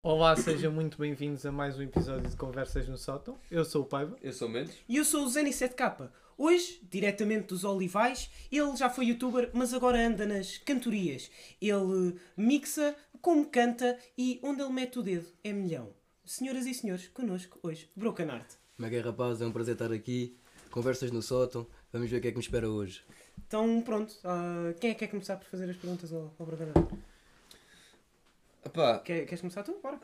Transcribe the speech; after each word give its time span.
Olá, 0.00 0.36
sejam 0.36 0.70
muito 0.70 0.96
bem-vindos 0.96 1.44
a 1.44 1.50
mais 1.50 1.76
um 1.76 1.82
episódio 1.82 2.30
de 2.30 2.36
Conversas 2.36 2.88
no 2.88 2.96
Sótão. 2.96 3.36
Eu 3.50 3.64
sou 3.64 3.82
o 3.82 3.84
Paiva. 3.84 4.16
Eu 4.22 4.32
sou 4.32 4.48
Mendes. 4.48 4.76
E 4.88 4.96
eu 4.96 5.04
sou 5.04 5.24
o 5.24 5.28
Zeni7K. 5.28 6.08
Hoje, 6.38 6.80
diretamente 6.88 7.48
dos 7.48 7.64
Olivais, 7.64 8.30
ele 8.50 8.76
já 8.76 8.88
foi 8.88 9.06
youtuber, 9.06 9.50
mas 9.52 9.74
agora 9.74 9.98
anda 9.98 10.24
nas 10.24 10.56
cantorias. 10.58 11.28
Ele 11.60 12.14
mixa, 12.36 12.94
como 13.20 13.44
canta 13.46 13.98
e 14.16 14.38
onde 14.44 14.62
ele 14.62 14.72
mete 14.72 15.00
o 15.00 15.02
dedo 15.02 15.26
é 15.42 15.52
milhão. 15.52 15.92
Senhoras 16.24 16.66
e 16.66 16.74
senhores, 16.74 17.08
connosco 17.08 17.58
hoje, 17.60 17.90
Broken 17.96 18.30
Art. 18.30 18.52
Como 18.76 18.86
é 18.86 18.90
que 18.90 18.96
é, 18.96 19.00
rapaz? 19.00 19.42
É 19.42 19.46
um 19.46 19.52
prazer 19.52 19.74
estar 19.74 19.92
aqui. 19.92 20.38
Conversas 20.70 21.10
no 21.10 21.22
sótão. 21.22 21.66
Vamos 21.92 22.08
ver 22.08 22.18
o 22.18 22.20
que 22.20 22.28
é 22.28 22.30
que 22.30 22.36
me 22.36 22.42
espera 22.42 22.70
hoje. 22.70 23.02
Então, 23.48 23.82
pronto, 23.82 24.14
ah, 24.22 24.72
quem 24.80 24.90
é 24.90 24.94
que 24.94 25.00
quer 25.00 25.08
começar 25.08 25.36
por 25.36 25.46
fazer 25.48 25.68
as 25.68 25.76
perguntas 25.76 26.12
ao, 26.12 26.32
ao 26.38 26.46
Broken 26.46 26.68
Art? 26.68 26.92
Epá, 28.64 28.98
Quer, 29.00 29.24
queres 29.26 29.40
começar 29.40 29.62
tu? 29.62 29.78
Bora. 29.82 30.00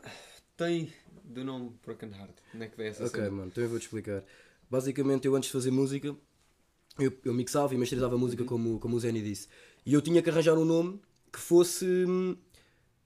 tem 0.57 0.91
do 1.23 1.43
nome 1.43 1.71
Broken 1.83 2.09
Heart. 2.11 2.35
Onde 2.53 2.65
é 2.65 2.67
que 2.69 2.77
vem 2.77 2.87
essa 2.87 3.05
ok, 3.05 3.21
cena? 3.21 3.29
mano, 3.29 3.47
então 3.47 3.63
eu 3.63 3.69
vou-te 3.69 3.83
explicar. 3.83 4.23
Basicamente, 4.69 5.25
eu 5.27 5.35
antes 5.35 5.47
de 5.47 5.53
fazer 5.53 5.71
música, 5.71 6.15
eu, 6.99 7.13
eu 7.25 7.33
mixava 7.33 7.73
e 7.73 7.77
masterizava 7.77 8.17
música, 8.17 8.43
como, 8.43 8.79
como 8.79 8.95
o 8.95 8.99
Zeni 8.99 9.21
disse. 9.21 9.47
E 9.85 9.93
eu 9.93 10.01
tinha 10.01 10.21
que 10.21 10.29
arranjar 10.29 10.55
um 10.57 10.65
nome 10.65 11.01
que 11.31 11.39
fosse. 11.39 11.85
hum, 11.85 12.37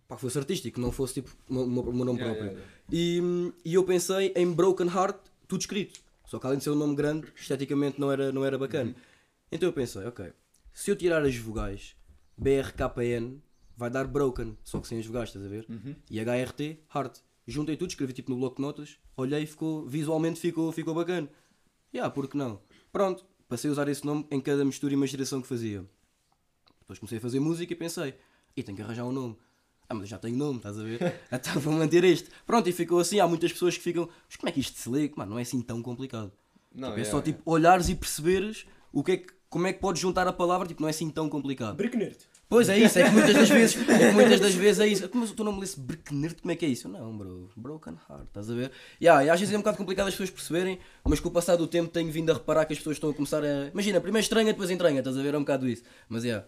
Pá, 0.08 0.16
que 0.16 0.22
fosse 0.22 0.40
artístico, 0.40 0.80
não 0.82 0.92
fosse 0.92 1.16
tipo 1.16 1.32
o 1.50 1.54
meu- 1.54 1.64
o 1.66 1.70
meu 1.70 1.84
o 1.84 1.94
meu 1.96 2.06
nome 2.06 2.20
Yeah, 2.20 2.36
próprio. 2.36 2.52
yeah, 2.52 2.66
E, 2.92 3.22
hum, 3.22 3.54
e 3.66 3.74
eu 3.76 3.84
pensei 3.86 4.34
em 4.36 4.52
Broken 4.52 4.88
Heart, 4.88 5.18
tudo 5.48 5.62
escrito. 5.62 6.00
Só 6.26 6.40
que 6.40 6.46
além 6.48 6.60
de 6.60 6.64
ser 6.66 6.72
um 6.72 6.76
nome 6.76 6.96
grande, 6.96 7.28
esteticamente 7.36 8.00
não 8.00 8.12
era, 8.12 8.32
não 8.32 8.46
era 8.46 8.58
bacana. 8.58 8.96
Então 9.52 9.70
eu 9.70 9.74
pensei, 9.74 10.06
ok, 10.06 10.32
se 10.74 10.92
eu 10.92 10.96
tirar 10.96 11.24
as 11.24 11.36
vogais, 11.38 11.96
BRKN, 12.38 13.42
vai 13.80 13.90
dar 13.90 14.06
Broken, 14.06 14.58
só 14.64 14.80
que 14.82 14.88
sem 14.88 15.00
as 15.00 15.06
vogais, 15.06 15.30
estás 15.30 15.46
a 15.46 15.48
ver? 15.48 15.66
E 16.12 16.20
HRT, 16.20 16.80
Heart. 16.94 17.20
Juntei 17.48 17.76
tudo, 17.78 17.90
escrevi 17.90 18.14
tipo 18.14 18.30
no 18.30 18.38
bloco 18.38 18.58
de 18.58 18.62
notas, 18.62 19.00
olhei 19.18 19.44
e 19.44 19.48
ficou, 19.48 19.88
visualmente 19.88 20.40
ficou, 20.40 20.72
ficou 20.72 20.94
bacana. 20.94 21.28
E 21.92 22.00
ah, 22.00 22.10
por 22.10 22.28
que 22.28 22.38
não? 22.38 22.62
Pronto, 22.92 23.26
passei 23.48 23.70
a 23.70 23.72
usar 23.72 23.88
esse 23.88 24.06
nome 24.06 24.28
em 24.30 24.40
cada 24.40 24.64
mistura 24.64 24.94
e 24.94 24.96
imaginação 24.96 25.42
que 25.42 25.48
fazia. 25.48 25.84
Depois 26.82 27.00
comecei 27.00 27.18
a 27.18 27.22
fazer 27.22 27.40
música 27.40 27.74
e 27.74 27.76
pensei, 27.76 28.14
e 28.56 28.62
tenho 28.62 28.76
que 28.76 28.84
arranjar 28.84 29.06
um 29.06 29.12
nome. 29.12 29.36
Ah, 29.88 29.96
mas 29.96 30.08
já 30.08 30.20
tenho 30.20 30.38
nome, 30.38 30.58
estás 30.58 30.78
a 30.78 30.84
ver? 30.84 31.00
então 31.32 31.60
vou 31.60 31.74
manter 31.74 32.04
este. 32.04 32.30
Pronto, 32.46 32.70
e 32.70 32.72
ficou 32.72 33.00
assim. 33.00 33.20
Há 33.20 33.28
muitas 33.28 33.52
pessoas 33.52 33.76
que 33.76 33.82
ficam, 33.82 34.08
mas 34.28 34.36
como 34.36 34.50
é 34.50 34.52
que 34.52 34.60
isto 34.60 34.78
se 34.78 34.88
lê? 34.88 35.12
Mano, 35.16 35.32
não 35.32 35.40
é 35.40 35.42
assim 35.42 35.62
tão 35.62 35.82
complicado. 35.82 36.32
Não, 36.72 36.90
Tipo, 36.90 37.00
é 37.00 37.02
yeah, 37.02 37.10
só 37.10 37.18
yeah. 37.18 37.24
tipo 37.24 37.50
olhares 37.50 37.90
e 37.90 37.96
perceberes 37.96 38.68
o 38.94 39.04
que 39.04 39.12
é 39.14 39.18
que, 39.18 39.34
como 39.50 39.66
é 39.66 39.74
que 39.74 39.80
podes 39.80 40.00
juntar 40.00 40.28
a 40.28 40.34
palavra, 40.34 40.68
tipo, 40.68 40.82
não 40.82 40.88
é 40.88 40.92
assim 40.92 41.10
tão 41.10 41.28
complicado. 41.28 41.76
Bricknerd. 41.76 42.18
Pois 42.50 42.68
é 42.68 42.80
isso, 42.80 42.98
é 42.98 43.04
que 43.04 43.12
muitas 43.12 43.36
das 43.36 43.48
vezes, 43.48 43.90
é 43.90 44.10
que 44.10 44.16
muitas 44.16 44.40
das 44.40 44.56
vezes 44.56 44.80
é 44.80 44.88
isso. 44.88 45.08
Mas 45.14 45.30
tu 45.32 45.44
não 45.44 45.54
me 45.54 45.60
lesse 45.60 45.80
Bricknerd, 45.80 46.42
como 46.42 46.52
é 46.52 46.56
que 46.56 46.66
é 46.66 46.70
isso? 46.70 46.90
Não, 46.90 47.16
bro, 47.16 47.48
Broken 47.56 47.94
Heart, 48.10 48.26
estás 48.26 48.50
a 48.50 48.56
ver? 48.56 48.72
Yeah, 49.00 49.24
e 49.24 49.30
às 49.30 49.40
vezes 49.40 49.54
é 49.54 49.58
um 49.58 49.62
bocado 49.62 49.78
complicado 49.78 50.08
as 50.08 50.16
pessoas 50.16 50.32
perceberem, 50.32 50.80
mas 51.04 51.20
com 51.20 51.30
o 51.30 51.32
passar 51.32 51.58
do 51.58 51.68
tempo 51.68 51.92
tenho 51.92 52.12
vindo 52.12 52.32
a 52.32 52.34
reparar 52.34 52.66
que 52.66 52.74
as 52.74 52.80
pessoas 52.80 52.96
estão 52.96 53.12
a 53.12 53.14
começar 53.14 53.44
a. 53.44 53.68
Imagina, 53.68 54.02
primeiro 54.02 54.24
estranha, 54.24 54.52
depois 54.52 54.72
entranha, 54.72 54.98
estás 54.98 55.16
a 55.16 55.22
ver? 55.22 55.36
É 55.36 55.38
um 55.38 55.42
bocado 55.42 55.70
isso. 55.70 55.84
Mas 56.10 56.26
é. 56.26 56.30
Yeah. 56.30 56.48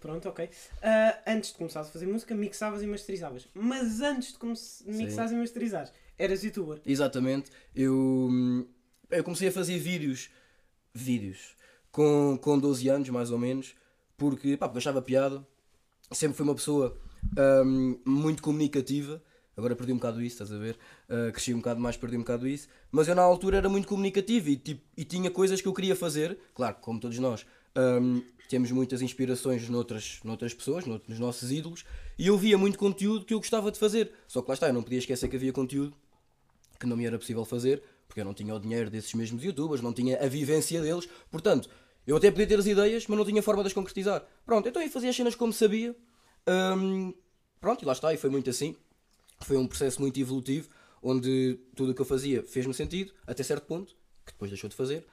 Pronto, 0.00 0.26
ok. 0.30 0.48
Ah, 0.82 1.18
antes 1.26 1.50
de 1.50 1.58
começares 1.58 1.90
a 1.90 1.92
fazer 1.92 2.06
música, 2.06 2.34
mixavas 2.34 2.82
e 2.82 2.86
masterizavas. 2.86 3.46
Mas 3.52 4.00
antes 4.00 4.32
de 4.32 4.90
mixares 4.90 5.32
e 5.32 5.34
masterizares, 5.34 5.92
eras 6.18 6.42
youtuber. 6.44 6.80
Exatamente. 6.86 7.50
Eu, 7.74 7.94
hum, 7.94 8.66
eu 9.10 9.22
comecei 9.22 9.48
a 9.48 9.52
fazer 9.52 9.78
vídeos, 9.78 10.30
vídeos, 10.94 11.54
com, 11.92 12.38
com 12.40 12.58
12 12.58 12.88
anos 12.88 13.10
mais 13.10 13.30
ou 13.30 13.38
menos, 13.38 13.74
porque, 14.16 14.56
pá, 14.56 14.70
achava 14.74 15.02
piada. 15.02 15.46
Sempre 16.12 16.36
fui 16.36 16.44
uma 16.44 16.54
pessoa 16.54 16.96
hum, 17.64 17.98
muito 18.04 18.42
comunicativa. 18.42 19.22
Agora 19.56 19.74
perdi 19.74 19.92
um 19.92 19.96
bocado 19.96 20.20
isso, 20.22 20.34
estás 20.42 20.52
a 20.52 20.58
ver? 20.58 20.76
Uh, 21.08 21.32
cresci 21.32 21.54
um 21.54 21.58
bocado 21.58 21.80
mais, 21.80 21.96
perdi 21.96 22.16
um 22.16 22.20
bocado 22.20 22.46
isso. 22.46 22.68
Mas 22.92 23.08
eu 23.08 23.14
na 23.14 23.22
altura 23.22 23.56
era 23.56 23.68
muito 23.68 23.88
comunicativo 23.88 24.50
e, 24.50 24.56
tipo, 24.56 24.82
e 24.96 25.04
tinha 25.04 25.30
coisas 25.30 25.60
que 25.60 25.68
eu 25.68 25.72
queria 25.72 25.96
fazer. 25.96 26.38
Claro, 26.54 26.76
como 26.80 27.00
todos 27.00 27.18
nós, 27.18 27.46
hum, 27.76 28.22
temos 28.48 28.70
muitas 28.70 29.00
inspirações 29.02 29.68
noutras, 29.68 30.20
noutras 30.22 30.52
pessoas, 30.52 30.84
nout- 30.84 31.08
nos 31.08 31.18
nossos 31.18 31.50
ídolos. 31.50 31.84
E 32.18 32.26
eu 32.26 32.36
via 32.36 32.58
muito 32.58 32.78
conteúdo 32.78 33.24
que 33.24 33.32
eu 33.32 33.38
gostava 33.38 33.72
de 33.72 33.78
fazer. 33.78 34.12
Só 34.28 34.42
que 34.42 34.48
lá 34.48 34.54
está, 34.54 34.68
eu 34.68 34.74
não 34.74 34.82
podia 34.82 34.98
esquecer 34.98 35.26
que 35.28 35.36
havia 35.36 35.52
conteúdo 35.52 35.96
que 36.78 36.86
não 36.86 36.96
me 36.96 37.06
era 37.06 37.18
possível 37.18 37.44
fazer, 37.44 37.82
porque 38.06 38.20
eu 38.20 38.24
não 38.24 38.34
tinha 38.34 38.54
o 38.54 38.60
dinheiro 38.60 38.90
desses 38.90 39.14
mesmos 39.14 39.42
youtubers, 39.42 39.80
não 39.80 39.92
tinha 39.92 40.22
a 40.22 40.28
vivência 40.28 40.80
deles, 40.80 41.08
portanto, 41.30 41.68
eu 42.06 42.16
até 42.16 42.30
podia 42.30 42.46
ter 42.46 42.58
as 42.58 42.66
ideias, 42.66 43.06
mas 43.06 43.18
não 43.18 43.24
tinha 43.24 43.42
forma 43.42 43.62
de 43.62 43.68
as 43.68 43.72
concretizar. 43.72 44.24
Pronto, 44.44 44.68
então 44.68 44.80
eu 44.80 44.88
fazia 44.88 45.10
as 45.10 45.16
cenas 45.16 45.34
como 45.34 45.52
sabia, 45.52 45.94
hum, 46.78 47.12
pronto, 47.60 47.82
e 47.82 47.86
lá 47.86 47.92
está, 47.92 48.14
e 48.14 48.16
foi 48.16 48.30
muito 48.30 48.48
assim. 48.48 48.76
Foi 49.40 49.56
um 49.56 49.66
processo 49.66 50.00
muito 50.00 50.18
evolutivo, 50.18 50.68
onde 51.02 51.58
tudo 51.74 51.92
o 51.92 51.94
que 51.94 52.00
eu 52.00 52.06
fazia 52.06 52.42
fez-me 52.42 52.72
sentido, 52.72 53.12
até 53.26 53.42
certo 53.42 53.66
ponto, 53.66 53.94
que 54.24 54.32
depois 54.32 54.50
deixou 54.50 54.70
de 54.70 54.76
fazer, 54.76 55.04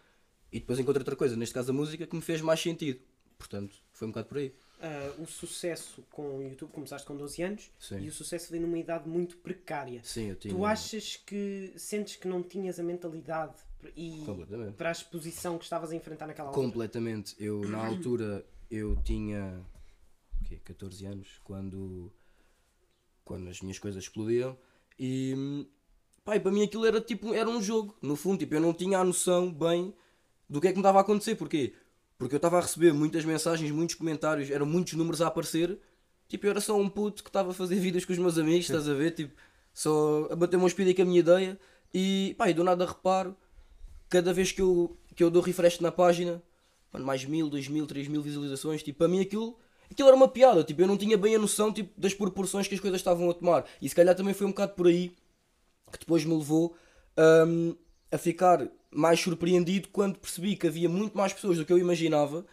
e 0.52 0.59
depois 0.59 0.78
encontrei 0.78 1.02
outra 1.02 1.16
coisa, 1.16 1.36
neste 1.36 1.54
caso 1.54 1.72
a 1.72 1.74
música, 1.74 2.06
que 2.06 2.16
me 2.16 2.22
fez 2.22 2.42
mais 2.42 2.59
sentido. 2.59 3.00
Portanto, 3.38 3.75
foi 3.92 4.08
um 4.08 4.12
bocado 4.12 4.28
por 4.28 4.38
aí. 4.38 4.54
Ah, 4.80 5.14
o 5.18 5.25
sucesso 5.25 6.04
com 6.12 6.40
o 6.40 6.44
YouTube, 6.44 6.72
começaste 6.72 7.08
com 7.08 7.16
12 7.16 7.42
anos 7.42 7.72
Sim. 7.80 8.00
e 8.00 8.10
o 8.10 8.12
sucesso 8.12 8.52
veio 8.52 8.64
numa 8.64 8.78
idade 8.78 9.08
muito 9.08 9.38
precária. 9.38 10.02
Sim, 10.04 10.30
eu 10.30 10.36
tinha. 10.36 10.54
Tu 10.54 10.66
achas 10.66 11.16
que 11.16 11.74
sentes 11.75 12.18
que 12.18 12.28
não 12.28 12.44
tinhas 12.44 12.80
a 12.80 12.84
mentalidade 12.84 13.56
e 13.95 14.23
Completamente. 14.25 14.75
para 14.75 14.89
a 14.89 14.91
exposição 14.91 15.57
que 15.57 15.63
estavas 15.63 15.91
a 15.91 15.95
enfrentar 15.95 16.27
naquela 16.27 16.49
altura? 16.49 16.67
Completamente. 16.67 17.35
Eu, 17.39 17.61
na 17.67 17.85
altura, 17.85 18.45
eu 18.69 18.95
tinha 19.03 19.63
quê, 20.44 20.59
14 20.63 21.05
anos 21.05 21.27
quando, 21.44 22.11
quando 23.23 23.49
as 23.49 23.61
minhas 23.61 23.79
coisas 23.79 24.03
explodiram 24.03 24.57
e 24.99 25.66
e 26.25 26.39
para 26.39 26.51
mim 26.51 26.63
aquilo 26.63 26.85
era 26.85 27.01
tipo 27.01 27.33
era 27.33 27.49
um 27.49 27.61
jogo, 27.61 27.97
no 28.01 28.16
fundo, 28.16 28.39
tipo, 28.39 28.55
eu 28.55 28.61
não 28.61 28.73
tinha 28.73 28.99
a 28.99 29.03
noção 29.03 29.51
bem 29.51 29.94
do 30.50 30.61
que 30.61 30.67
é 30.67 30.71
que 30.71 30.77
me 30.77 30.81
estava 30.81 31.00
a 31.00 31.01
acontecer. 31.01 31.35
Porquê? 31.35 31.73
Porque 32.17 32.35
eu 32.35 32.38
estava 32.38 32.57
a 32.57 32.61
receber 32.61 32.94
muitas 32.94 33.25
mensagens, 33.25 33.69
muitos 33.71 33.95
comentários, 33.95 34.50
eram 34.50 34.65
muitos 34.65 34.94
números 34.94 35.21
a 35.21 35.27
aparecer. 35.27 35.77
Tipo, 36.29 36.45
eu 36.45 36.51
era 36.51 36.61
só 36.61 36.77
um 36.79 36.88
puto 36.88 37.23
que 37.23 37.29
estava 37.29 37.51
a 37.51 37.53
fazer 37.53 37.75
vídeos 37.81 38.05
com 38.05 38.13
os 38.13 38.19
meus 38.19 38.38
amigos, 38.38 38.65
estás 38.65 38.88
a 38.88 38.94
ver? 38.94 39.11
Tipo, 39.11 39.33
só 39.73 40.29
a 40.31 40.35
bater 40.35 40.55
uma 40.55 40.67
espírito 40.67 40.95
com 40.95 41.01
a 41.01 41.05
minha 41.05 41.19
ideia 41.19 41.59
e 41.94 42.35
e 42.39 42.53
do 42.53 42.63
nada 42.63 42.85
reparo 42.85 43.35
cada 44.13 44.31
vez 44.31 44.51
que 44.51 44.62
eu, 44.62 44.96
que 45.16 45.24
eu 45.24 45.31
dou 45.31 45.41
refresh 45.41 45.79
na 45.79 45.91
página, 45.91 46.40
mano, 46.91 47.03
mais 47.03 47.25
mil, 47.25 47.50
dois 47.50 47.68
mil, 47.68 47.88
três 47.88 48.07
mil 48.07 48.22
visualizações, 48.22 48.84
tipo, 48.84 49.00
para 49.00 49.07
mim 49.07 49.19
aquilo, 49.19 49.57
aquilo 49.90 50.07
era 50.07 50.16
uma 50.16 50.28
piada, 50.28 50.63
tipo, 50.63 50.79
eu 50.81 50.88
não 50.88 50.96
tinha 50.96 51.18
bem 51.18 51.35
a 51.35 51.40
noção 51.40 51.74
tipo, 51.74 52.00
das 52.00 52.13
proporções 52.13 52.68
que 52.68 52.75
as 52.75 52.79
coisas 52.79 53.00
estavam 53.00 53.28
a 53.28 53.34
tomar. 53.34 53.66
E 53.81 53.90
se 53.90 53.96
calhar 53.96 54.16
também 54.16 54.35
foi 54.35 54.46
um 54.46 54.51
bocado 54.51 54.74
por 54.74 54.85
aí 54.85 55.16
que 55.91 55.97
depois 56.00 56.24
me 56.25 56.35
levou 56.35 56.75
hum, 57.47 57.75
a 58.12 58.18
ficar 58.19 58.68
mais 58.91 59.19
surpreendido 59.19 59.90
quando 59.90 60.19
percebi 60.19 60.56
que 60.56 60.68
havia 60.68 60.88
muito 60.88 61.18
mais 61.18 61.34
pessoas 61.34 61.57
do 61.57 61.66
que 61.66 61.74
eu 61.74 61.80
imaginava 61.80 62.45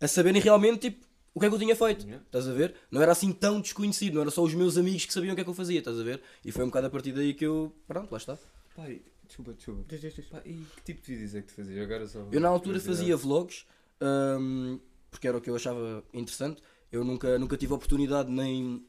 a 0.00 0.06
saberem 0.06 0.40
realmente 0.40 0.90
tipo, 0.90 1.04
o 1.34 1.40
que 1.40 1.46
é 1.46 1.48
que 1.48 1.54
eu 1.54 1.58
tinha 1.58 1.74
feito. 1.74 2.04
Yeah. 2.04 2.24
Estás 2.24 2.48
a 2.48 2.52
ver? 2.52 2.76
Não 2.92 3.02
era 3.02 3.10
assim 3.10 3.32
tão 3.32 3.60
desconhecido, 3.60 4.14
não 4.14 4.22
era 4.22 4.30
só 4.30 4.42
os 4.42 4.54
meus 4.54 4.76
amigos 4.76 5.04
que 5.04 5.12
sabiam 5.12 5.32
o 5.32 5.34
que 5.34 5.40
é 5.40 5.44
que 5.44 5.50
eu 5.50 5.54
fazia, 5.54 5.80
estás 5.80 5.98
a 5.98 6.02
ver? 6.04 6.22
E 6.44 6.52
foi 6.52 6.62
um 6.62 6.68
bocado 6.68 6.86
a 6.86 6.90
partir 6.90 7.10
daí 7.10 7.34
que 7.34 7.44
eu. 7.44 7.74
Pronto, 7.88 8.12
lá 8.12 8.18
está. 8.18 8.38
Pai, 8.76 9.02
desculpa, 9.32 9.52
desculpa. 9.54 9.84
Diz, 9.88 10.00
diz, 10.00 10.14
diz. 10.14 10.26
Pá, 10.26 10.42
e 10.44 10.54
que 10.76 10.82
tipo 10.84 11.02
de 11.02 11.12
vídeos 11.12 11.34
é 11.34 11.40
que 11.40 11.48
tu 11.48 11.54
fazias? 11.54 11.82
Agora 11.84 12.06
só. 12.06 12.26
Eu 12.30 12.40
na 12.40 12.48
altura 12.48 12.78
fazia 12.80 13.16
vlogs, 13.16 13.64
hum, 14.00 14.78
porque 15.10 15.26
era 15.26 15.36
o 15.38 15.40
que 15.40 15.48
eu 15.50 15.56
achava 15.56 16.04
interessante. 16.12 16.62
Eu 16.90 17.04
nunca, 17.04 17.38
nunca 17.38 17.56
tive 17.56 17.72
oportunidade 17.72 18.30
nem, 18.30 18.84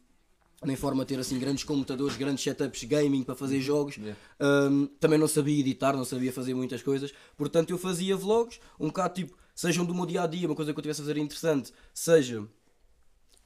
nem 0.63 0.75
forma 0.75 1.05
de 1.05 1.13
ter 1.15 1.19
assim 1.21 1.39
grandes 1.39 1.63
computadores, 1.63 2.17
grandes 2.17 2.43
setups 2.43 2.83
gaming 2.83 3.23
para 3.23 3.35
fazer 3.35 3.61
jogos. 3.61 3.95
Yeah. 3.97 4.19
Hum, 4.41 4.87
também 4.99 5.17
não 5.17 5.27
sabia 5.27 5.57
editar, 5.59 5.93
não 5.93 6.03
sabia 6.05 6.33
fazer 6.33 6.53
muitas 6.53 6.81
coisas. 6.83 7.13
Portanto, 7.37 7.69
eu 7.69 7.77
fazia 7.77 8.15
vlogs, 8.17 8.59
um 8.77 8.87
bocado 8.87 9.13
tipo, 9.13 9.37
sejam 9.55 9.85
do 9.85 9.95
meu 9.95 10.05
dia 10.05 10.23
a 10.23 10.27
dia, 10.27 10.47
uma 10.47 10.55
coisa 10.55 10.73
que 10.73 10.79
eu 10.79 10.81
tivesse 10.81 11.01
a 11.01 11.05
fazer 11.05 11.17
interessante, 11.17 11.71
seja 11.93 12.45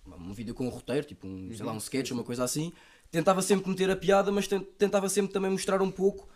um 0.07 0.33
vídeo 0.33 0.55
com 0.55 0.65
um 0.65 0.69
roteiro, 0.69 1.05
tipo 1.05 1.27
um, 1.27 1.51
sei 1.53 1.65
lá, 1.65 1.73
um 1.73 1.77
sketch, 1.77 2.11
uma 2.11 2.23
coisa 2.23 2.43
assim. 2.43 2.73
Tentava 3.11 3.41
sempre 3.41 3.69
meter 3.69 3.89
a 3.91 3.95
piada, 3.95 4.31
mas 4.31 4.47
ten- 4.47 4.65
tentava 4.77 5.07
sempre 5.09 5.31
também 5.31 5.51
mostrar 5.51 5.81
um 5.81 5.91
pouco 5.91 6.27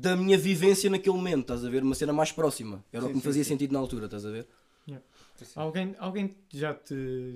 da 0.00 0.16
minha 0.16 0.36
vivência 0.38 0.90
naquele 0.90 1.16
momento, 1.16 1.42
estás 1.42 1.64
a 1.64 1.70
ver? 1.70 1.82
Uma 1.82 1.94
cena 1.94 2.12
mais 2.12 2.32
próxima. 2.32 2.84
Era 2.92 3.04
o 3.04 3.06
Sim, 3.06 3.12
que 3.12 3.16
me 3.18 3.22
fazia 3.22 3.44
sim. 3.44 3.50
sentido 3.50 3.72
na 3.72 3.78
altura, 3.78 4.06
estás 4.06 4.24
a 4.26 4.30
ver? 4.30 4.46
Alguém, 5.56 5.94
alguém 5.98 6.36
já 6.52 6.74
te 6.74 6.94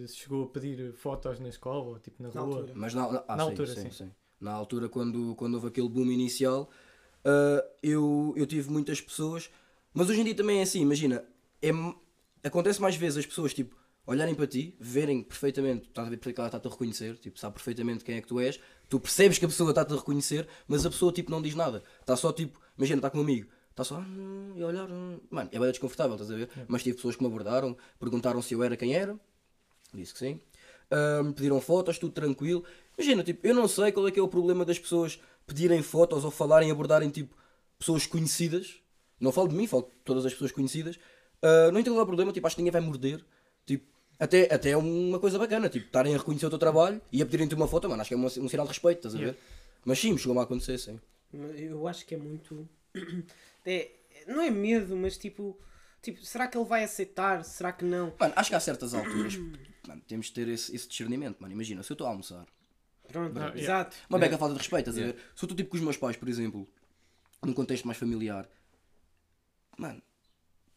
chegou 0.08 0.44
a 0.44 0.48
pedir 0.48 0.92
fotos 0.92 1.38
na 1.40 1.48
escola 1.48 1.84
ou 1.84 1.98
tipo 1.98 2.22
na 2.22 2.28
Na 2.28 2.40
rua? 2.40 2.58
altura. 2.58 2.72
Mas 2.74 2.94
na, 2.94 3.12
na- 3.12 3.24
ah, 3.28 3.36
Na 3.36 3.42
sim, 3.42 3.50
altura, 3.50 3.74
sim, 3.74 3.90
sim. 3.90 3.90
sim. 3.90 4.10
Na 4.40 4.52
altura, 4.52 4.88
quando, 4.88 5.34
quando 5.36 5.54
houve 5.54 5.68
aquele 5.68 5.88
boom 5.88 6.06
inicial, 6.10 6.70
ah, 7.24 7.64
eu, 7.82 8.34
eu 8.36 8.46
tive 8.46 8.70
muitas 8.70 9.00
pessoas. 9.00 9.50
Mas 9.94 10.08
hoje 10.10 10.20
em 10.20 10.24
dia 10.24 10.34
também 10.34 10.58
é 10.60 10.62
assim, 10.62 10.80
imagina, 10.80 11.24
é, 11.62 11.70
acontece 12.44 12.80
mais 12.80 12.96
vezes 12.96 13.18
as 13.18 13.26
pessoas 13.26 13.54
tipo, 13.54 13.76
olharem 14.06 14.34
para 14.34 14.46
ti, 14.46 14.76
verem 14.80 15.22
perfeitamente, 15.22 15.88
estás 15.88 16.06
a 16.06 16.10
ver 16.10 16.16
porque 16.18 16.38
ela 16.38 16.48
está-te 16.48 16.66
a 16.66 16.70
reconhecer, 16.70 17.16
tipo, 17.18 17.38
sabe 17.38 17.54
perfeitamente 17.54 18.04
quem 18.04 18.16
é 18.16 18.20
que 18.20 18.28
tu 18.28 18.40
és, 18.40 18.60
tu 18.88 18.98
percebes 19.00 19.38
que 19.38 19.44
a 19.44 19.48
pessoa 19.48 19.70
está-te 19.70 19.92
a 19.92 19.96
reconhecer, 19.96 20.48
mas 20.66 20.84
a 20.86 20.90
pessoa 20.90 21.12
tipo 21.12 21.30
não 21.30 21.42
diz 21.42 21.54
nada. 21.54 21.82
Está 22.00 22.16
só 22.16 22.32
tipo, 22.32 22.60
imagina, 22.76 22.98
está 22.98 23.10
com 23.10 23.18
um 23.18 23.22
amigo, 23.22 23.48
está 23.70 23.84
só 23.84 23.98
"Hum", 23.98 24.52
e 24.56 24.62
olhar, 24.64 24.90
hum. 24.90 25.20
mano, 25.30 25.48
é 25.52 25.58
bem 25.58 25.70
desconfortável, 25.70 26.14
estás 26.14 26.30
a 26.30 26.34
ver? 26.36 26.48
Mas 26.66 26.82
tive 26.82 26.96
pessoas 26.96 27.16
que 27.16 27.22
me 27.22 27.28
abordaram, 27.28 27.76
perguntaram 27.98 28.40
se 28.42 28.54
eu 28.54 28.62
era 28.62 28.76
quem 28.76 28.94
era, 28.94 29.18
disse 29.92 30.12
que 30.12 30.18
sim. 30.18 30.40
Ahm, 30.90 31.32
pediram 31.32 31.60
fotos, 31.60 31.98
tudo 31.98 32.12
tranquilo. 32.12 32.64
Imagina, 32.96 33.22
tipo, 33.22 33.46
eu 33.46 33.54
não 33.54 33.68
sei 33.68 33.92
qual 33.92 34.08
é 34.08 34.10
que 34.10 34.18
é 34.18 34.22
o 34.22 34.28
problema 34.28 34.64
das 34.64 34.78
pessoas 34.78 35.20
pedirem 35.46 35.82
fotos 35.82 36.24
ou 36.24 36.30
falarem, 36.30 36.70
abordarem, 36.70 37.10
tipo, 37.10 37.36
pessoas 37.78 38.06
conhecidas. 38.06 38.80
Não 39.20 39.30
falo 39.32 39.48
de 39.48 39.54
mim, 39.54 39.66
falo 39.66 39.82
de 39.82 39.90
todas 40.04 40.24
as 40.24 40.32
pessoas 40.32 40.50
conhecidas. 40.52 40.98
Ah, 41.42 41.70
não 41.72 41.80
entendo 41.80 41.94
qual 41.94 42.00
é 42.00 42.02
o 42.04 42.06
problema, 42.06 42.32
tipo, 42.32 42.46
acho 42.46 42.56
que 42.56 42.62
ninguém 42.62 42.72
vai 42.72 42.80
morder. 42.80 43.24
Tipo, 43.66 43.86
até, 44.18 44.52
até 44.52 44.70
é 44.70 44.76
uma 44.76 45.18
coisa 45.18 45.38
bacana, 45.38 45.68
tipo, 45.68 45.86
estarem 45.86 46.14
a 46.14 46.18
reconhecer 46.18 46.46
o 46.46 46.50
teu 46.50 46.58
trabalho 46.58 47.00
e 47.12 47.22
a 47.22 47.24
pedirem-te 47.26 47.54
uma 47.54 47.68
foto, 47.68 47.88
mano, 47.88 48.00
acho 48.00 48.08
que 48.08 48.14
é 48.14 48.16
um, 48.16 48.24
um 48.24 48.48
sinal 48.48 48.66
de 48.66 48.72
respeito, 48.72 48.98
estás 48.98 49.14
a 49.14 49.18
ver? 49.18 49.24
Yeah. 49.24 49.40
Mas 49.84 49.98
sim, 49.98 50.12
me 50.12 50.18
chegou-me 50.18 50.40
a 50.40 50.44
acontecer, 50.44 50.76
sim. 50.78 51.00
Eu 51.56 51.86
acho 51.86 52.04
que 52.06 52.14
é 52.14 52.18
muito. 52.18 52.68
É, 53.66 53.90
não 54.26 54.40
é 54.40 54.48
medo, 54.50 54.96
mas 54.96 55.18
tipo. 55.18 55.58
Tipo, 56.00 56.24
será 56.24 56.46
que 56.46 56.56
ele 56.56 56.64
vai 56.64 56.84
aceitar? 56.84 57.44
Será 57.44 57.70
que 57.70 57.84
não? 57.84 58.14
Mano, 58.18 58.32
acho 58.34 58.48
que 58.48 58.56
há 58.56 58.60
certas 58.60 58.94
alturas, 58.94 59.36
mano, 59.86 60.00
temos 60.08 60.26
de 60.26 60.32
ter 60.32 60.48
esse, 60.48 60.74
esse 60.74 60.88
discernimento, 60.88 61.36
mano. 61.40 61.52
Imagina, 61.52 61.82
se 61.82 61.90
eu 61.92 61.94
estou 61.94 62.06
a 62.06 62.10
almoçar, 62.10 62.46
Pronto, 63.08 63.34
Não, 63.34 63.42
yeah. 63.42 63.60
exato. 63.60 63.96
uma 64.08 64.16
Yeah. 64.16 64.26
beca 64.26 64.38
falta 64.38 64.54
de 64.54 64.58
respeito, 64.60 64.88
estás 64.90 64.96
a 64.96 65.00
Yeah. 65.00 65.18
ver? 65.18 65.24
Se 65.36 65.44
eu 65.44 65.46
estou 65.46 65.56
tipo 65.56 65.70
com 65.70 65.76
os 65.76 65.82
meus 65.82 65.96
pais, 65.98 66.16
por 66.16 66.28
exemplo, 66.28 66.66
num 67.44 67.52
contexto 67.52 67.84
mais 67.86 67.98
familiar, 67.98 68.48
mano, 69.76 70.00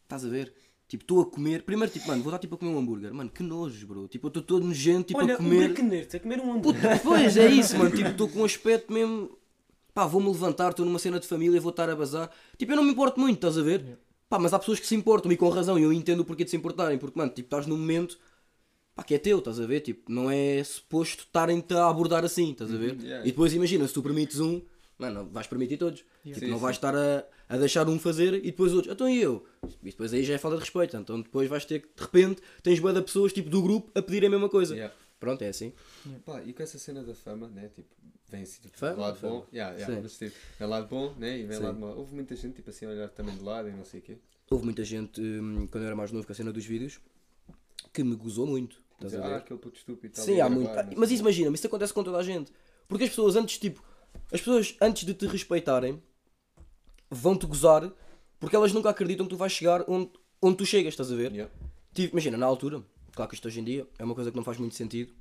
estás 0.02 0.24
a 0.24 0.28
ver? 0.28 0.52
Tipo, 0.92 1.04
estou 1.04 1.22
a 1.22 1.24
comer. 1.26 1.62
Primeiro, 1.62 1.90
tipo, 1.90 2.06
mano, 2.06 2.22
vou 2.22 2.28
estar 2.30 2.38
tipo 2.38 2.54
a 2.54 2.58
comer 2.58 2.70
um 2.70 2.78
hambúrguer. 2.78 3.14
Mano, 3.14 3.30
que 3.30 3.42
nojo, 3.42 3.86
bro. 3.86 4.06
Tipo, 4.08 4.26
eu 4.26 4.28
estou 4.28 4.42
todo 4.42 4.66
nojento, 4.66 5.06
tipo, 5.08 5.20
Olha, 5.20 5.32
a 5.32 5.36
comer. 5.38 5.56
um 5.56 5.64
bracaneiro, 5.68 6.06
a 6.14 6.20
comer 6.20 6.38
um 6.40 6.60
Puta, 6.60 6.78
hambúrguer. 6.78 7.02
pois 7.02 7.36
é 7.38 7.46
isso, 7.48 7.78
mano. 7.78 7.90
Tipo, 7.96 8.10
estou 8.10 8.28
com 8.28 8.40
um 8.40 8.44
aspecto 8.44 8.92
mesmo. 8.92 9.30
Pá, 9.94 10.04
vou-me 10.06 10.28
levantar, 10.28 10.68
estou 10.72 10.84
numa 10.84 10.98
cena 10.98 11.18
de 11.18 11.26
família, 11.26 11.58
vou 11.62 11.70
estar 11.70 11.88
a 11.88 11.96
bazar. 11.96 12.30
Tipo, 12.58 12.72
eu 12.72 12.76
não 12.76 12.82
me 12.84 12.90
importo 12.92 13.18
muito, 13.18 13.36
estás 13.36 13.56
a 13.56 13.62
ver? 13.62 13.98
Pá, 14.28 14.38
mas 14.38 14.52
há 14.52 14.58
pessoas 14.58 14.78
que 14.80 14.86
se 14.86 14.94
importam 14.94 15.32
e 15.32 15.36
com 15.38 15.48
razão, 15.48 15.78
e 15.78 15.82
eu 15.82 15.90
entendo 15.94 16.20
o 16.20 16.24
porquê 16.26 16.44
de 16.44 16.50
se 16.50 16.56
importarem, 16.58 16.98
porque, 16.98 17.18
mano, 17.18 17.32
tipo, 17.32 17.46
estás 17.46 17.66
num 17.66 17.78
momento. 17.78 18.18
Pá, 18.94 19.02
que 19.02 19.14
é 19.14 19.18
teu, 19.18 19.38
estás 19.38 19.58
a 19.58 19.64
ver? 19.64 19.80
Tipo, 19.80 20.12
não 20.12 20.30
é 20.30 20.62
suposto 20.62 21.24
estarem-te 21.24 21.72
a 21.72 21.88
abordar 21.88 22.22
assim, 22.22 22.52
estás 22.52 22.70
a 22.70 22.76
ver? 22.76 23.00
yeah. 23.00 23.26
E 23.26 23.30
depois 23.30 23.54
imagina, 23.54 23.88
se 23.88 23.94
tu 23.94 24.02
permites 24.02 24.40
um, 24.40 24.60
mano, 24.98 25.26
vais 25.32 25.46
permitir 25.46 25.78
todos. 25.78 26.04
Tipo, 26.22 26.38
Sim, 26.38 26.46
não 26.48 26.58
sim. 26.58 26.62
vais 26.62 26.76
estar 26.76 26.94
a, 26.94 27.24
a 27.52 27.58
deixar 27.58 27.86
um 27.86 27.98
fazer 27.98 28.34
e 28.36 28.40
depois 28.46 28.72
outros. 28.72 28.94
Então 28.94 29.06
e 29.06 29.20
eu? 29.20 29.44
E 29.82 29.90
depois 29.90 30.10
aí 30.14 30.24
já 30.24 30.32
é 30.32 30.38
falta 30.38 30.56
de 30.56 30.62
respeito. 30.62 30.96
Então 30.96 31.20
depois 31.20 31.50
vais 31.50 31.66
ter 31.66 31.82
que, 31.82 31.88
de 31.94 32.02
repente, 32.02 32.40
tens 32.62 32.80
boa 32.80 32.94
de 32.94 33.02
pessoas, 33.02 33.30
tipo, 33.30 33.50
do 33.50 33.60
grupo 33.60 33.90
a 33.94 34.00
pedirem 34.00 34.28
a 34.28 34.30
mesma 34.30 34.48
coisa. 34.48 34.74
Yeah. 34.74 34.94
Pronto, 35.20 35.42
é 35.42 35.48
assim. 35.48 35.74
Pá, 36.24 36.42
e 36.42 36.54
com 36.54 36.62
essa 36.62 36.78
cena 36.78 37.02
da 37.02 37.14
fama, 37.14 37.48
né? 37.48 37.70
Tipo, 37.74 37.94
vem 38.30 38.42
assim, 38.42 38.62
tipo, 38.62 38.78
Fama, 38.78 38.94
do 38.94 39.00
lado 39.02 39.18
fama. 39.18 39.32
bom. 39.34 39.46
Yeah, 39.52 39.76
yeah, 39.76 40.00
mas, 40.02 40.16
tipo, 40.16 40.34
vem 40.58 40.66
lado 40.66 40.88
bom, 40.88 41.14
né? 41.18 41.38
E 41.40 41.44
vem 41.44 41.58
Sim. 41.58 41.62
lado 41.62 41.78
mau. 41.78 41.94
Houve 41.94 42.14
muita 42.14 42.34
gente, 42.34 42.54
tipo 42.54 42.70
assim, 42.70 42.86
a 42.86 42.88
olhar 42.88 43.08
também 43.10 43.36
de 43.36 43.42
lado 43.42 43.68
e 43.68 43.72
não 43.72 43.84
sei 43.84 44.00
o 44.00 44.02
quê. 44.02 44.16
Houve 44.50 44.64
muita 44.64 44.82
gente, 44.82 45.20
hum, 45.20 45.68
quando 45.70 45.84
eu 45.84 45.88
era 45.88 45.96
mais 45.96 46.10
novo, 46.10 46.26
com 46.26 46.32
a 46.32 46.34
cena 46.34 46.50
dos 46.50 46.64
vídeos, 46.64 47.00
que 47.92 48.02
me 48.02 48.16
gozou 48.16 48.46
muito. 48.46 48.80
Estás 48.94 49.12
Dizer, 49.12 49.22
a 49.22 49.26
ah, 49.26 49.36
aquele 49.36 49.60
puto 49.60 49.76
estúpido. 49.76 50.14
tá 50.14 50.22
Sim, 50.22 50.40
há 50.40 50.48
muito. 50.48 50.70
Mas 50.96 51.10
quê. 51.10 51.16
imagina-me, 51.16 51.54
isso 51.54 51.66
acontece 51.66 51.92
com 51.92 52.02
toda 52.02 52.16
a 52.16 52.22
gente. 52.22 52.50
Porque 52.88 53.04
as 53.04 53.10
pessoas 53.10 53.36
antes, 53.36 53.58
tipo, 53.58 53.84
as 54.32 54.40
pessoas 54.40 54.74
antes 54.80 55.04
de 55.04 55.12
te 55.12 55.26
respeitarem 55.26 56.02
vão-te 57.14 57.46
gozar 57.46 57.92
porque 58.40 58.56
elas 58.56 58.72
nunca 58.72 58.90
acreditam 58.90 59.26
que 59.26 59.30
tu 59.30 59.36
vais 59.36 59.52
chegar 59.52 59.84
onde, 59.88 60.10
onde 60.40 60.56
tu 60.56 60.66
chegas, 60.66 60.92
estás 60.94 61.12
a 61.12 61.14
ver? 61.14 61.30
Yeah. 61.32 61.52
Tipo, 61.94 62.14
imagina, 62.14 62.36
na 62.36 62.46
altura, 62.46 62.82
claro 63.12 63.28
que 63.28 63.34
isto 63.34 63.46
hoje 63.46 63.60
em 63.60 63.64
dia 63.64 63.86
é 63.98 64.04
uma 64.04 64.14
coisa 64.14 64.30
que 64.30 64.36
não 64.36 64.42
faz 64.44 64.58
muito 64.58 64.74
sentido. 64.74 65.12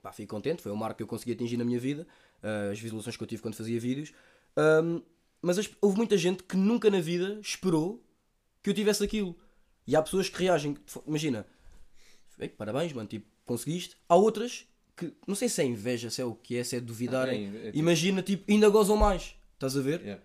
Pá, 0.00 0.12
fico 0.12 0.30
contente, 0.34 0.62
foi 0.62 0.70
o 0.70 0.76
marco 0.76 0.96
que 0.98 1.02
eu 1.02 1.06
consegui 1.08 1.32
atingir 1.32 1.56
na 1.56 1.64
minha 1.64 1.78
vida, 1.78 2.06
ah, 2.42 2.70
as 2.70 2.78
visualizações 2.78 3.16
que 3.16 3.22
eu 3.22 3.26
tive 3.26 3.42
quando 3.42 3.54
fazia 3.56 3.78
vídeos. 3.80 4.12
Ahm, 4.56 5.00
mas 5.42 5.58
as- 5.58 5.68
houve 5.80 5.96
muita 5.96 6.16
gente 6.16 6.42
que 6.44 6.56
nunca 6.56 6.88
na 6.88 7.00
vida 7.00 7.38
esperou 7.42 8.02
que 8.62 8.70
eu 8.70 8.74
tivesse 8.74 9.02
aquilo. 9.02 9.36
E 9.86 9.96
há 9.96 10.02
pessoas 10.02 10.28
que 10.28 10.38
reagem, 10.42 10.76
imagina, 11.06 11.44
"Ei, 12.38 12.48
parabéns, 12.48 12.92
mano, 12.92 13.08
tipo, 13.08 13.26
conseguiste. 13.44 13.96
Há 14.08 14.14
outras 14.16 14.66
que, 14.96 15.12
não 15.26 15.34
sei 15.34 15.48
se 15.48 15.60
é 15.60 15.64
inveja, 15.64 16.10
se 16.10 16.20
é 16.20 16.24
o 16.24 16.34
que 16.34 16.56
é, 16.56 16.64
se 16.64 16.76
é 16.76 16.80
duvidarem. 16.80 17.48
Ah, 17.48 17.54
é, 17.54 17.60
é 17.62 17.64
tipo- 17.66 17.78
Imagina, 17.78 18.22
tipo, 18.22 18.44
ainda 18.50 18.68
gozam 18.68 18.96
mais, 18.96 19.34
estás 19.54 19.76
a 19.76 19.80
ver? 19.80 20.00
Yeah. 20.00 20.22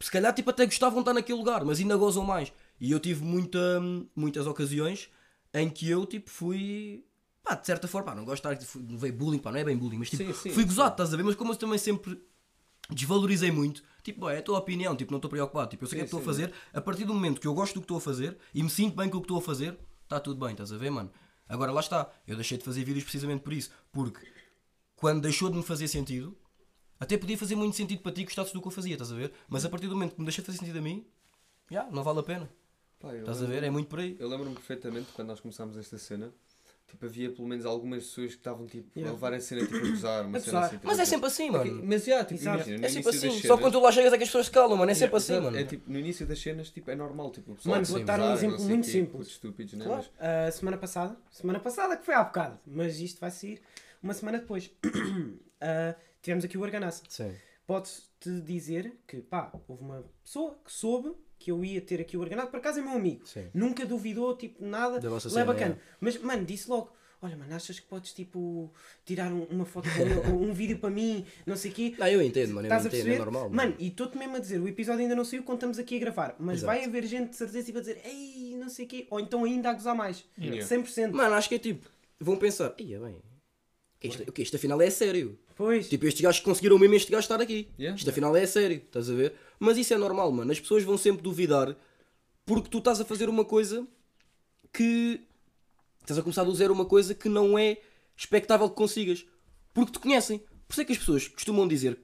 Se 0.00 0.10
calhar 0.10 0.34
tipo, 0.34 0.50
até 0.50 0.64
gostavam 0.66 0.98
de 0.98 1.02
estar 1.02 1.14
naquele 1.14 1.38
lugar, 1.38 1.64
mas 1.64 1.78
ainda 1.78 1.96
gozam 1.96 2.24
mais. 2.24 2.52
E 2.80 2.90
eu 2.90 2.98
tive 2.98 3.24
muita, 3.24 3.58
muitas 4.16 4.46
ocasiões 4.46 5.08
em 5.54 5.68
que 5.70 5.88
eu 5.88 6.04
tipo, 6.06 6.30
fui. 6.30 7.04
Pá, 7.42 7.54
de 7.56 7.66
certa 7.66 7.86
forma, 7.88 8.06
pá, 8.10 8.14
não 8.14 8.24
gosto 8.24 8.48
de 8.48 8.54
estar. 8.54 8.66
fui- 8.66 8.84
Levei 8.88 9.12
bullying, 9.12 9.38
pá, 9.38 9.50
não 9.52 9.58
é 9.58 9.64
bem 9.64 9.76
bullying, 9.76 9.98
mas 9.98 10.10
tipo, 10.10 10.24
Sim, 10.24 10.32
sim, 10.32 10.50
fui 10.50 10.64
gozado, 10.64 10.92
estás 10.92 11.12
a 11.12 11.16
ver? 11.16 11.22
Mas 11.22 11.34
como 11.34 11.52
eu 11.52 11.56
também 11.56 11.78
sempre 11.78 12.20
desvalorizei 12.90 13.50
muito, 13.50 13.82
tipo, 14.02 14.20
"Bó, 14.20 14.30
é 14.30 14.38
a 14.38 14.42
tua 14.42 14.58
opinião, 14.58 14.94
tipo, 14.96 15.10
não 15.12 15.18
estou 15.18 15.30
preocupado. 15.30 15.70
Tipo, 15.70 15.84
eu 15.84 15.88
sei 15.88 15.96
o 15.96 16.00
que 16.00 16.02
é 16.02 16.04
que 16.08 16.14
estou 16.16 16.20
a 16.20 16.22
fazer, 16.24 16.52
a 16.72 16.80
partir 16.80 17.04
do 17.04 17.14
momento 17.14 17.40
que 17.40 17.46
eu 17.46 17.54
gosto 17.54 17.74
do 17.74 17.80
que 17.80 17.84
estou 17.84 17.98
a 17.98 18.00
fazer 18.00 18.36
e 18.54 18.62
me 18.62 18.70
sinto 18.70 18.96
bem 18.96 19.08
com 19.08 19.18
o 19.18 19.20
que 19.20 19.24
estou 19.26 19.38
a 19.38 19.42
fazer, 19.42 19.78
está 20.04 20.18
tudo 20.20 20.38
bem, 20.40 20.52
estás 20.52 20.72
a 20.72 20.76
ver, 20.76 20.90
mano? 20.90 21.10
Agora 21.48 21.70
lá 21.72 21.80
está, 21.80 22.10
eu 22.26 22.34
deixei 22.36 22.58
de 22.58 22.64
fazer 22.64 22.84
vídeos 22.84 23.04
precisamente 23.04 23.42
por 23.42 23.52
isso, 23.52 23.70
porque 23.92 24.20
quando 24.96 25.20
deixou 25.22 25.50
de 25.50 25.56
me 25.56 25.62
fazer 25.62 25.88
sentido, 25.88 26.36
até 27.02 27.16
podia 27.18 27.36
fazer 27.36 27.54
muito 27.54 27.76
sentido 27.76 28.00
para 28.02 28.12
ti 28.12 28.20
que 28.20 28.26
gostasses 28.26 28.52
do 28.52 28.60
que 28.60 28.66
eu 28.68 28.72
fazia, 28.72 28.94
estás 28.94 29.12
a 29.12 29.14
ver? 29.16 29.32
Mas 29.48 29.64
a 29.64 29.68
partir 29.68 29.86
do 29.88 29.94
momento 29.94 30.14
que 30.14 30.20
me 30.20 30.26
deixa 30.26 30.40
de 30.42 30.46
fazer 30.46 30.58
sentido 30.58 30.78
a 30.78 30.82
mim, 30.82 31.04
já, 31.70 31.84
não 31.90 32.02
vale 32.02 32.20
a 32.20 32.22
pena. 32.22 32.48
Pá, 33.00 33.14
Estás 33.16 33.42
a 33.42 33.46
ver? 33.46 33.64
É 33.64 33.70
muito 33.70 33.88
por 33.88 33.98
aí. 33.98 34.16
Eu 34.18 34.28
lembro-me 34.28 34.54
perfeitamente 34.54 35.08
quando 35.12 35.28
nós 35.28 35.40
começámos 35.40 35.76
esta 35.76 35.98
cena. 35.98 36.32
Tipo, 36.86 37.06
havia 37.06 37.30
pelo 37.30 37.48
menos 37.48 37.64
algumas 37.64 38.04
pessoas 38.04 38.32
que 38.32 38.36
estavam 38.40 38.66
tipo, 38.66 38.86
Yeah. 38.94 39.10
a 39.10 39.14
levar 39.14 39.32
a 39.32 39.40
cena 39.40 39.62
tipo, 39.62 39.76
a 39.76 39.80
gozar, 39.80 40.26
uma 40.26 40.36
A 40.36 40.40
cena 40.40 40.60
assim. 40.60 40.76
tipo, 40.76 40.86
Mas 40.86 40.98
é 40.98 41.02
tipo, 41.04 41.10
sempre 41.14 41.26
assim, 41.26 41.50
ok, 41.50 41.70
mano. 41.70 41.84
Mas 41.86 42.04
já, 42.04 42.22
tipo, 42.22 42.40
Exato. 42.40 42.56
imagina, 42.58 42.78
no 42.78 42.84
É 42.84 42.88
sempre 42.88 43.02
início 43.02 43.04
das 43.04 43.14
assim. 43.30 43.30
Só 43.30 43.40
cenas- 43.48 43.60
quando 43.60 43.72
tu 43.72 43.80
lá 43.80 43.92
chegas 43.92 44.12
é 44.12 44.16
que 44.18 44.22
as 44.24 44.28
pessoas 44.28 44.48
calam, 44.50 44.76
mano. 44.76 44.90
É 44.90 44.94
sempre 44.94 45.16
assim, 45.16 45.32
Exato, 45.32 45.44
mano. 45.46 45.56
É 45.58 45.64
tipo, 45.64 45.90
no 45.90 45.98
início 45.98 46.26
das 46.26 46.38
cenas, 46.38 46.68
tipo, 46.70 46.90
é 46.90 46.94
normal, 46.94 47.30
tipo, 47.30 47.52
o 47.52 47.54
pessoal 47.56 47.76
Mano, 47.76 47.86
vou 47.86 48.04
dar 48.04 48.20
um 48.20 48.32
exemplo 48.34 48.60
muito 48.62 48.84
quê, 48.84 48.90
simples. 48.90 49.26
estúpidos, 49.28 49.72
né? 49.72 49.84
Claro. 49.86 50.04
Mas- 50.20 50.48
A 50.48 50.52
semana 50.52 50.76
passada, 50.76 51.16
semana 51.30 51.60
passada 51.60 51.96
que 51.96 52.04
foi 52.04 52.14
há 52.14 52.22
bocado, 52.22 52.60
mas 52.66 53.00
isto 53.00 53.18
vai 53.18 53.30
sair 53.30 53.60
uma 54.02 54.12
semana 54.12 54.38
depois. 54.38 54.70
Ah, 55.64 55.94
tivemos 56.22 56.44
aqui 56.44 56.56
o 56.56 56.64
Arganaça. 56.64 57.02
Sim. 57.08 57.34
Podes-te 57.66 58.40
dizer 58.40 58.92
que, 59.06 59.18
pá, 59.18 59.50
houve 59.68 59.82
uma 59.82 60.04
pessoa 60.24 60.56
que 60.64 60.72
soube 60.72 61.12
que 61.38 61.50
eu 61.50 61.64
ia 61.64 61.80
ter 61.80 62.00
aqui 62.00 62.16
o 62.16 62.22
Arganato, 62.22 62.50
por 62.50 62.58
acaso 62.58 62.78
é 62.78 62.82
meu 62.82 62.92
amigo. 62.92 63.26
Sim. 63.26 63.48
Nunca 63.52 63.84
duvidou, 63.84 64.36
tipo, 64.36 64.64
nada. 64.64 65.00
Da 65.00 65.08
vossa 65.08 65.28
é 65.28 65.30
cena, 65.30 65.44
bacana. 65.44 65.74
é. 65.80 65.94
Mas, 66.00 66.16
mano, 66.20 66.44
disse 66.44 66.68
logo. 66.70 66.92
Olha, 67.24 67.36
mano, 67.36 67.54
achas 67.54 67.78
que 67.78 67.86
podes, 67.86 68.12
tipo, 68.12 68.72
tirar 69.04 69.32
um- 69.32 69.44
uma 69.44 69.64
foto 69.64 69.88
com 69.88 70.00
ele, 70.02 70.14
ou 70.32 70.42
um 70.42 70.52
vídeo 70.52 70.78
para 70.80 70.90
mim, 70.90 71.24
não 71.46 71.56
sei 71.56 71.70
o 71.70 71.74
quê? 71.74 71.94
Não, 71.96 72.08
eu 72.08 72.20
entendo, 72.20 72.48
mano. 72.54 72.66
Eu 72.66 72.76
Estás 72.76 72.84
a 72.84 72.88
entendo, 72.98 73.12
é 73.14 73.18
normal. 73.18 73.48
Mano, 73.48 73.76
e 73.78 73.86
estou-te 73.88 74.18
mesmo 74.18 74.36
a 74.36 74.38
dizer, 74.40 74.58
o 74.60 74.66
episódio 74.66 75.02
ainda 75.02 75.14
não 75.14 75.24
saiu 75.24 75.44
quando 75.44 75.58
estamos 75.58 75.78
aqui 75.78 75.96
a 75.96 76.00
gravar, 76.00 76.34
mas 76.40 76.58
Exato. 76.58 76.66
vai 76.66 76.84
haver 76.84 77.04
gente 77.06 77.30
de 77.30 77.36
certeza 77.36 77.70
e 77.70 77.72
vai 77.72 77.80
dizer, 77.82 78.00
ei, 78.04 78.56
não 78.58 78.68
sei 78.68 78.86
o 78.86 78.88
quê, 78.88 79.06
ou 79.08 79.20
então 79.20 79.44
ainda 79.44 79.70
a 79.70 79.72
gozar 79.72 79.94
mais. 79.94 80.24
Yeah. 80.36 80.66
100%. 80.66 81.12
Mano, 81.12 81.34
acho 81.36 81.48
que 81.48 81.54
é 81.54 81.58
tipo, 81.60 81.88
vão 82.18 82.36
pensar, 82.36 82.74
ia 82.80 82.98
bem, 82.98 83.14
isto, 84.08 84.22
o 84.28 84.32
que 84.32 84.42
isto 84.42 84.56
afinal 84.56 84.80
é 84.80 84.90
sério. 84.90 85.38
Pois, 85.56 85.88
Tipo, 85.88 86.06
estes 86.06 86.20
gajos 86.22 86.40
conseguiram 86.40 86.78
mesmo 86.78 86.94
este 86.94 87.10
gajo 87.10 87.24
estar 87.24 87.40
aqui. 87.40 87.68
Yeah. 87.78 87.96
Isto 87.96 88.10
afinal 88.10 88.34
é 88.36 88.46
sério, 88.46 88.82
estás 88.84 89.08
a 89.10 89.14
ver? 89.14 89.34
Mas 89.58 89.76
isso 89.76 89.94
é 89.94 89.96
normal, 89.98 90.30
mano. 90.32 90.50
As 90.50 90.60
pessoas 90.60 90.82
vão 90.82 90.96
sempre 90.98 91.22
duvidar 91.22 91.76
porque 92.44 92.68
tu 92.68 92.78
estás 92.78 93.00
a 93.00 93.04
fazer 93.04 93.28
uma 93.28 93.44
coisa 93.44 93.86
que. 94.72 95.20
Estás 96.00 96.18
a 96.18 96.22
começar 96.22 96.42
do 96.42 96.54
zero 96.54 96.74
uma 96.74 96.84
coisa 96.84 97.14
que 97.14 97.28
não 97.28 97.56
é 97.56 97.78
expectável 98.16 98.68
que 98.68 98.74
consigas. 98.74 99.24
Porque 99.72 99.92
te 99.92 99.98
conhecem. 99.98 100.38
Por 100.66 100.72
isso 100.72 100.80
é 100.80 100.84
que 100.84 100.92
as 100.92 100.98
pessoas 100.98 101.28
costumam 101.28 101.68
dizer 101.68 101.98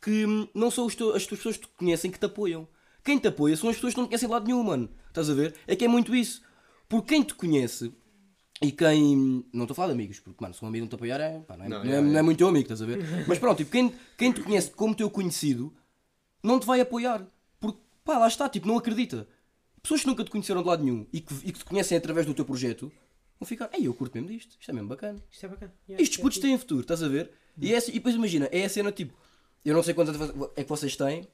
que 0.00 0.24
não 0.54 0.70
são 0.70 0.86
as 0.86 0.94
tuas 0.94 1.26
pessoas 1.26 1.56
que 1.56 1.66
te 1.66 1.72
conhecem 1.76 2.10
que 2.10 2.18
te 2.18 2.26
apoiam. 2.26 2.68
Quem 3.04 3.18
te 3.18 3.28
apoia 3.28 3.56
são 3.56 3.68
as 3.70 3.76
pessoas 3.76 3.94
que 3.94 4.00
não 4.00 4.06
te 4.06 4.10
conhecem 4.10 4.28
de 4.28 4.32
lado 4.32 4.46
nenhum, 4.46 4.62
mano. 4.62 4.90
Estás 5.08 5.30
a 5.30 5.34
ver? 5.34 5.54
É 5.66 5.76
que 5.76 5.84
é 5.84 5.88
muito 5.88 6.14
isso. 6.14 6.42
Porque 6.88 7.14
quem 7.14 7.22
te 7.22 7.34
conhece 7.34 7.92
e 8.62 8.72
quem. 8.72 9.44
Não 9.52 9.64
estou 9.64 9.72
a 9.72 9.76
falar 9.76 9.88
de 9.88 9.94
amigos, 9.94 10.20
porque, 10.20 10.42
mano, 10.42 10.54
se 10.54 10.64
um 10.64 10.68
amigo 10.68 10.84
não 10.84 10.88
te 10.88 10.94
apoiar, 10.94 11.20
é, 11.20 11.40
pá, 11.40 11.56
não, 11.56 11.64
é, 11.64 11.68
Não, 11.68 11.84
não, 11.84 11.90
é, 11.90 11.94
é, 11.94 11.98
é. 11.98 12.00
não 12.00 12.18
é 12.18 12.22
muito 12.22 12.38
teu 12.38 12.48
amigo, 12.48 12.62
estás 12.62 12.82
a 12.82 12.86
ver? 12.86 12.98
Mas 13.28 13.38
pronto, 13.38 13.58
tipo, 13.58 13.70
quem, 13.70 13.92
quem 14.16 14.32
te 14.32 14.40
conhece 14.42 14.70
como 14.70 14.94
teu 14.94 15.10
conhecido 15.10 15.72
não 16.42 16.58
te 16.58 16.66
vai 16.66 16.80
apoiar. 16.80 17.26
Porque, 17.60 17.78
pá, 18.04 18.18
lá 18.18 18.28
está, 18.28 18.48
tipo, 18.48 18.66
não 18.66 18.78
acredita. 18.78 19.28
Pessoas 19.82 20.00
que 20.00 20.06
nunca 20.06 20.24
te 20.24 20.30
conheceram 20.30 20.62
de 20.62 20.68
lado 20.68 20.82
nenhum 20.82 21.06
e 21.12 21.20
que, 21.20 21.34
e 21.44 21.52
que 21.52 21.58
te 21.58 21.64
conhecem 21.64 21.96
através 21.96 22.26
do 22.26 22.34
teu 22.34 22.44
projeto 22.44 22.90
vão 23.38 23.46
ficar, 23.46 23.70
ei, 23.72 23.86
eu 23.86 23.94
curto 23.94 24.14
mesmo 24.14 24.28
disto, 24.28 24.56
isto 24.58 24.70
é 24.70 24.74
mesmo 24.74 24.88
bacana. 24.88 25.22
isto 25.30 25.46
é 25.46 25.48
bacana. 25.48 25.72
Yeah, 25.88 26.02
Estes 26.02 26.18
é 26.18 26.22
putos 26.22 26.38
têm 26.38 26.58
futuro, 26.58 26.80
estás 26.80 27.02
a 27.02 27.08
ver? 27.08 27.30
E, 27.60 27.72
é, 27.72 27.78
e 27.88 27.92
depois 27.92 28.14
imagina, 28.14 28.48
é 28.50 28.64
a 28.64 28.68
cena 28.68 28.90
tipo, 28.90 29.14
eu 29.64 29.74
não 29.74 29.82
sei 29.82 29.94
quantas 29.94 30.16
é 30.56 30.62
que 30.64 30.68
vocês 30.68 30.96
têm, 30.96 31.28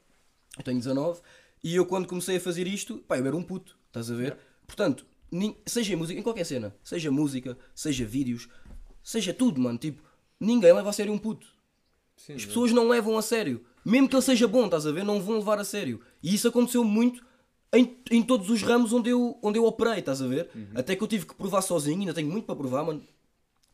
eu 0.58 0.64
tenho 0.64 0.78
19, 0.78 1.20
e 1.64 1.74
eu 1.76 1.86
quando 1.86 2.06
comecei 2.06 2.36
a 2.36 2.40
fazer 2.40 2.66
isto, 2.66 2.98
pá, 3.06 3.16
eu 3.18 3.26
era 3.26 3.36
um 3.36 3.42
puto, 3.42 3.76
estás 3.86 4.10
a 4.10 4.14
ver? 4.14 4.36
Portanto, 4.66 5.06
seja 5.66 5.92
em 5.92 5.96
música, 5.96 6.18
em 6.20 6.22
qualquer 6.22 6.44
cena, 6.44 6.74
seja 6.82 7.10
música, 7.10 7.56
seja 7.74 8.04
vídeos, 8.04 8.48
seja 9.02 9.32
tudo, 9.32 9.60
mano, 9.60 9.78
tipo, 9.78 10.02
ninguém 10.38 10.72
leva 10.72 10.90
a 10.90 10.92
sério 10.92 11.12
um 11.12 11.18
puto. 11.18 11.46
Sim, 12.16 12.34
As 12.34 12.44
pessoas 12.44 12.72
não 12.72 12.88
levam 12.88 13.16
a 13.16 13.22
sério. 13.22 13.64
Mesmo 13.84 14.08
que 14.08 14.14
ele 14.14 14.22
seja 14.22 14.46
bom, 14.46 14.66
estás 14.66 14.86
a 14.86 14.92
ver? 14.92 15.02
Não 15.04 15.20
vão 15.20 15.36
levar 15.38 15.58
a 15.58 15.64
sério. 15.64 16.00
E 16.22 16.32
isso 16.34 16.46
aconteceu 16.46 16.84
muito 16.84 17.24
em, 17.72 17.96
em 18.10 18.22
todos 18.22 18.48
os 18.50 18.62
ramos 18.62 18.92
onde 18.92 19.10
eu, 19.10 19.38
onde 19.42 19.58
eu 19.58 19.64
operei, 19.64 19.98
estás 19.98 20.22
a 20.22 20.26
ver? 20.26 20.48
Até 20.74 20.94
que 20.94 21.02
eu 21.02 21.08
tive 21.08 21.26
que 21.26 21.34
provar 21.34 21.62
sozinho, 21.62 21.98
ainda 22.00 22.14
tenho 22.14 22.30
muito 22.30 22.44
para 22.44 22.54
provar, 22.54 22.84
mano. 22.84 23.02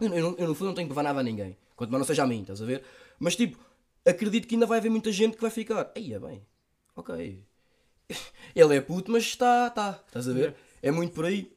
Eu, 0.00 0.14
eu, 0.14 0.22
não- 0.30 0.36
eu 0.38 0.48
no 0.48 0.54
fundo 0.54 0.68
não 0.68 0.74
tenho 0.74 0.86
que 0.88 0.94
provar 0.94 1.02
nada 1.02 1.20
a 1.20 1.22
ninguém. 1.22 1.56
Quanto 1.76 1.90
mais 1.90 2.00
não 2.00 2.06
seja 2.06 2.22
a 2.22 2.26
mim, 2.26 2.40
estás 2.40 2.62
a 2.62 2.64
ver? 2.64 2.82
Mas 3.18 3.36
tipo, 3.36 3.58
acredito 4.06 4.46
que 4.46 4.54
ainda 4.54 4.64
vai 4.66 4.78
haver 4.78 4.88
muita 4.90 5.12
gente 5.12 5.34
que 5.34 5.42
vai 5.42 5.50
ficar. 5.50 5.90
Aí 5.94 6.14
é 6.14 6.18
bem, 6.18 6.40
ok. 6.96 7.42
Ele 8.54 8.76
é 8.76 8.80
puto, 8.80 9.10
mas 9.12 9.24
está, 9.24 9.66
está, 9.66 10.00
estás 10.06 10.28
a 10.28 10.32
ver? 10.32 10.54
É 10.82 10.90
muito 10.90 11.12
por 11.12 11.24
aí. 11.24 11.52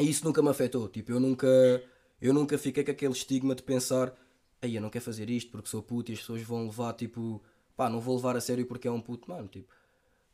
E 0.00 0.08
isso 0.08 0.24
nunca 0.24 0.42
me 0.42 0.48
afetou. 0.48 0.88
Tipo, 0.88 1.12
eu 1.12 1.20
nunca, 1.20 1.46
eu 2.20 2.34
nunca 2.34 2.58
fiquei 2.58 2.84
com 2.84 2.90
aquele 2.90 3.12
estigma 3.12 3.54
de 3.54 3.62
pensar, 3.62 4.14
Aí 4.62 4.74
eu 4.74 4.82
não 4.82 4.90
quero 4.90 5.04
fazer 5.04 5.28
isto 5.30 5.50
porque 5.50 5.68
sou 5.68 5.82
puto 5.82 6.10
e 6.10 6.14
as 6.14 6.20
pessoas 6.20 6.42
vão 6.42 6.64
levar 6.64 6.94
tipo, 6.94 7.42
pá, 7.76 7.90
não 7.90 8.00
vou 8.00 8.16
levar 8.16 8.36
a 8.36 8.40
sério 8.40 8.66
porque 8.66 8.88
é 8.88 8.90
um 8.90 9.00
puto, 9.00 9.28
mano, 9.30 9.48
tipo, 9.48 9.68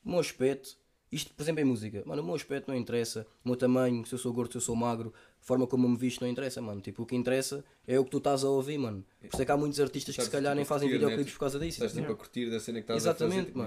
o 0.04 0.10
meu 0.10 0.20
aspecto, 0.20 0.76
isto 1.10 1.34
por 1.34 1.42
exemplo 1.42 1.60
em 1.60 1.64
música, 1.64 2.02
mano, 2.06 2.22
o 2.22 2.24
meu 2.24 2.34
aspecto 2.34 2.68
não 2.70 2.76
interessa, 2.78 3.26
o 3.44 3.48
meu 3.48 3.56
tamanho, 3.56 4.06
se 4.06 4.14
eu 4.14 4.18
sou 4.18 4.32
gordo, 4.32 4.52
se 4.52 4.58
eu 4.58 4.60
sou 4.60 4.76
magro, 4.76 5.12
a 5.40 5.44
forma 5.44 5.66
como 5.66 5.88
me 5.88 5.96
visto 5.96 6.20
não 6.20 6.28
interessa, 6.28 6.62
mano, 6.62 6.80
tipo, 6.80 7.02
o 7.02 7.06
que 7.06 7.16
interessa 7.16 7.64
é 7.86 7.98
o 7.98 8.04
que 8.04 8.10
tu 8.10 8.18
estás 8.18 8.44
a 8.44 8.48
ouvir, 8.48 8.78
mano. 8.78 9.04
Por 9.20 9.26
isso 9.26 9.42
é 9.42 9.44
que 9.44 9.52
há 9.52 9.56
muitos 9.56 9.80
artistas 9.80 10.16
que 10.16 10.22
se 10.22 10.30
calhar 10.30 10.52
tipo, 10.52 10.56
nem 10.56 10.64
fazem 10.64 10.88
né? 10.88 10.94
videoclipes 10.94 11.32
por 11.32 11.40
causa 11.40 11.58
disso. 11.58 11.84
Estás 11.84 11.92
tipo 11.92 12.12
a 12.12 12.16
curtir 12.16 12.48
da 12.48 12.60
cena 12.60 12.78
que 12.78 12.84
estás 12.84 13.06
a 13.06 13.10
Exatamente, 13.10 13.34
fazer. 13.34 13.46
tipo, 13.46 13.58
Não 13.58 13.64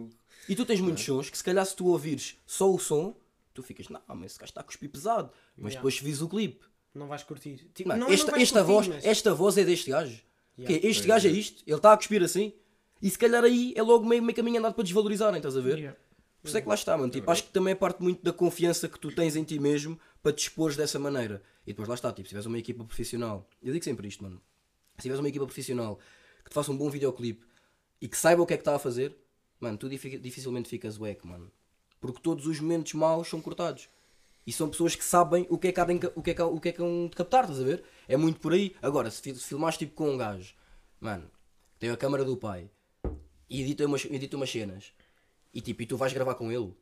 mano. 0.00 0.10
E 0.48 0.56
tu 0.56 0.64
tens 0.64 0.80
muitos 0.80 1.04
sons 1.04 1.28
que 1.28 1.36
se 1.36 1.44
calhar 1.44 1.64
se 1.66 1.76
tu 1.76 1.86
ouvires 1.86 2.38
só 2.46 2.72
o 2.72 2.78
som, 2.78 3.14
tu 3.58 3.62
ficas, 3.62 3.88
não, 3.88 4.00
mas 4.08 4.32
esse 4.32 4.38
gajo 4.40 4.50
está 4.50 4.60
a 4.60 4.64
cuspir 4.64 4.90
pesado. 4.90 5.30
Mas 5.56 5.72
Yeah. 5.72 5.78
depois 5.80 5.94
se 5.96 6.04
vis 6.04 6.20
o 6.22 6.28
clipe, 6.28 6.64
Não 6.94 7.06
vais 7.06 7.22
curtir. 7.22 7.68
Tipo, 7.74 7.90
Mano, 7.90 8.00
não, 8.00 8.06
não 8.08 8.14
esta, 8.14 8.30
vais 8.32 8.42
esta, 8.42 8.60
curtir, 8.64 8.72
voz, 8.72 8.88
mas- 8.88 9.04
esta 9.04 9.34
voz 9.34 9.58
é 9.58 9.64
deste 9.64 9.90
gajo. 9.90 10.20
Yeah. 10.58 10.80
Que 10.80 10.86
este 10.88 11.02
Pois 11.02 11.06
gajo 11.06 11.28
é 11.28 11.30
é. 11.30 11.34
isto, 11.34 11.62
ele 11.66 11.76
está 11.76 11.92
a 11.92 11.96
cuspir 11.96 12.22
assim. 12.22 12.52
E 13.00 13.08
se 13.10 13.18
calhar 13.18 13.44
aí 13.44 13.72
é 13.76 13.82
logo 13.82 14.04
meio, 14.06 14.22
meio 14.22 14.34
caminho 14.34 14.58
andado 14.58 14.74
para 14.74 14.82
desvalorizarem, 14.82 15.36
estás 15.36 15.56
a 15.56 15.60
ver? 15.60 15.78
Yeah. 15.78 15.98
Por 16.42 16.48
isso 16.48 16.56
é 16.56 16.60
que 16.62 16.68
lá 16.68 16.74
está, 16.74 16.96
mano. 16.96 17.12
Tipo, 17.12 17.30
acho 17.30 17.44
que 17.44 17.50
também 17.50 17.72
é 17.72 17.74
parte 17.74 18.02
muito 18.02 18.22
da 18.24 18.32
confiança 18.32 18.88
que 18.88 18.98
tu 18.98 19.14
tens 19.14 19.36
em 19.36 19.44
ti 19.44 19.60
mesmo 19.60 20.00
para 20.22 20.32
te 20.32 20.40
expores 20.44 20.76
dessa 20.76 20.98
maneira. 20.98 21.42
E 21.64 21.72
depois 21.72 21.88
lá 21.88 21.94
está, 21.94 22.08
tipo, 22.10 22.22
se 22.26 22.30
tiveres 22.30 22.46
uma 22.46 22.58
equipa 22.58 22.82
profissional, 22.84 23.46
eu 23.62 23.72
digo 23.72 23.84
sempre 23.84 24.08
isto, 24.08 24.24
mano. 24.24 24.40
Se 24.96 25.02
tiveres 25.02 25.20
uma 25.20 25.28
equipa 25.28 25.44
profissional 25.44 26.00
que 26.42 26.50
te 26.50 26.54
faça 26.54 26.72
um 26.72 26.76
bom 26.76 26.88
videoclipe 26.90 27.44
e 28.00 28.08
que 28.08 28.16
saiba 28.16 28.42
o 28.42 28.46
que 28.46 28.54
é 28.54 28.56
que 28.56 28.62
está 28.62 28.74
a 28.74 28.78
fazer, 28.78 29.14
mano, 29.60 29.76
tu 29.76 29.88
difi- 29.88 30.18
dificilmente 30.18 30.68
ficas 30.68 30.96
wack, 30.98 31.24
mano. 31.26 31.52
Porque 32.00 32.20
todos 32.20 32.46
os 32.46 32.60
momentos 32.60 32.92
maus 32.94 33.28
são 33.28 33.40
cortados. 33.40 33.88
E 34.46 34.52
são 34.52 34.68
pessoas 34.70 34.94
que 34.94 35.04
sabem 35.04 35.46
o 35.50 35.58
que 35.58 35.68
é 35.68 35.72
que 35.72 35.80
há 35.80 35.84
de, 35.84 35.92
o 36.14 36.22
que 36.22 36.30
é 36.30 36.34
que 36.34 36.42
o 36.42 36.60
que 36.60 36.68
é 36.70 36.72
que 36.72 36.80
hão 36.82 37.06
de 37.08 37.14
captar, 37.16 37.44
estás 37.44 37.60
a 37.60 37.64
ver? 37.64 37.82
É 38.08 38.16
muito 38.16 38.40
por 38.40 38.52
aí. 38.52 38.74
Agora, 38.80 39.10
se, 39.10 39.20
fi- 39.20 39.34
se 39.34 39.44
filmares 39.44 39.76
tipo 39.76 39.94
com 39.94 40.10
um 40.10 40.16
gajo, 40.16 40.54
mano, 41.00 41.24
tem 41.78 41.90
a 41.90 41.96
câmara 41.96 42.24
do 42.24 42.36
pai 42.36 42.70
e 43.50 43.60
edita 43.62 43.84
umas, 43.84 44.04
edita 44.06 44.36
umas 44.36 44.50
cenas 44.50 44.92
e 45.52 45.60
tipo, 45.60 45.82
e 45.82 45.86
tu 45.86 45.96
vais 45.98 46.12
gravar 46.14 46.34
com 46.34 46.50
ele, 46.50 46.72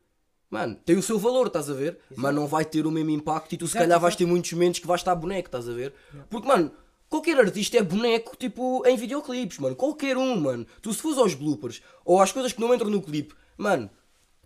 mano, 0.49 0.75
tem 0.85 0.95
o 0.97 1.03
seu 1.03 1.19
valor, 1.19 1.47
estás 1.47 1.69
a 1.69 1.73
ver? 1.73 1.99
Mas 2.15 2.33
não 2.33 2.47
vai 2.47 2.63
ter 2.63 2.85
o 2.87 2.91
mesmo 2.91 3.09
impacto 3.11 3.53
e 3.53 3.57
tu 3.57 3.67
se 3.67 3.71
Exato, 3.73 3.83
calhar 3.83 3.99
vais 3.99 4.13
exato. 4.13 4.23
ter 4.25 4.29
muitos 4.31 4.53
momentos 4.53 4.79
que 4.79 4.87
vais 4.87 5.01
estar 5.01 5.15
boneco, 5.15 5.47
estás 5.49 5.67
a 5.67 5.73
ver? 5.73 5.93
Porque, 6.29 6.47
mano, 6.47 6.71
qualquer 7.09 7.37
artista 7.37 7.77
é 7.77 7.83
boneco, 7.83 8.35
tipo, 8.37 8.85
em 8.87 8.95
videoclipes, 8.95 9.57
mano. 9.59 9.75
Qualquer 9.75 10.15
um, 10.15 10.39
mano. 10.39 10.65
Tu 10.81 10.93
se 10.93 11.01
fores 11.01 11.17
aos 11.17 11.33
bloopers 11.33 11.81
ou 12.05 12.21
às 12.21 12.31
coisas 12.31 12.53
que 12.53 12.61
não 12.61 12.73
entram 12.73 12.89
no 12.89 13.01
clipe, 13.01 13.33
mano, 13.57 13.89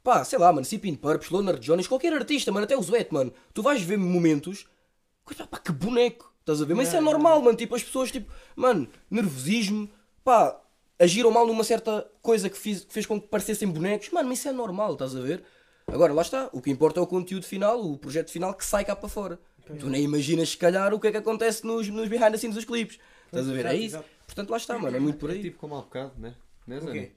pá, 0.04 0.24
sei 0.24 0.40
lá, 0.40 0.52
mano, 0.52 0.66
Cipin 0.66 0.96
Purpose, 0.96 1.32
Loner 1.32 1.58
Jones, 1.60 1.88
qualquer 1.88 2.14
artista, 2.14 2.52
mano, 2.52 2.64
até 2.66 2.76
o 2.78 2.82
Zuete, 2.82 3.14
mano, 3.14 3.34
tu 3.54 3.62
vais 3.62 3.82
ver 3.82 3.98
momentos, 3.98 4.66
coisa, 5.24 5.46
pá, 5.46 5.58
que 5.60 5.72
boneco, 5.72 6.34
estás 6.40 6.62
a 6.62 6.66
ver? 6.66 6.74
Mas 6.76 6.88
isso 6.88 6.98
é 6.98 7.02
normal, 7.02 7.42
mano, 7.42 7.58
tipo, 7.58 7.76
as 7.76 7.84
pessoas, 7.84 8.12
tipo, 8.12 8.32
mano, 8.56 8.88
nervosismo, 9.10 9.90
pá, 10.24 10.60
agiram 11.00 11.32
mal 11.32 11.46
numa 11.48 11.64
certa 11.64 12.10
coisa 12.22 12.50
que, 12.50 12.58
fiz, 12.58 12.84
que 12.86 12.94
fez 12.94 13.06
com 13.06 13.20
que 13.20 13.28
parecessem 13.28 13.68
bonecos, 13.68 14.10
mano, 14.12 14.30
mas 14.30 14.40
isso 14.40 14.50
é 14.50 14.52
normal, 14.52 14.94
estás 14.94 15.16
a 15.16 15.22
ver? 15.22 15.44
Agora, 15.88 16.14
lá 16.14 16.22
está, 16.22 16.50
o 16.54 16.62
que 16.62 16.70
importa 16.72 17.00
é 17.00 17.04
o 17.04 17.08
conteúdo 17.08 17.46
final, 17.46 17.82
o 17.84 17.98
projeto 17.98 18.32
final 18.32 18.54
que 18.54 18.64
sai 18.66 18.86
cá 18.86 18.96
para 18.96 19.10
fora. 19.10 19.40
Tu 19.80 19.88
nem 19.90 20.04
imaginas, 20.04 20.50
se 20.50 20.58
calhar, 20.58 20.94
o 20.94 21.00
que 21.00 21.08
é 21.08 21.12
que 21.12 21.18
acontece 21.18 21.66
nos, 21.66 21.88
nos 21.88 22.08
behind 22.10 22.32
the 22.32 22.38
scenes 22.38 22.56
dos 22.56 22.66
clipes. 22.66 22.98
Estás 23.28 23.48
a 23.50 23.54
ver? 23.54 23.66
É 23.66 23.76
isso. 23.76 23.96
exato. 23.96 24.06
Portanto, 24.26 24.50
lá 24.50 24.58
está, 24.58 24.78
mano, 24.78 24.96
é 24.98 25.00
muito 25.00 25.18
por 25.18 25.30
É 25.30 25.34
aí. 25.34 25.42
tipo 25.42 25.58
como 25.60 25.76
há 25.76 25.82
bocado, 25.82 26.12
né? 26.18 26.34
Né, 26.68 26.78
O 26.78 26.82
Zé? 26.82 27.12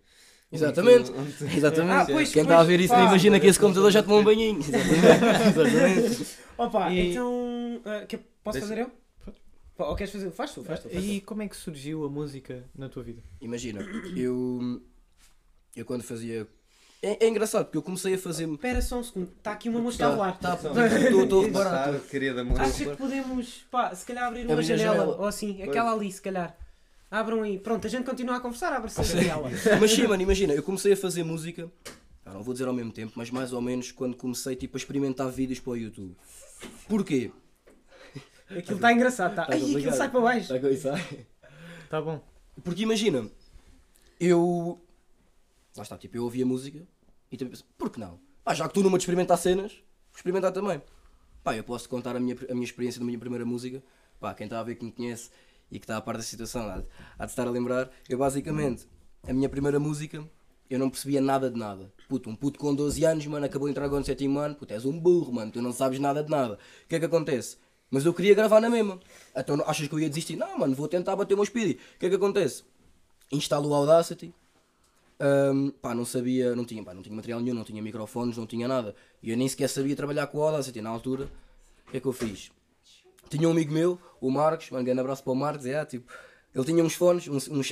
Exatamente. 0.55 1.13
Onde 1.13 1.33
tu- 1.33 1.45
Exatamente. 1.45 1.93
Ah, 1.93 2.07
pois, 2.07 2.33
Quem 2.33 2.43
está 2.43 2.59
a 2.61 2.65
ver 2.65 2.81
isso 2.81 2.93
pá. 2.93 3.01
não 3.01 3.07
imagina 3.09 3.41
que 3.41 3.47
esse 3.47 3.59
computador 3.59 3.91
já 3.91 4.03
tomou 4.03 4.21
um 4.21 4.25
banhinho. 4.25 4.59
Exatamente. 4.63 5.49
Exatamente. 5.49 6.27
Opa, 6.57 6.91
E- 6.93 7.11
então. 7.11 7.81
ah, 7.85 8.07
que- 8.07 8.19
posso 8.19 8.59
Deixa- 8.59 8.69
fazer 8.69 8.81
eu? 8.83 8.91
Pá, 9.77 9.87
Ou 9.87 9.97
queres 9.97 10.13
fazer? 10.13 10.31
Faz 10.31 10.53
tu, 10.55 10.63
faz 10.63 10.81
tu. 10.81 10.89
Faz 10.89 11.03
tu. 11.05 11.05
E 11.11 11.21
como 11.21 11.43
é 11.43 11.49
que 11.49 11.57
surgiu 11.57 12.05
a 12.05 12.09
música 12.09 12.63
na 12.77 12.89
tua 12.89 13.03
vida? 13.03 13.23
Imagina, 13.41 13.81
eu. 14.17 14.81
Eu 15.75 15.85
quando 15.85 16.03
fazia. 16.05 16.47
É, 17.03 17.27
é 17.27 17.29
engraçado 17.29 17.65
porque 17.67 17.77
eu 17.77 17.83
comecei 17.83 18.15
a 18.15 18.19
fazer. 18.19 18.49
Espera 18.49 18.81
só 18.81 18.99
um 18.99 19.03
segundo. 19.03 19.29
Está 19.37 19.53
aqui 19.53 19.69
uma 19.69 19.81
música 19.81 20.07
a. 20.07 20.33
Tá, 20.33 20.55
Estou 20.55 20.71
a 20.71 21.45
reparar. 21.45 21.85
Começar, 21.87 22.09
queria 22.09 22.33
da 22.33 22.45
música. 22.45 22.65
Acha 22.67 22.85
que 22.91 22.97
podemos, 22.97 23.67
pá, 23.71 23.95
se 23.95 24.07
calhar 24.07 24.25
abrir 24.29 24.47
uma 24.47 24.63
janela, 24.63 24.95
janela. 24.95 25.17
ou 25.19 25.27
assim, 25.27 25.61
aquela 25.63 25.93
ali, 25.93 26.11
se 26.11 26.23
calhar. 26.23 26.57
Abram 27.11 27.43
aí. 27.43 27.59
Pronto, 27.59 27.87
a 27.87 27.91
gente 27.91 28.05
continua 28.05 28.37
a 28.37 28.41
conversar, 28.41 28.73
abre-se 28.73 29.01
a 29.01 29.05
janela. 29.05 29.51
Mas 29.81 29.91
sim, 29.93 30.07
mano, 30.07 30.23
imagina, 30.23 30.53
eu 30.53 30.63
comecei 30.63 30.93
a 30.93 30.97
fazer 30.97 31.23
música. 31.23 31.71
ah, 32.25 32.33
Não 32.33 32.43
vou 32.43 32.53
dizer 32.55 32.67
ao 32.67 32.75
mesmo 32.75 32.93
tempo, 32.93 33.13
mas 33.17 33.31
mais 33.31 33.53
ou 33.53 33.61
menos 33.61 33.93
quando 33.93 34.17
comecei 34.17 34.57
tipo, 34.57 34.77
a 34.77 34.79
experimentar 34.79 35.31
vídeos 35.31 35.61
para 35.61 35.71
o 35.73 35.77
YouTube. 35.77 36.17
Porquê? 36.89 37.31
Aquilo 38.51 38.77
está 38.77 38.93
engraçado, 38.93 39.35
tá? 39.35 39.47
Tá 39.47 39.53
Ai, 39.53 39.59
aquilo 39.63 39.93
sai 39.93 40.11
para 40.11 40.21
baixo. 40.21 40.49
Sabe 40.49 40.61
como 40.61 40.73
isso 40.73 40.83
sai? 40.83 41.27
Tá 41.89 42.01
bom. 42.01 42.21
Porque 42.63 42.83
imagina, 42.83 43.29
eu. 44.21 44.81
Lá 45.77 45.83
está, 45.83 45.97
tipo, 45.99 46.17
eu 46.17 46.25
ouvia 46.25 46.45
música 46.47 46.87
e 47.31 47.37
também 47.37 47.53
pensei, 47.53 47.67
por 47.77 47.91
que 47.91 47.99
não? 47.99 48.19
Pá, 48.45 48.55
já 48.55 48.65
que 48.65 48.71
estou 48.71 48.83
numa 48.83 48.99
de 48.99 49.03
experimentar 49.03 49.39
cenas, 49.39 49.73
vou 49.73 50.17
experimentar 50.17 50.53
também. 50.53 50.81
Pá, 51.43 51.57
eu 51.57 51.65
posso 51.65 51.89
contar 51.89 52.15
a 52.17 52.21
minha, 52.21 52.37
a 52.49 52.55
minha 52.55 52.65
experiência 52.65 52.99
da 53.01 53.05
minha 53.07 53.19
primeira 53.19 53.45
música. 53.45 53.83
Pá, 54.21 54.33
quem 54.35 54.45
está 54.47 54.61
a 54.61 54.63
ver 54.63 54.77
que 54.77 54.85
me 54.85 54.93
conhece 54.93 55.31
e 55.75 55.79
que 55.81 55.85
está 55.85 55.97
a 55.97 56.01
par 56.01 56.17
da 56.17 56.23
situação 56.23 56.69
há, 56.71 56.79
de- 56.79 56.89
estar 57.31 57.47
a 57.47 57.51
lembrar. 57.51 57.91
Eu 58.09 58.17
basicamente, 58.17 58.87
a 59.27 59.33
minha 59.33 59.49
primeira 59.49 59.79
música, 59.81 60.25
eu 60.71 60.79
não 60.79 60.89
percebia 60.89 61.21
nada 61.21 61.51
de 61.51 61.59
nada. 61.59 61.93
Puto, 62.09 62.31
um 62.31 62.37
puto 62.37 62.59
com 62.59 62.75
12 62.75 63.05
anos, 63.05 63.27
mano, 63.27 63.45
acabou 63.45 63.67
de 63.67 63.73
entrar 63.73 63.85
agora 63.85 64.01
no 64.01 64.07
sétimo 64.07 64.39
ano, 64.39 64.55
puto, 64.55 64.73
és 64.73 64.85
um 64.85 64.99
burro, 64.99 65.33
mano, 65.33 65.51
tu 65.51 65.61
não 65.61 65.73
sabes 65.73 65.99
nada 65.99 66.23
de 66.23 66.31
nada. 66.31 66.55
O 66.85 66.89
que 66.89 66.95
é 66.95 66.99
que 67.01 67.05
acontece? 67.05 67.57
Mas 67.91 68.07
eu 68.07 68.15
queria 68.15 68.35
gravar 68.35 68.61
na 68.61 68.71
mesma. 68.71 68.99
Então 69.37 69.63
achas 69.67 69.87
que 69.87 69.95
eu 69.95 70.01
ia 70.01 70.09
desistir? 70.09 70.37
Não, 70.37 70.59
mano, 70.59 70.75
vou 70.75 70.89
tentar 70.89 71.15
bater 71.17 71.35
o 71.35 71.37
meu 71.37 71.45
speed. 71.45 71.77
O 71.97 71.99
que 71.99 72.07
é 72.07 72.09
que 72.09 72.15
acontece? 72.17 72.63
Instalo 73.33 73.69
o 73.69 73.75
Audacity. 73.75 74.33
Ahm, 75.21 75.71
pá, 75.81 75.95
não 75.95 76.05
sabia, 76.05 76.57
não 76.57 76.65
tinha, 76.65 76.83
pá, 76.83 76.93
não 76.93 77.03
tinha 77.03 77.15
material 77.15 77.41
nenhum, 77.41 77.55
não 77.55 77.65
tinha 77.65 77.81
microfones, 77.83 78.37
não 78.37 78.47
tinha 78.47 78.67
nada. 78.67 78.95
E 79.23 79.31
eu 79.31 79.37
nem 79.37 79.49
sequer 79.49 79.69
sabia 79.69 79.95
trabalhar 79.95 80.27
com 80.29 80.39
o 80.39 80.43
Audacity 80.43 80.81
na 80.81 80.91
altura. 80.91 81.29
O 81.87 81.91
que 81.93 81.97
é 81.99 82.01
que 82.01 82.07
eu 82.07 82.13
fiz? 82.13 82.51
Tinha 83.29 83.49
um 83.49 83.53
amigo 83.53 83.73
meu, 83.73 83.99
o 84.21 84.31
Marcos, 84.31 84.71
um 84.71 84.83
grande 84.83 85.01
abraço 85.01 85.23
para 85.23 85.33
o 85.33 85.37
Marcos, 85.37 85.67
é, 85.67 85.85
tipo, 85.85 86.13
ele 86.55 86.65
tinha 86.65 86.83
uns 86.85 86.95
fones, 86.95 87.29
uns, 87.29 87.49
uns 87.49 87.67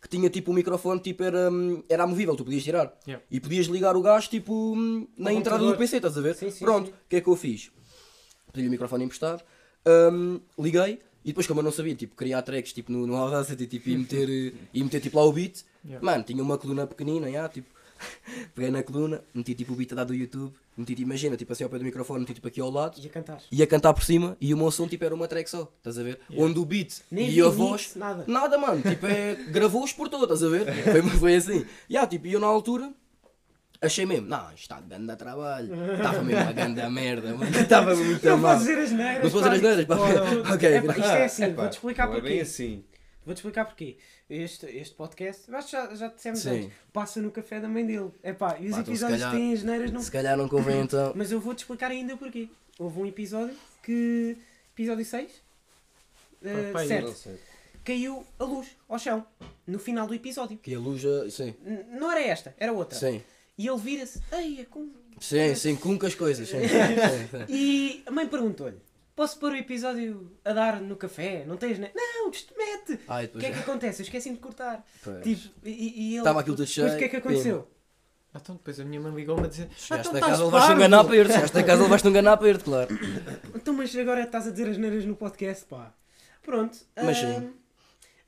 que 0.00 0.08
tinha 0.08 0.30
tipo 0.30 0.50
um 0.50 0.54
microfone, 0.54 1.00
tipo, 1.00 1.22
era, 1.22 1.50
era 1.88 2.04
amovível, 2.04 2.36
tu 2.36 2.44
podias 2.44 2.62
tirar. 2.62 2.96
Yeah. 3.06 3.24
E 3.30 3.40
podias 3.40 3.66
ligar 3.66 3.96
o 3.96 4.02
gás, 4.02 4.28
tipo, 4.28 4.76
na 5.16 5.30
Ao 5.30 5.36
entrada 5.36 5.58
do 5.58 5.72
computador. 5.72 5.76
PC, 5.76 5.96
estás 5.96 6.16
a 6.16 6.20
ver? 6.20 6.34
Sim, 6.36 6.50
sim, 6.50 6.64
Pronto, 6.64 6.90
o 6.90 6.94
que 7.08 7.16
é 7.16 7.20
que 7.20 7.28
eu 7.28 7.36
fiz? 7.36 7.70
Pedi-lhe 8.52 8.68
o 8.68 8.70
microfone 8.70 9.04
emprestado, 9.04 9.42
hum, 10.12 10.40
liguei, 10.58 11.00
e 11.24 11.28
depois 11.28 11.46
como 11.46 11.60
eu 11.60 11.64
não 11.64 11.72
sabia, 11.72 11.94
tipo, 11.94 12.14
criar 12.14 12.42
tracks, 12.42 12.72
tipo, 12.72 12.92
no, 12.92 13.06
no 13.06 13.16
Audacity, 13.16 13.66
tipo, 13.66 13.88
e 13.88 13.96
meter, 13.98 14.28
e 14.72 14.84
meter, 14.84 15.00
tipo, 15.00 15.16
lá 15.16 15.24
o 15.24 15.32
beat, 15.32 15.64
Yeah. 15.84 16.04
mano, 16.04 16.24
tinha 16.24 16.42
uma 16.42 16.58
coluna 16.58 16.86
pequenina, 16.86 17.30
já, 17.30 17.48
tipo, 17.48 17.68
peguei 18.54 18.70
na 18.70 18.82
coluna, 18.82 19.22
meti, 19.34 19.54
tipo, 19.54 19.72
o 19.72 19.76
beat 19.76 19.92
a 19.92 19.96
dar 19.96 20.04
do 20.04 20.14
YouTube, 20.14 20.52
meti, 20.76 20.94
tipo, 20.94 21.02
imagina, 21.08 21.36
tipo, 21.36 21.52
assim 21.52 21.64
ao 21.64 21.70
pé 21.70 21.78
do 21.78 21.84
microfone, 21.84 22.20
meti, 22.20 22.34
tipo, 22.34 22.48
aqui 22.48 22.60
ao 22.60 22.70
lado, 22.70 23.00
E 23.02 23.06
a 23.06 23.10
cantar. 23.10 23.38
ia 23.50 23.66
cantar 23.66 23.92
por 23.94 24.02
cima 24.04 24.36
e 24.40 24.52
o 24.52 24.56
meu 24.56 24.70
som 24.70 24.86
tipo 24.88 25.04
era 25.04 25.14
uma 25.14 25.26
track 25.28 25.48
só, 25.48 25.70
estás 25.78 25.98
a 25.98 26.02
ver? 26.02 26.20
Onde 26.36 26.58
o 26.58 26.64
beat 26.64 27.00
Nem 27.10 27.30
e 27.30 27.40
a 27.40 27.48
voz. 27.48 27.94
nada. 27.96 28.24
Nada, 28.26 28.58
mano. 28.58 28.80
Tipo, 28.82 29.06
é. 29.06 29.34
Gravou-os 29.50 29.92
por 29.92 30.08
todo, 30.08 30.24
estás 30.24 30.42
a 30.42 30.48
ver? 30.48 30.66
Foi, 30.84 31.02
foi 31.02 31.34
assim. 31.36 31.66
E 31.88 31.94
yeah, 31.94 32.08
tipo, 32.08 32.26
e 32.26 32.32
eu 32.32 32.40
na 32.40 32.46
altura 32.46 32.92
achei 33.80 34.04
mesmo, 34.04 34.26
não, 34.26 34.46
isto 34.48 34.62
está 34.62 34.80
de 34.80 34.88
grande 34.88 35.14
trabalho. 35.16 35.72
Estava 35.94 36.22
mesmo 36.22 36.42
uma 36.42 36.52
grande 36.52 36.88
merda, 36.88 37.34
mano. 37.34 37.50
Estava 37.58 37.94
muito 37.94 38.26
Não 38.26 38.36
mal. 38.38 38.52
podes 38.52 38.66
dizer 38.66 38.82
as 38.82 38.90
neiras. 38.92 39.22
Não 39.24 39.30
posso 39.30 39.50
dizer 39.50 39.54
as 39.56 39.62
neiras, 39.62 39.84
pá. 39.84 40.54
Ok. 40.54 40.74
Epá, 40.76 40.92
isto 40.98 41.04
é 41.10 41.24
assim, 41.24 41.52
vou-te 41.54 41.72
explicar 41.74 42.06
não 42.06 42.14
é 42.14 42.16
porquê. 42.16 42.28
bem 42.34 42.40
assim. 42.40 42.84
Vou-te 43.28 43.38
explicar 43.38 43.66
porquê. 43.66 43.98
Este, 44.30 44.64
este 44.66 44.94
podcast, 44.94 45.54
acho 45.54 45.66
que 45.66 45.72
já, 45.72 45.94
já 45.94 46.08
dissemos 46.08 46.40
Sim. 46.40 46.50
antes, 46.64 46.72
passa 46.92 47.20
no 47.20 47.30
café 47.30 47.60
da 47.60 47.68
mãe 47.68 47.84
dele. 47.86 48.10
Epá, 48.24 48.56
e 48.58 48.68
os 48.68 48.72
Pá, 48.72 48.80
então 48.80 48.84
se 48.84 48.90
episódios 48.90 49.20
calhar- 49.20 49.30
que 49.30 49.36
têm 49.36 49.52
as 49.52 49.62
neiras 49.62 49.90
não. 49.92 50.00
Se 50.00 50.10
calhar 50.10 50.36
não 50.36 50.48
convém 50.48 50.80
então. 50.82 51.12
Mas 51.14 51.30
eu 51.30 51.38
vou-te 51.38 51.58
explicar 51.58 51.90
ainda 51.90 52.16
porquê. 52.16 52.48
Houve 52.78 53.00
um 53.00 53.06
episódio 53.06 53.54
que. 53.82 54.36
Episódio 54.74 55.04
6? 55.04 55.30
Uh, 56.40 56.66
Papai, 56.72 56.86
certo. 56.88 57.06
Não 57.08 57.14
sei. 57.14 57.38
Caiu 57.84 58.24
a 58.38 58.44
luz 58.44 58.68
ao 58.88 58.98
chão. 58.98 59.26
No 59.66 59.78
final 59.78 60.06
do 60.06 60.14
episódio. 60.14 60.56
Que 60.58 60.74
a 60.74 60.78
luz. 60.78 61.00
já- 61.02 61.30
Sim. 61.30 61.54
N- 61.64 61.84
não 61.98 62.10
era 62.10 62.22
esta, 62.22 62.54
era 62.58 62.72
outra. 62.72 62.98
Sim. 62.98 63.22
E 63.58 63.66
ele 63.66 63.78
vira-se. 63.78 64.22
Ei, 64.32 64.60
é 64.60 64.64
com. 64.64 64.88
Sim, 65.20 65.54
sim, 65.54 65.74
com 65.76 65.98
as 66.06 66.14
coisas. 66.14 66.48
Sim, 66.48 66.60
sim, 66.68 66.68
sim. 66.68 67.44
E 67.52 68.02
a 68.06 68.10
mãe 68.10 68.26
perguntou-lhe: 68.28 68.78
Posso 69.18 69.36
pôr 69.40 69.50
o 69.50 69.56
episódio 69.56 70.30
a 70.44 70.52
dar 70.52 70.80
no 70.80 70.94
café? 70.94 71.44
Não 71.44 71.56
tens, 71.56 71.76
né? 71.76 71.90
Não, 71.92 72.30
isto 72.30 72.54
mete! 72.56 73.00
Ai, 73.08 73.24
O 73.24 73.36
que 73.36 73.46
é 73.46 73.50
que 73.50 73.58
acontece? 73.58 74.00
Eu 74.00 74.04
esqueci 74.04 74.30
de 74.30 74.38
cortar. 74.38 74.86
Pois. 75.02 75.24
Tipo, 75.24 75.54
e, 75.64 75.70
e 75.70 76.08
ele. 76.10 76.18
Estava 76.18 76.38
aquilo 76.38 76.54
tudo 76.54 76.68
Depois 76.68 76.92
o 76.94 76.96
que 76.96 77.04
é 77.04 77.08
cheio, 77.08 77.10
que 77.10 77.16
aconteceu? 77.16 77.68
Ah, 78.32 78.38
Então 78.40 78.54
depois 78.54 78.78
a 78.78 78.84
minha 78.84 79.00
mãe 79.00 79.12
ligou-me 79.12 79.42
a 79.44 79.48
dizer 79.48 79.68
Chegaste 79.76 79.92
então 80.08 80.12
a 80.12 80.14
estás 80.14 80.30
casa, 80.30 80.44
levaste 80.44 80.66
um 80.72 80.78
parvo. 80.78 80.88
ganho 80.90 81.08
perto. 81.08 81.32
Chegaste 81.32 81.58
a 81.58 81.64
casa, 81.64 81.82
levaste 81.82 82.08
um 82.08 82.12
ganho 82.12 82.38
perto, 82.38 82.64
claro. 82.64 82.98
Então, 83.56 83.74
mas 83.74 83.96
agora 83.96 84.22
estás 84.22 84.46
a 84.46 84.50
dizer 84.52 84.68
as 84.68 84.78
neiras 84.78 85.04
no 85.04 85.16
podcast, 85.16 85.64
pá. 85.64 85.92
Pronto. 86.40 86.78
Mas 86.94 87.18
ah, 87.18 87.40
sim. 87.40 87.52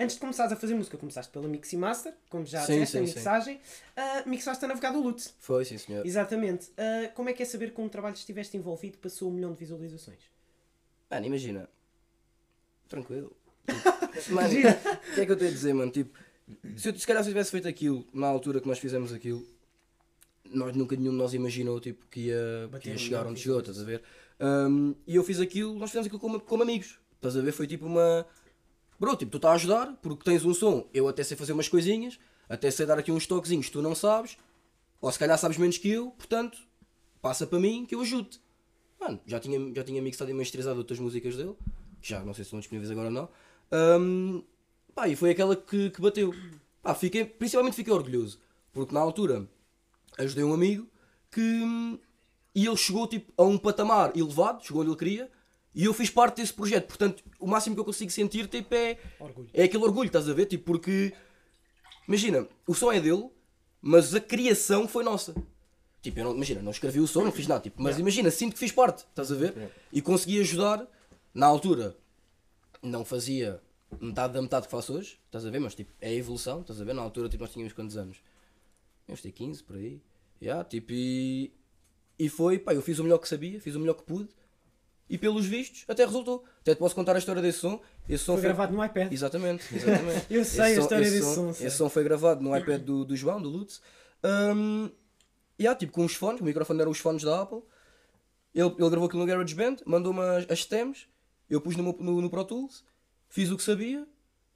Antes 0.00 0.16
de 0.16 0.20
começares 0.20 0.50
a 0.50 0.56
fazer 0.56 0.74
música, 0.74 0.98
começaste 0.98 1.30
pela 1.30 1.46
Mixi 1.46 1.76
Master, 1.76 2.14
como 2.28 2.44
já 2.44 2.62
Sim, 2.62 2.80
disseste, 2.80 2.96
a 2.96 3.00
sim, 3.02 3.06
sim. 3.06 3.14
mixagem. 3.14 3.60
ah, 3.96 4.22
mixaste 4.26 4.64
a 4.64 4.66
navegar 4.68 4.92
do 4.92 5.00
Lutz. 5.00 5.36
Foi, 5.38 5.64
sim, 5.64 5.78
senhor. 5.78 6.04
Exatamente. 6.04 6.72
Ah, 6.76 7.12
como 7.14 7.28
é 7.28 7.32
que 7.32 7.44
é 7.44 7.46
saber 7.46 7.66
que 7.66 7.76
com 7.76 7.84
um 7.84 7.88
trabalho 7.88 8.14
que 8.14 8.18
estiveste 8.20 8.56
envolvido 8.56 8.98
passou 8.98 9.28
um 9.30 9.32
milhão 9.34 9.52
de 9.52 9.60
visualizações? 9.60 10.18
Mano, 11.10 11.26
imagina. 11.26 11.68
Tranquilo. 12.88 13.36
Mano, 14.30 14.48
o 14.48 15.14
que 15.14 15.20
é 15.20 15.26
que 15.26 15.32
eu 15.32 15.36
tenho 15.36 15.50
a 15.50 15.54
dizer, 15.54 15.72
mano? 15.72 15.90
Tipo, 15.92 16.18
se, 16.76 16.88
eu, 16.88 16.98
se 16.98 17.06
calhar 17.06 17.22
se 17.22 17.28
eu 17.28 17.32
tivesse 17.32 17.50
feito 17.50 17.68
aquilo 17.68 18.04
na 18.12 18.26
altura 18.26 18.60
que 18.60 18.66
nós 18.66 18.78
fizemos 18.78 19.12
aquilo, 19.12 19.46
nós 20.44 20.74
nunca 20.74 20.96
nenhum 20.96 21.12
de 21.12 21.16
nós 21.16 21.32
imaginou 21.32 21.78
tipo, 21.80 22.04
que 22.06 22.22
ia, 22.22 22.68
que 22.80 22.90
ia 22.90 22.98
chegar 22.98 23.26
onde 23.26 23.40
chegou, 23.40 23.60
estás 23.60 23.80
a 23.80 23.84
ver? 23.84 24.02
Um, 24.40 24.94
e 25.06 25.14
eu 25.14 25.22
fiz 25.22 25.38
aquilo, 25.38 25.74
nós 25.74 25.90
fizemos 25.90 26.06
aquilo 26.06 26.20
como, 26.20 26.40
como 26.40 26.62
amigos, 26.62 26.98
estás 27.14 27.36
a 27.36 27.40
ver? 27.40 27.52
Foi 27.52 27.66
tipo 27.66 27.86
uma. 27.86 28.26
Bro, 28.98 29.16
tipo, 29.16 29.30
tu 29.30 29.36
estás 29.36 29.52
a 29.52 29.54
ajudar 29.56 29.98
porque 30.02 30.24
tens 30.24 30.44
um 30.44 30.52
som, 30.52 30.88
eu 30.92 31.06
até 31.08 31.22
sei 31.22 31.36
fazer 31.36 31.52
umas 31.52 31.68
coisinhas, 31.68 32.18
até 32.48 32.70
sei 32.70 32.86
dar 32.86 32.98
aqui 32.98 33.12
uns 33.12 33.26
toquezinhos 33.26 33.66
que 33.66 33.72
tu 33.72 33.82
não 33.82 33.94
sabes, 33.94 34.36
ou 35.00 35.10
se 35.10 35.18
calhar 35.18 35.38
sabes 35.38 35.56
menos 35.56 35.78
que 35.78 35.88
eu, 35.88 36.10
portanto, 36.10 36.58
passa 37.22 37.46
para 37.46 37.60
mim 37.60 37.86
que 37.86 37.94
eu 37.94 38.00
ajude. 38.00 38.40
Mano, 39.00 39.18
já 39.26 39.40
tinha, 39.40 39.58
já 39.74 39.82
tinha 39.82 40.02
mixado 40.02 40.30
e 40.30 40.34
masterizado 40.34 40.78
outras 40.78 40.98
músicas 40.98 41.34
dele, 41.36 41.54
que 42.02 42.10
já 42.10 42.20
não 42.20 42.34
sei 42.34 42.44
se 42.44 42.48
estão 42.48 42.58
disponíveis 42.60 42.90
agora 42.90 43.08
ou 43.08 43.12
não. 43.12 43.28
Um, 43.72 44.42
pá, 44.94 45.08
e 45.08 45.16
foi 45.16 45.30
aquela 45.30 45.56
que, 45.56 45.90
que 45.90 46.00
bateu. 46.00 46.34
Pá, 46.82 46.94
fiquei, 46.94 47.24
principalmente 47.24 47.74
fiquei 47.74 47.92
orgulhoso, 47.92 48.38
porque 48.72 48.92
na 48.92 49.00
altura 49.00 49.48
ajudei 50.18 50.44
um 50.44 50.52
amigo 50.52 50.86
que. 51.30 51.98
E 52.54 52.66
ele 52.66 52.76
chegou 52.76 53.06
tipo, 53.06 53.32
a 53.40 53.44
um 53.46 53.56
patamar 53.56 54.16
elevado, 54.16 54.64
chegou 54.64 54.82
onde 54.82 54.90
ele 54.90 54.98
queria, 54.98 55.30
e 55.74 55.84
eu 55.84 55.94
fiz 55.94 56.10
parte 56.10 56.36
desse 56.38 56.52
projeto. 56.52 56.88
Portanto, 56.88 57.22
o 57.38 57.46
máximo 57.46 57.76
que 57.76 57.80
eu 57.80 57.84
consigo 57.84 58.10
sentir 58.10 58.48
tipo, 58.48 58.74
é, 58.74 58.98
Orgulho. 59.20 59.48
é 59.54 59.62
aquele 59.62 59.84
orgulho, 59.84 60.08
estás 60.08 60.28
a 60.28 60.34
ver? 60.34 60.46
Tipo, 60.46 60.64
porque. 60.64 61.14
Imagina, 62.06 62.46
o 62.66 62.74
som 62.74 62.90
é 62.90 63.00
dele, 63.00 63.30
mas 63.80 64.14
a 64.14 64.20
criação 64.20 64.88
foi 64.88 65.04
nossa. 65.04 65.32
Tipo, 66.02 66.20
eu 66.20 66.24
não, 66.24 66.34
imagina, 66.34 66.62
não 66.62 66.70
escrevi 66.70 66.98
o 67.00 67.06
som, 67.06 67.24
não 67.24 67.32
fiz 67.32 67.46
nada. 67.46 67.60
Tipo, 67.60 67.82
mas 67.82 67.98
imagina, 67.98 68.30
sinto 68.30 68.54
que 68.54 68.58
fiz 68.58 68.72
parte, 68.72 69.00
estás 69.08 69.30
a 69.30 69.34
ver? 69.34 69.70
E 69.92 70.00
consegui 70.00 70.40
ajudar, 70.40 70.86
na 71.34 71.46
altura, 71.46 71.96
não 72.82 73.04
fazia 73.04 73.60
metade 74.00 74.32
da 74.32 74.40
metade 74.42 74.66
que 74.66 74.70
faço 74.70 74.94
hoje, 74.94 75.18
estás 75.26 75.44
a 75.44 75.50
ver? 75.50 75.58
Mas 75.60 75.74
tipo, 75.74 75.92
é 76.00 76.08
a 76.08 76.14
evolução, 76.14 76.60
estás 76.62 76.80
a 76.80 76.84
ver? 76.84 76.94
Na 76.94 77.02
altura, 77.02 77.28
tipo, 77.28 77.42
nós 77.42 77.52
tínhamos 77.52 77.72
quantos 77.72 77.96
anos? 77.96 78.16
Tínhamos 79.04 79.20
ter 79.20 79.32
15 79.32 79.62
por 79.62 79.76
aí. 79.76 80.00
Yeah, 80.40 80.64
tipo, 80.64 80.90
e, 80.92 81.52
e 82.18 82.28
foi, 82.30 82.58
pá, 82.58 82.72
eu 82.72 82.80
fiz 82.80 82.98
o 82.98 83.02
melhor 83.02 83.18
que 83.18 83.28
sabia, 83.28 83.60
fiz 83.60 83.74
o 83.74 83.80
melhor 83.80 83.94
que 83.94 84.04
pude. 84.04 84.28
E 85.08 85.18
pelos 85.18 85.44
vistos, 85.44 85.84
até 85.88 86.04
resultou. 86.06 86.44
Até 86.60 86.72
te 86.74 86.78
posso 86.78 86.94
contar 86.94 87.16
a 87.16 87.18
história 87.18 87.42
desse 87.42 87.58
som. 87.58 87.80
Esse 88.08 88.24
som 88.24 88.34
Foi 88.34 88.42
gravado 88.42 88.72
no 88.72 88.82
iPad. 88.82 89.12
Exatamente, 89.12 89.64
exatamente. 89.74 90.26
Eu 90.30 90.44
sei 90.44 90.72
a 90.72 90.74
som- 90.76 90.80
história 90.82 91.02
esse 91.02 91.18
desse 91.18 91.34
som, 91.34 91.52
sei. 91.52 91.66
Esse 91.66 91.76
som 91.76 91.88
foi 91.90 92.04
gravado 92.04 92.40
no 92.40 92.56
iPad 92.56 92.80
do, 92.80 93.04
do 93.04 93.16
João, 93.16 93.42
do 93.42 93.48
Lutz. 93.48 93.82
Um, 94.24 94.88
e 95.60 95.66
há, 95.68 95.74
tipo, 95.74 95.92
com 95.92 96.04
os 96.04 96.14
fones, 96.14 96.40
o 96.40 96.44
microfone 96.44 96.80
eram 96.80 96.90
os 96.90 96.98
fones 96.98 97.22
da 97.22 97.42
Apple. 97.42 97.62
Ele, 98.54 98.66
ele 98.68 98.90
gravou 98.90 99.06
aquilo 99.06 99.20
no 99.22 99.26
GarageBand, 99.28 99.76
mandou-me 99.86 100.20
as, 100.20 100.50
as 100.50 100.60
stems, 100.60 101.06
eu 101.48 101.60
pus 101.60 101.76
no, 101.76 101.82
meu- 101.84 101.96
no, 102.00 102.20
no 102.22 102.30
Pro 102.30 102.44
Tools, 102.44 102.84
fiz 103.28 103.50
o 103.50 103.56
que 103.56 103.62
sabia, 103.62 104.04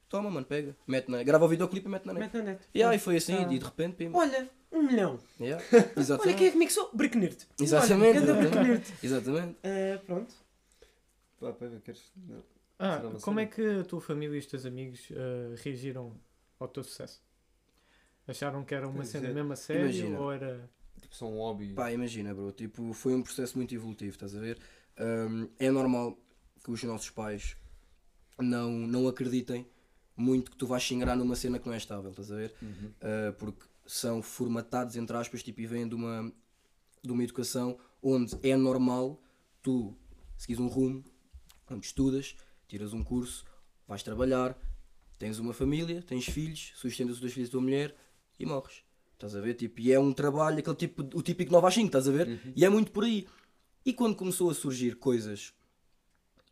toma, 0.09 0.31
mano, 0.31 0.45
pega, 0.47 0.75
mete 0.87 1.09
na, 1.11 1.23
grava 1.23 1.45
o 1.45 1.49
videoclipe 1.49 1.87
e 1.87 1.91
mete 1.91 2.07
na 2.07 2.13
net. 2.15 2.23
Mete 2.25 2.37
na 2.39 2.43
net. 2.53 2.65
E 2.75 2.83
aí 2.83 2.99
foi 2.99 3.17
assim, 3.17 3.37
Ah. 3.37 3.53
e 3.53 3.59
de 3.59 3.65
repente, 3.65 3.95
pim. 3.97 4.11
Olha, 4.13 4.51
um 4.73 4.83
milhão. 4.83 5.21
Yeah, 5.41 5.63
Olha 5.73 5.93
exatamente. 5.97 6.39
quem 6.39 6.47
é 6.49 6.51
que 6.51 6.57
mixou? 6.57 6.91
Bricknerd. 6.93 7.37
Exatamente, 7.61 8.19
Olha, 8.19 8.31
exatamente. 8.41 8.95
Exatamente. 9.03 9.57
Ah, 9.63 9.99
pronto. 10.07 10.35
Pá, 11.39 11.53
pega, 11.53 11.81
queres. 11.81 12.03
Não. 12.17 12.43
Ah, 12.79 13.01
como 13.23 13.39
é 13.39 13.47
que 13.47 13.63
a 13.81 13.85
tua 13.85 14.01
família 14.01 14.35
e 14.35 14.39
os 14.41 14.47
teus 14.47 14.67
amigos 14.67 15.09
ah, 15.13 15.55
reagiram 15.63 16.13
ao 16.59 16.67
teu 16.67 16.83
sucesso? 16.83 17.23
Acharam 18.27 18.65
que 18.65 18.75
era 18.75 18.89
uma 18.89 19.05
cena 19.05 19.29
é. 19.29 19.33
mesmo 19.33 19.53
a 19.53 19.57
sério 19.57 19.83
Imagina. 19.83 20.19
ou 20.19 20.33
era. 20.33 20.69
Tipo, 21.15 21.27
um 21.27 21.39
hobby. 21.39 21.73
Pá, 21.75 21.93
imagina, 21.93 22.35
bro, 22.35 22.51
tipo, 22.53 22.93
foi 22.93 23.15
um 23.15 23.23
processo 23.23 23.57
muito 23.57 23.75
evolutivo, 23.75 24.13
estás 24.13 24.35
a 24.35 24.41
ver? 24.41 24.59
Um, 24.99 25.49
é 25.59 25.71
normal 25.71 26.19
que 26.63 26.71
os 26.71 26.83
nossos 26.83 27.11
pais 27.11 27.57
não, 28.39 28.71
não 28.71 29.09
acreditem 29.09 29.67
muito 30.17 30.51
que 30.51 30.57
tu 30.57 30.67
vais 30.67 30.83
se 30.83 30.95
ingrar 30.95 31.17
numa 31.17 31.35
cena 31.35 31.59
que 31.59 31.67
não 31.67 31.75
é 31.75 31.77
estável, 31.77 32.11
estás 32.11 32.31
a 32.31 32.37
ver? 32.37 32.55
Uhum. 32.63 32.93
Uh, 33.01 33.33
porque 33.39 33.65
são 33.87 34.23
formatados, 34.23 34.97
entre 34.97 35.17
aspas, 35.17 35.43
tipo, 35.43 35.61
e 35.61 35.67
vêm 35.67 35.89
de 35.89 35.95
uma, 35.95 36.33
de 37.03 37.11
uma 37.11 37.23
educação 37.23 37.79
onde 38.03 38.37
é 38.43 38.57
normal 38.57 39.21
tu 39.63 39.97
seguires 40.37 40.61
um 40.61 40.69
rumo, 40.69 41.05
onde 41.71 41.87
estudas, 41.87 42.37
tiras 42.69 42.93
um 42.93 43.03
curso, 43.03 43.45
vais 43.87 44.03
trabalhar, 44.03 44.57
tens 45.19 45.39
uma 45.39 45.53
família, 45.53 46.03
tens 46.03 46.27
filhos, 46.27 46.73
sustentas 46.77 47.17
os 47.17 47.21
dois 47.21 47.33
filhos 47.33 47.49
da 47.49 47.53
tua 47.53 47.63
mulher 47.63 47.97
e 48.39 48.47
morres. 48.47 48.84
Estás 49.15 49.35
a 49.35 49.41
ver? 49.41 49.55
Tipo, 49.55 49.81
e 49.81 49.93
é 49.93 49.99
um 49.99 50.13
trabalho, 50.13 50.59
aquele 50.59 50.77
tipo, 50.77 51.03
o 51.15 51.23
típico 51.23 51.51
9 51.53 51.67
às 51.67 51.75
5, 51.75 51.87
estás 51.87 52.09
a 52.09 52.13
ver? 52.13 52.41
E 52.55 52.65
é 52.65 52.69
muito 52.69 52.91
por 52.93 53.05
aí. 53.05 53.27
E 53.87 53.93
quando 53.93 54.15
começou 54.17 54.51
a 54.51 54.55
surgir 54.55 54.97
coisas 54.97 55.53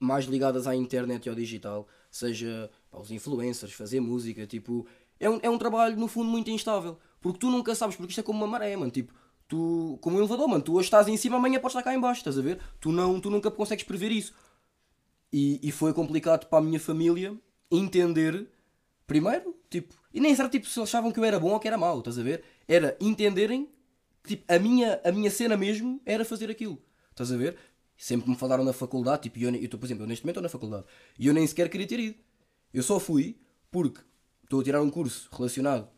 mais 0.00 0.24
ligadas 0.26 0.66
à 0.66 0.74
internet 0.74 1.26
e 1.26 1.28
ao 1.28 1.34
digital, 1.34 1.86
seja 2.10 2.70
pá, 2.90 2.98
os 2.98 3.10
influencers, 3.10 3.72
fazer 3.72 4.00
música, 4.00 4.46
tipo, 4.46 4.86
é 5.20 5.30
um, 5.30 5.38
é 5.42 5.48
um 5.48 5.56
trabalho 5.58 5.96
no 5.96 6.08
fundo 6.08 6.28
muito 6.30 6.50
instável, 6.50 6.98
porque 7.20 7.38
tu 7.38 7.50
nunca 7.50 7.74
sabes, 7.74 7.94
porque 7.96 8.10
isto 8.10 8.20
é 8.20 8.24
como 8.24 8.38
uma 8.38 8.46
maré, 8.46 8.76
mano, 8.76 8.90
tipo, 8.90 9.12
tu, 9.46 9.98
como 10.00 10.16
um 10.16 10.20
elevador, 10.20 10.48
mano, 10.48 10.62
tu 10.62 10.74
hoje 10.74 10.86
estás 10.86 11.06
em 11.08 11.16
cima, 11.16 11.36
amanhã 11.36 11.60
podes 11.60 11.76
estar 11.76 11.82
cá 11.82 11.94
em 11.94 12.00
baixo, 12.00 12.20
estás 12.20 12.38
a 12.38 12.42
ver? 12.42 12.58
Tu, 12.80 12.90
não, 12.90 13.20
tu 13.20 13.30
nunca 13.30 13.50
consegues 13.50 13.84
prever 13.84 14.10
isso. 14.10 14.34
E, 15.32 15.60
e 15.62 15.70
foi 15.70 15.92
complicado 15.94 16.46
para 16.46 16.58
a 16.58 16.62
minha 16.62 16.80
família 16.80 17.38
entender, 17.70 18.48
primeiro, 19.06 19.56
tipo, 19.70 19.94
e 20.12 20.20
nem 20.20 20.32
era 20.32 20.48
tipo 20.48 20.66
se 20.66 20.80
achavam 20.80 21.10
que 21.10 21.18
eu 21.18 21.24
era 21.24 21.38
bom 21.38 21.50
ou 21.50 21.60
que 21.60 21.68
era 21.68 21.78
mau, 21.78 21.98
estás 21.98 22.18
a 22.18 22.22
ver? 22.22 22.42
Era 22.66 22.96
entenderem 23.00 23.68
que 24.22 24.36
tipo, 24.36 24.52
a, 24.52 24.58
minha, 24.58 25.00
a 25.04 25.12
minha 25.12 25.30
cena 25.30 25.56
mesmo 25.56 26.00
era 26.06 26.24
fazer 26.24 26.50
aquilo, 26.50 26.82
estás 27.10 27.32
a 27.32 27.36
ver? 27.36 27.56
Sempre 27.96 28.30
me 28.30 28.36
falaram 28.36 28.64
na 28.64 28.72
faculdade, 28.72 29.22
tipo, 29.22 29.38
eu, 29.38 29.50
eu 29.50 29.64
estou, 29.64 29.78
por 29.78 29.86
exemplo, 29.86 30.04
eu 30.04 30.08
neste 30.08 30.24
momento 30.24 30.36
estou 30.36 30.42
na 30.42 30.48
faculdade 30.48 30.84
e 31.18 31.26
eu 31.26 31.34
nem 31.34 31.46
sequer 31.46 31.68
queria 31.68 31.86
ter 31.86 32.00
ido. 32.00 32.18
Eu 32.72 32.82
só 32.82 32.98
fui 32.98 33.38
porque 33.70 34.00
estou 34.42 34.60
a 34.60 34.64
tirar 34.64 34.82
um 34.82 34.90
curso 34.90 35.28
relacionado 35.32 35.88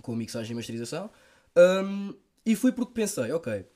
com 0.00 0.14
mixagem 0.14 0.52
e 0.52 0.54
masterização 0.54 1.10
hum, 1.84 2.14
e 2.44 2.54
fui 2.56 2.72
porque 2.72 2.92
pensei, 2.92 3.30
ok, 3.32 3.66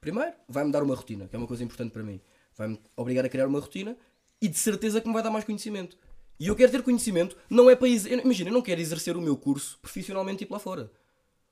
primeiro 0.00 0.34
vai-me 0.48 0.70
dar 0.70 0.82
uma 0.82 0.94
rotina, 0.94 1.28
que 1.28 1.36
é 1.36 1.38
uma 1.38 1.46
coisa 1.46 1.64
importante 1.64 1.92
para 1.92 2.02
mim. 2.02 2.20
Vai-me 2.56 2.78
obrigar 2.96 3.24
a 3.24 3.28
criar 3.28 3.46
uma 3.46 3.60
rotina 3.60 3.96
e 4.40 4.48
de 4.48 4.58
certeza 4.58 5.00
que 5.00 5.06
me 5.06 5.14
vai 5.14 5.22
dar 5.22 5.30
mais 5.30 5.44
conhecimento. 5.44 5.96
E 6.42 6.48
eu 6.48 6.56
quero 6.56 6.72
ter 6.72 6.82
conhecimento, 6.82 7.36
não 7.48 7.70
é 7.70 7.76
para 7.76 7.86
exercer. 7.86 8.18
Imagina, 8.18 8.50
eu 8.50 8.54
não 8.54 8.62
quero 8.62 8.80
exercer 8.80 9.16
o 9.16 9.22
meu 9.22 9.36
curso 9.36 9.78
profissionalmente 9.80 10.38
tipo 10.38 10.52
lá 10.52 10.58
fora. 10.58 10.90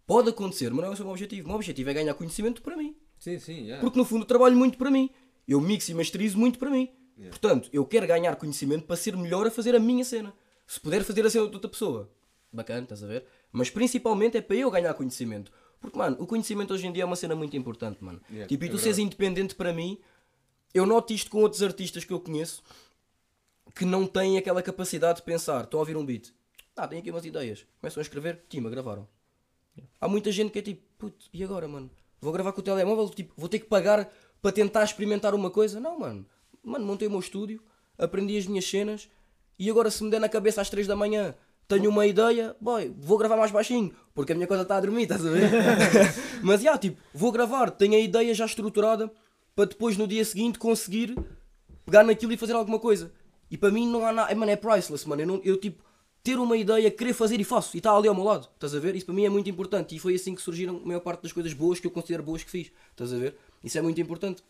Pode 0.05 0.31
acontecer, 0.31 0.69
mas 0.71 0.81
não 0.81 0.91
é 0.91 0.91
o 0.91 0.97
seu 0.97 1.07
objetivo. 1.07 1.45
O 1.45 1.47
meu 1.51 1.55
objetivo 1.55 1.91
é 1.91 1.95
ganhar 1.95 2.13
conhecimento 2.15 2.61
para 2.61 2.77
mim. 2.77 2.97
Sim, 3.17 3.39
sim, 3.39 3.67
yeah. 3.67 3.81
Porque 3.81 3.97
no 3.97 4.05
fundo 4.05 4.25
trabalho 4.25 4.57
muito 4.57 4.77
para 4.77 4.91
mim. 4.91 5.09
Eu 5.47 5.61
mixo 5.61 5.93
e 5.93 5.95
masterizo 5.95 6.37
muito 6.37 6.59
para 6.59 6.71
mim. 6.71 6.89
Yeah. 7.17 7.31
Portanto, 7.31 7.71
eu 7.73 7.87
quero 7.87 8.05
ganhar 8.05 8.35
conhecimento 8.35 8.85
para 8.85 8.97
ser 8.97 9.17
melhor 9.17 9.47
a 9.47 9.51
fazer 9.53 9.77
a 9.77 9.79
minha 9.79 10.05
cena. 10.05 10.35
Se 10.67 10.81
puder 10.81 11.05
fazer 11.05 11.25
a 11.25 11.31
cena 11.31 11.47
de 11.47 11.55
outra 11.55 11.71
pessoa, 11.71 12.11
bacana, 12.53 12.83
estás 12.83 13.05
a 13.05 13.07
ver? 13.07 13.25
Mas 13.53 13.71
principalmente 13.71 14.39
é 14.39 14.41
para 14.41 14.57
eu 14.57 14.73
ganhar 14.73 14.93
conhecimento. 14.95 15.53
Porque, 15.81 15.97
mano, 15.97 16.17
o 16.19 16.27
conhecimento 16.27 16.75
hoje 16.75 16.89
em 16.89 16.93
dia 16.93 17.05
é 17.05 17.07
uma 17.07 17.15
cena 17.15 17.37
muito 17.37 17.57
importante, 17.57 18.03
mano. 18.03 18.21
Yeah, 18.29 18.49
tipo, 18.49 18.65
e 18.65 18.67
é 18.67 18.71
tu 18.73 18.77
seres 18.77 18.97
verdade. 18.97 19.03
independente 19.03 19.55
para 19.55 19.73
mim, 19.73 20.01
eu 20.75 20.85
noto 20.85 21.13
isto 21.13 21.31
com 21.31 21.39
outros 21.43 21.63
artistas 21.63 22.05
que 22.05 22.13
eu 22.13 22.19
conheço 22.19 22.61
que 23.75 23.85
não 23.85 24.07
têm 24.07 24.39
aquela 24.39 24.63
capacidade 24.63 25.19
de 25.19 25.25
pensar. 25.25 25.65
Estão 25.65 25.79
a 25.79 25.83
ouvir 25.83 25.97
um 25.97 26.05
beat. 26.05 26.33
Ah, 26.77 26.89
tenho 26.89 27.01
aqui 27.01 27.11
umas 27.11 27.25
ideias. 27.25 27.67
Começam 27.81 28.01
a 28.01 28.03
escrever, 28.03 28.45
tima, 28.49 28.71
gravaram. 28.71 29.07
Há 30.01 30.09
muita 30.09 30.33
gente 30.33 30.51
que 30.51 30.59
é 30.59 30.63
tipo, 30.63 30.83
puto, 30.99 31.27
e 31.33 31.43
agora, 31.45 31.69
mano? 31.69 31.91
Vou 32.21 32.33
gravar 32.33 32.53
com 32.53 32.61
o 32.61 32.65
telemóvel, 32.65 33.09
tipo, 33.09 33.33
vou 33.37 33.49
ter 33.49 33.59
que 33.59 33.67
pagar 33.67 34.11
para 34.43 34.53
tentar 34.53 34.85
experimentar 34.85 35.35
uma 35.35 35.51
coisa? 35.51 35.81
Não, 35.81 35.99
mano. 35.99 36.27
Mano, 36.63 36.85
montei 36.85 37.09
o 37.09 37.11
meu 37.11 37.21
estúdio, 37.21 37.63
aprendi 37.97 38.37
as 38.37 38.47
minhas 38.47 38.67
cenas 38.67 39.09
e 39.59 39.71
agora 39.71 39.91
se 39.91 40.03
me 40.05 40.11
der 40.11 40.21
na 40.21 40.29
cabeça 40.29 40.61
às 40.61 40.69
3 40.69 40.87
da 40.87 40.97
manhã 40.97 41.35
tenho 41.71 41.89
uma 41.89 42.05
ideia, 42.05 42.57
boy, 42.61 42.93
vou 42.99 43.17
gravar 43.17 43.37
mais 43.37 43.53
baixinho, 43.53 43.95
porque 44.13 44.33
a 44.33 44.35
minha 44.35 44.49
coisa 44.49 44.65
está 44.65 44.77
a 44.77 44.81
dormir, 44.81 45.05
estás 45.05 45.25
a 45.25 45.31
ver? 45.31 45.49
Mas, 46.43 46.63
já, 46.63 46.77
tipo, 46.77 47.01
vou 47.15 47.31
gravar, 47.31 47.71
tenho 47.71 47.95
a 47.95 48.01
ideia 48.01 48.35
já 48.35 48.45
estruturada 48.45 49.09
para 49.55 49.67
depois 49.67 49.97
no 49.97 50.09
dia 50.09 50.25
seguinte 50.25 50.59
conseguir 50.59 51.17
pegar 51.87 52.03
naquilo 52.03 52.33
e 52.33 52.37
fazer 52.37 52.55
alguma 52.55 52.81
coisa. 52.81 53.13
E 53.51 53.59
para 53.59 53.71
mim 53.71 53.87
não 53.91 54.07
há 54.07 54.13
nada, 54.13 54.31
é, 54.31 54.35
mano, 54.35 54.51
é 54.53 54.57
priceless, 54.57 55.07
mano. 55.09 55.23
Eu, 55.23 55.27
não- 55.27 55.41
eu, 55.45 55.57
tipo, 55.59 55.83
ter 56.23 56.39
uma 56.39 56.57
ideia, 56.57 56.91
querer 56.91 57.13
fazer 57.15 57.41
e 57.41 57.45
faço, 57.45 57.77
e 57.77 57.79
está 57.79 57.95
ali 57.97 58.07
ao 58.09 58.15
meu 58.15 58.25
lado, 58.25 58.49
estás 58.55 58.75
a 58.75 58.79
ver? 58.79 58.95
Isso 58.95 59.07
para 59.07 59.15
mim 59.15 59.25
é 59.25 59.31
muito 59.31 59.49
importante. 59.51 59.95
E 59.97 59.99
foi 59.99 60.15
assim 60.15 60.35
que 60.35 60.43
surgiram 60.43 60.77
a 60.77 60.87
maior 60.87 61.01
parte 61.01 61.23
das 61.23 61.33
coisas 61.33 61.53
boas 61.53 61.81
que 61.81 61.87
eu 61.87 61.91
considero 61.91 62.23
boas 62.23 62.43
que 62.45 62.51
fiz, 62.51 62.71
estás 62.91 63.13
a 63.13 63.19
ver? 63.19 63.37
Isso 63.65 63.77
é 63.79 63.83
muito 63.83 64.01
importante. 64.01 64.43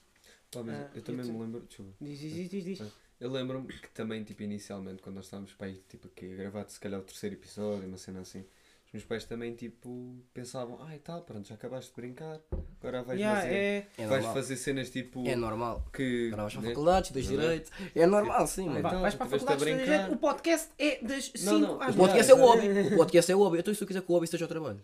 Pá, 0.51 0.63
mas 0.63 0.75
Ah, 0.77 0.91
eu 0.95 1.03
também 1.03 1.25
tu? 1.25 1.33
me 1.33 1.39
lembro. 1.41 1.61
Desculpa. 1.61 1.93
Diz, 2.01 2.19
diz, 2.19 2.33
diz, 2.35 2.51
diz. 2.51 2.65
diz. 2.79 2.83
Eu 3.21 3.31
lembro-me 3.31 3.69
que 3.69 3.89
também, 3.91 4.25
tipo, 4.25 4.43
inicialmente, 4.43 5.03
quando 5.03 5.17
nós 5.17 5.27
estávamos 5.27 5.53
para 5.53 5.67
aí, 5.69 5.81
tipo, 5.89 6.09
que 6.09 6.33
a 6.33 6.37
gravar 6.37 6.67
se 6.69 6.81
calhar 6.81 6.99
o 6.99 7.03
terceiro 7.03 7.37
episódio, 7.37 7.87
uma 7.87 7.99
cena 7.99 8.21
assim, 8.21 8.45
os 8.91 8.95
meus 8.95 9.05
pais 9.05 9.25
também, 9.25 9.55
tipo, 9.55 10.17
pensavam, 10.35 10.79
ai 10.83 10.99
tal, 10.99 11.23
pronto, 11.23 11.47
já 11.47 11.55
acabaste 11.55 11.91
de 11.95 11.97
brincar, 12.01 12.41
agora 12.81 13.03
vais 13.05 13.21
Yeah, 13.21 13.41
fazer, 13.41 13.55
é... 13.55 13.89
É 13.99 14.07
vais 14.09 14.27
fazer 14.27 14.57
cenas 14.57 14.91
tipo 14.91 15.25
É 15.29 15.37
normal. 15.37 15.87
que. 15.93 16.27
Agora 16.33 16.43
vais 16.43 16.53
para 16.55 16.61
a 16.61 16.63
né? 16.65 16.69
faculdade, 16.71 17.13
tens 17.13 17.27
Não 17.31 17.35
é? 17.35 17.41
direito. 17.43 17.71
É 17.95 18.07
normal, 18.07 18.47
sim, 18.49 18.69
Ah, 18.69 18.73
mano. 18.73 18.89
então, 18.89 19.01
vais 19.01 19.15
para 19.15 19.27
a 19.27 19.29
faculdade 19.29 19.59
de 19.59 19.65
brincar. 19.65 19.85
direito, 19.85 20.13
o 20.13 20.17
podcast 20.19 20.69
é 20.79 21.05
das 21.05 21.25
5 21.37 21.45
Não, 21.45 21.59
não, 21.61 21.81
às 21.83 21.95
O 21.95 21.99
podcast 21.99 22.31
é 22.31 22.35
o 22.35 22.39
hobby. 22.39 22.67
O 22.93 22.97
podcast 22.97 23.33
é 23.33 23.37
o 23.37 23.39
hobby. 23.39 23.59
Então, 23.61 23.75
se 23.75 23.81
eu 23.83 23.87
quiser 23.87 24.03
que 24.03 24.11
o 24.11 24.15
hobby 24.15 24.25
esteja 24.25 24.45
ao 24.45 24.49
trabalho? 24.49 24.83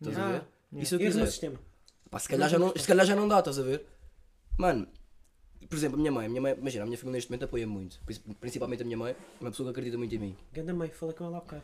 Estás 0.00 0.16
a 0.18 0.22
Ah, 0.22 0.26
ver? 0.26 0.32
yeah. 0.34 0.48
E 0.82 0.86
se 0.86 0.94
eu 0.94 0.98
quiser? 1.00 1.26
sistema. 1.26 1.58
Pá, 2.10 2.18
se, 2.20 2.28
calhar 2.28 2.48
já 2.48 2.58
não, 2.60 2.72
se 2.76 2.86
calhar 2.86 3.04
já 3.04 3.16
não 3.16 3.26
dá, 3.26 3.40
estás 3.40 3.58
a 3.58 3.62
ver? 3.62 3.84
Mano, 4.56 4.86
por 5.68 5.76
exemplo, 5.76 5.96
a 5.96 5.98
minha 6.00 6.12
mãe, 6.12 6.26
a 6.26 6.28
minha 6.28 6.40
mãe, 6.40 6.54
imagina, 6.58 6.84
a 6.84 6.86
minha 6.86 6.96
família 6.98 7.16
neste 7.18 7.30
momento 7.30 7.44
apoia-me 7.44 7.72
muito, 7.72 8.00
Princi- 8.04 8.22
principalmente 8.40 8.82
a 8.82 8.84
minha 8.84 8.96
mãe, 8.96 9.12
é 9.12 9.16
uma 9.44 9.50
pessoa 9.50 9.66
que 9.66 9.70
acredita 9.70 9.98
muito 9.98 10.14
em 10.14 10.18
mim. 10.18 10.36
Ganda 10.52 10.72
mãe, 10.72 10.88
falei 10.90 11.14
com 11.14 11.24
ela 11.24 11.36
há 11.38 11.40
bocado. 11.40 11.62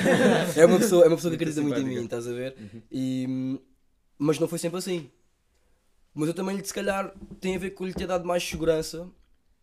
É 0.56 0.66
uma 0.66 0.78
pessoa, 0.78 1.04
é 1.04 1.08
uma 1.08 1.16
pessoa 1.16 1.30
que 1.30 1.36
acredita 1.36 1.62
muito 1.62 1.80
em 1.80 1.84
mim, 1.84 2.04
estás 2.04 2.26
a 2.28 2.32
ver? 2.32 2.54
E, 2.90 3.26
hum, 3.28 3.58
mas 4.18 4.38
não 4.38 4.46
foi 4.48 4.58
sempre 4.58 4.78
assim. 4.78 5.10
Mas 6.14 6.28
eu 6.28 6.34
também, 6.34 6.62
se 6.64 6.72
calhar, 6.72 7.14
tem 7.40 7.56
a 7.56 7.58
ver 7.58 7.70
com 7.70 7.84
lhe 7.86 7.92
ter 7.92 8.06
dado 8.06 8.24
mais 8.26 8.42
segurança 8.42 9.08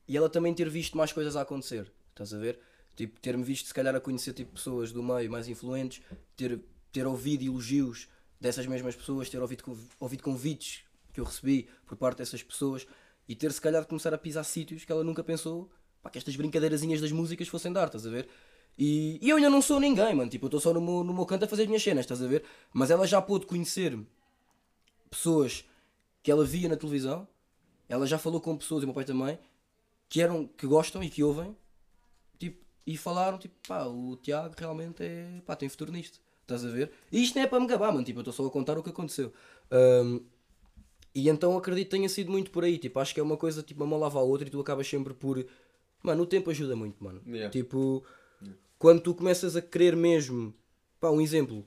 e 0.08 0.16
ela 0.16 0.30
também 0.30 0.54
ter 0.54 0.70
visto 0.70 0.96
mais 0.98 1.12
coisas 1.12 1.36
a 1.36 1.42
acontecer, 1.42 1.92
estás 2.10 2.34
a 2.34 2.38
ver? 2.38 2.60
Tipo, 2.96 3.20
ter-me 3.20 3.44
visto, 3.44 3.68
se 3.68 3.74
calhar, 3.74 3.96
a 3.96 4.00
conhecer 4.00 4.34
tipo, 4.34 4.52
pessoas 4.54 4.92
do 4.92 5.02
meio 5.02 5.32
mais 5.32 5.48
influentes, 5.48 6.04
ter, 6.36 6.60
ter 6.92 7.08
ouvido 7.08 7.44
elogios 7.44 8.08
dessas 8.40 8.68
mesmas 8.68 8.96
pessoas, 8.96 9.30
ter 9.30 9.40
ouvido, 9.42 9.64
ouvido 10.00 10.22
convites 10.22 10.84
que 11.12 11.20
eu 11.20 11.24
recebi 11.24 11.68
por 11.88 11.96
parte 11.98 12.18
dessas 12.20 12.44
pessoas 12.44 12.86
e 13.28 13.36
ter, 13.36 13.52
se 13.52 13.62
calhar, 13.62 13.86
começar 13.86 14.14
a 14.14 14.18
pisar 14.18 14.44
sítios 14.44 14.86
que 14.86 14.92
ela 14.92 15.04
nunca 15.04 15.24
pensou 15.24 15.70
pá, 16.02 16.10
que 16.10 16.18
estas 16.18 16.36
brincadeirazinhas 16.36 17.00
das 17.02 17.12
músicas 17.12 17.48
fossem 17.48 17.72
dar, 17.72 17.86
estás 17.86 18.06
a 18.06 18.10
ver? 18.10 18.28
E, 18.78 19.20
e 19.22 19.30
eu 19.30 19.38
ainda 19.38 19.50
não 19.50 19.62
sou 19.62 19.80
ninguém, 19.80 20.14
mano. 20.14 20.30
Tipo, 20.30 20.46
eu 20.46 20.48
estou 20.48 20.60
só 20.60 20.74
no 20.74 20.82
meu, 20.82 21.04
no 21.04 21.14
meu 21.14 21.26
canto 21.26 21.46
a 21.46 21.48
fazer 21.48 21.64
as 21.64 21.68
minhas 21.68 21.84
cenas, 21.84 22.06
estás 22.06 22.22
a 22.22 22.28
ver? 22.28 22.44
Mas 22.74 22.90
ela 22.92 23.06
já 23.08 23.22
pôde 23.22 23.46
conhecer 23.46 23.98
pessoas 25.10 25.66
que 26.22 26.32
ela 26.32 26.44
via 26.44 26.68
na 26.68 26.76
televisão. 26.76 27.28
Ela 27.88 28.08
já 28.08 28.18
falou 28.18 28.42
com 28.42 28.58
pessoas, 28.58 28.82
e 28.82 28.86
o 28.86 28.88
meu 28.88 28.96
pai 28.96 29.06
também, 29.06 29.38
que, 30.10 30.22
eram, 30.22 30.48
que 30.48 30.66
gostam 30.66 31.04
e 31.04 31.10
que 31.10 31.24
ouvem. 31.24 31.56
Tipo, 32.40 32.66
e 32.88 32.98
falaram, 32.98 33.38
tipo, 33.38 33.56
pá, 33.68 33.86
o 33.86 34.18
Tiago 34.18 34.56
realmente 34.58 35.04
é, 35.04 35.42
pá, 35.46 35.56
tem 35.56 35.70
futuro 35.70 35.92
nisto. 35.92 36.20
Estás 36.42 36.66
a 36.66 36.70
ver? 36.70 36.92
E 37.12 37.24
isto 37.24 37.36
não 37.36 37.44
é 37.44 37.48
para 37.48 37.60
me 37.60 37.68
gabar, 37.68 37.92
mano. 37.92 38.04
Tipo, 38.04 38.20
eu 38.20 38.22
estou 38.22 38.34
só 38.34 38.46
a 38.46 38.52
contar 38.52 38.78
o 38.78 38.84
que 38.84 38.90
aconteceu. 38.90 39.32
Ahm, 39.72 40.20
e 41.16 41.30
então 41.30 41.56
acredito 41.58 41.86
que 41.86 41.96
tenha 41.96 42.10
sido 42.10 42.32
muito 42.32 42.50
por 42.50 42.64
aí. 42.64 42.78
Tipo, 42.78 43.00
acho 43.00 43.14
que 43.14 43.20
é 43.20 43.24
uma 43.24 43.38
coisa, 43.38 43.62
tipo, 43.62 43.84
uma 43.84 43.90
mão 43.90 44.00
lava 44.00 44.20
a 44.20 44.24
outra 44.24 44.48
e 44.48 44.52
tu 44.52 44.60
acabas 44.60 44.88
sempre 44.88 45.14
por. 45.14 45.46
Mano, 46.02 46.24
o 46.24 46.26
tempo 46.26 46.50
ajuda 46.50 46.76
muito, 46.76 47.04
mano. 47.04 47.22
Yeah. 47.26 47.50
Tipo, 47.50 48.04
quando 48.80 49.02
tu 49.02 49.14
começas 49.14 49.56
a 49.56 49.62
querer 49.62 49.96
mesmo. 49.96 50.54
Pá, 51.00 51.10
um 51.10 51.22
exemplo. 51.22 51.66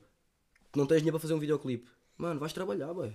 Não 0.75 0.87
tens 0.87 0.99
dinheiro 0.99 1.19
para 1.19 1.23
fazer 1.23 1.35
um 1.35 1.39
videoclipe. 1.39 1.89
Mano, 2.19 2.41
vais 2.41 2.53
trabalhar, 2.53 2.93
boy. 2.93 3.13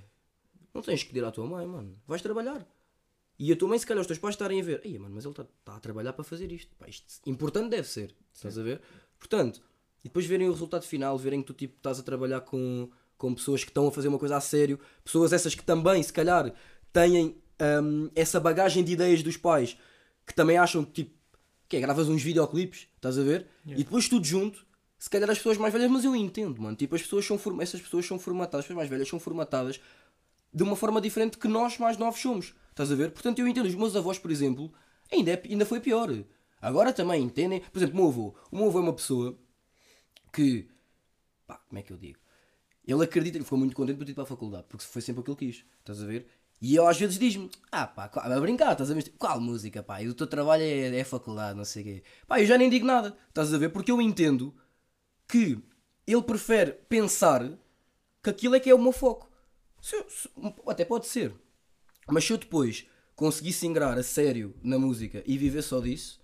Não 0.74 0.82
tens 0.82 1.04
que 1.04 1.10
pedir 1.10 1.26
à 1.26 1.32
tua 1.32 1.46
mãe, 1.46 1.66
mano. 1.68 2.00
Vais 2.08 2.22
trabalhar. 2.22 2.66
E 3.38 3.52
a 3.52 3.56
tua 3.56 3.68
mãe, 3.68 3.78
se 3.78 3.86
calhar, 3.86 4.02
os 4.02 4.08
teus 4.08 4.20
pais 4.20 4.36
estarem 4.36 4.62
a 4.62 4.64
ver. 4.64 4.82
Ei, 4.84 4.98
mano, 4.98 5.16
mas 5.16 5.26
ele 5.26 5.34
está 5.34 5.76
a 5.76 5.80
trabalhar 5.80 6.14
para 6.14 6.24
fazer 6.24 6.52
isto. 6.52 6.74
Pá, 6.78 6.88
isto 6.88 7.28
importante 7.28 7.70
deve 7.70 7.88
ser. 7.88 8.16
Estás 8.34 8.58
a 8.58 8.64
ver? 8.64 8.82
Portanto, 9.20 9.62
e 10.04 10.08
depois 10.08 10.26
verem 10.26 10.48
o 10.48 10.52
resultado 10.52 10.84
final, 10.84 11.18
verem 11.18 11.42
que 11.42 11.48
tu 11.48 11.54
tipo, 11.54 11.76
estás 11.76 12.00
a 12.00 12.04
trabalhar 12.04 12.42
com, 12.42 12.90
com 13.22 13.36
pessoas 13.36 13.64
que 13.64 13.70
estão 13.70 13.88
a 13.88 13.92
fazer 13.92 14.08
uma 14.08 14.18
coisa 14.18 14.36
a 14.38 14.42
sério, 14.42 14.80
pessoas 15.04 15.32
essas 15.32 15.54
que 15.54 15.64
também, 15.64 16.02
se 16.02 16.12
calhar, 16.12 16.52
têm 16.92 17.36
hum, 17.84 18.10
essa 18.16 18.40
bagagem 18.40 18.84
de 18.84 18.94
ideias 18.94 19.22
dos 19.22 19.38
pais, 19.38 19.78
que 20.26 20.34
também 20.34 20.58
acham 20.58 20.84
que 20.84 21.04
tipo, 21.04 21.16
que 21.70 21.78
é, 21.78 21.80
gravas 21.80 22.10
uns 22.10 22.24
videoclipes, 22.24 22.88
estás 22.96 23.20
a 23.20 23.22
ver? 23.22 23.46
E 23.80 23.84
depois 23.84 24.10
tudo 24.10 24.26
junto, 24.26 24.66
se 24.98 25.08
calhar 25.08 25.30
as 25.30 25.38
pessoas 25.38 25.58
mais 25.60 25.72
velhas, 25.72 25.92
mas 25.92 26.04
eu 26.04 26.16
entendo, 26.16 26.60
mano. 26.60 26.76
Tipo, 26.76 26.96
as 26.96 27.04
pessoas 27.04 27.24
são 27.24 27.40
essas 27.62 27.80
pessoas 27.80 28.06
são 28.08 28.18
formatadas, 28.18 28.62
as 28.62 28.66
pessoas 28.66 28.78
mais 28.78 28.90
velhas 28.90 29.08
são 29.08 29.20
formatadas 29.20 29.80
de 30.52 30.64
uma 30.64 30.76
forma 30.76 31.00
diferente 31.00 31.38
que 31.38 31.48
nós 31.48 31.78
mais 31.78 31.98
novos 31.98 32.20
somos. 32.20 32.56
Estás 32.72 32.92
a 32.92 32.96
ver? 32.96 33.12
Portanto, 33.12 33.38
eu 33.40 33.48
entendo. 33.48 33.68
Os 33.68 33.76
meus 33.76 33.96
avós, 33.96 34.18
por 34.18 34.32
exemplo, 34.32 34.74
ainda, 35.12 35.32
é- 35.32 35.44
ainda 35.48 35.66
foi 35.66 35.80
pior. 35.80 36.10
Agora 36.60 36.92
também 36.92 37.24
entendem. 37.24 37.62
Por 37.72 37.78
exemplo, 37.78 37.94
o 37.94 37.98
meu 38.02 38.08
avô. 38.10 38.36
O 38.52 38.58
meu 38.58 38.68
avô 38.68 38.80
é 38.80 38.82
uma 38.82 38.94
pessoa 38.94 39.38
que. 40.34 40.68
Pá, 41.48 41.58
como 41.68 41.80
é 41.80 41.84
que 41.84 41.94
eu 41.94 41.98
digo? 41.98 42.21
Ele 42.86 43.04
acredita, 43.04 43.38
ele 43.38 43.44
ficou 43.44 43.60
muito 43.60 43.76
contente 43.76 43.98
por 43.98 44.06
ter 44.06 44.12
ido 44.12 44.16
para 44.16 44.24
a 44.24 44.28
faculdade, 44.28 44.66
porque 44.68 44.84
foi 44.86 45.02
sempre 45.02 45.22
o 45.22 45.24
que 45.24 45.36
quis. 45.36 45.66
Estás 45.80 46.02
a 46.02 46.06
ver? 46.06 46.28
E 46.62 46.76
ele 46.78 46.86
às 46.88 46.98
vezes 47.00 47.18
diz-me: 47.18 47.50
Ah, 47.72 47.88
pá, 47.88 48.10
a 48.14 48.40
brincar, 48.40 48.72
estás 48.74 48.90
a 48.92 48.94
ver? 48.94 49.10
Qual 49.18 49.40
música, 49.40 49.82
pá? 49.84 50.02
E 50.02 50.08
o 50.08 50.14
teu 50.14 50.28
trabalho 50.28 50.64
é, 50.64 50.98
é 51.00 51.04
faculdade, 51.04 51.58
não 51.58 51.66
sei 51.66 51.82
o 51.82 51.86
quê. 51.86 52.04
Pá, 52.28 52.40
eu 52.40 52.46
já 52.46 52.58
nem 52.58 52.70
digo 52.70 52.86
nada. 52.86 53.16
Estás 53.30 53.54
a 53.54 53.58
ver? 53.58 53.70
Porque 53.70 53.92
eu 53.92 54.02
entendo 54.02 54.54
que 55.28 55.60
ele 56.06 56.22
prefere 56.24 56.74
pensar 56.90 57.52
que 58.24 58.30
aquilo 58.30 58.56
é 58.56 58.60
que 58.60 58.70
é 58.70 58.76
o 58.76 58.82
meu 58.82 58.92
foco. 58.92 59.32
Se 59.82 59.96
eu- 59.96 60.10
se- 60.10 60.30
até 60.68 60.86
pode 60.86 61.08
ser. 61.08 61.34
Mas 62.08 62.26
se 62.26 62.34
eu 62.34 62.38
depois 62.38 62.86
conseguisse 63.16 63.66
ingrar 63.66 63.98
a 63.98 64.04
sério 64.04 64.56
na 64.64 64.78
música 64.78 65.24
e 65.26 65.38
viver 65.38 65.62
só 65.62 65.80
disso, 65.80 66.20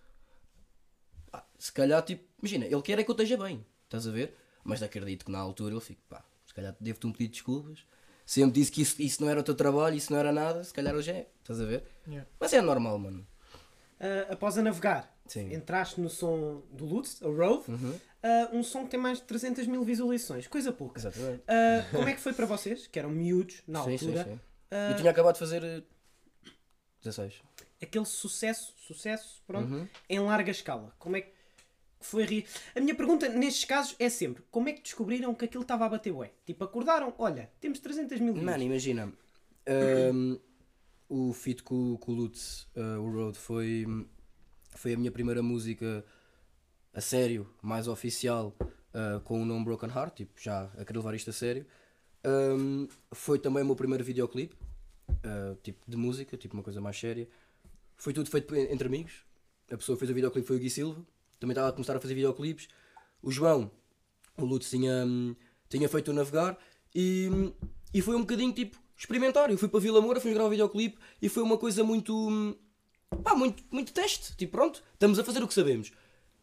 pá, 1.31 1.45
se 1.57 1.71
calhar, 1.71 2.03
tipo, 2.03 2.23
imagina, 2.39 2.65
ele 2.65 2.81
quer 2.81 2.99
é 2.99 3.03
que 3.03 3.09
eu 3.09 3.13
esteja 3.13 3.37
bem, 3.37 3.65
estás 3.85 4.07
a 4.07 4.11
ver? 4.11 4.35
Mas 4.63 4.83
acredito 4.83 5.25
que 5.25 5.31
na 5.31 5.39
altura 5.39 5.73
ele 5.73 5.81
fica, 5.81 6.01
pá, 6.09 6.23
calhar 6.57 6.75
devo-te 6.79 7.07
um 7.07 7.11
pedido 7.11 7.29
de 7.31 7.33
desculpas. 7.37 7.85
Sempre 8.25 8.59
disse 8.59 8.71
que 8.71 8.81
isso, 8.81 9.01
isso 9.01 9.21
não 9.23 9.29
era 9.29 9.39
o 9.39 9.43
teu 9.43 9.55
trabalho, 9.55 9.95
isso 9.95 10.11
não 10.11 10.19
era 10.19 10.33
nada, 10.33 10.61
se 10.63 10.73
calhar 10.73 10.93
hoje 10.93 11.11
é, 11.11 11.29
estás 11.39 11.61
a 11.61 11.65
ver? 11.65 11.85
Yeah. 12.05 12.27
Mas 12.39 12.51
é 12.51 12.61
normal, 12.61 12.99
mano. 12.99 13.25
Ah, 13.99 14.33
após 14.33 14.57
a 14.57 14.61
navegar, 14.61 15.17
Sim. 15.25 15.53
entraste 15.53 15.99
no 16.01 16.09
som 16.09 16.61
do 16.71 16.85
Lutz, 16.85 17.21
a 17.23 17.27
Road, 17.27 17.63
ah, 18.21 18.49
um 18.51 18.61
som 18.63 18.83
que 18.83 18.89
tem 18.91 18.99
mais 18.99 19.19
de 19.19 19.23
300 19.23 19.65
mil 19.67 19.81
visualizações, 19.83 20.45
coisa 20.45 20.73
pouca. 20.73 20.99
Exatamente. 20.99 21.41
Ah, 21.47 21.85
como 21.91 22.09
é 22.09 22.13
que 22.13 22.19
foi 22.19 22.33
para 22.33 22.45
vocês, 22.45 22.85
que 22.85 22.99
eram 22.99 23.09
miúdos 23.09 23.63
na 23.65 23.81
Sim, 23.85 23.97
sim, 23.97 24.07
altura, 24.07 24.23
sim. 24.25 24.39
ah, 24.71 24.91
Eu 24.91 24.97
tinha 24.97 25.09
acabado 25.11 25.33
de 25.35 25.39
fazer 25.39 25.63
eh, 25.63 25.81
16. 27.03 27.41
aquele 27.81 28.05
sucesso, 28.05 28.73
sucesso, 28.77 29.41
pronto, 29.47 29.71
Uhum. 29.73 29.87
em 30.09 30.19
larga 30.19 30.51
escala? 30.51 30.93
Como 30.99 31.15
é 31.15 31.21
que 31.21 31.31
foi 32.07 32.23
ri... 32.25 32.45
A 32.75 32.79
minha 32.79 32.95
pergunta 32.95 33.27
nestes 33.29 33.65
casos 33.65 33.95
é 33.99 34.09
sempre, 34.09 34.43
como 34.51 34.69
é 34.69 34.73
que 34.73 34.81
descobriram 34.81 35.33
que 35.33 35.45
aquilo 35.45 35.63
estava 35.63 35.85
a 35.85 35.89
bater 35.89 36.11
ué? 36.11 36.31
Tipo, 36.45 36.63
acordaram, 36.63 37.13
olha, 37.17 37.49
temos 37.59 37.79
300 37.79 38.19
mil. 38.19 38.35
Mano, 38.35 38.63
imagina. 38.63 39.11
hum, 40.13 40.39
o 41.09 41.33
feat 41.33 41.63
com, 41.63 41.97
com 41.97 42.11
o 42.11 42.15
Lutz, 42.15 42.67
uh, 42.75 42.99
o 43.01 43.11
Road, 43.11 43.37
foi, 43.37 43.85
foi 44.71 44.93
a 44.93 44.97
minha 44.97 45.11
primeira 45.11 45.41
música 45.41 46.03
a 46.93 47.01
sério, 47.01 47.49
mais 47.61 47.87
oficial, 47.87 48.55
uh, 48.59 49.19
com 49.21 49.41
o 49.41 49.45
nome 49.45 49.63
Broken 49.65 49.89
Heart, 49.89 50.15
tipo, 50.15 50.33
já 50.41 50.63
a 50.77 50.83
querer 50.83 50.99
levar 50.99 51.13
isto 51.15 51.29
a 51.29 51.33
sério. 51.33 51.65
Hum, 52.25 52.87
foi 53.11 53.39
também 53.39 53.63
o 53.63 53.65
meu 53.65 53.75
primeiro 53.75 54.03
videoclipe, 54.03 54.55
uh, 55.09 55.55
tipo, 55.63 55.79
de 55.89 55.95
música, 55.95 56.35
tipo, 56.35 56.55
uma 56.55 56.63
coisa 56.63 56.81
mais 56.81 56.99
séria. 56.99 57.27
Foi 57.95 58.13
tudo 58.13 58.29
feito 58.29 58.53
en- 58.55 58.71
entre 58.71 58.87
amigos. 58.87 59.25
A 59.71 59.77
pessoa 59.77 59.95
que 59.95 59.99
fez 59.99 60.11
o 60.11 60.13
videoclipe 60.13 60.45
foi 60.47 60.55
o 60.57 60.59
Gui 60.59 60.69
Silva, 60.69 61.05
também 61.39 61.53
estava 61.53 61.69
a 61.69 61.71
começar 61.71 61.95
a 61.95 61.99
fazer 61.99 62.13
videoclipes. 62.13 62.67
O 63.21 63.31
João, 63.31 63.71
o 64.37 64.45
Lutz 64.45 64.69
tinha, 64.69 65.05
tinha 65.69 65.89
feito 65.89 66.11
o 66.11 66.13
Navegar 66.13 66.57
e, 66.93 67.29
e 67.93 68.01
foi 68.01 68.15
um 68.15 68.21
bocadinho 68.21 68.53
tipo 68.53 68.77
experimentar. 68.97 69.49
Eu 69.49 69.57
fui 69.57 69.67
para 69.67 69.79
Vila 69.79 70.01
Moura, 70.01 70.19
fui 70.19 70.33
gravar 70.33 70.47
o 70.47 70.51
videoclipe 70.51 70.97
e 71.21 71.29
foi 71.29 71.43
uma 71.43 71.57
coisa 71.57 71.83
muito. 71.83 72.57
pá, 73.23 73.35
muito, 73.35 73.63
muito 73.71 73.93
teste. 73.93 74.35
Tipo, 74.35 74.53
pronto, 74.53 74.83
estamos 74.93 75.19
a 75.19 75.23
fazer 75.23 75.43
o 75.43 75.47
que 75.47 75.53
sabemos. 75.53 75.91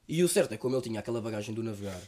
E 0.07 0.23
o 0.23 0.29
certo 0.29 0.53
é 0.53 0.57
que 0.57 0.63
como 0.63 0.77
ele 0.77 0.83
tinha 0.83 1.01
aquela 1.01 1.21
bagagem 1.21 1.55
do 1.55 1.63
Navegar, 1.63 2.01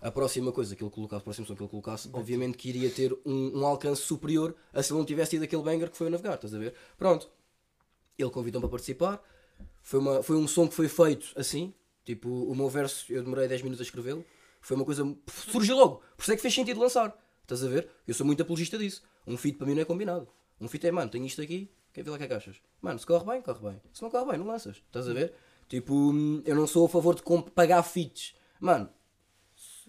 a 0.00 0.10
próxima 0.10 0.52
coisa 0.52 0.74
que 0.74 0.82
ele 0.82 0.90
colocasse, 0.90 1.20
a 1.20 1.24
próxima 1.24 1.46
som 1.46 1.54
que 1.54 1.62
ele 1.62 1.70
colocasse, 1.70 2.10
obviamente 2.12 2.58
que 2.58 2.68
iria 2.68 2.90
ter 2.90 3.12
um, 3.24 3.60
um 3.60 3.66
alcance 3.66 4.02
superior 4.02 4.54
a 4.72 4.82
se 4.82 4.92
ele 4.92 4.98
não 4.98 5.06
tivesse 5.06 5.30
tido 5.30 5.44
aquele 5.44 5.62
banger 5.62 5.90
que 5.90 5.96
foi 5.96 6.08
o 6.08 6.10
Navegar, 6.10 6.34
estás 6.34 6.54
a 6.54 6.58
ver? 6.58 6.74
Pronto. 6.98 7.30
Ele 8.18 8.30
convidou-me 8.30 8.62
para 8.62 8.70
participar. 8.70 9.22
Foi, 9.82 10.00
uma, 10.00 10.22
foi 10.22 10.36
um 10.36 10.48
som 10.48 10.66
que 10.66 10.74
foi 10.74 10.88
feito 10.88 11.32
assim. 11.36 11.72
Tipo, 12.06 12.30
o 12.30 12.54
meu 12.54 12.68
verso, 12.70 13.12
eu 13.12 13.22
demorei 13.22 13.48
10 13.48 13.62
minutos 13.62 13.80
a 13.80 13.82
escrevê-lo. 13.82 14.24
Foi 14.60 14.76
uma 14.76 14.84
coisa. 14.84 15.04
Surgiu 15.26 15.76
logo. 15.76 16.02
Por 16.16 16.22
isso 16.22 16.32
é 16.32 16.36
que 16.36 16.42
fez 16.42 16.54
sentido 16.54 16.80
lançar. 16.80 17.14
Estás 17.42 17.64
a 17.64 17.68
ver? 17.68 17.88
Eu 18.06 18.14
sou 18.14 18.24
muito 18.24 18.40
apologista 18.40 18.78
disso. 18.78 19.02
Um 19.26 19.36
feat 19.36 19.58
para 19.58 19.66
mim 19.66 19.74
não 19.74 19.82
é 19.82 19.84
combinado. 19.84 20.28
Um 20.60 20.68
feat 20.68 20.86
é, 20.86 20.92
mano, 20.92 21.10
tenho 21.10 21.26
isto 21.26 21.42
aqui, 21.42 21.70
quer 21.92 22.02
ver 22.02 22.10
lá 22.10 22.18
que 22.18 22.24
é 22.24 22.28
que 22.28 22.34
achas? 22.34 22.56
Mano, 22.80 22.98
se 22.98 23.06
corre 23.06 23.24
bem, 23.24 23.42
corre 23.42 23.60
bem. 23.60 23.82
Se 23.92 24.02
não 24.02 24.10
corre 24.10 24.24
bem, 24.30 24.38
não 24.38 24.46
lanças. 24.46 24.76
Estás 24.76 25.08
a 25.08 25.12
ver? 25.12 25.34
Tipo, 25.68 25.94
hum, 25.94 26.42
eu 26.46 26.54
não 26.54 26.66
sou 26.66 26.86
a 26.86 26.88
favor 26.88 27.14
de 27.14 27.22
pagar 27.50 27.82
feats. 27.82 28.34
Mano, 28.60 28.88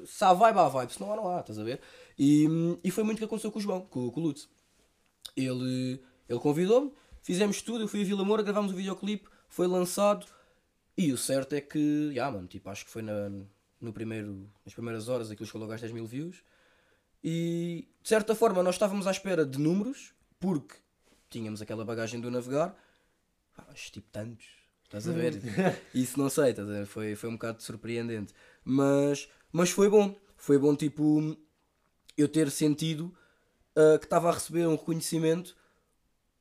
se 0.06 0.24
há 0.24 0.34
vibe, 0.34 0.58
há 0.58 0.68
vibe. 0.68 0.94
Se 0.94 1.00
não 1.00 1.14
há, 1.14 1.16
não 1.16 1.30
há. 1.30 1.40
Estás 1.40 1.60
a 1.60 1.64
ver? 1.64 1.80
E, 2.18 2.48
hum, 2.48 2.78
e 2.84 2.90
foi 2.90 3.04
muito 3.04 3.18
o 3.18 3.20
que 3.20 3.26
aconteceu 3.26 3.52
com 3.52 3.60
o 3.60 3.62
João, 3.62 3.82
com, 3.82 4.10
com 4.10 4.20
o 4.20 4.24
Lutz. 4.24 4.50
Ele, 5.36 6.02
ele 6.28 6.40
convidou-me, 6.40 6.92
fizemos 7.22 7.62
tudo, 7.62 7.84
eu 7.84 7.88
fui 7.88 8.02
a 8.02 8.06
Vila 8.06 8.26
Moura, 8.26 8.42
gravámos 8.42 8.72
o 8.72 8.76
videoclipe, 8.76 9.30
foi 9.48 9.68
lançado. 9.68 10.26
E 10.98 11.12
o 11.14 11.18
certo 11.18 11.54
é 11.54 11.62
que, 11.62 12.12
já, 12.14 12.30
mano, 12.32 12.48
tipo, 12.48 12.70
acho 12.70 12.84
que 12.84 12.92
foi 12.92 13.04
na, 13.04 13.30
no 13.80 13.94
primeiro, 13.94 14.50
nas 14.66 14.74
primeiras 14.74 15.08
horas 15.08 15.30
aquilo 15.30 15.50
logo 15.56 15.72
às 15.72 15.82
10 15.82 15.94
mil 15.94 16.06
views. 16.08 16.44
E 17.24 17.88
de 18.02 18.10
certa 18.10 18.34
forma 18.34 18.64
nós 18.64 18.76
estávamos 18.76 19.06
à 19.06 19.12
espera 19.12 19.46
de 19.46 19.60
números, 19.60 20.14
porque 20.40 20.76
tínhamos 21.30 21.62
aquela 21.62 21.86
bagagem 21.86 22.20
do 22.20 22.32
navegar, 22.32 22.76
mas 23.68 23.90
tipo 23.90 24.08
tantos, 24.12 24.48
estás 24.86 25.08
a 25.08 25.12
ver? 25.12 25.40
Isso 25.94 26.20
não 26.20 26.30
sei, 26.30 26.52
estás 26.52 26.68
a 26.68 26.72
ver? 26.72 26.86
Foi, 26.86 27.16
foi 27.16 27.30
um 27.30 27.34
bocado 27.34 27.62
surpreendente. 27.62 28.34
Mas, 28.64 29.30
mas 29.52 29.70
foi 29.70 29.90
bom, 29.90 30.16
foi 30.36 30.58
bom 30.58 30.76
tipo 30.76 31.38
eu 32.18 32.28
ter 32.28 32.50
sentido 32.50 33.14
ah, 33.76 34.00
que 34.00 34.06
estava 34.06 34.30
a 34.30 34.34
receber 34.34 34.68
um 34.68 34.76
reconhecimento 34.76 35.56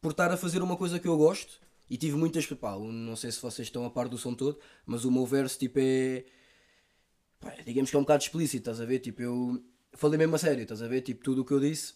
por 0.00 0.12
estar 0.12 0.30
a 0.32 0.36
fazer 0.38 0.62
uma 0.62 0.76
coisa 0.76 0.98
que 0.98 1.06
eu 1.06 1.18
gosto 1.18 1.60
e 1.88 1.96
tive 1.96 2.16
muitas. 2.16 2.46
Pá, 2.46 2.76
não 2.78 3.16
sei 3.16 3.30
se 3.30 3.40
vocês 3.40 3.68
estão 3.68 3.84
a 3.84 3.90
par 3.90 4.08
do 4.08 4.18
som 4.18 4.34
todo, 4.34 4.58
mas 4.84 5.04
o 5.04 5.10
meu 5.10 5.26
verso 5.26 5.58
tipo 5.58 5.78
é. 5.80 6.24
pá, 7.40 7.54
digamos 7.64 7.90
que 7.90 7.96
é 7.96 7.98
um 7.98 8.02
bocado 8.02 8.22
explícito, 8.22 8.58
estás 8.58 8.80
a 8.80 8.84
ver? 8.84 9.00
Tipo, 9.00 9.22
eu 9.22 9.64
falei 9.94 10.18
mesmo 10.18 10.34
a 10.34 10.38
sério, 10.38 10.62
estás 10.62 10.82
a 10.82 10.88
ver? 10.88 11.02
Tipo, 11.02 11.22
tudo 11.24 11.42
o 11.42 11.44
que 11.44 11.52
eu 11.52 11.60
disse 11.60 11.94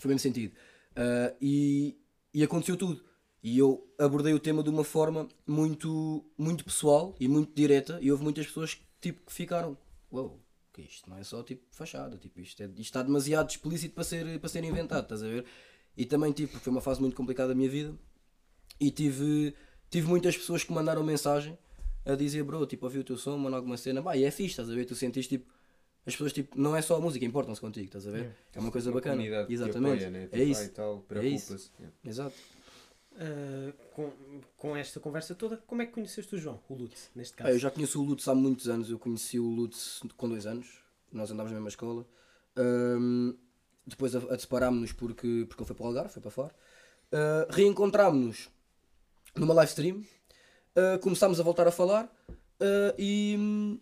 foi 0.00 0.08
mesmo 0.08 0.20
sentido. 0.20 0.54
Ah, 0.94 1.34
e, 1.40 1.96
e 2.32 2.42
aconteceu 2.42 2.76
tudo. 2.76 3.04
E 3.42 3.58
eu 3.58 3.94
abordei 3.98 4.34
o 4.34 4.40
tema 4.40 4.62
de 4.62 4.70
uma 4.70 4.82
forma 4.82 5.28
muito, 5.46 6.24
muito 6.36 6.64
pessoal 6.64 7.14
e 7.20 7.28
muito 7.28 7.54
direta. 7.54 7.98
E 8.02 8.10
houve 8.10 8.24
muitas 8.24 8.46
pessoas 8.46 8.74
que, 8.74 8.82
tipo, 9.00 9.26
que 9.26 9.32
ficaram: 9.32 9.78
Uou, 10.10 10.42
que 10.72 10.82
isto 10.82 11.08
não 11.08 11.18
é 11.18 11.24
só 11.24 11.42
tipo 11.42 11.62
fachada, 11.70 12.16
tipo, 12.18 12.40
isto, 12.40 12.62
é, 12.62 12.66
isto 12.66 12.80
está 12.80 13.02
demasiado 13.02 13.50
explícito 13.50 13.94
para 13.94 14.04
ser, 14.04 14.40
para 14.40 14.48
ser 14.48 14.64
inventado, 14.64 15.04
estás 15.04 15.22
a 15.22 15.28
ver? 15.28 15.44
E 15.96 16.04
também, 16.04 16.32
tipo, 16.32 16.58
foi 16.58 16.70
uma 16.70 16.80
fase 16.80 17.00
muito 17.00 17.16
complicada 17.16 17.50
da 17.50 17.54
minha 17.54 17.70
vida 17.70 17.96
e 18.80 18.90
tive, 18.90 19.54
tive 19.90 20.06
muitas 20.08 20.36
pessoas 20.36 20.62
que 20.64 20.72
mandaram 20.72 21.02
mensagem 21.02 21.58
a 22.04 22.14
dizer, 22.14 22.42
bro, 22.44 22.64
tipo, 22.66 22.86
ouvi 22.86 22.98
o 22.98 23.04
teu 23.04 23.16
som, 23.18 23.36
mano, 23.36 23.56
alguma 23.56 23.76
cena, 23.76 24.00
bah, 24.02 24.16
e 24.16 24.24
é 24.24 24.30
fixe, 24.30 24.50
estás 24.50 24.70
a 24.70 24.74
ver? 24.74 24.84
Tu 24.84 24.94
sentiste, 24.94 25.38
tipo, 25.38 25.52
as 26.06 26.12
pessoas, 26.14 26.32
tipo, 26.32 26.60
não 26.60 26.76
é 26.76 26.80
só 26.82 26.96
a 26.96 27.00
música, 27.00 27.24
importam-se 27.24 27.60
contigo, 27.60 27.86
estás 27.86 28.06
a 28.06 28.10
ver? 28.12 28.18
Yeah. 28.18 28.36
É 28.54 28.60
uma 28.60 28.70
coisa 28.70 28.90
Uma 28.90 28.94
bacana. 29.00 29.22
Exatamente. 29.48 30.04
apoia, 30.04 30.10
né? 30.10 30.22
É 30.24 30.26
Tipo, 30.38 30.42
isso. 30.50 30.60
ah, 30.60 30.64
e 30.64 30.68
tal, 30.68 30.92
É 30.92 30.94
isso. 30.96 31.06
preocupa-se. 31.08 31.70
Yeah. 31.80 31.96
Exato. 32.04 32.34
Ah, 33.18 33.72
com, 33.92 34.12
com 34.56 34.76
esta 34.76 35.00
conversa 35.00 35.34
toda, 35.34 35.56
como 35.66 35.82
é 35.82 35.86
que 35.86 35.92
conheceste 35.92 36.34
o 36.34 36.38
João, 36.38 36.60
o 36.68 36.74
Lutz, 36.74 37.10
neste 37.16 37.34
Ah, 37.34 37.36
caso? 37.38 37.50
eu 37.50 37.58
já 37.58 37.70
conheço 37.70 38.00
o 38.00 38.04
Lutz 38.04 38.28
há 38.28 38.34
muitos 38.34 38.68
anos, 38.68 38.88
eu 38.90 38.98
conheci 38.98 39.38
o 39.40 39.48
Lutz 39.48 40.00
com 40.16 40.28
dois 40.28 40.46
anos, 40.46 40.66
nós 41.10 41.30
andávamos 41.30 41.52
na 41.52 41.58
mesma 41.58 41.70
escola. 41.70 42.06
Ahm, 42.56 43.34
depois 43.86 44.14
a, 44.14 44.18
a 44.32 44.38
separámos-nos 44.38 44.92
porque, 44.92 45.44
porque 45.48 45.62
ele 45.62 45.66
foi 45.66 45.74
para 45.76 45.84
o 45.84 45.86
Algarve, 45.88 46.12
foi 46.12 46.22
para 46.22 46.30
fora. 46.30 46.54
Ah, 47.10 47.46
Reencontrámos-nos 47.50 48.48
numa 49.40 49.54
live 49.54 49.70
stream, 49.70 50.04
ah, 50.74 50.98
começámos 50.98 51.40
a 51.40 51.42
voltar 51.42 51.66
a 51.66 51.72
falar 51.72 52.10
ah, 52.60 52.94
e, 52.98 53.78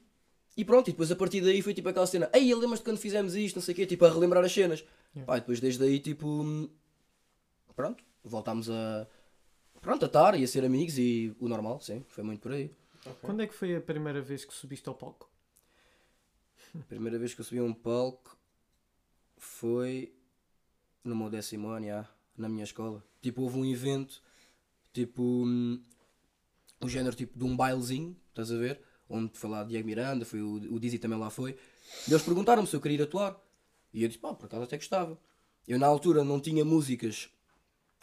e 0.57 0.65
pronto, 0.65 0.89
e 0.89 0.93
depois 0.93 1.11
a 1.11 1.17
partir 1.17 1.41
daí 1.41 1.63
foi 1.63 1.75
tipo 1.75 1.89
aquela 1.89 2.07
cena, 2.07 2.31
ei, 2.33 2.55
lembras-te 2.55 2.85
quando 2.85 2.99
fizemos 2.99 3.35
isto, 3.35 3.57
não 3.57 3.63
sei 3.63 3.73
o 3.73 3.77
quê, 3.77 3.87
tipo 3.87 4.05
a 4.05 4.11
relembrar 4.11 4.45
as 4.45 4.53
cenas. 4.53 4.85
Yeah. 5.15 5.27
Pá, 5.27 5.37
e 5.37 5.41
depois 5.41 5.61
desde 5.61 5.85
aí, 5.85 6.01
tipo, 6.01 6.69
pronto, 7.77 8.03
voltámos 8.23 8.69
a, 8.69 9.07
pronto, 9.81 10.05
a 10.05 10.07
estar 10.07 10.39
e 10.39 10.45
a 10.45 10.47
ser 10.49 10.65
amigos 10.65 10.99
e 10.99 11.35
o 11.39 11.49
normal, 11.49 11.81
sim, 11.81 12.05
foi 12.09 12.25
muito 12.25 12.41
por 12.41 12.53
aí. 12.53 12.71
Quando 13.21 13.43
é 13.43 13.47
que 13.47 13.55
foi 13.55 13.77
a 13.77 13.81
primeira 13.81 14.21
vez 14.23 14.45
que 14.45 14.55
subiste 14.55 14.89
ao 14.89 14.95
palco? 14.95 15.31
A 16.75 16.85
primeira 16.85 17.19
vez 17.19 17.35
que 17.35 17.41
eu 17.41 17.45
subi 17.45 17.61
a 17.61 17.63
um 17.63 17.75
palco 17.75 18.37
foi 19.37 20.13
no 21.05 21.15
meu 21.15 21.29
décimo 21.29 21.69
ano, 21.69 21.87
já, 21.87 22.09
na 22.37 22.49
minha 22.49 22.65
escola. 22.65 23.05
Tipo, 23.21 23.43
houve 23.43 23.59
um 23.59 23.65
evento, 23.65 24.23
tipo, 24.95 25.23
um 26.81 26.89
género 26.89 27.15
tipo 27.15 27.39
de 27.39 27.45
um 27.45 27.55
bailezinho, 27.55 28.17
estás 28.31 28.51
a 28.51 28.57
ver? 28.57 28.81
Onde 29.09 29.37
foi 29.37 29.51
lá 29.51 29.65
Diego 29.65 29.87
Miranda, 29.87 30.25
foi 30.25 30.41
o, 30.41 30.55
o 30.75 30.81
Dizzy 30.81 30.99
também 30.99 31.19
lá 31.19 31.29
foi. 31.29 31.57
E 32.09 32.13
eles 32.13 32.23
perguntaram-me 32.23 32.67
se 32.67 32.75
eu 32.75 32.81
queria 32.81 32.99
ir 32.99 33.03
atuar. 33.03 33.39
E 33.93 34.03
eu 34.03 34.09
disse, 34.09 34.19
pá, 34.19 34.33
por 34.33 34.47
acaso 34.47 34.63
até 34.63 34.77
gostava. 34.77 35.19
Eu 35.69 35.79
na 35.79 35.87
altura 35.87 36.25
não 36.25 36.41
tinha 36.41 36.65
músicas 36.65 37.29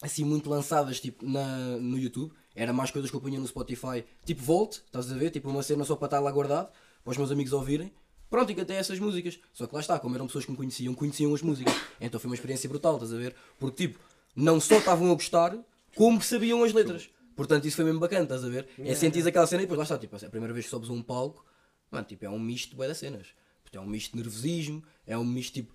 assim 0.02 0.24
muito 0.24 0.50
lançadas 0.50 1.00
tipo 1.00 1.26
na, 1.26 1.78
no 1.78 1.98
YouTube. 1.98 2.34
Era 2.54 2.74
mais 2.74 2.92
coisas 2.92 3.10
que 3.10 3.16
eu 3.16 3.22
punha 3.22 3.40
no 3.40 3.48
Spotify, 3.48 4.04
tipo 4.26 4.42
Volt, 4.42 4.78
estás 4.78 5.12
a 5.12 5.16
ver? 5.16 5.32
Tipo 5.32 5.50
uma 5.50 5.64
cena 5.64 5.86
só 5.86 5.96
para 5.96 6.08
estar 6.08 6.20
lá 6.20 6.32
guardado, 6.32 6.70
para 7.04 7.12
os 7.12 7.18
meus 7.18 7.32
amigos 7.32 7.54
ouvirem. 7.54 7.92
Pronto, 8.30 8.52
e 8.52 8.56
cantei 8.56 8.78
essas 8.78 9.00
músicas. 9.00 9.40
Só 9.54 9.68
que 9.68 9.74
lá 9.74 9.82
está, 9.82 10.00
como 10.00 10.16
eram 10.16 10.28
pessoas 10.28 10.46
que 10.46 10.52
me 10.52 10.58
conheciam, 10.58 10.94
conheciam 10.94 11.34
as 11.34 11.42
músicas. 11.42 11.74
Então 12.00 12.20
foi 12.20 12.30
uma 12.30 12.36
experiência 12.36 12.70
brutal, 12.70 12.96
estás 12.96 13.14
a 13.14 13.18
ver? 13.18 13.36
Porque 13.60 13.88
tipo, 13.88 14.00
não 14.36 14.60
só 14.60 14.78
estavam 14.78 15.12
a 15.12 15.14
gostar, 15.14 15.58
como 15.96 16.22
sabiam 16.22 16.64
as 16.64 16.74
letras. 16.74 17.10
Portanto, 17.36 17.66
isso 17.66 17.76
foi 17.76 17.86
mesmo 17.86 18.00
bacana, 18.00 18.24
estás 18.24 18.44
a 18.44 18.50
ver? 18.50 18.68
É 18.78 18.94
sentir 18.94 19.26
aquela 19.28 19.48
cena 19.48 19.64
e 19.64 19.66
depois 19.66 19.78
lá 19.78 19.84
está, 19.84 19.98
tipo, 19.98 20.16
é 20.16 20.28
a 20.28 20.30
primeira 20.30 20.54
vez 20.54 20.66
que 20.66 20.72
sobes 20.72 20.90
um 20.90 21.02
palco, 21.02 21.46
mano, 21.90 22.06
tipo, 22.06 22.26
é 22.26 22.30
um 22.30 22.40
misto 22.40 22.76
de 22.76 22.88
das 22.88 22.98
cenas. 22.98 23.28
Porque 23.64 23.78
é 23.78 23.82
um 23.82 23.86
misto 23.86 24.12
de 24.12 24.18
nervosismo, 24.18 24.84
é 25.08 25.18
um 25.18 25.24
misto 25.24 25.54
tipo, 25.54 25.74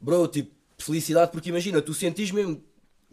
bro, 0.00 0.26
tipo, 0.28 0.52
felicidade, 0.76 1.30
porque 1.30 1.50
imagina, 1.50 1.80
tu 1.80 1.94
sentis 1.94 2.30
mesmo, 2.30 2.62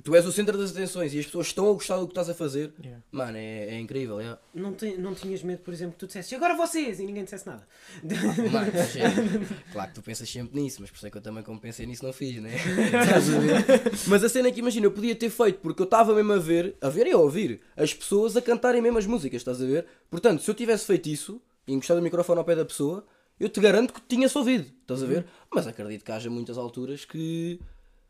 tu 0.04 0.16
és 0.16 0.26
o 0.26 0.32
centro 0.32 0.58
das 0.58 0.72
atenções 0.72 1.14
e 1.14 1.20
as 1.20 1.26
pessoas 1.26 1.48
estão 1.48 1.70
a 1.70 1.74
gostar 1.74 1.98
do 1.98 2.06
que 2.06 2.12
estás 2.12 2.30
a 2.30 2.34
fazer, 2.34 2.74
Yeah. 2.84 3.04
mano, 3.12 3.38
é, 3.38 3.66
é 3.76 3.80
incrível, 3.80 4.20
é. 4.20 4.38
Não, 4.54 4.74
te- 4.74 4.98
não 4.98 5.14
tinhas 5.14 5.44
medo, 5.44 5.60
por 5.62 5.74
exemplo, 5.74 5.94
que 5.94 6.00
tu 6.00 6.08
dissesses 6.08 6.32
agora 6.34 6.56
vocês 6.56 7.00
e 7.00 7.06
ninguém 7.06 7.24
dissesse 7.26 7.46
nada. 7.46 7.68
Mano, 8.04 8.72
mas 8.74 8.96
é- 8.96 9.72
claro 9.74 9.90
que 9.90 9.96
tu 9.96 10.02
pensas 10.02 10.30
sempre 10.30 10.60
nisso, 10.62 10.78
mas 10.82 10.90
por 10.90 10.98
isso 10.98 11.08
é 11.08 11.10
que 11.10 11.18
eu 11.18 11.22
também, 11.22 11.44
como 11.44 11.60
pensei 11.60 11.86
nisso, 11.86 12.06
não 12.06 12.14
fiz, 12.14 12.42
né? 12.42 12.52
Estás 12.56 13.30
a 13.34 13.40
ver? 13.40 13.66
mas 14.08 14.24
a 14.24 14.30
cena 14.30 14.48
é 14.48 14.52
que 14.52 14.60
imagina, 14.60 14.86
eu 14.86 14.92
podia 14.92 15.16
ter 15.16 15.30
feito, 15.30 15.60
porque 15.60 15.82
eu 15.82 15.86
estava 15.86 16.14
mesmo 16.16 16.32
a 16.34 16.38
ver, 16.40 16.76
a 16.82 16.90
ver 16.90 17.08
e 17.08 17.12
a 17.12 17.18
ouvir, 17.18 17.60
as 17.76 17.94
pessoas 17.94 18.38
a 18.38 18.42
cantarem 18.42 18.82
mesmo 18.82 18.98
as 18.98 19.06
músicas, 19.06 19.42
estás 19.42 19.62
a 19.62 19.66
ver? 19.66 19.86
Portanto, 20.10 20.42
se 20.42 20.50
eu 20.50 20.56
tivesse 20.56 20.86
feito 20.86 21.08
isso, 21.10 21.42
e 21.68 21.74
encostado 21.74 21.98
o 22.00 22.02
microfone 22.02 22.40
ao 22.40 22.46
pé 22.46 22.56
da 22.56 22.66
pessoa, 22.66 23.06
eu 23.40 23.48
te 23.48 23.60
garanto 23.60 23.94
que 23.94 24.02
tinha-se 24.02 24.38
ouvido, 24.38 24.66
estás 24.82 25.02
a 25.04 25.06
ver? 25.06 25.26
Mas 25.54 25.68
acredito 25.68 26.04
que 26.04 26.12
haja 26.12 26.30
muitas 26.30 26.58
alturas 26.58 27.06
que. 27.06 27.60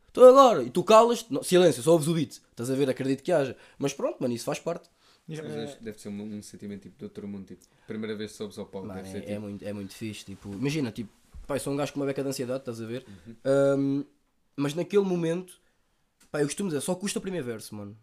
Estou 0.10 0.28
agora, 0.28 0.64
e 0.64 0.70
tu 0.70 0.84
calas, 0.84 1.26
não, 1.30 1.42
silêncio, 1.42 1.82
só 1.82 1.92
ouves 1.92 2.08
o 2.08 2.14
beat, 2.14 2.32
estás 2.32 2.70
a 2.70 2.76
ver? 2.76 2.90
Acredito 2.90 3.24
que 3.24 3.32
haja. 3.32 3.56
Mas 3.78 3.94
pronto, 3.94 4.18
mano, 4.20 4.34
isso 4.34 4.44
faz 4.44 4.60
parte. 4.60 4.90
Mas 5.28 5.76
que 5.76 5.84
deve 5.84 6.00
ser 6.00 6.10
um, 6.10 6.38
um 6.38 6.42
sentimento 6.42 6.82
tipo 6.82 6.98
de 6.98 7.04
outro 7.04 7.28
mundo. 7.28 7.46
Tipo, 7.46 7.62
primeira 7.86 8.16
vez 8.16 8.32
que 8.32 8.38
sobes 8.38 8.58
ao 8.58 8.66
palco, 8.66 8.88
Mano, 8.88 9.00
deve 9.00 9.12
ser 9.12 9.20
é, 9.20 9.22
tipo. 9.22 9.32
é 9.32 9.40
muito, 9.40 9.66
é 9.66 9.74
muito 9.74 9.94
fixe. 9.94 10.26
Tipo, 10.26 10.52
imagina, 10.52 10.92
tipo, 10.92 11.12
eu 11.48 11.60
sou 11.60 11.72
um 11.72 11.76
gajo 11.76 11.94
com 11.94 12.00
uma 12.00 12.08
beca 12.08 12.24
de 12.24 12.30
ansiedade, 12.30 12.60
estás 12.60 12.82
a 12.82 12.86
ver? 12.86 13.06
Uhum. 13.08 13.36
Um, 13.80 14.06
mas 14.56 14.74
naquele 14.74 15.04
momento, 15.04 15.54
pá, 16.32 16.42
eu 16.42 16.46
costumo 16.46 16.70
dizer, 16.70 16.82
só 16.82 16.96
custa 16.96 17.20
o 17.20 17.22
primeiro 17.22 17.46
verso, 17.46 17.76
mano. 17.76 17.96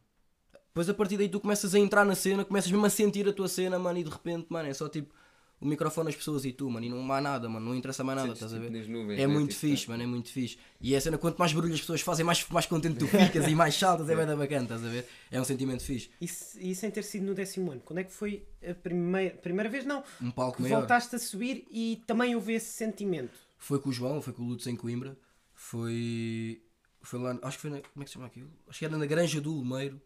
Depois 0.68 0.88
a 0.88 0.94
partir 0.94 1.16
daí 1.16 1.28
tu 1.28 1.40
começas 1.40 1.74
a 1.74 1.78
entrar 1.78 2.04
na 2.04 2.14
cena, 2.14 2.44
começas 2.44 2.70
mesmo 2.70 2.86
a 2.86 2.90
sentir 2.90 3.28
a 3.28 3.32
tua 3.32 3.48
cena, 3.48 3.78
mano, 3.78 3.98
e 3.98 4.04
de 4.04 4.10
repente, 4.10 4.46
mano, 4.48 4.68
é 4.68 4.74
só 4.74 4.88
tipo 4.88 5.12
o 5.60 5.66
microfone, 5.66 6.10
as 6.10 6.16
pessoas 6.16 6.44
e 6.44 6.52
tu, 6.52 6.68
mano, 6.70 6.84
e 6.84 6.88
não 6.90 7.10
há 7.12 7.20
nada, 7.20 7.48
mano, 7.48 7.66
não 7.66 7.74
interessa 7.74 8.04
mais 8.04 8.16
nada, 8.16 8.28
Sentes, 8.28 8.42
estás 8.42 8.52
a 8.52 8.56
tipo, 8.62 8.70
ver? 8.72 8.78
nas 8.78 8.88
nuvens, 8.88 9.18
É 9.18 9.26
né? 9.26 9.32
muito 9.32 9.48
Tipo, 9.54 9.60
fixe, 9.60 9.88
mano, 9.88 10.02
é 10.02 10.06
muito 10.06 10.28
fixe. 10.30 10.58
E 10.80 10.94
é 10.94 10.98
a 10.98 11.00
cena, 11.00 11.16
quanto 11.18 11.38
mais 11.38 11.52
barulho 11.52 11.72
as 11.72 11.80
pessoas 11.80 12.00
fazem, 12.02 12.24
mais, 12.26 12.46
mais 12.48 12.66
contente 12.66 12.98
tu 12.98 13.06
ficas 13.08 13.46
e 13.48 13.54
mais 13.54 13.74
saltas, 13.74 14.08
é 14.10 14.14
bem 14.16 14.26
da 14.26 14.36
bacana, 14.36 14.64
estás 14.64 14.84
a 14.84 14.88
ver? 14.88 15.06
É 15.30 15.40
um 15.40 15.44
sentimento 15.44 15.82
fixe. 15.82 16.10
E, 16.20 16.24
e 16.70 16.74
sem 16.74 16.90
ter 16.90 17.02
sido 17.04 17.24
no 17.24 17.34
décimo 17.34 17.72
ano, 17.72 17.80
quando 17.84 18.00
é 18.00 18.04
que 18.04 18.12
foi 18.12 18.46
a 18.68 18.74
primeira, 18.74 19.34
primeira 19.36 19.68
vez? 19.70 19.84
Não, 19.84 20.02
Um 20.20 20.30
palco 20.30 20.56
que 20.58 20.62
maior. 20.62 20.78
voltaste 20.80 21.16
a 21.16 21.18
subir 21.18 21.66
e 21.70 22.02
também 22.06 22.34
houve 22.34 22.52
esse 22.52 22.72
sentimento. 22.72 23.38
Foi 23.58 23.78
com 23.78 23.88
o 23.88 23.92
João, 23.92 24.20
foi 24.20 24.32
com 24.34 24.42
o 24.42 24.46
Lutz 24.46 24.66
em 24.66 24.76
Coimbra. 24.76 25.16
Foi. 25.54 26.62
Foi 27.02 27.18
lá. 27.18 27.38
Acho 27.42 27.56
que 27.58 27.62
foi 27.62 27.70
na. 27.70 27.80
Como 27.80 28.02
é 28.02 28.04
que 28.04 28.10
se 28.10 28.14
chama 28.14 28.26
aquilo? 28.26 28.50
Acho 28.68 28.78
que 28.78 28.84
era 28.84 28.96
na 28.96 29.06
Granja 29.06 29.40
do 29.40 29.50
Lumeiro. 29.52 30.00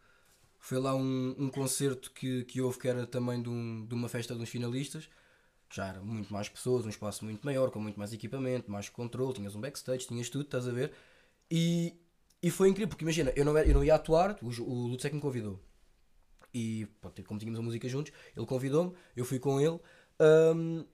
Foi 0.59 0.79
lá 0.79 0.95
um, 0.95 1.35
um 1.39 1.49
concerto 1.49 2.11
que, 2.13 2.45
que 2.45 2.61
houve 2.61 2.79
que 2.79 2.87
era 2.87 3.07
também 3.07 3.41
de, 3.43 3.49
um- 3.49 3.87
de 3.87 3.95
uma 3.95 4.09
festa 4.09 4.35
dos 4.35 4.49
finalistas. 4.49 5.09
Já 5.73 5.89
era 5.89 6.01
muito 6.01 6.33
mais 6.33 6.49
pessoas, 6.49 6.85
um 6.85 6.89
espaço 6.89 7.25
muito 7.25 7.45
maior, 7.45 7.71
com 7.71 7.79
muito 7.81 7.99
mais 7.99 8.13
equipamento, 8.13 8.71
mais 8.71 8.89
controle, 8.89 9.35
tinhas 9.35 9.55
um 9.55 9.61
backstage, 9.61 10.07
tinhas 10.07 10.29
tudo, 10.29 10.45
estás 10.45 10.67
a 10.67 10.73
ver? 10.73 10.93
E, 11.51 11.95
e 12.43 12.51
foi 12.51 12.69
incrível, 12.69 12.89
porque 12.89 13.05
imagina, 13.05 13.33
eu 13.37 13.45
não, 13.45 13.57
eu 13.59 13.75
não 13.75 13.85
ia 13.85 13.95
atuar, 13.95 14.37
o, 14.43 14.49
o 14.63 14.87
Lutz 14.89 15.05
é 15.05 15.09
que 15.09 15.15
me 15.15 15.21
convidou. 15.21 15.61
E 16.53 16.87
pronto, 17.01 17.23
como 17.25 17.39
tínhamos 17.39 17.61
a 17.61 17.63
música 17.63 17.89
juntos, 17.89 18.13
ele 18.37 18.47
convidou-me, 18.47 18.93
eu 19.17 19.25
fui 19.25 19.39
com 19.39 19.61
ele. 19.61 19.79
Ahm, 20.19 20.85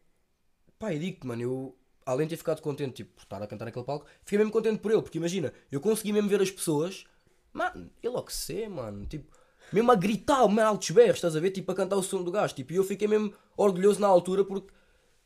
pá, 0.78 0.92
e 0.92 0.98
digo-te, 0.98 1.26
mano, 1.26 1.42
eu 1.42 1.78
além 2.06 2.26
de 2.26 2.30
ter 2.30 2.36
ficado 2.36 2.62
contente 2.62 2.94
tipo, 2.94 3.14
por 3.14 3.22
estar 3.24 3.42
a 3.42 3.46
cantar 3.46 3.64
naquele 3.64 3.84
palco, 3.84 4.06
fiquei 4.22 4.38
mesmo 4.38 4.52
contente 4.52 4.78
por 4.78 4.92
ele, 4.92 5.02
porque 5.02 5.18
imagina, 5.18 5.52
eu 5.72 5.80
consegui 5.80 6.12
mesmo 6.12 6.28
ver 6.28 6.40
as 6.40 6.50
pessoas, 6.50 7.04
mano, 7.52 7.90
ele 8.02 8.16
o 8.16 8.22
que 8.22 8.32
sei, 8.32 8.68
mano, 8.68 9.04
tipo, 9.06 9.36
mesmo 9.72 9.90
a 9.90 9.94
gritar, 9.94 10.46
mano, 10.48 10.68
altos 10.68 10.90
berros, 10.90 11.16
estás 11.16 11.36
a 11.36 11.40
ver, 11.40 11.50
tipo, 11.50 11.70
a 11.72 11.74
cantar 11.74 11.96
o 11.96 12.02
som 12.02 12.22
do 12.22 12.30
gajo, 12.30 12.54
tipo, 12.54 12.72
e 12.72 12.76
eu 12.76 12.84
fiquei 12.84 13.08
mesmo 13.08 13.32
orgulhoso 13.56 14.00
na 14.00 14.06
altura, 14.06 14.44
porque, 14.44 14.72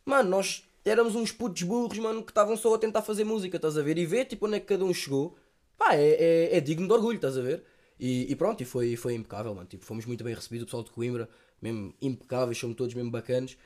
mano, 0.05 0.31
nós 0.31 0.65
éramos 0.85 1.15
uns 1.15 1.33
putos 1.33 1.63
burros, 1.63 1.99
mano, 1.99 2.23
que 2.23 2.31
estavam 2.31 2.57
só 2.57 2.75
a 2.75 2.79
tentar 2.79 3.03
fazer 3.03 3.25
música, 3.25 3.57
estás 3.57 3.77
a 3.77 3.83
ver, 3.83 3.99
e 3.99 4.07
ver, 4.07 4.25
tipo, 4.25 4.47
onde 4.47 4.57
é 4.57 4.61
que 4.61 4.67
cada 4.67 4.85
um 4.85 4.95
chegou, 4.95 5.37
pá, 5.77 5.95
é, 5.95 6.11
é, 6.11 6.57
é 6.57 6.61
digno 6.61 6.87
de 6.87 6.93
orgulho, 6.93 7.17
estás 7.17 7.37
a 7.37 7.43
ver, 7.43 7.63
e, 7.99 8.31
e 8.31 8.37
pronto, 8.37 8.63
e 8.63 8.65
foi, 8.65 8.97
foi 8.97 9.15
impecável, 9.15 9.55
mano, 9.55 9.67
tipo, 9.67 9.85
fomos 9.85 10.07
muito 10.07 10.25
bem 10.25 10.35
recebidos, 10.35 10.63
o 10.65 10.67
pessoal 10.67 10.83
de 10.83 10.91
Coimbra, 10.91 11.29
mesmo 11.61 11.95
impecáveis, 12.01 12.57
somos 12.59 12.77
todos 12.77 12.95
mesmo 12.95 13.11
bacanas, 13.11 13.57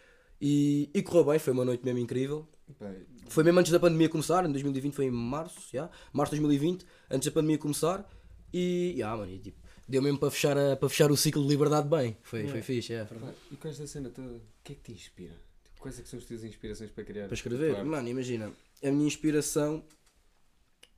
e, 0.41 0.91
e 0.93 1.03
correu 1.03 1.25
bem, 1.25 1.39
foi 1.39 1.53
uma 1.53 1.65
noite 1.65 1.85
mesmo 1.85 2.01
incrível, 2.01 2.47
Pá, 2.79 2.91
foi 3.29 3.45
mesmo 3.45 3.61
antes 3.61 3.71
da 3.71 3.79
pandemia 3.79 4.09
começar, 4.09 4.45
em 4.45 4.51
2020 4.51 4.95
foi 4.95 5.07
em 5.07 5.11
março, 5.11 5.61
já, 5.73 5.89
março 6.13 6.35
de 6.35 6.41
2020, 6.41 6.87
antes 7.11 7.27
da 7.29 7.33
pandemia 7.33 7.59
começar, 7.59 8.09
e, 8.53 8.95
já, 8.99 9.17
mano, 9.17 9.31
e, 9.31 9.39
tipo, 9.39 9.64
deu 9.89 10.01
mesmo 10.03 10.19
para 10.19 10.31
fechar, 10.31 10.57
a, 10.57 10.77
para 10.77 10.89
fechar 10.89 11.11
o 11.11 11.17
ciclo 11.17 11.43
de 11.43 11.49
liberdade 11.49 11.89
bem, 11.89 12.17
foi, 12.23 12.47
foi 12.49 12.63
fixe, 12.63 12.93
é. 12.95 13.05
pá, 13.05 13.33
e 13.51 13.57
com 13.57 13.69
esta 13.69 13.87
cena 13.87 14.11
toda, 14.11 14.29
o 14.29 14.41
que 14.63 14.73
é 14.73 14.77
que 14.77 14.83
te 14.83 14.93
inspira? 14.93 15.35
Quais 15.79 15.99
é 15.99 16.03
que 16.03 16.09
são 16.09 16.19
as 16.19 16.25
tuas 16.25 16.43
inspirações 16.45 16.91
para 16.91 17.05
criar? 17.05 17.27
Para 17.27 17.35
escrever, 17.35 17.73
Claro. 17.75 17.87
mano, 17.89 18.09
imagina, 18.09 18.53
a 18.83 18.91
minha 18.91 19.07
inspiração, 19.07 19.85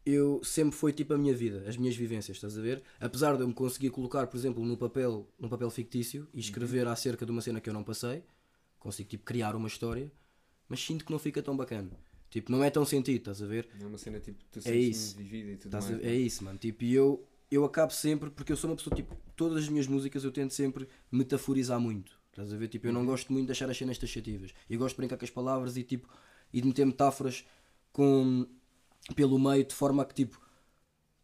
eu 0.05 0.41
sempre 0.45 0.77
foi 0.77 0.93
tipo 0.93 1.13
a 1.15 1.19
minha 1.19 1.35
vida, 1.35 1.65
as 1.69 1.77
minhas 1.77 1.97
vivências, 1.97 2.37
estás 2.37 2.57
a 2.57 2.63
ver? 2.63 2.83
Apesar 3.01 3.35
de 3.37 3.43
eu 3.43 3.49
me 3.49 3.55
conseguir 3.55 3.91
colocar, 3.91 4.27
por 4.29 4.37
exemplo, 4.37 4.65
no 4.65 4.77
papel, 4.77 5.29
num 5.39 5.49
papel 5.49 5.69
fictício 5.71 6.29
e 6.33 6.39
escrever 6.39 6.87
acerca 6.87 7.27
de 7.27 7.33
uma 7.33 7.41
cena 7.43 7.61
que 7.61 7.69
eu 7.69 7.75
não 7.75 7.83
passei, 7.83 8.23
consigo 8.79 9.09
tipo 9.09 9.25
criar 9.25 9.57
uma 9.57 9.67
história, 9.67 10.11
mas 10.69 10.81
sinto 10.85 11.05
que 11.05 11.11
não 11.11 11.19
fica 11.19 11.43
tão 11.43 11.57
bacana. 11.57 11.91
Tipo, 12.31 12.53
não 12.53 12.63
é 12.63 12.71
tão 12.71 12.85
sentido, 12.85 13.19
estás 13.19 13.43
a 13.43 13.47
ver? 13.47 13.69
Não 13.79 13.87
é 13.87 13.89
uma 13.89 13.99
cena 13.99 14.21
tipo, 14.21 14.39
tu 14.53 14.59
É 14.61 14.63
sentes 14.63 14.89
isso. 14.89 15.17
vivida 15.17 15.51
e 15.51 15.57
tudo 15.57 15.77
Estás 15.77 15.87
a- 15.87 15.91
mais. 15.93 16.05
é 16.05 16.15
isso, 16.15 16.45
mano. 16.45 16.59
Tipo, 16.59 16.85
e 16.85 16.95
eu, 16.95 17.27
eu 17.51 17.65
acabo 17.65 17.93
sempre, 17.93 18.31
porque 18.31 18.53
eu 18.53 18.57
sou 18.57 18.71
uma 18.71 18.77
pessoa, 18.77 18.95
tipo, 18.95 19.17
todas 19.37 19.65
as 19.65 19.69
minhas 19.69 19.87
músicas 19.87 20.25
eu 20.25 20.33
tento 20.33 20.53
sempre 20.55 20.89
metaforizar 21.11 21.81
muito. 21.81 22.19
Estás 22.31 22.53
a 22.53 22.57
ver? 22.57 22.69
Tipo, 22.69 22.89
eu 22.89 22.93
não 22.93 23.07
gosto 23.07 23.33
muito 23.33 23.45
de 23.45 23.49
deixar 23.49 23.71
as 23.71 23.77
cenas 23.77 23.99
taxativas. 23.99 24.53
Eu 24.69 24.79
gosto 24.79 24.95
de 24.97 24.99
brincar 24.99 25.17
com 25.17 25.25
as 25.25 25.31
palavras 25.31 25.77
e, 25.77 25.83
tipo, 25.83 26.09
e 26.53 26.61
de 26.61 26.67
meter 26.67 26.85
metáforas 26.85 27.45
com, 27.93 28.47
pelo 29.15 29.39
meio, 29.39 29.65
de 29.65 29.75
forma 29.75 30.05
que, 30.05 30.15
tipo, 30.15 30.41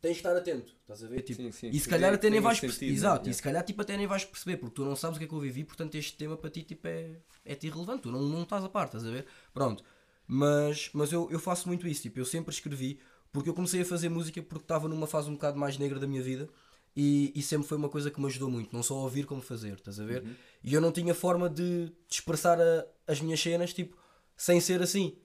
tens 0.01 0.13
de 0.15 0.19
estar 0.19 0.37
atento, 0.37 0.75
estás 0.81 1.03
a 1.05 1.09
ver? 1.09 1.23
Tipo, 1.23 1.43
Sim, 1.43 1.53
sim, 1.53 1.69
e 1.71 1.79
se 1.81 1.89
calhar 1.89 2.11
tem- 2.11 2.15
até 2.15 2.31
nem 2.31 2.41
vais 2.41 2.61
perceber. 2.61 2.87
sentido, 2.87 2.95
Exato, 2.97 3.25
né? 3.27 3.31
e 3.31 3.35
se 3.35 3.43
calhar 3.43 3.65
tipo, 3.65 3.83
até 3.83 3.97
nem 3.97 4.07
vais 4.07 4.25
perceber, 4.25 4.57
porque 4.57 4.75
tu 4.75 4.85
não 4.85 4.97
sabes 4.97 5.17
o 5.17 5.19
que 5.21 5.25
é 5.27 5.29
que 5.29 5.35
eu 5.35 5.41
vivi, 5.41 5.65
portanto 5.65 5.95
este 5.95 6.17
tema 6.17 6.37
para 6.37 6.51
ti 6.51 6.63
tipo, 6.65 6.87
é, 6.89 7.17
é-te 7.45 7.67
irrelevante, 7.69 8.03
tu 8.03 8.11
não, 8.11 8.21
não 8.23 8.43
estás 8.43 8.65
a 8.65 8.69
par, 8.69 8.87
estás 8.87 9.07
a 9.07 9.11
ver? 9.11 9.27
Pronto. 9.55 9.85
Mas, 10.27 10.91
mas 10.93 11.13
eu, 11.13 11.29
eu 11.31 11.39
faço 11.39 11.69
muito 11.69 11.87
isso, 11.87 12.03
tipo, 12.03 12.19
eu 12.19 12.25
sempre 12.25 12.53
escrevi, 12.53 12.99
porque 13.33 13.49
eu 13.49 13.55
comecei 13.55 13.81
a 13.81 13.85
fazer 13.85 14.09
música 14.09 14.42
porque 14.42 14.64
estava 14.64 14.88
numa 14.88 15.07
fase 15.07 15.29
um 15.31 15.35
bocado 15.35 15.59
mais 15.59 15.79
negra 15.79 15.99
da 15.99 16.07
minha 16.07 16.23
vida 16.23 16.49
e, 16.95 17.33
e 17.35 17.42
sempre 17.42 17.66
foi 17.66 17.79
uma 17.79 17.88
coisa 17.88 18.11
que 18.11 18.21
me 18.21 18.27
ajudou 18.27 18.51
muito, 18.51 18.73
não 18.75 18.83
só 18.83 18.95
a 18.99 19.03
ouvir 19.03 19.25
como 19.25 19.40
fazer, 19.40 19.75
estás 19.75 19.99
a 19.99 20.05
ver? 20.05 20.23
E 20.62 20.75
eu 20.75 20.81
não 20.81 20.92
tinha 20.92 21.14
forma 21.14 21.49
de, 21.49 21.87
de 21.87 21.92
expressar 22.11 22.61
a- 22.61 22.87
as 23.07 23.21
minhas 23.21 23.40
cenas, 23.40 23.73
tipo, 23.73 23.97
sem 24.37 24.61
ser 24.61 24.83
assim. 24.83 25.16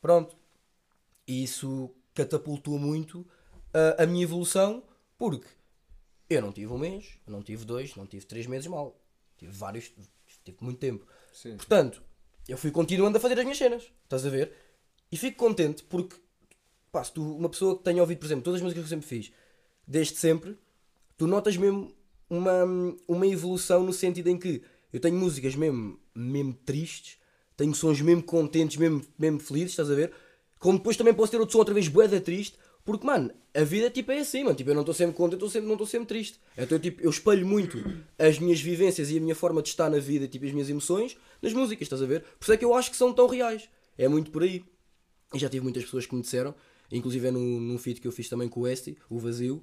Pronto. 0.00 0.36
E 1.26 1.44
isso 1.44 1.90
catapultou 2.14 2.78
muito 2.78 3.26
a, 3.72 4.02
a 4.02 4.06
minha 4.06 4.24
evolução, 4.24 4.82
porque 5.16 5.46
eu 6.28 6.42
não 6.42 6.52
tive 6.52 6.72
um 6.72 6.78
mês, 6.78 7.18
não 7.26 7.42
tive 7.42 7.64
dois, 7.64 7.94
não 7.96 8.06
tive 8.06 8.26
três 8.26 8.46
meses 8.46 8.66
mal. 8.66 9.00
Tive 9.38 9.52
vários, 9.52 9.92
tive 10.44 10.58
muito 10.60 10.78
tempo. 10.78 11.06
Sim. 11.32 11.56
Portanto, 11.56 12.02
eu 12.48 12.56
fui 12.58 12.70
continuando 12.70 13.16
a 13.16 13.20
fazer 13.20 13.38
as 13.38 13.44
minhas 13.44 13.58
cenas, 13.58 13.84
estás 14.02 14.26
a 14.26 14.30
ver? 14.30 14.52
E 15.10 15.16
fico 15.16 15.38
contente 15.38 15.82
porque, 15.84 16.16
pá, 16.94 17.02
se 17.02 17.12
tu, 17.12 17.36
uma 17.36 17.48
pessoa 17.48 17.76
que 17.76 17.82
tenha 17.82 18.00
ouvido, 18.00 18.18
por 18.18 18.26
exemplo, 18.26 18.44
todas 18.44 18.58
as 18.58 18.62
músicas 18.62 18.84
que 18.84 18.86
eu 18.86 18.96
sempre 18.96 19.08
fiz, 19.08 19.32
desde 19.86 20.16
sempre, 20.16 20.56
tu 21.18 21.26
notas 21.26 21.56
mesmo 21.56 21.92
uma, 22.30 22.64
uma 23.08 23.26
evolução 23.26 23.82
no 23.82 23.92
sentido 23.92 24.28
em 24.28 24.38
que 24.38 24.62
eu 24.92 25.00
tenho 25.00 25.16
músicas 25.16 25.56
mesmo, 25.56 25.98
mesmo 26.14 26.54
tristes, 26.64 27.18
tenho 27.56 27.74
sons 27.74 28.00
mesmo 28.00 28.22
contentes, 28.22 28.76
mesmo, 28.76 29.02
mesmo 29.18 29.40
felizes, 29.40 29.70
estás 29.70 29.90
a 29.90 29.94
ver? 29.94 30.12
Como 30.60 30.78
depois 30.78 30.96
também 30.96 31.12
posso 31.12 31.32
ter 31.32 31.38
outro 31.38 31.52
som 31.52 31.58
outra 31.58 31.74
vez 31.74 31.88
boeda 31.88 32.20
triste, 32.20 32.56
porque, 32.84 33.04
mano, 33.04 33.32
a 33.52 33.64
vida 33.64 33.90
tipo 33.90 34.12
é 34.12 34.18
assim, 34.18 34.44
mano. 34.44 34.54
Tipo, 34.54 34.70
eu 34.70 34.74
não 34.74 34.82
estou 34.82 34.94
sempre 34.94 35.16
contente, 35.16 35.42
eu 35.42 35.48
sempre, 35.48 35.66
não 35.66 35.74
estou 35.74 35.86
sempre 35.86 36.06
triste. 36.06 36.38
Então, 36.56 36.78
tipo, 36.78 37.02
eu 37.02 37.10
espelho 37.10 37.46
muito 37.46 37.82
as 38.18 38.38
minhas 38.38 38.60
vivências 38.60 39.10
e 39.10 39.16
a 39.16 39.20
minha 39.20 39.34
forma 39.34 39.62
de 39.62 39.70
estar 39.70 39.90
na 39.90 39.98
vida, 39.98 40.28
tipo, 40.28 40.44
as 40.44 40.52
minhas 40.52 40.70
emoções, 40.70 41.16
nas 41.42 41.52
músicas, 41.52 41.86
estás 41.86 42.02
a 42.02 42.06
ver? 42.06 42.22
Por 42.38 42.44
isso 42.44 42.52
é 42.52 42.56
que 42.56 42.64
eu 42.64 42.74
acho 42.74 42.90
que 42.90 42.96
são 42.96 43.12
tão 43.12 43.26
reais. 43.26 43.68
É 43.98 44.06
muito 44.06 44.30
por 44.30 44.42
aí. 44.42 44.64
E 45.32 45.38
já 45.38 45.48
tive 45.48 45.64
muitas 45.64 45.84
pessoas 45.84 46.06
que 46.06 46.14
me 46.14 46.20
disseram, 46.20 46.54
inclusive 46.90 47.28
é 47.28 47.30
num, 47.30 47.60
num 47.60 47.78
feat 47.78 48.00
que 48.00 48.06
eu 48.08 48.12
fiz 48.12 48.28
também 48.28 48.48
com 48.48 48.60
o 48.60 48.68
Esti, 48.68 48.96
o 49.08 49.18
Vazio, 49.18 49.62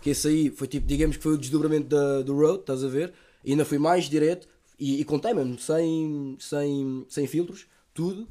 que 0.00 0.10
esse 0.10 0.28
aí 0.28 0.50
foi 0.50 0.66
tipo, 0.66 0.86
digamos 0.86 1.16
que 1.16 1.22
foi 1.22 1.34
o 1.34 1.38
desdobramento 1.38 1.88
da, 1.88 2.22
do 2.22 2.34
Road, 2.36 2.60
estás 2.60 2.82
a 2.84 2.88
ver? 2.88 3.12
E 3.44 3.52
ainda 3.52 3.64
fui 3.64 3.78
mais 3.78 4.04
direto 4.04 4.48
e, 4.78 5.00
e 5.00 5.04
contei 5.04 5.32
mesmo, 5.34 5.58
sem, 5.58 6.36
sem, 6.40 7.06
sem 7.08 7.26
filtros, 7.26 7.66
tudo. 7.92 8.28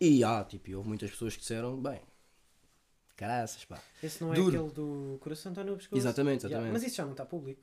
E 0.00 0.22
ah, 0.24 0.44
tipo, 0.48 0.74
houve 0.76 0.88
muitas 0.88 1.10
pessoas 1.10 1.34
que 1.34 1.40
disseram, 1.40 1.80
bem, 1.80 2.00
caraças, 3.16 3.64
pá. 3.64 3.80
Esse 4.02 4.22
não 4.22 4.32
é 4.32 4.36
Duro. 4.36 4.56
aquele 4.56 4.72
do 4.74 5.18
coração 5.20 5.52
está 5.52 5.62
no 5.64 5.76
pescoço? 5.76 6.00
Exatamente, 6.00 6.46
Yeah, 6.46 6.56
exatamente. 6.56 6.72
Mas 6.72 6.82
isso 6.84 6.96
já 6.96 7.04
não 7.04 7.12
está 7.12 7.24
público. 7.24 7.62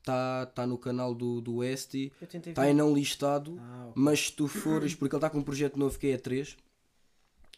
Está 0.00 0.46
tá 0.46 0.66
no 0.66 0.76
canal 0.76 1.14
do, 1.14 1.40
do 1.40 1.62
Esti, 1.62 2.12
tentei 2.28 2.52
está 2.52 2.62
aí 2.62 2.74
não 2.74 2.92
listado, 2.92 3.56
Ah, 3.60 3.86
ok. 3.90 3.92
mas 4.02 4.20
se 4.26 4.32
tu 4.32 4.48
fores, 4.48 4.94
porque 4.96 5.14
ele 5.14 5.18
está 5.18 5.30
com 5.30 5.38
um 5.38 5.42
projeto 5.44 5.78
novo 5.78 5.96
que 5.96 6.08
é 6.08 6.14
a 6.14 6.18
3 6.18 6.56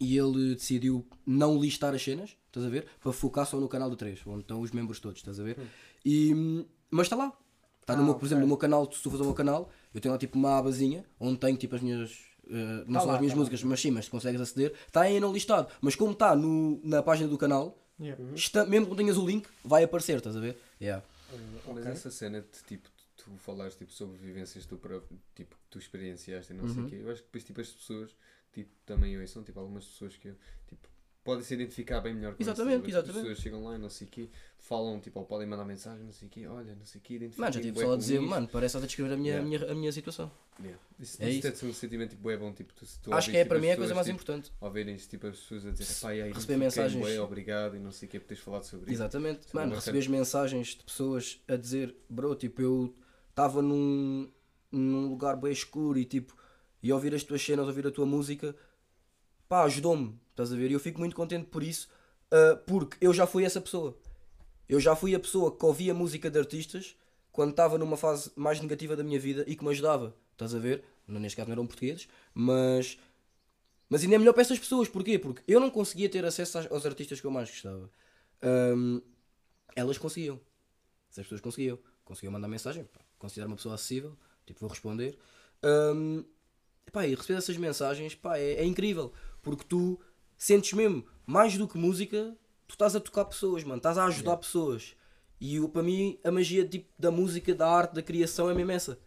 e 0.00 0.16
ele 0.18 0.54
decidiu 0.54 1.06
não 1.26 1.58
listar 1.60 1.94
as 1.94 2.02
cenas, 2.02 2.36
estás 2.46 2.66
a 2.66 2.68
ver? 2.68 2.86
Para 3.00 3.12
focar 3.12 3.46
só 3.46 3.58
no 3.60 3.68
canal 3.68 3.88
do 3.88 3.96
3, 3.96 4.20
onde 4.26 4.40
estão 4.40 4.60
os 4.60 4.70
membros 4.72 4.98
todos, 5.00 5.18
estás 5.18 5.38
a 5.38 5.42
ver? 5.42 5.56
E, 6.04 6.32
mas 6.90 7.06
está 7.06 7.16
lá. 7.16 7.32
Está 7.80 7.94
no 7.94 8.02
Ah, 8.02 8.04
meu, 8.06 8.14
por 8.14 8.24
exemplo, 8.26 8.42
no 8.42 8.48
meu 8.48 8.56
canal, 8.56 8.84
se 8.90 9.02
tu 9.02 9.10
fores 9.10 9.20
ao 9.20 9.26
meu 9.26 9.34
canal, 9.34 9.70
eu 9.94 10.00
tenho 10.00 10.12
lá 10.12 10.18
tipo 10.18 10.38
uma 10.38 10.56
abazinha 10.58 11.04
onde 11.20 11.38
tenho 11.38 11.56
tipo 11.56 11.74
as 11.76 11.82
minhas. 11.82 12.18
eh, 12.46 12.84
não 12.86 12.94
Tá 12.94 13.00
são 13.00 13.08
lá, 13.08 13.14
as 13.14 13.20
minhas 13.20 13.32
tá 13.32 13.36
lá. 13.36 13.40
músicas, 13.40 13.62
mas 13.62 13.80
sim, 13.80 13.90
mas 13.90 14.08
consegues 14.08 14.40
aceder. 14.40 14.72
Está 14.86 15.02
aí 15.02 15.18
não 15.20 15.32
listado. 15.32 15.68
Mas 15.80 15.94
como 15.96 16.12
está 16.12 16.34
no- 16.36 16.80
na 16.84 17.02
página 17.02 17.28
do 17.28 17.38
canal, 17.38 17.78
Yeah. 18.00 18.22
está, 18.34 18.66
mesmo 18.66 18.86
que 18.86 18.90
não 18.90 18.96
tenhas 18.96 19.16
o 19.16 19.24
link, 19.26 19.46
vai 19.64 19.84
aparecer, 19.84 20.16
estás 20.16 20.36
a 20.36 20.40
ver? 20.40 20.58
Yeah. 20.80 21.04
Mas 21.72 21.86
essa 21.86 22.10
cena 22.10 22.40
de 22.40 22.62
tipo, 22.66 22.88
tu 23.16 23.30
falares 23.38 23.76
tipo, 23.76 23.92
sobre 23.92 24.16
vivências 24.18 24.66
tu 24.66 24.76
próprio, 24.76 25.18
tipo, 25.34 25.54
que 25.54 25.62
tu 25.70 25.78
experienciaste 25.78 26.52
e 26.52 26.56
não 26.56 26.66
sei 26.68 26.78
Uhum. 26.78 26.86
o 26.86 26.90
quê, 26.90 26.96
eu 27.02 27.10
acho 27.10 27.20
que 27.22 27.26
depois 27.28 27.44
tipo, 27.44 27.60
as 27.60 27.68
pessoas 27.70 28.10
tipo, 28.54 28.70
também 28.86 29.18
ouçam, 29.20 29.42
tipo, 29.42 29.58
algumas 29.60 29.84
pessoas 29.84 30.16
que 30.16 30.32
tipo, 30.68 30.88
podem 31.22 31.42
se 31.42 31.54
identificar 31.54 32.00
bem 32.00 32.14
melhor 32.14 32.34
com 32.34 32.42
isso, 32.42 32.50
Exatamente, 32.50 32.76
tipo, 32.76 32.88
exatamente. 32.90 33.16
As 33.18 33.22
pessoas 33.22 33.38
chegam 33.40 33.64
lá 33.64 33.74
e 33.76 33.78
não 33.78 33.88
sei 33.88 34.06
o 34.06 34.10
quê, 34.10 34.28
falam, 34.58 35.00
tipo, 35.00 35.18
ou 35.20 35.24
podem 35.26 35.46
mandar 35.46 35.64
mensagem, 35.64 36.04
não 36.04 36.12
sei 36.12 36.28
o 36.28 36.30
quê, 36.30 36.46
olha, 36.46 36.74
não 36.74 36.84
sei 36.84 37.00
o 37.00 37.02
quê, 37.02 37.14
identifiquem 37.14 37.40
Mano, 37.44 37.54
já 37.54 37.60
tive 37.60 37.72
pessoal 37.72 37.94
a 37.94 37.96
dizer, 37.96 38.14
isto. 38.16 38.26
mano, 38.28 38.48
parece 38.48 38.76
a 38.76 38.80
descrever 38.80 39.14
a 39.14 39.16
minha, 39.16 39.32
Yeah. 39.34 39.44
a 39.44 39.48
minha, 39.48 39.72
a 39.72 39.74
minha 39.74 39.92
situação. 39.92 40.30
Yeah. 40.60 40.78
Isso, 41.00 41.22
É 41.22 41.30
isso 41.30 41.48
isso. 41.48 41.66
um 41.66 41.72
sentimento 41.72 42.10
tipo, 42.10 42.30
é 42.30 42.36
bom, 42.36 42.52
tipo, 42.52 42.72
tu, 42.74 42.86
tu 43.02 43.12
Acho 43.12 43.30
que 43.30 43.36
é 43.36 43.40
tipo, 43.42 43.48
para 43.48 43.58
mim 43.60 43.66
é 43.68 43.72
a 43.72 43.76
coisa 43.76 43.94
mais 43.94 44.06
tipo, 44.06 44.14
importante. 44.16 44.52
Ouvirem 44.60 44.96
tipo, 44.96 45.26
as 45.26 45.38
pessoas 45.38 45.66
a 45.66 45.70
dizer, 45.70 46.00
pá, 46.00 46.10
aí, 46.10 46.32
Receber 46.32 46.56
mensagens. 46.58 47.02
Bué, 47.02 47.20
obrigado 47.20 47.74
e 47.76 47.80
não 47.80 47.90
sei 47.90 48.06
o 48.06 48.10
quê, 48.10 48.20
por 48.20 48.26
teres 48.28 48.42
falado 48.42 48.62
sobre 48.64 48.92
isso. 48.92 49.02
Exatamente. 49.02 49.46
Isso 49.46 49.58
é 49.58 49.60
Mano, 49.60 49.74
as 49.76 50.06
mensagens 50.06 50.68
de 50.68 50.84
pessoas 50.84 51.40
a 51.48 51.56
dizer, 51.56 51.96
bro, 52.08 52.34
tipo, 52.36 52.60
eu 52.62 52.94
estava 53.30 53.60
num, 53.62 54.30
num 54.70 55.08
lugar 55.08 55.36
bem 55.36 55.50
escuro 55.52 55.98
e 55.98 56.04
tipo, 56.04 56.36
e 56.84 56.92
ouvir 56.94 57.14
as 57.16 57.24
tuas 57.24 57.42
cenas, 57.44 57.68
ouvir 57.68 57.88
a 57.88 57.92
tua 57.92 58.06
música, 58.06 58.56
pá, 59.48 59.64
ajudou-me, 59.64 60.18
estás 60.30 60.52
a 60.52 60.56
ver? 60.56 60.70
E 60.70 60.74
eu 60.74 60.80
fico 60.80 60.98
muito 60.98 61.16
contente 61.16 61.46
por 61.46 61.62
isso, 61.62 61.88
ah, 62.30 62.56
porque 62.66 62.96
eu 63.00 63.12
já 63.14 63.26
fui 63.26 63.44
essa 63.44 63.60
pessoa. 63.60 63.96
Eu 64.68 64.80
já 64.80 64.96
fui 64.96 65.14
a 65.14 65.20
pessoa 65.20 65.56
que 65.56 65.64
ouvia 65.66 65.94
música 65.94 66.30
de 66.30 66.38
artistas 66.38 66.96
quando 67.32 67.50
estava 67.52 67.78
numa 67.78 67.96
fase 67.96 68.32
mais 68.36 68.60
negativa 68.60 68.96
da 68.96 69.04
minha 69.04 69.20
vida 69.20 69.44
e 69.48 69.56
que 69.56 69.64
me 69.64 69.70
ajudava, 69.70 70.14
estás 70.32 70.54
a 70.54 70.58
ver? 70.58 70.84
Neste 71.08 71.36
caso 71.36 71.48
não 71.48 71.54
eram 71.54 71.66
portugueses, 71.66 72.08
mas 72.34 72.98
mas 73.88 74.02
ainda 74.02 74.16
é 74.16 74.18
melhor 74.18 74.32
para 74.32 74.42
essas 74.42 74.58
pessoas, 74.58 74.88
porquê? 74.88 75.18
Porque 75.18 75.42
eu 75.46 75.60
não 75.60 75.70
conseguia 75.70 76.08
ter 76.08 76.24
acesso 76.24 76.58
aos- 76.70 76.86
artistas 76.86 77.20
que 77.20 77.26
eu 77.26 77.30
mais 77.30 77.50
gostava. 77.50 77.90
Ahm, 78.42 79.00
elas 79.76 79.98
conseguiam. 79.98 80.40
Essas 81.10 81.24
pessoas 81.26 81.40
conseguiam. 81.40 81.78
Conseguiam 82.04 82.32
mandar 82.32 82.48
mensagem, 82.48 82.84
pá, 82.84 83.00
considero 83.18 83.48
uma 83.50 83.56
pessoa 83.56 83.74
acessível, 83.76 84.16
tipo, 84.46 84.60
vou 84.60 84.68
responder. 84.70 85.18
Ahm, 85.62 86.24
pá, 86.92 87.06
e 87.06 87.14
receber 87.14 87.38
essas 87.38 87.56
mensagens, 87.56 88.14
pá, 88.14 88.36
é, 88.38 88.54
é 88.54 88.64
incrível, 88.64 89.12
porque 89.42 89.64
tu 89.64 90.00
sentes 90.36 90.72
mesmo, 90.72 91.04
mais 91.26 91.56
do 91.56 91.66
que 91.68 91.78
música, 91.78 92.36
tu 92.66 92.72
estás 92.72 92.94
a 92.96 93.00
tocar 93.00 93.24
pessoas, 93.26 93.62
mano, 93.64 93.76
estás 93.78 93.98
a 93.98 94.06
ajudar 94.06 94.36
pessoas. 94.36 94.96
E 95.40 95.58
o- 95.60 95.68
para 95.68 95.82
mim, 95.82 96.18
a 96.24 96.30
magia 96.30 96.66
tipo, 96.66 96.88
da 96.98 97.10
música, 97.10 97.54
da 97.54 97.68
arte, 97.68 97.94
da 97.94 98.02
criação 98.02 98.48
é 98.50 98.54
mesmo 98.54 98.72
essa. 98.72 98.98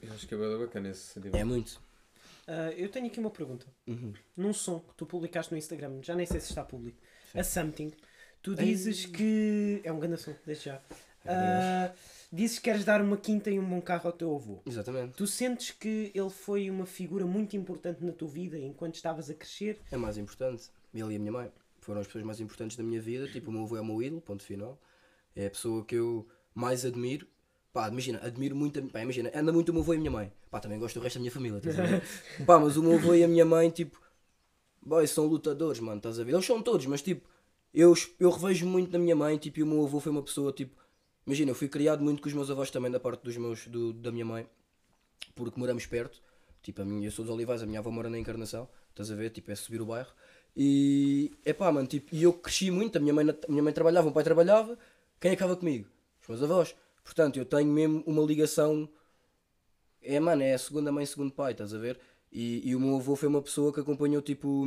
Eu 0.00 0.12
acho 0.12 0.26
que 0.28 0.34
é 0.34 0.38
bem 0.38 0.58
bacana 0.58 0.88
esse 0.90 1.00
sentimento. 1.14 1.36
É 1.36 1.44
muito. 1.44 1.80
Ah, 2.46 2.70
eu 2.76 2.88
tenho 2.88 3.06
aqui 3.06 3.18
uma 3.18 3.30
pergunta. 3.30 3.66
Uhum. 3.86 4.12
Num 4.36 4.52
som 4.54 4.78
que 4.80 4.94
tu 4.94 5.04
publicaste 5.04 5.52
no 5.52 5.58
Instagram, 5.58 6.00
já 6.02 6.14
nem 6.14 6.24
sei 6.24 6.40
se 6.40 6.48
está 6.50 6.64
público, 6.64 6.98
a 7.34 7.42
Something, 7.42 7.90
tu 8.40 8.52
Ei. 8.52 8.56
dizes 8.64 9.06
que. 9.06 9.80
É 9.84 9.92
um 9.92 9.98
grande 9.98 10.18
som, 10.20 10.34
desde 10.46 10.66
já. 10.66 10.80
Ah, 11.26 11.92
dizes 12.30 12.58
que 12.58 12.64
queres 12.64 12.84
dar 12.84 13.00
uma 13.00 13.16
quinta 13.16 13.50
e 13.50 13.58
um 13.58 13.64
bom 13.64 13.80
carro 13.80 14.06
ao 14.06 14.12
teu 14.12 14.34
avô. 14.34 14.60
Exatamente. 14.66 15.14
Tu 15.14 15.26
sentes 15.26 15.70
que 15.70 16.10
ele 16.14 16.30
foi 16.30 16.70
uma 16.70 16.86
figura 16.86 17.26
muito 17.26 17.56
importante 17.56 18.04
na 18.04 18.12
tua 18.12 18.28
vida 18.28 18.58
enquanto 18.58 18.96
estavas 18.96 19.30
a 19.30 19.34
crescer? 19.34 19.80
É 19.90 19.96
mais 19.96 20.18
importante. 20.18 20.68
Ele 20.94 21.14
e 21.14 21.16
a 21.16 21.18
minha 21.18 21.32
mãe 21.32 21.50
foram 21.80 22.00
as 22.00 22.06
pessoas 22.06 22.24
mais 22.24 22.40
importantes 22.40 22.76
da 22.76 22.82
minha 22.82 23.00
vida. 23.00 23.26
Tipo, 23.28 23.50
o 23.50 23.52
meu 23.52 23.62
avô 23.62 23.76
é 23.76 23.80
o 23.80 23.84
meu 23.84 24.02
ídolo, 24.02 24.20
ponto 24.20 24.42
final. 24.42 24.78
É 25.34 25.46
a 25.46 25.50
pessoa 25.50 25.84
que 25.84 25.94
eu 25.94 26.26
mais 26.54 26.84
admiro. 26.84 27.26
Pá, 27.72 27.88
imagina, 27.88 28.18
admiro 28.22 28.54
muito. 28.56 28.78
A, 28.78 28.82
pá, 28.82 29.00
imagina, 29.00 29.30
anda 29.34 29.52
muito 29.52 29.70
o 29.70 29.72
meu 29.72 29.82
avô 29.82 29.94
e 29.94 29.96
a 29.96 30.00
minha 30.00 30.10
mãe. 30.10 30.32
Pá, 30.50 30.60
também 30.60 30.78
gosto 30.78 30.98
do 30.98 31.02
resto 31.02 31.16
da 31.16 31.20
minha 31.20 31.32
família, 31.32 31.58
estás 31.58 31.78
a 31.78 31.82
ver? 31.82 32.02
Pá, 32.44 32.58
mas 32.58 32.76
o 32.76 32.82
meu 32.82 32.94
avô 32.94 33.14
e 33.14 33.22
a 33.22 33.28
minha 33.28 33.44
mãe, 33.44 33.68
tipo, 33.70 34.00
boy, 34.82 35.06
são 35.06 35.26
lutadores, 35.26 35.80
mano, 35.80 35.98
estás 35.98 36.18
a 36.18 36.24
ver? 36.24 36.32
Eles 36.32 36.46
são 36.46 36.62
todos, 36.62 36.86
mas 36.86 37.02
tipo, 37.02 37.28
eu, 37.72 37.94
eu 38.18 38.30
revejo 38.30 38.66
muito 38.66 38.90
na 38.90 38.98
minha 38.98 39.14
mãe, 39.14 39.36
tipo, 39.36 39.60
e 39.60 39.62
o 39.62 39.66
meu 39.66 39.84
avô 39.84 40.00
foi 40.00 40.10
uma 40.10 40.22
pessoa, 40.22 40.52
tipo, 40.52 40.74
imagina, 41.28 41.50
eu 41.50 41.54
fui 41.54 41.68
criado 41.68 42.02
muito 42.02 42.22
com 42.22 42.28
os 42.28 42.34
meus 42.34 42.50
avós 42.50 42.70
também, 42.70 42.90
da 42.90 42.98
parte 42.98 43.22
dos 43.22 43.36
meus, 43.36 43.66
do, 43.66 43.92
da 43.92 44.10
minha 44.10 44.24
mãe, 44.24 44.48
porque 45.34 45.60
moramos 45.60 45.84
perto. 45.84 46.20
Tipo, 46.62 46.82
a 46.82 46.84
minha, 46.86 47.06
eu 47.06 47.12
sou 47.12 47.24
dos 47.24 47.32
Olivais, 47.32 47.62
a 47.62 47.66
minha 47.66 47.78
avó 47.78 47.90
mora 47.90 48.08
na 48.08 48.18
Encarnação, 48.18 48.66
estás 48.90 49.10
a 49.10 49.14
ver? 49.14 49.30
Tipo, 49.30 49.52
é 49.52 49.54
subir 49.54 49.80
o 49.80 49.86
bairro. 49.86 50.10
E 50.56 51.30
é 51.44 51.52
pá, 51.52 51.70
mano, 51.70 51.86
tipo, 51.86 52.14
e 52.14 52.22
eu 52.22 52.32
cresci 52.32 52.70
muito. 52.70 52.96
A 52.96 53.00
minha 53.00 53.12
mãe, 53.12 53.28
a 53.28 53.50
minha 53.50 53.62
mãe 53.62 53.72
trabalhava, 53.72 54.08
o 54.08 54.12
pai 54.12 54.24
trabalhava. 54.24 54.76
Quem 55.20 55.32
acaba 55.32 55.54
comigo? 55.54 55.86
Os 56.22 56.28
meus 56.28 56.42
avós. 56.42 56.74
Portanto, 57.04 57.38
eu 57.38 57.44
tenho 57.44 57.70
mesmo 57.70 58.02
uma 58.06 58.22
ligação. 58.22 58.88
É, 60.02 60.18
mano, 60.18 60.42
é 60.42 60.54
a 60.54 60.58
segunda 60.58 60.90
mãe, 60.90 61.04
segundo 61.04 61.32
pai, 61.32 61.52
estás 61.52 61.74
a 61.74 61.78
ver? 61.78 62.00
E, 62.32 62.68
e 62.68 62.74
o 62.74 62.80
meu 62.80 62.96
avô 62.96 63.14
foi 63.14 63.28
uma 63.28 63.42
pessoa 63.42 63.72
que 63.72 63.80
acompanhou, 63.80 64.22
tipo, 64.22 64.66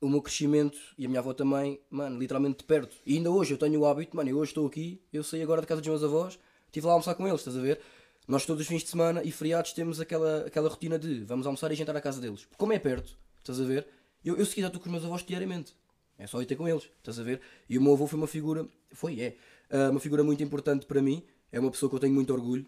o 0.00 0.08
meu 0.08 0.22
crescimento 0.22 0.78
e 0.96 1.04
a 1.04 1.08
minha 1.08 1.20
avó 1.20 1.32
também, 1.32 1.80
mano, 1.90 2.18
literalmente 2.18 2.58
de 2.58 2.64
perto. 2.64 2.96
E 3.04 3.16
ainda 3.16 3.30
hoje 3.30 3.54
eu 3.54 3.58
tenho 3.58 3.80
o 3.80 3.86
hábito, 3.86 4.16
mano, 4.16 4.30
eu 4.30 4.38
hoje 4.38 4.50
estou 4.50 4.66
aqui, 4.66 5.00
eu 5.12 5.22
saí 5.22 5.42
agora 5.42 5.60
de 5.60 5.66
casa 5.66 5.80
dos 5.80 5.88
meus 5.88 6.04
avós, 6.04 6.38
estive 6.66 6.86
lá 6.86 6.92
a 6.92 6.94
almoçar 6.94 7.14
com 7.14 7.26
eles, 7.26 7.40
estás 7.40 7.56
a 7.56 7.60
ver? 7.60 7.80
Nós 8.26 8.44
todos 8.44 8.62
os 8.62 8.68
fins 8.68 8.82
de 8.82 8.90
semana 8.90 9.22
e 9.24 9.32
feriados 9.32 9.72
temos 9.72 10.00
aquela, 10.00 10.46
aquela 10.46 10.68
rotina 10.68 10.98
de 10.98 11.24
vamos 11.24 11.46
almoçar 11.46 11.72
e 11.72 11.74
jantar 11.74 11.96
à 11.96 12.00
casa 12.00 12.20
deles. 12.20 12.46
Como 12.56 12.72
é 12.72 12.78
perto, 12.78 13.16
estás 13.38 13.60
a 13.60 13.64
ver? 13.64 13.86
Eu, 14.24 14.36
eu 14.36 14.44
se 14.44 14.54
quiser 14.54 14.66
estou 14.66 14.80
com 14.80 14.86
os 14.86 14.92
meus 14.92 15.04
avós 15.04 15.24
diariamente. 15.24 15.74
É 16.18 16.26
só 16.26 16.42
ir 16.42 16.46
ter 16.46 16.56
com 16.56 16.68
eles, 16.68 16.90
estás 16.98 17.18
a 17.18 17.22
ver? 17.22 17.40
E 17.68 17.78
o 17.78 17.82
meu 17.82 17.92
avô 17.92 18.06
foi 18.06 18.18
uma 18.18 18.26
figura, 18.26 18.66
foi, 18.92 19.20
é, 19.20 19.36
ah, 19.70 19.90
uma 19.90 20.00
figura 20.00 20.24
muito 20.24 20.42
importante 20.42 20.84
para 20.84 21.00
mim. 21.00 21.22
É 21.50 21.58
uma 21.58 21.70
pessoa 21.70 21.88
que 21.88 21.96
eu 21.96 22.00
tenho 22.00 22.12
muito 22.12 22.32
orgulho 22.32 22.66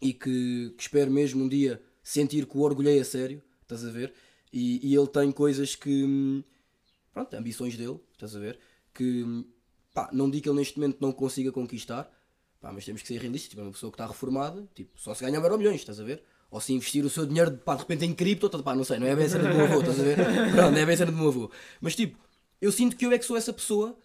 e 0.00 0.12
que, 0.12 0.74
que 0.76 0.82
espero 0.82 1.10
mesmo 1.10 1.44
um 1.44 1.48
dia 1.48 1.80
sentir 2.02 2.46
que 2.46 2.58
o 2.58 2.60
orgulhei 2.60 3.00
a 3.00 3.04
sério, 3.04 3.42
estás 3.62 3.84
a 3.84 3.90
ver? 3.90 4.12
E, 4.52 4.88
e 4.88 4.94
ele 4.94 5.06
tem 5.06 5.30
coisas 5.30 5.74
que, 5.74 6.04
hum, 6.04 6.42
pronto, 7.12 7.34
ambições 7.34 7.76
dele, 7.76 8.00
estás 8.14 8.34
a 8.34 8.38
ver? 8.38 8.58
que, 8.98 9.44
pá, 9.94 10.10
não 10.12 10.28
digo 10.28 10.42
que 10.42 10.48
ele 10.48 10.58
neste 10.58 10.76
momento 10.76 10.98
não 11.00 11.12
consiga 11.12 11.52
conquistar, 11.52 12.10
pá, 12.60 12.72
mas 12.72 12.84
temos 12.84 13.00
que 13.00 13.06
ser 13.06 13.20
realistas. 13.20 13.50
Tipo, 13.50 13.62
é 13.62 13.64
uma 13.64 13.72
pessoa 13.72 13.92
que 13.92 13.94
está 13.94 14.06
reformada, 14.06 14.68
tipo, 14.74 14.90
só 15.00 15.14
se 15.14 15.24
ganha 15.24 15.38
euro 15.38 15.56
milhões, 15.56 15.76
estás 15.76 16.00
a 16.00 16.04
ver? 16.04 16.22
Ou 16.50 16.60
se 16.60 16.72
investir 16.72 17.04
o 17.04 17.10
seu 17.10 17.24
dinheiro, 17.24 17.56
pá, 17.58 17.74
de 17.74 17.82
repente 17.82 18.04
em 18.04 18.12
cripto, 18.12 18.48
tá, 18.48 18.60
pá, 18.60 18.74
não 18.74 18.82
sei, 18.82 18.98
não 18.98 19.06
é 19.06 19.14
bem 19.14 19.26
a 19.26 19.28
cena 19.28 19.48
do 19.48 19.54
meu 19.54 19.66
avô, 19.66 19.80
estás 19.80 20.00
a 20.00 20.02
ver? 20.02 20.16
Pronto, 20.52 20.72
não 20.72 20.78
é 20.78 20.84
bem 20.84 20.94
a 20.94 20.98
cena 20.98 21.12
do 21.12 21.16
meu 21.16 21.28
avô. 21.28 21.50
Mas 21.80 21.94
tipo, 21.94 22.18
eu 22.60 22.72
sinto 22.72 22.96
que 22.96 23.06
eu 23.06 23.12
é 23.12 23.18
que 23.18 23.24
sou 23.24 23.36
essa 23.36 23.52
pessoa 23.52 23.96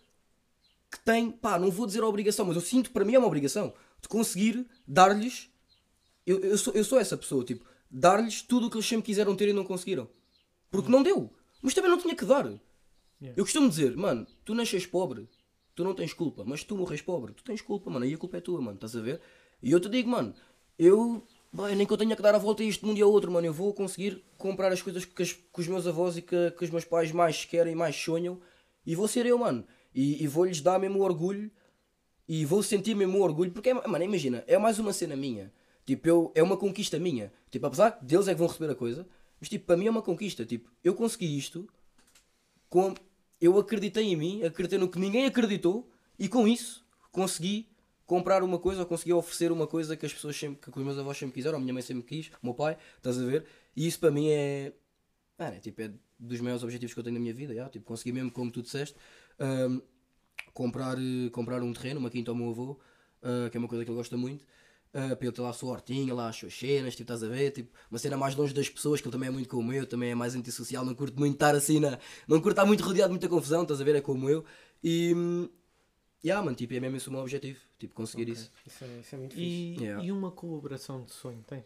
que 0.91 0.99
tem, 0.99 1.31
pá, 1.31 1.57
não 1.57 1.71
vou 1.71 1.87
dizer 1.87 2.03
a 2.03 2.07
obrigação, 2.07 2.45
mas 2.45 2.55
eu 2.55 2.61
sinto 2.61 2.91
para 2.91 3.03
mim 3.03 3.15
é 3.15 3.17
uma 3.17 3.27
obrigação 3.27 3.73
de 3.99 4.07
conseguir 4.07 4.67
dar-lhes. 4.87 5.49
Eu, 6.25 6.39
eu, 6.39 6.57
sou, 6.57 6.73
eu 6.73 6.83
sou 6.83 6.99
essa 6.99 7.17
pessoa, 7.17 7.43
tipo, 7.43 7.65
dar-lhes 7.89 8.43
tudo 8.43 8.67
o 8.67 8.69
que 8.69 8.77
eles 8.77 8.87
sempre 8.87 9.07
quiseram 9.07 9.35
ter 9.35 9.49
e 9.49 9.53
não 9.53 9.63
conseguiram. 9.63 10.07
Porque 10.73 10.91
não 10.91 11.03
deu. 11.03 11.29
Mas 11.61 11.73
também 11.75 11.89
não 11.91 11.99
tinha 11.99 12.15
que 12.15 12.25
dar. 12.25 12.45
Yeah. 12.45 13.37
Eu 13.37 13.45
costumo 13.45 13.69
dizer, 13.69 13.95
mano, 13.95 14.25
tu 14.43 14.55
nasces 14.55 14.85
pobre, 14.87 15.29
tu 15.75 15.83
não 15.83 15.93
tens 15.93 16.13
culpa, 16.13 16.43
mas 16.43 16.63
tu 16.63 16.75
morres 16.75 17.01
pobre, 17.01 17.31
tu 17.31 17.43
tens 17.43 17.61
culpa, 17.61 17.89
mano, 17.91 18.03
aí 18.03 18.13
a 18.13 18.17
culpa 18.17 18.37
é 18.37 18.41
tua, 18.41 18.59
mano, 18.59 18.75
estás 18.75 18.95
a 18.95 19.01
ver? 19.01 19.21
E 19.61 19.71
eu 19.71 19.79
te 19.79 19.87
digo, 19.87 20.09
mano, 20.09 20.33
eu, 20.77 21.23
bem, 21.53 21.75
nem 21.75 21.85
que 21.85 21.93
eu 21.93 21.97
tenha 21.97 22.15
que 22.15 22.21
dar 22.21 22.33
a 22.35 22.39
volta 22.39 22.63
a 22.63 22.65
este 22.65 22.83
mundo 22.85 22.97
e 22.97 23.01
a 23.01 23.05
outro, 23.05 23.31
mano, 23.31 23.45
eu 23.47 23.53
vou 23.53 23.71
conseguir 23.73 24.21
comprar 24.37 24.71
as 24.73 24.81
coisas 24.81 25.05
que, 25.05 25.21
as- 25.23 25.31
que 25.31 25.59
os 25.59 25.67
meus 25.67 25.85
avós 25.87 26.17
e 26.17 26.21
que, 26.23 26.51
que 26.51 26.65
os 26.65 26.71
meus 26.71 26.83
pais 26.85 27.11
mais 27.11 27.45
querem, 27.45 27.75
mais 27.75 27.95
sonham, 27.95 28.41
e 28.85 28.95
vou 28.95 29.07
ser 29.07 29.25
eu, 29.27 29.37
mano, 29.37 29.63
e, 29.95 30.21
e 30.23 30.27
vou-lhes 30.27 30.59
dar 30.59 30.79
mesmo 30.79 30.99
o 30.99 31.03
orgulho, 31.03 31.49
e 32.27 32.43
vou 32.45 32.63
sentir 32.63 32.95
mesmo 32.95 33.19
o 33.19 33.21
orgulho, 33.21 33.51
porque, 33.51 33.69
é, 33.69 33.73
mano, 33.73 34.03
imagina, 34.03 34.43
é 34.47 34.57
mais 34.57 34.79
uma 34.79 34.91
cena 34.91 35.15
minha, 35.15 35.53
tipo, 35.85 36.07
eu, 36.09 36.31
é 36.35 36.43
uma 36.43 36.57
conquista 36.57 36.99
minha, 36.99 37.31
tipo, 37.51 37.65
apesar 37.67 37.99
deles 38.01 38.27
é 38.27 38.33
que 38.33 38.39
vão 38.39 38.47
receber 38.47 38.71
a 38.71 38.75
coisa, 38.75 39.07
mas, 39.43 39.49
tipo, 39.49 39.65
para 39.65 39.75
mim 39.75 39.87
é 39.87 39.91
uma 39.91 40.01
conquista, 40.01 40.45
tipo, 40.45 40.71
eu 40.81 40.95
consegui 40.95 41.37
isto, 41.37 41.67
com 42.69 42.93
eu 43.41 43.59
acreditei 43.59 44.05
em 44.05 44.15
mim, 44.15 44.41
acreditei 44.41 44.79
no 44.79 44.87
que 44.87 44.97
ninguém 44.97 45.25
acreditou 45.25 45.91
e 46.17 46.29
com 46.29 46.47
isso 46.47 46.85
consegui 47.11 47.67
comprar 48.05 48.41
uma 48.41 48.57
coisa 48.57 48.79
ou 48.79 48.87
consegui 48.87 49.11
oferecer 49.11 49.51
uma 49.51 49.67
coisa 49.67 49.97
que 49.97 50.05
as 50.05 50.13
pessoas 50.13 50.37
sempre, 50.37 50.71
que 50.71 50.79
os 50.79 50.85
meus 50.85 50.97
avós 50.97 51.17
sempre 51.17 51.33
quiseram, 51.33 51.57
a 51.57 51.59
minha 51.59 51.73
mãe 51.73 51.83
sempre 51.83 52.03
quis, 52.03 52.31
o 52.41 52.45
meu 52.45 52.53
pai, 52.53 52.77
estás 52.95 53.19
a 53.19 53.25
ver? 53.25 53.45
E 53.75 53.85
isso 53.85 53.99
para 53.99 54.11
mim 54.11 54.29
é, 54.29 54.71
é, 55.37 55.51
tipo, 55.59 55.81
é 55.81 55.91
dos 56.17 56.39
maiores 56.39 56.63
objetivos 56.63 56.93
que 56.93 56.99
eu 57.01 57.03
tenho 57.03 57.15
na 57.15 57.19
minha 57.19 57.33
vida, 57.33 57.53
tipo, 57.69 57.83
consegui 57.83 58.13
mesmo, 58.13 58.31
como 58.31 58.49
tu 58.49 58.61
disseste, 58.61 58.95
hum, 59.41 59.81
comprar, 60.53 60.97
eh, 60.97 61.29
comprar 61.33 61.61
um 61.61 61.73
terreno, 61.73 61.99
uma 61.99 62.09
quinta 62.09 62.31
ao 62.31 62.35
meu 62.35 62.49
avô, 62.49 62.79
ah, 63.21 63.49
que 63.49 63.57
é 63.57 63.59
uma 63.59 63.67
coisa 63.67 63.83
que 63.83 63.91
ele 63.91 63.97
gosta 63.97 64.15
muito, 64.15 64.45
ah, 64.93 65.15
para 65.15 65.25
ele 65.25 65.31
ter 65.35 65.41
lá 65.41 65.49
a 65.49 65.53
sua 65.53 65.71
hortinha, 65.71 66.13
lá 66.13 66.29
as 66.29 66.35
suas 66.35 66.53
cenas, 66.53 66.93
tipo, 66.95 67.03
estás 67.11 67.23
a 67.23 67.27
ver? 67.27 67.51
Tipo, 67.51 67.71
uma 67.89 67.97
cena 67.99 68.15
mais 68.17 68.35
longe 68.35 68.53
das 68.53 68.69
pessoas, 68.69 69.01
que 69.01 69.07
ele 69.07 69.11
também 69.11 69.27
é 69.27 69.31
muito 69.31 69.49
como 69.49 69.73
eu, 69.73 69.85
também 69.87 70.11
é 70.11 70.15
mais 70.15 70.35
antissocial, 70.35 70.85
não 70.85 70.93
curto 70.95 71.17
muito 71.19 71.33
estar 71.33 71.55
assim, 71.55 71.79
na, 71.79 71.97
não 72.27 72.37
curto 72.39 72.51
estar 72.51 72.65
muito 72.65 72.83
rodeado 72.83 73.09
de 73.09 73.13
muita 73.13 73.27
confusão, 73.29 73.63
estás 73.63 73.81
a 73.81 73.83
ver? 73.83 73.95
É 73.95 74.01
como 74.01 74.29
eu. 74.29 74.45
E, 74.83 75.49
yeah, 76.23 76.43
mano, 76.43 76.55
tipo, 76.55 76.73
é 76.73 76.79
mesmo 76.79 76.97
esse 76.97 77.09
o 77.09 77.11
meu 77.11 77.21
objetivo, 77.21 77.59
tipo, 77.79 77.93
conseguir 77.93 78.23
Ok. 78.23 78.33
isso. 78.33 78.51
Isso 78.67 78.83
é, 78.83 78.99
isso 78.99 79.15
é 79.15 79.17
muito 79.17 79.33
fixe. 79.35 79.45
E, 79.45 79.77
Yeah. 79.83 80.03
e 80.05 80.11
uma 80.11 80.31
colaboração 80.31 81.03
de 81.03 81.11
sonho 81.11 81.43
tens? 81.47 81.63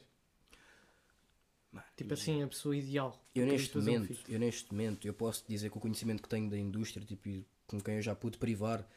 Mano, 1.72 1.86
Tipo 1.96 2.14
assim, 2.14 2.42
a 2.42 2.48
pessoa 2.48 2.76
ideal. 2.76 3.22
Eu 3.36 3.46
neste 3.46 3.78
um 3.78 3.82
momento, 3.82 4.08
feat. 4.08 4.32
eu 4.32 4.40
neste 4.40 4.72
momento, 4.72 5.06
eu 5.08 5.14
posso 5.14 5.44
dizer 5.48 5.70
que 5.70 5.78
o 5.78 5.82
conhecimento 5.82 6.24
que 6.24 6.30
tenho 6.30 6.50
da 6.50 6.58
indústria, 6.58 7.06
tipo, 7.06 7.28
e 7.28 7.46
com 7.68 7.80
quem 7.80 7.96
eu 7.96 8.02
já 8.02 8.16
pude 8.16 8.38
privar, 8.38 8.88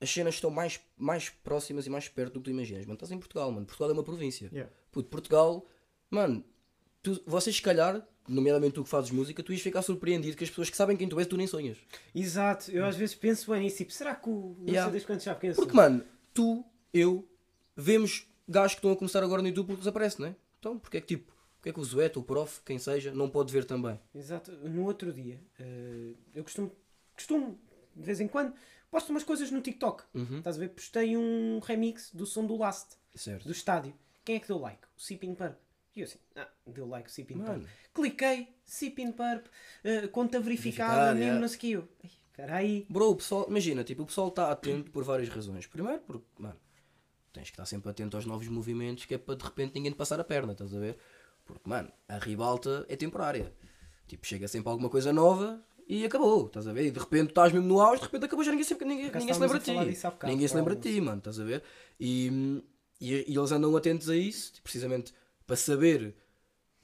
as 0.00 0.10
cenas 0.10 0.34
estão 0.34 0.50
mais, 0.50 0.80
mais 0.96 1.28
próximas 1.28 1.86
e 1.86 1.90
mais 1.90 2.08
perto 2.08 2.34
do 2.34 2.40
que 2.40 2.44
tu 2.44 2.50
imaginas. 2.50 2.84
Mano, 2.84 2.94
estás 2.94 3.10
em 3.12 3.18
Portugal, 3.18 3.50
mano. 3.50 3.66
Portugal 3.66 3.90
é 3.90 3.92
uma 3.92 4.02
província. 4.04 4.48
Yeah. 4.52 4.70
Puto, 4.92 5.08
Portugal, 5.08 5.66
mano, 6.10 6.44
tu, 7.02 7.20
vocês 7.26 7.56
se 7.56 7.62
calhar, 7.62 8.06
nomeadamente 8.28 8.74
tu 8.74 8.84
que 8.84 8.90
fazes 8.90 9.10
música, 9.10 9.42
tu 9.42 9.52
ias 9.52 9.62
ficar 9.62 9.82
surpreendido 9.82 10.36
que 10.36 10.44
as 10.44 10.50
pessoas 10.50 10.68
que 10.68 10.76
sabem 10.76 10.96
quem 10.96 11.08
tu 11.08 11.18
és, 11.18 11.26
tu 11.26 11.36
nem 11.36 11.46
sonhas. 11.46 11.78
Exato, 12.14 12.70
eu 12.70 12.84
às 12.84 12.96
vezes 12.96 13.14
penso 13.14 13.50
bem 13.50 13.62
nisso, 13.62 13.78
tipo, 13.78 13.92
será 13.92 14.14
que 14.14 14.28
o. 14.28 14.56
Não 14.58 14.66
Yeah. 14.66 14.82
sei 14.84 14.92
desde 14.92 15.06
quando 15.06 15.20
já 15.20 15.34
penso. 15.34 15.56
Porque, 15.60 15.74
mano, 15.74 16.04
tu, 16.34 16.64
eu, 16.92 17.26
vemos 17.74 18.26
gajos 18.48 18.72
que 18.74 18.78
estão 18.78 18.92
a 18.92 18.96
começar 18.96 19.22
agora 19.22 19.40
no 19.42 19.48
YouTube 19.48 19.68
porque 19.68 19.80
desaparece, 19.80 20.20
não 20.20 20.28
é? 20.28 20.36
Então, 20.58 20.78
porque 20.78 20.98
é 20.98 21.00
que 21.00 21.06
tipo, 21.06 21.32
porque 21.56 21.70
é 21.70 21.72
que 21.72 21.80
o 21.80 21.84
Zoete, 21.84 22.18
o 22.18 22.22
prof, 22.22 22.60
quem 22.64 22.78
seja, 22.78 23.12
não 23.12 23.28
pode 23.30 23.52
ver 23.52 23.64
também? 23.64 23.98
Exato, 24.14 24.52
no 24.52 24.84
outro 24.84 25.12
dia, 25.12 25.40
eh, 25.58 26.12
eu 26.34 26.44
costumo, 26.44 26.70
costumo, 27.14 27.58
de 27.94 28.02
vez 28.04 28.20
em 28.20 28.28
quando, 28.28 28.52
posto 28.96 29.10
umas 29.10 29.24
coisas 29.24 29.50
no 29.50 29.60
TikTok. 29.60 30.04
Uhum. 30.14 30.38
Estás 30.38 30.56
a 30.56 30.58
ver? 30.58 30.70
Postei 30.70 31.16
um 31.18 31.58
remix 31.58 32.10
do 32.14 32.24
som 32.24 32.46
do 32.46 32.56
Last, 32.56 32.96
Certo. 33.14 33.44
do 33.44 33.52
estádio. 33.52 33.94
Quem 34.24 34.36
é 34.36 34.40
que 34.40 34.48
deu 34.48 34.58
like? 34.58 34.80
O 34.96 35.00
Sipin 35.00 35.34
Purp. 35.34 35.54
E 35.94 36.00
eu 36.00 36.06
assim, 36.06 36.18
ah, 36.34 36.48
deu 36.66 36.88
like 36.88 37.06
o 37.06 37.12
Sipin 37.12 37.38
Purp. 37.40 37.66
Cliquei, 37.92 38.48
Sipin 38.64 39.12
Purp, 39.12 39.46
eh, 39.84 40.08
conta 40.08 40.40
verificada, 40.40 41.08
mesmo 41.12 41.20
yeah. 41.20 41.40
não 41.40 41.48
sei 41.48 41.56
o 41.56 41.60
que 41.60 41.70
eu. 41.72 41.88
Ai, 42.02 42.10
Espera 42.30 42.56
aí. 42.56 42.86
Bro, 42.88 43.10
o 43.10 43.16
pessoal, 43.16 43.46
imagina, 43.48 43.84
tipo, 43.84 44.02
o 44.02 44.06
pessoal 44.06 44.28
está 44.28 44.50
atento 44.50 44.90
por 44.90 45.04
várias 45.04 45.28
razões. 45.28 45.66
Primeiro, 45.66 46.00
porque, 46.00 46.26
mano, 46.38 46.56
tens 47.34 47.44
que 47.44 47.52
estar 47.52 47.66
sempre 47.66 47.90
atento 47.90 48.16
aos 48.16 48.24
novos 48.24 48.48
movimentos, 48.48 49.04
que 49.04 49.14
é 49.14 49.18
para 49.18 49.36
de 49.36 49.44
repente 49.44 49.74
ninguém 49.74 49.92
te 49.92 49.96
passar 49.96 50.18
a 50.20 50.24
perna, 50.24 50.52
estás 50.52 50.74
a 50.74 50.78
ver? 50.78 50.98
Porque, 51.44 51.68
mano, 51.68 51.92
a 52.08 52.18
ribalta 52.18 52.84
é 52.88 52.96
temporária. 52.96 53.52
Tipo, 54.06 54.26
chega 54.26 54.48
sempre 54.48 54.70
alguma 54.70 54.88
coisa 54.88 55.12
nova 55.12 55.62
e 55.86 56.04
acabou, 56.04 56.46
estás 56.46 56.66
a 56.66 56.72
ver? 56.72 56.86
E 56.86 56.90
de 56.90 56.98
repente 56.98 57.28
estás 57.28 57.52
mesmo 57.52 57.68
no 57.68 57.80
auge, 57.80 58.00
de 58.00 58.06
repente 58.06 58.24
acabou, 58.24 58.44
já 58.44 58.50
ninguém, 58.50 58.64
sempre, 58.64 58.84
ninguém, 58.84 59.10
ninguém 59.12 59.34
se 59.34 59.40
lembra 59.40 59.58
de 59.58 59.64
ti. 59.64 59.72
bocado, 59.72 60.32
Ninguém 60.32 60.48
se 60.48 60.56
lembra 60.56 60.74
de 60.74 60.92
ti, 60.92 61.00
mano, 61.00 61.18
estás 61.18 61.38
a 61.38 61.44
ver? 61.44 61.62
E, 62.00 62.62
e, 63.00 63.32
e 63.32 63.38
eles 63.38 63.52
andam 63.52 63.76
atentos 63.76 64.10
a 64.10 64.16
isso, 64.16 64.52
tipo, 64.52 64.64
precisamente 64.64 65.14
para 65.46 65.54
saber, 65.54 66.16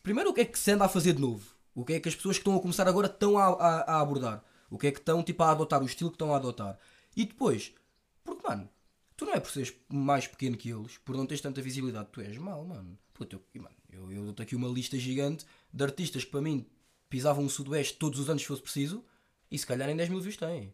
primeiro, 0.02 0.30
o 0.30 0.32
que 0.32 0.42
é 0.42 0.44
que 0.44 0.58
se 0.58 0.70
anda 0.70 0.84
a 0.84 0.88
fazer 0.88 1.14
de 1.14 1.20
novo. 1.20 1.52
O 1.74 1.84
que 1.84 1.94
é 1.94 2.00
que 2.00 2.08
as 2.08 2.14
pessoas 2.14 2.36
que 2.36 2.42
estão 2.42 2.56
a 2.56 2.60
começar 2.60 2.86
agora 2.86 3.06
estão 3.06 3.38
a, 3.38 3.46
a, 3.46 3.80
a 3.94 4.00
abordar. 4.00 4.44
O 4.70 4.78
que 4.78 4.86
é 4.86 4.92
que 4.92 4.98
estão 4.98 5.22
tipo, 5.22 5.42
a 5.42 5.50
adotar, 5.50 5.82
o 5.82 5.86
estilo 5.86 6.10
que 6.10 6.14
estão 6.14 6.32
a 6.32 6.36
adotar. 6.36 6.78
E 7.16 7.24
depois, 7.24 7.74
porque, 8.22 8.46
mano, 8.46 8.68
tu 9.16 9.24
não 9.24 9.34
é 9.34 9.40
por 9.40 9.50
seres 9.50 9.74
mais 9.88 10.26
pequeno 10.26 10.56
que 10.56 10.70
eles, 10.70 10.98
por 10.98 11.16
não 11.16 11.26
teres 11.26 11.40
tanta 11.40 11.60
visibilidade, 11.60 12.08
tu 12.12 12.20
és 12.20 12.36
mau, 12.38 12.64
mano. 12.64 12.96
Puta, 13.12 13.40
eu, 13.54 13.62
mano, 13.62 13.74
eu, 13.90 14.12
eu 14.12 14.24
dou-te 14.24 14.42
aqui 14.42 14.54
uma 14.54 14.68
lista 14.68 14.96
gigante 14.98 15.44
de 15.72 15.82
artistas 15.82 16.24
que 16.24 16.30
para 16.30 16.40
mim 16.40 16.66
pisavam 17.12 17.44
o 17.44 17.50
Sudoeste 17.50 17.98
todos 17.98 18.18
os 18.18 18.30
anos 18.30 18.40
se 18.40 18.48
fosse 18.48 18.62
preciso, 18.62 19.04
e 19.50 19.58
se 19.58 19.66
calhar 19.66 19.86
em 19.90 19.94
10 19.96 20.08
mil 20.08 20.20
views 20.20 20.36
têm. 20.38 20.72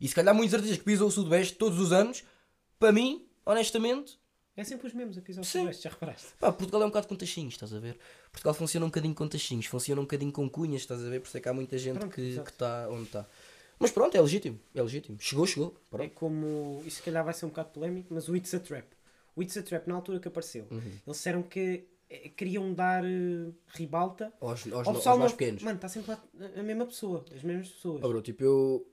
E 0.00 0.06
se 0.06 0.14
calhar 0.14 0.32
muitos 0.32 0.54
artistas 0.54 0.78
que 0.78 0.84
pisam 0.84 1.08
o 1.08 1.10
Sudoeste 1.10 1.56
todos 1.56 1.80
os 1.80 1.90
anos, 1.92 2.22
para 2.78 2.92
mim, 2.92 3.26
honestamente, 3.44 4.18
É 4.56 4.62
sempre 4.64 4.86
os 4.86 4.92
mesmos 4.94 5.16
episódios 5.16 5.50
Sim. 5.50 5.60
Silvestre, 5.60 5.84
já 5.84 5.90
reparaste? 5.90 6.28
Pá, 6.38 6.52
Portugal 6.52 6.82
é 6.82 6.84
um 6.84 6.88
bocado 6.88 7.08
com 7.08 7.16
tachinhos, 7.16 7.54
estás 7.54 7.72
a 7.74 7.80
ver? 7.80 7.98
Portugal 8.30 8.54
funciona 8.54 8.86
um 8.86 8.88
bocadinho 8.88 9.14
com 9.14 9.26
tachinhos, 9.26 9.66
funciona 9.66 10.00
um 10.00 10.04
bocadinho 10.04 10.30
com 10.32 10.48
cunhas, 10.48 10.82
estás 10.82 11.04
a 11.04 11.08
ver? 11.08 11.20
Por 11.20 11.26
isso 11.28 11.36
é 11.36 11.40
que 11.40 11.48
há 11.48 11.52
muita 11.52 11.76
gente 11.78 11.98
Pronto, 11.98 12.14
que 12.14 12.20
está 12.20 12.88
onde 12.90 13.04
está. 13.04 13.26
Mas 13.78 13.90
pronto, 13.90 14.14
é 14.16 14.20
legítimo, 14.20 14.60
é 14.74 14.82
legítimo. 14.82 15.18
Chegou, 15.20 15.46
chegou. 15.46 15.74
É 15.92 15.96
Pronto. 15.96 16.14
como. 16.14 16.82
Isso 16.86 16.96
se 16.98 17.02
calhar 17.02 17.24
vai 17.24 17.32
ser 17.34 17.46
um 17.46 17.48
bocado 17.48 17.70
polémico, 17.70 18.12
mas 18.14 18.28
o 18.28 18.36
It's 18.36 18.52
a 18.54 18.60
Trap. 18.60 18.86
O 19.34 19.42
It's 19.42 19.56
a 19.56 19.62
Trap, 19.62 19.88
na 19.88 19.94
altura 19.94 20.20
que 20.20 20.28
apareceu, 20.28 20.66
Uhum. 20.70 20.78
eles 20.78 21.16
disseram 21.16 21.42
que 21.42 21.84
queriam 22.36 22.72
dar 22.74 23.04
eh, 23.04 23.52
ribalta 23.68 24.32
Aos, 24.40 24.66
aos, 24.72 24.86
ao 24.86 24.94
aos 24.94 25.18
mais 25.18 25.32
pequenos. 25.32 25.62
Mano, 25.62 25.76
está 25.76 25.88
sempre 25.88 26.10
lá 26.10 26.22
a 26.56 26.62
mesma 26.62 26.86
pessoa, 26.86 27.24
as 27.34 27.42
mesmas 27.42 27.68
pessoas. 27.68 28.02
Oh, 28.02 28.08
bro, 28.08 28.22
tipo, 28.22 28.42
eu, 28.42 28.86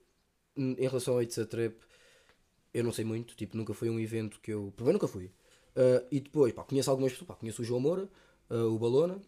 em 0.56 0.88
relação 0.88 1.16
ao 1.16 1.22
It's 1.22 1.38
a 1.40 1.46
Trap, 1.46 1.76
eu 2.74 2.84
não 2.84 2.92
sei 2.92 3.06
muito, 3.06 3.36
tipo, 3.36 3.58
nunca 3.58 3.74
foi 3.74 3.90
um 3.90 4.00
evento 4.00 4.40
que 4.40 4.54
eu. 4.54 4.72
Primeiro 4.76 4.98
nunca 5.00 5.08
fui. 5.08 5.32
Ah, 5.76 6.04
e 6.12 6.20
depois, 6.20 6.54
pá, 6.54 6.64
conheço 6.64 6.90
algumas 6.90 7.12
pessoas, 7.12 7.28
pá, 7.28 7.36
conheço 7.36 7.62
o 7.62 7.66
João 7.66 7.80
Moura, 7.80 8.10
ah, 8.50 8.66
o 8.66 8.78
Balona, 8.78 9.22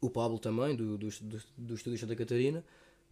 o 0.00 0.10
Pablo 0.10 0.38
também, 0.38 0.74
do, 0.74 0.98
do, 0.98 1.08
do, 1.08 1.42
do 1.56 1.74
Estúdio 1.74 1.98
Santa 1.98 2.16
Catarina. 2.16 2.64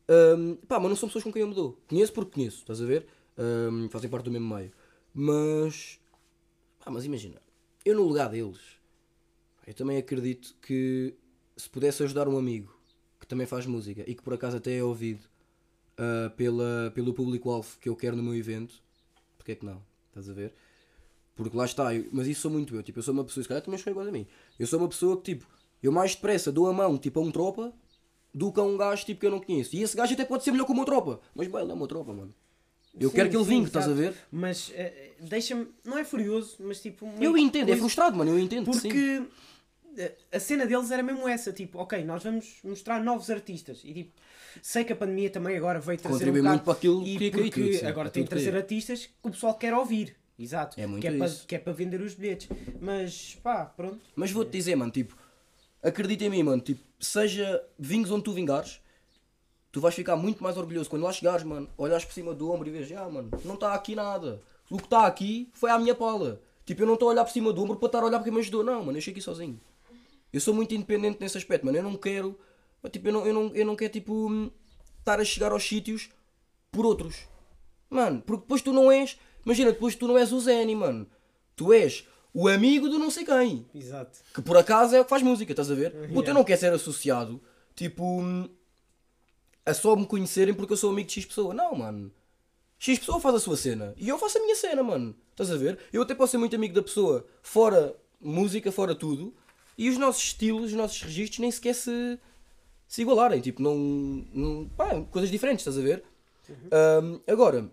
Ahm, 0.09 0.57
pá, 0.67 0.81
mas 0.81 0.89
não 0.89 0.97
são 0.97 1.09
pessoas 1.09 1.23
com 1.23 1.33
quem 1.33 1.43
eu 1.43 1.49
me 1.49 1.55
dou. 1.55 1.79
Conheço 1.89 2.13
porque 2.13 2.33
conheço, 2.33 2.59
estás 2.59 2.83
a 2.83 2.85
ver? 2.85 3.07
Ahm, 3.39 3.89
fazem 3.89 4.11
parte 4.11 4.25
do 4.25 4.31
mesmo 4.31 4.55
meio. 4.55 4.73
Mas. 5.15 6.01
Pá, 6.85 6.91
mas 6.91 7.05
imagina, 7.05 7.41
eu 7.85 7.95
no 7.95 8.03
lugar 8.03 8.29
deles, 8.31 8.80
eu 9.71 9.75
também 9.75 9.97
acredito 9.99 10.57
que 10.61 11.15
se 11.57 11.71
pudesse 11.71 12.03
ajudar 12.03 12.27
um 12.27 12.37
amigo 12.37 12.77
que 13.21 13.27
também 13.27 13.47
faz 13.47 13.67
música 13.67 14.03
e 14.05 14.17
que 14.17 14.23
por 14.23 14.35
acaso 14.35 14.57
até 14.57 14.77
é 14.77 14.83
ouvido 14.83 15.21
ah, 15.97 16.29
pela, 16.37 16.91
pelo 16.93 17.15
público-alvo 17.15 17.79
que 17.81 17.89
eu 17.89 17.95
quero 17.95 18.17
no 18.17 18.23
meu 18.23 18.35
evento, 18.35 18.83
porque 19.39 19.53
é 19.53 19.55
que 19.55 19.65
não? 19.65 19.81
Estás 20.09 20.29
a 20.29 20.33
ver? 20.33 20.53
Porque 21.37 21.57
lá 21.57 21.65
está, 21.65 21.95
eu- 21.95 22.09
mas 22.11 22.27
isso 22.27 22.41
sou 22.41 22.51
muito 22.51 22.75
eu. 22.75 22.83
Tipo, 22.83 22.99
eu 22.99 23.03
sou 23.05 23.15
uma 23.15 23.23
pessoa, 23.23 23.45
se 23.45 23.49
calhar 23.49 23.63
também 23.63 23.79
sou 23.79 23.93
igual 23.93 24.09
a 24.09 24.11
mim. 24.11 24.27
Eu 24.59 24.67
sou 24.67 24.81
uma 24.81 24.89
pessoa 24.89 25.17
que, 25.17 25.35
tipo, 25.35 25.47
eu 25.81 25.93
mais 25.93 26.17
depressa 26.17 26.51
dou 26.51 26.67
a 26.67 26.73
mão, 26.73 26.99
tipo, 26.99 27.21
a 27.21 27.23
um 27.23 27.31
tropa 27.31 27.73
do 28.35 28.53
que 28.53 28.59
a 28.59 28.65
um 28.65 28.77
gajo, 28.77 29.07
tipo, 29.07 29.21
que 29.21 29.27
eu 29.27 29.31
não 29.31 29.41
conheço. 29.41 29.77
E 29.77 29.83
esse 29.83 29.97
gajo 29.97 30.15
até 30.15 30.25
pode 30.25 30.43
ser 30.43 30.51
melhor 30.51 30.65
que 30.65 30.73
o 30.73 30.75
meu 30.75 30.85
tropa. 30.85 31.21
Mas, 31.33 31.47
bem, 31.47 31.63
ele 31.63 31.71
é 31.71 31.75
o 31.75 31.79
meu 31.79 31.87
tropa, 31.87 32.13
mano. 32.13 32.35
Eu 32.99 33.09
Sim, 33.09 33.15
quero 33.15 33.31
que 33.31 33.37
ele 33.37 33.45
vingue, 33.45 33.69
estás 33.69 33.89
a 33.89 33.93
ver? 33.93 34.15
Mas 34.33 34.73
eh, 34.75 35.13
deixa-me. 35.21 35.69
Não 35.85 35.97
é 35.97 36.05
furioso, 36.05 36.57
mas 36.61 36.83
tipo. 36.83 37.07
uma 37.07 37.23
Eu 37.23 37.39
entendo, 37.39 37.73
é 37.73 37.77
frustrado, 37.77 38.17
mano, 38.17 38.33
eu 38.33 38.39
entendo, 38.39 38.69
que 38.69 38.79
sim. 38.79 39.29
A 40.33 40.41
cena 40.41 40.67
deles 40.67 40.91
era 40.91 41.03
mesmo 41.03 41.29
essa, 41.29 41.53
tipo, 41.53 41.79
ok, 41.79 42.05
nós 42.05 42.23
vamos 42.23 42.59
mostrar 42.65 43.03
novos 43.03 43.31
artistas. 43.31 43.83
E 43.85 43.93
tipo, 43.93 44.13
sei 44.63 44.85
que 44.85 44.93
a 44.93 44.97
pandemia 44.97 45.31
também 45.31 45.57
agora 45.57 45.81
veio 45.81 45.99
trazer 45.99 46.15
Contribui 46.15 46.41
um 46.41 46.43
bocado, 46.43 46.55
muito 46.55 46.65
para 46.65 46.73
aquilo 46.73 47.07
e 47.07 47.19
que 47.19 47.31
cair 47.31 47.51
porque 47.51 47.73
sim, 47.75 47.87
agora 47.87 48.05
para 48.05 48.11
tem 48.11 48.23
de 48.23 48.29
tudo 48.29 48.39
trazer 48.39 48.57
artistas 48.57 49.07
que 49.07 49.13
o 49.23 49.31
pessoal 49.31 49.55
quer 49.55 49.75
ouvir. 49.75 50.17
Exato. 50.39 50.81
É 50.81 50.87
muito 50.87 51.03
que 51.03 51.09
é, 51.09 51.19
para, 51.19 51.29
que 51.29 51.55
é 51.55 51.59
para 51.59 51.73
vender 51.73 52.01
os 52.01 52.15
bilhetes. 52.15 52.49
Mas 52.81 53.39
pá, 53.43 53.67
pronto. 53.67 54.01
Mas 54.17 54.31
vou-te 54.31 54.51
dizer, 54.51 54.75
mano, 54.75 54.91
tipo, 54.91 55.15
acredita 55.83 56.25
em 56.25 56.31
mim, 56.31 56.43
mano, 56.43 56.63
tipo, 56.63 56.81
seja 56.99 57.63
vingues 57.79 58.11
onde 58.11 58.25
tu 58.25 58.33
vingares, 58.33 58.81
tu 59.71 59.81
vais 59.81 59.95
ficar 59.95 60.17
muito 60.17 60.43
mais 60.43 60.57
orgulhoso 60.57 60.89
quando 60.89 61.03
lá 61.03 61.13
chegares, 61.13 61.45
mano, 61.45 61.69
olhares 61.77 62.05
por 62.05 62.15
cima 62.15 62.33
do 62.33 62.51
ombro 62.51 62.69
e 62.69 62.71
vês, 62.71 62.91
ah, 62.93 63.09
mano, 63.09 63.31
não 63.45 63.55
está 63.55 63.75
aqui 63.75 63.95
nada. 63.95 64.41
O 64.71 64.79
que 64.79 64.85
está 64.85 65.07
aqui 65.07 65.51
foi 65.53 65.71
à 65.71 65.79
minha 65.79 65.95
pala. 65.95 66.41
Tipo, 66.65 66.83
eu 66.83 66.87
não 66.87 66.95
estou 66.95 67.09
a 67.09 67.13
olhar 67.13 67.25
por 67.25 67.33
cima 67.33 67.53
do 67.53 67.63
ombro 67.63 67.77
para 67.77 67.87
estar 67.87 67.99
a 67.99 68.07
olhar 68.07 68.19
porque 68.19 68.31
me 68.31 68.39
ajudou, 68.39 68.63
não, 68.63 68.85
mano, 68.85 68.97
eu 68.97 69.03
cheguei 69.03 69.19
aqui 69.19 69.23
sozinho. 69.23 69.61
Eu 70.33 70.41
sou 70.41 70.55
muito 70.55 70.75
independente 70.75 71.19
nesse 71.21 71.37
aspecto, 71.39 71.65
mano, 71.67 71.79
eu 71.79 71.83
não 71.83 71.97
quero, 71.97 72.39
tipo, 72.91 73.09
eu 73.09 73.13
não, 73.13 73.27
eu 73.27 73.35
não, 73.35 73.55
eu 73.55 73.67
não 73.67 73.77
quero, 73.77 73.93
tipo, 73.93 74.13
hum, 74.31 74.51
estar 74.99 75.19
a 75.21 75.25
chegar 75.25 75.53
aos 75.53 75.65
sítios 75.65 76.09
por 76.71 76.87
outros. 76.87 77.17
Mano, 77.89 78.23
porque 78.25 78.43
depois 78.43 78.63
tu 78.63 78.73
não 78.73 78.91
és, 78.93 79.19
imagina, 79.45 79.73
depois 79.73 79.95
tu 79.97 80.07
não 80.07 80.17
és 80.17 80.33
o 80.33 80.41
Zeni, 80.41 80.77
mano. 80.77 81.07
Tu 81.57 81.73
és 81.73 82.07
o 82.33 82.47
amigo 82.49 82.89
do 82.89 82.99
não 82.99 83.11
sei 83.11 83.25
quem. 83.25 83.67
Exato. 83.75 84.21
Que 84.33 84.41
por 84.41 84.57
acaso 84.57 84.95
é 84.95 85.01
o 85.01 85.05
que 85.05 85.11
faz 85.11 85.23
música, 85.23 85.53
estás 85.53 85.71
a 85.71 85.75
ver? 85.75 85.91
Puta, 86.09 86.11
Yeah. 86.11 86.31
eu 86.31 86.35
não 86.35 86.45
quero 86.45 86.61
ser 86.61 86.73
associado, 86.73 87.43
tipo, 87.75 88.05
hum, 88.21 88.49
a 89.67 89.75
só 89.75 89.97
me 89.97 90.07
conhecerem 90.07 90.55
porque 90.55 90.73
eu 90.73 90.77
sou 90.77 90.91
amigo 90.91 91.09
de 91.09 91.15
X 91.15 91.27
pessoa. 91.27 91.53
Não, 91.53 91.75
mano. 91.75 92.13
X 92.79 92.99
pessoa 92.99 93.21
faz 93.21 93.35
a 93.35 93.41
sua 93.41 93.57
cena 93.57 93.93
e 93.97 94.09
eu 94.09 94.17
faço 94.19 94.39
a 94.39 94.41
minha 94.41 94.55
cena, 94.57 94.83
mano. 94.83 95.15
Estás 95.33 95.51
a 95.51 95.57
ver? 95.57 95.79
Eu 95.93 96.03
até 96.03 96.15
posso 96.15 96.31
ser 96.31 96.39
muito 96.39 96.55
amigo 96.57 96.73
da 96.75 96.83
pessoa, 96.83 97.27
fora 97.43 97.95
música, 98.21 98.71
fora 98.73 98.95
tudo, 98.95 99.35
e 99.81 99.89
os 99.89 99.97
nossos 99.97 100.23
estilos, 100.25 100.67
os 100.67 100.73
nossos 100.75 101.01
registros 101.01 101.39
nem 101.39 101.51
sequer 101.51 101.75
se, 101.75 102.19
se 102.87 103.01
igualarem. 103.01 103.41
Tipo, 103.41 103.63
não. 103.63 103.75
não 104.31 104.69
pá, 104.77 105.01
coisas 105.11 105.31
diferentes, 105.31 105.67
estás 105.67 105.79
a 105.79 105.81
ver? 105.81 106.05
Hum, 107.03 107.19
agora, 107.27 107.73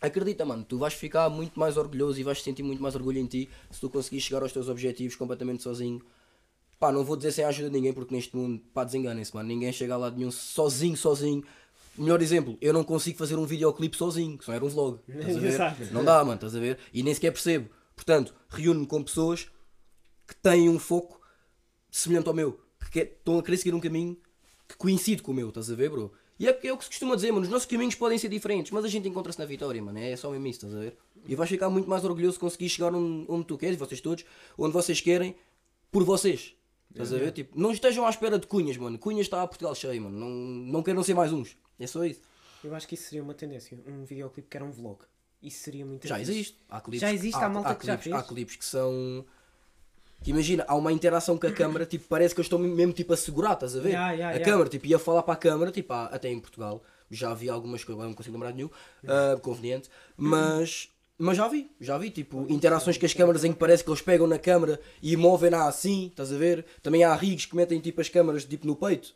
acredita, 0.00 0.44
mano, 0.44 0.64
tu 0.64 0.78
vais 0.78 0.94
ficar 0.94 1.28
muito 1.28 1.58
mais 1.58 1.76
orgulhoso 1.76 2.20
e 2.20 2.22
vais 2.22 2.40
sentir 2.40 2.62
muito 2.62 2.80
mais 2.80 2.94
orgulho 2.94 3.18
em 3.18 3.26
ti 3.26 3.50
se 3.68 3.80
tu 3.80 3.90
conseguires 3.90 4.24
chegar 4.26 4.44
aos 4.44 4.52
teus 4.52 4.68
objetivos 4.68 5.16
completamente 5.16 5.64
sozinho. 5.64 6.00
Pá, 6.78 6.92
não 6.92 7.04
vou 7.04 7.16
dizer 7.16 7.32
sem 7.32 7.44
a 7.44 7.48
ajuda 7.48 7.68
de 7.68 7.74
ninguém 7.74 7.92
porque 7.92 8.14
neste 8.14 8.36
mundo, 8.36 8.62
pá, 8.72 8.84
desenganem-se, 8.84 9.34
mano. 9.34 9.48
Ninguém 9.48 9.72
chega 9.72 9.96
lá 9.96 10.08
de 10.08 10.18
nenhum 10.18 10.30
sozinho, 10.30 10.96
sozinho. 10.96 11.42
Melhor 11.98 12.22
exemplo, 12.22 12.56
eu 12.60 12.72
não 12.72 12.84
consigo 12.84 13.18
fazer 13.18 13.34
um 13.34 13.44
videoclipe 13.44 13.96
sozinho, 13.96 14.38
que 14.38 14.44
só 14.44 14.52
era 14.52 14.64
um 14.64 14.68
vlog. 14.68 15.00
Não 15.90 16.04
dá, 16.04 16.24
mano, 16.24 16.36
estás 16.36 16.54
a 16.54 16.60
ver? 16.60 16.78
E 16.94 17.02
nem 17.02 17.12
sequer 17.12 17.32
percebo. 17.32 17.68
Portanto, 17.96 18.32
reúno-me 18.48 18.86
com 18.86 19.02
pessoas 19.02 19.50
que 20.28 20.36
têm 20.36 20.68
um 20.68 20.78
foco 20.78 21.19
semelhante 21.90 22.28
ao 22.28 22.34
meu, 22.34 22.60
que 22.90 23.00
estão 23.00 23.38
a 23.38 23.42
querer 23.42 23.56
seguir 23.56 23.74
um 23.74 23.80
caminho 23.80 24.16
que 24.68 24.76
coincide 24.76 25.22
com 25.22 25.32
o 25.32 25.34
meu, 25.34 25.48
estás 25.48 25.70
a 25.70 25.74
ver, 25.74 25.90
bro? 25.90 26.12
E 26.38 26.48
é, 26.48 26.58
é 26.62 26.72
o 26.72 26.78
que 26.78 26.84
se 26.84 26.90
costuma 26.90 27.14
dizer, 27.14 27.32
mano, 27.32 27.42
os 27.42 27.50
nossos 27.50 27.66
caminhos 27.66 27.94
podem 27.94 28.16
ser 28.16 28.28
diferentes, 28.28 28.72
mas 28.72 28.84
a 28.84 28.88
gente 28.88 29.08
encontra-se 29.08 29.38
na 29.38 29.44
vitória, 29.44 29.82
mano, 29.82 29.98
é 29.98 30.16
só 30.16 30.30
mesmo 30.30 30.46
isso, 30.46 30.66
estás 30.66 30.74
a 30.74 30.78
ver? 30.78 30.96
E 31.26 31.34
vais 31.34 31.50
ficar 31.50 31.68
muito 31.68 31.88
mais 31.88 32.04
orgulhoso 32.04 32.34
de 32.34 32.40
conseguir 32.40 32.68
chegar 32.68 32.94
onde, 32.94 33.26
onde 33.28 33.44
tu 33.44 33.58
queres, 33.58 33.76
vocês 33.76 34.00
todos, 34.00 34.24
onde 34.56 34.72
vocês 34.72 35.00
querem, 35.00 35.34
por 35.90 36.02
vocês. 36.04 36.54
Estás 36.90 37.12
a 37.12 37.18
ver? 37.18 37.32
Tipo, 37.32 37.58
não 37.58 37.70
estejam 37.70 38.04
à 38.04 38.10
espera 38.10 38.38
de 38.38 38.46
cunhas, 38.46 38.76
mano. 38.76 38.98
Cunhas 38.98 39.26
está 39.26 39.42
a 39.42 39.46
Portugal 39.46 39.74
cheio, 39.74 40.02
mano. 40.02 40.18
Não, 40.18 40.28
não 40.28 40.82
queiram 40.82 41.02
ser 41.04 41.14
mais 41.14 41.32
uns. 41.32 41.56
É 41.78 41.86
só 41.86 42.04
isso. 42.04 42.20
Eu 42.64 42.74
acho 42.74 42.86
que 42.88 42.94
isso 42.94 43.04
seria 43.04 43.22
uma 43.22 43.32
tendência. 43.32 43.78
Um 43.86 44.04
videoclipe 44.04 44.48
que 44.48 44.56
era 44.56 44.64
um 44.64 44.72
vlog. 44.72 44.98
Isso 45.42 45.60
seria 45.60 45.86
muito 45.86 46.06
Já 46.06 46.20
existe. 46.20 46.58
Há 46.68 46.80
clipes, 46.80 47.00
Já 47.00 47.12
existe, 47.12 47.36
há 47.36 47.48
malta 47.48 47.74
que 47.74 47.86
já 47.86 47.96
clipes, 47.96 48.04
fez. 48.04 48.16
Há 48.16 48.22
clipes 48.22 48.56
que 48.56 48.64
são. 48.64 49.24
Que 50.22 50.30
imagina, 50.30 50.64
há 50.68 50.74
uma 50.74 50.92
interação 50.92 51.38
com 51.38 51.46
a 51.46 51.50
câmara, 51.52 51.86
tipo, 51.86 52.04
parece 52.08 52.34
que 52.34 52.40
eu 52.40 52.42
estou 52.42 52.58
mesmo 52.58 52.92
tipo 52.92 53.12
a 53.12 53.16
segurar, 53.16 53.54
estás 53.54 53.74
a 53.74 53.80
ver? 53.80 53.90
Yeah, 53.90 54.10
yeah, 54.12 54.28
a 54.28 54.32
yeah. 54.32 54.44
câmara, 54.44 54.68
tipo, 54.68 54.86
ia 54.86 54.98
falar 54.98 55.22
para 55.22 55.32
a 55.34 55.36
câmara, 55.36 55.70
tipo, 55.70 55.92
há- 55.94 56.06
até 56.06 56.28
em 56.28 56.38
Portugal, 56.38 56.82
já 57.10 57.32
vi 57.32 57.48
algumas 57.48 57.82
coisas, 57.84 58.04
não 58.04 58.12
consigo 58.12 58.34
lembrar 58.34 58.50
de 58.50 58.56
nenhum, 58.58 58.70
ah, 59.08 59.38
conveniente, 59.40 59.88
mas, 60.16 60.90
mas 61.16 61.36
já 61.38 61.48
vi, 61.48 61.70
já 61.80 61.96
vi, 61.96 62.10
tipo, 62.10 62.44
interações 62.50 62.98
com 62.98 63.06
as 63.06 63.14
câmaras 63.14 63.44
em 63.44 63.52
que 63.52 63.58
parece 63.58 63.82
que 63.82 63.88
eles 63.90 64.02
pegam 64.02 64.26
na 64.26 64.38
câmara 64.38 64.78
e 65.02 65.16
movem-na 65.16 65.66
assim, 65.66 66.08
estás 66.08 66.30
a 66.32 66.36
ver? 66.36 66.66
Também 66.82 67.02
há 67.02 67.14
rigs 67.14 67.46
que 67.46 67.56
metem 67.56 67.80
tipo 67.80 68.00
as 68.02 68.08
câmaras 68.10 68.44
tipo 68.44 68.66
no 68.66 68.76
peito. 68.76 69.14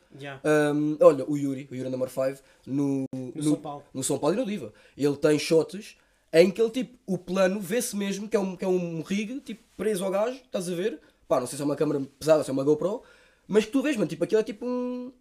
Um, 0.75 0.97
olha, 1.01 1.25
o 1.31 1.37
Yuri, 1.37 1.69
o 1.71 1.75
Yuri 1.75 1.91
number 1.91 2.09
5, 2.09 2.43
no, 2.67 3.05
no, 3.15 3.43
São 3.43 3.57
Paulo. 3.57 3.83
no 3.93 4.03
São 4.03 4.19
Paulo 4.19 4.35
e 4.37 4.39
no 4.39 4.47
Diva. 4.47 4.73
Ele 4.97 5.17
tem 5.17 5.39
shots 5.39 5.97
em 6.35 6.51
que 6.51 6.61
ele, 6.61 6.71
tipo, 6.71 6.99
o 7.07 7.17
plano 7.17 7.61
vê-se 7.61 7.95
mesmo 7.97 8.29
que 8.29 8.37
é, 8.37 8.41
um, 8.41 8.57
que 8.57 8.65
é 8.65 8.69
um 8.69 9.03
rig, 9.03 9.41
tipo, 9.41 9.63
preso 9.77 10.05
ao 10.05 10.11
gajo, 10.11 10.37
estás 10.37 10.69
a 10.69 10.75
ver? 10.75 11.01
Pá, 11.29 11.39
não 11.39 11.47
sei 11.47 11.57
se 11.57 11.63
é 11.63 11.65
uma 11.65 11.77
câmera 11.77 12.01
pesada, 12.19 12.43
se 12.43 12.51
é 12.51 12.53
uma 12.53 12.65
GoPro, 12.65 13.03
mas 13.47 13.65
que 13.65 13.71
tu 13.71 13.81
vês, 13.81 13.97
mano, 13.97 14.09
tipo, 14.09 14.25
aquilo 14.25 14.41
é 14.41 14.45
tipo 14.45 14.67
um. 14.67 15.13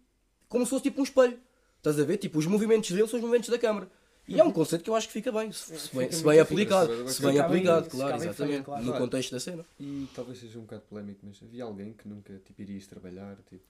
como 0.48 0.64
se 0.64 0.70
fosse 0.70 0.82
tipo 0.82 1.00
um 1.00 1.04
espelho. 1.04 1.38
Estás 1.76 2.00
a 2.00 2.04
ver? 2.04 2.16
Tipo, 2.16 2.38
os 2.38 2.46
movimentos 2.46 2.90
dele 2.90 3.06
são 3.06 3.18
os 3.18 3.22
movimentos 3.22 3.48
da 3.48 3.58
câmara. 3.58 3.88
E 4.26 4.40
é 4.40 4.42
um 4.42 4.50
conceito 4.50 4.82
que 4.82 4.88
eu 4.88 4.96
acho 4.96 5.06
que 5.06 5.12
fica 5.12 5.30
bem, 5.30 5.52
se, 5.52 5.78
se 5.78 5.94
bem, 5.94 6.10
se 6.10 6.24
bem 6.24 6.40
aplicado. 6.40 7.08
Se 7.08 7.20
bem 7.20 7.32
bem 7.32 7.40
aplicado, 7.40 7.90
claro, 7.90 8.18
bem 8.18 8.28
exatamente. 8.28 8.64
claro. 8.64 8.82
No 8.82 8.94
contexto 8.94 9.30
da 9.32 9.38
cena. 9.38 9.64
E 9.78 10.08
talvez 10.14 10.38
seja 10.38 10.58
um 10.58 10.62
bocado 10.62 10.82
polémico, 10.88 11.20
mas 11.22 11.38
havia 11.42 11.62
alguém 11.62 11.92
que 11.92 12.08
nunca 12.08 12.40
tipo, 12.44 12.60
irias 12.62 12.86
trabalhar, 12.86 13.36
tipo, 13.48 13.62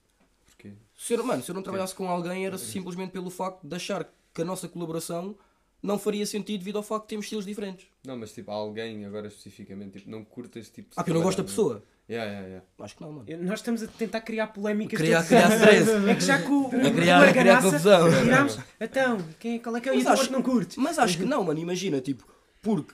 porquê? 0.45 0.71
Se 0.97 1.13
eu, 1.13 1.23
mano, 1.23 1.43
se 1.43 1.51
eu 1.51 1.55
não 1.55 1.61
trabalhasse 1.61 1.93
com 1.93 2.09
alguém 2.09 2.45
era 2.45 2.57
simplesmente 2.57 3.11
pelo 3.11 3.29
facto 3.29 3.67
de 3.67 3.75
achar 3.75 4.09
que 4.33 4.41
a 4.41 4.45
nossa 4.45 4.67
colaboração 4.69 5.35
não 5.85 5.97
faria 5.99 6.25
sentido 6.25 6.59
devido 6.59 6.77
ao 6.77 6.83
facto 6.83 7.03
de 7.03 7.09
termos 7.09 7.25
estilos 7.25 7.45
diferentes. 7.45 7.85
Não, 8.05 8.17
mas 8.17 8.33
tipo, 8.33 8.51
alguém 8.51 9.05
agora 9.05 9.27
especificamente, 9.27 9.99
tipo, 9.99 10.09
não 10.09 10.23
curtas 10.23 10.69
tipo. 10.69 10.89
Ah, 10.95 11.03
que 11.03 11.11
eu 11.11 11.15
não 11.15 11.21
gosto 11.21 11.37
da 11.37 11.43
trabalhar, 11.43 11.55
pessoa? 11.73 11.83
Yeah, 12.07 12.29
yeah, 12.31 12.47
yeah. 12.47 12.65
Acho 12.81 12.95
que 12.95 13.01
não, 13.01 13.11
mano. 13.11 13.25
Nós 13.43 13.59
estamos 13.59 13.81
a 13.81 13.87
tentar 13.87 14.21
criar 14.21 14.47
polémicas. 14.47 14.99
Criar- 14.99 15.23
criar 15.25 15.51
stress. 15.55 15.91
É 16.09 16.13
que 16.15 16.21
já 16.23 16.41
com 16.41 16.53
o, 16.65 16.69
criar- 16.69 17.27
o 17.29 17.33
criar 17.33 17.61
confusão. 17.63 18.21
tirámos. 18.23 18.59
Então, 18.79 19.17
quem, 19.39 19.57
qual 19.59 19.75
é 19.75 19.81
que 19.81 19.89
é 19.89 19.91
o 19.91 19.95
youtuber 19.95 20.13
acho- 20.19 20.27
que 20.27 20.31
não 20.33 20.41
curtes? 20.43 20.77
Mas 20.77 20.99
acho 20.99 21.17
que 21.17 21.25
não, 21.25 21.43
mano. 21.43 21.59
Imagina, 21.59 21.99
tipo, 22.01 22.27
porque 22.61 22.93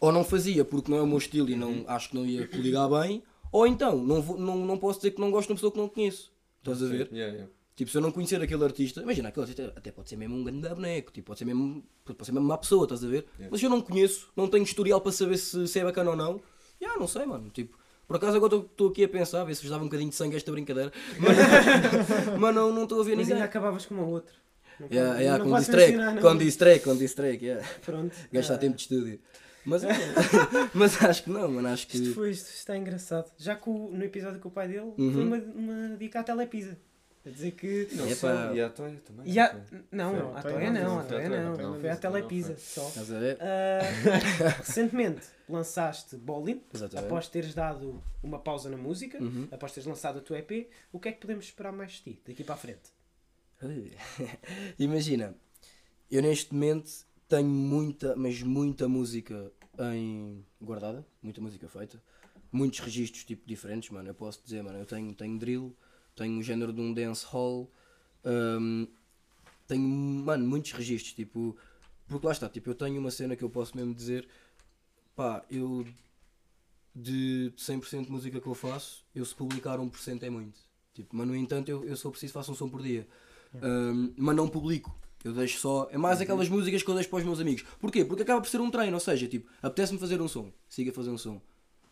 ou 0.00 0.12
não 0.12 0.22
fazia 0.24 0.64
porque 0.64 0.90
não 0.90 0.98
é 0.98 1.02
o 1.02 1.06
meu 1.06 1.18
estilo 1.18 1.50
e 1.50 1.56
não, 1.56 1.84
acho 1.88 2.10
que 2.10 2.14
não 2.16 2.24
ia 2.26 2.46
coligar 2.46 2.88
bem, 2.88 3.22
ou 3.50 3.66
então 3.66 3.98
não, 3.98 4.22
vou, 4.22 4.38
não, 4.38 4.56
não 4.56 4.78
posso 4.78 4.98
dizer 5.00 5.12
que 5.12 5.20
não 5.20 5.30
gosto 5.30 5.48
de 5.48 5.52
uma 5.52 5.56
pessoa 5.56 5.72
que 5.72 5.78
não 5.78 5.88
conheço. 5.88 6.32
Estás 6.60 6.82
a 6.82 6.86
ver? 6.86 7.08
Yeah, 7.12 7.32
yeah. 7.32 7.52
Tipo, 7.74 7.90
se 7.90 7.96
eu 7.96 8.02
não 8.02 8.12
conhecer 8.12 8.40
aquele 8.42 8.62
artista, 8.64 9.00
imagina, 9.00 9.30
aquele 9.30 9.44
artista 9.44 9.72
até 9.74 9.90
pode 9.90 10.08
ser 10.10 10.16
mesmo 10.16 10.36
um 10.36 10.44
grande 10.44 10.68
boneco, 10.68 11.10
tipo, 11.10 11.26
pode 11.28 11.38
ser 11.38 11.44
mesmo, 11.46 11.82
pode 12.04 12.24
ser 12.26 12.32
mesmo 12.32 12.46
uma 12.46 12.58
pessoa, 12.58 12.84
estás 12.84 13.02
a 13.02 13.08
ver? 13.08 13.24
Yeah. 13.38 13.48
Mas 13.50 13.62
eu 13.62 13.70
não 13.70 13.80
conheço, 13.80 14.28
não 14.36 14.46
tenho 14.46 14.62
historial 14.64 15.00
para 15.00 15.10
saber 15.12 15.38
se, 15.38 15.66
se 15.66 15.78
é 15.78 15.84
bacana 15.84 16.10
ou 16.10 16.16
não. 16.16 16.40
Já, 16.80 16.96
não 16.98 17.08
sei, 17.08 17.24
mano. 17.24 17.48
Tipo, 17.50 17.78
por 18.06 18.16
acaso 18.16 18.36
agora 18.36 18.56
estou 18.56 18.90
aqui 18.90 19.04
a 19.04 19.08
pensar, 19.08 19.40
a 19.40 19.44
ver 19.44 19.54
se 19.54 19.62
vos 19.62 19.70
dava 19.70 19.82
um 19.82 19.86
bocadinho 19.86 20.10
de 20.10 20.16
sangue 20.16 20.36
esta 20.36 20.52
brincadeira, 20.52 20.92
mas, 21.18 21.36
mas 22.38 22.54
não 22.54 22.72
não 22.72 22.82
estou 22.82 23.00
a 23.00 23.04
ver 23.04 23.10
Mas 23.16 23.20
ninguém. 23.20 23.34
ainda 23.34 23.44
acabavas 23.46 23.86
com 23.86 23.94
uma 23.94 24.04
outra. 24.06 24.34
Não 24.78 24.88
Yeah, 24.90 25.18
yeah, 25.20 25.42
não 25.44 25.50
com 25.50 25.58
distrack, 25.58 25.90
mencionar, 25.92 26.14
não. 26.14 26.22
com 26.22 26.36
distrack, 26.36 26.84
com 26.84 26.96
distrack, 26.96 27.44
yeah. 27.44 27.66
Pronto. 27.84 28.14
Gastar 28.32 28.58
tempo 28.58 28.76
de 28.76 28.82
estúdio. 28.82 29.20
Mas, 29.64 29.82
mas 30.74 31.02
acho 31.04 31.24
que 31.24 31.30
não, 31.30 31.48
mano. 31.50 31.68
Acho 31.68 31.86
que. 31.86 31.96
Isto, 31.96 32.14
foi, 32.14 32.30
isto 32.30 32.48
está 32.50 32.76
engraçado. 32.76 33.30
Já 33.38 33.54
que 33.54 33.70
o- 33.70 33.90
no 33.92 34.02
episódio 34.04 34.40
com 34.40 34.48
o 34.48 34.52
pai 34.52 34.66
dele 34.68 34.92
Uhum. 34.98 35.12
foi 35.12 35.24
uma, 35.24 35.36
uma 35.36 35.96
dica 35.96 36.20
à 36.20 36.22
telepisa. 36.22 36.76
A 37.24 37.30
dizer 37.30 37.52
que. 37.52 37.88
Não 37.92 38.04
É 38.06 38.14
só, 38.16 38.26
pá. 38.48 38.52
e 38.52 38.60
a 38.60 38.68
Toia 38.68 39.00
também. 39.06 39.30
E 39.32 39.38
a- 39.38 39.54
não 39.92 40.12
Não, 40.12 40.36
a 40.36 40.42
Toia 40.42 40.70
não, 40.72 40.98
a 40.98 41.04
Toia 41.04 41.28
não. 41.56 41.80
Foi 41.80 41.88
a 41.90 41.96
telepisa 41.96 42.56
só. 42.58 42.88
Estás 42.88 43.12
a 43.12 43.18
ver? 43.18 43.38
Ah, 43.40 43.80
recentemente 44.58 45.26
lançaste 45.48 46.16
Bowling, 46.16 46.62
Exatamente. 46.74 47.06
após 47.06 47.28
teres 47.28 47.54
dado 47.54 48.02
uma 48.22 48.38
pausa 48.40 48.68
na 48.70 48.76
música, 48.76 49.22
Uhum. 49.22 49.46
após 49.52 49.72
teres 49.72 49.86
lançado 49.86 50.18
a 50.18 50.22
tua 50.22 50.38
EP, 50.38 50.68
o 50.92 50.98
que 50.98 51.08
é 51.10 51.12
que 51.12 51.20
podemos 51.20 51.44
esperar 51.44 51.72
mais 51.72 51.92
de 51.92 52.00
ti 52.02 52.22
daqui 52.26 52.42
para 52.42 52.54
a 52.54 52.58
frente? 52.58 52.90
Imagina, 54.78 55.34
eu 56.10 56.22
neste 56.22 56.52
momento 56.52 56.90
tenho 57.28 57.48
muita, 57.48 58.16
mas 58.16 58.42
muita 58.42 58.88
música 58.88 59.52
em 59.94 60.44
guardada, 60.60 61.06
muita 61.22 61.40
música 61.40 61.68
feita, 61.68 62.02
muitos 62.50 62.80
registros 62.80 63.24
tipo 63.24 63.46
diferentes, 63.46 63.90
mano. 63.90 64.08
Eu 64.08 64.14
posso 64.14 64.40
dizer, 64.42 64.62
mano, 64.62 64.78
eu 64.78 64.86
tenho, 64.86 65.14
tenho 65.14 65.38
drill, 65.38 65.76
tenho 66.22 66.38
o 66.38 66.42
género 66.42 66.72
de 66.72 66.80
um 66.80 66.92
dance 66.92 67.24
hall, 67.26 67.70
hum, 68.24 68.86
tenho, 69.66 69.88
mano, 69.88 70.46
muitos 70.46 70.72
registros, 70.72 71.14
tipo, 71.14 71.56
porque 72.06 72.26
lá 72.26 72.32
está, 72.32 72.48
tipo, 72.48 72.70
eu 72.70 72.74
tenho 72.74 73.00
uma 73.00 73.10
cena 73.10 73.34
que 73.34 73.42
eu 73.42 73.50
posso 73.50 73.76
mesmo 73.76 73.94
dizer, 73.94 74.28
pá, 75.16 75.44
eu 75.50 75.86
de 76.94 77.52
100% 77.56 78.04
de 78.04 78.10
música 78.10 78.40
que 78.40 78.46
eu 78.46 78.54
faço, 78.54 79.04
eu 79.14 79.24
se 79.24 79.34
publicar 79.34 79.78
1% 79.78 80.22
é 80.22 80.30
muito. 80.30 80.60
Tipo, 80.94 81.16
mas 81.16 81.26
no 81.26 81.34
entanto, 81.34 81.70
eu, 81.70 81.84
eu 81.84 81.96
sou 81.96 82.10
preciso 82.10 82.34
faço 82.34 82.52
um 82.52 82.54
som 82.54 82.68
por 82.68 82.82
dia. 82.82 83.06
Um, 83.54 84.12
mas 84.16 84.36
não 84.36 84.46
publico. 84.46 84.94
Eu 85.24 85.32
deixo 85.32 85.58
só. 85.58 85.88
É 85.90 85.96
mais 85.96 86.20
aquelas 86.20 86.48
músicas 86.48 86.82
que 86.82 86.90
eu 86.90 86.94
deixo 86.94 87.08
para 87.08 87.18
os 87.18 87.24
meus 87.24 87.40
amigos. 87.40 87.62
Porquê? 87.80 88.04
Porque 88.04 88.22
acaba 88.22 88.40
por 88.40 88.48
ser 88.48 88.60
um 88.60 88.70
treino. 88.70 88.94
Ou 88.94 89.00
seja, 89.00 89.26
tipo, 89.26 89.48
apetece-me 89.62 89.98
fazer 89.98 90.20
um 90.20 90.28
som. 90.28 90.52
Siga 90.68 90.90
a 90.90 90.94
fazer 90.94 91.10
um 91.10 91.16
som. 91.16 91.40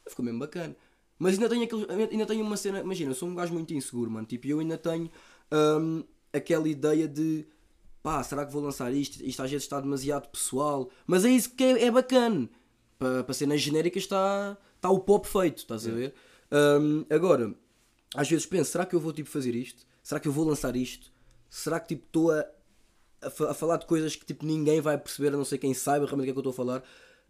Ficou 0.06 0.24
mesmo 0.24 0.40
bacana. 0.40 0.76
Mas 1.20 1.34
ainda 1.34 1.50
tenho, 1.50 1.64
aquele, 1.64 1.86
ainda 2.10 2.24
tenho 2.24 2.42
uma 2.42 2.56
cena. 2.56 2.80
Imagina, 2.80 3.10
eu 3.10 3.14
sou 3.14 3.28
um 3.28 3.34
gajo 3.34 3.52
muito 3.52 3.74
inseguro, 3.74 4.10
mano. 4.10 4.26
Tipo, 4.26 4.46
eu 4.46 4.58
ainda 4.58 4.78
tenho 4.78 5.10
um, 5.52 6.02
aquela 6.32 6.66
ideia 6.66 7.06
de. 7.06 7.46
Pá, 8.02 8.22
será 8.22 8.46
que 8.46 8.52
vou 8.52 8.62
lançar 8.62 8.90
isto? 8.90 9.22
Isto 9.22 9.42
às 9.42 9.50
vezes 9.50 9.64
está 9.64 9.78
demasiado 9.78 10.30
pessoal. 10.30 10.88
Mas 11.06 11.22
é 11.26 11.30
isso 11.30 11.54
que 11.54 11.62
é, 11.62 11.84
é 11.84 11.90
bacana. 11.90 12.48
Para, 12.98 13.22
para 13.22 13.34
cenas 13.34 13.60
genéricas 13.60 14.04
está, 14.04 14.56
está 14.76 14.88
o 14.88 14.98
pop 14.98 15.28
feito, 15.28 15.58
estás 15.58 15.86
a 15.86 15.90
ver? 15.90 16.14
Um, 16.50 17.04
agora, 17.10 17.54
às 18.14 18.28
vezes 18.28 18.46
penso, 18.46 18.70
será 18.70 18.86
que 18.86 18.96
eu 18.96 19.00
vou 19.00 19.12
tipo 19.12 19.28
fazer 19.28 19.54
isto? 19.54 19.86
Será 20.02 20.18
que 20.18 20.26
eu 20.26 20.32
vou 20.32 20.46
lançar 20.46 20.74
isto? 20.74 21.12
Será 21.50 21.78
que 21.78 21.88
tipo 21.88 22.06
estou 22.06 22.30
a, 22.32 22.46
a, 23.20 23.50
a 23.50 23.54
falar 23.54 23.76
de 23.76 23.84
coisas 23.86 24.16
que 24.16 24.24
tipo 24.24 24.46
ninguém 24.46 24.80
vai 24.80 24.96
perceber, 24.96 25.28
a 25.28 25.36
não 25.36 25.44
ser 25.44 25.58
quem 25.58 25.74
saiba 25.74 26.06
realmente 26.06 26.30
o 26.30 26.32
que 26.34 26.38
é 26.38 26.42
que 26.42 26.46
eu 26.46 26.50
estou 26.50 26.64
a 26.64 26.66
falar? 26.66 26.82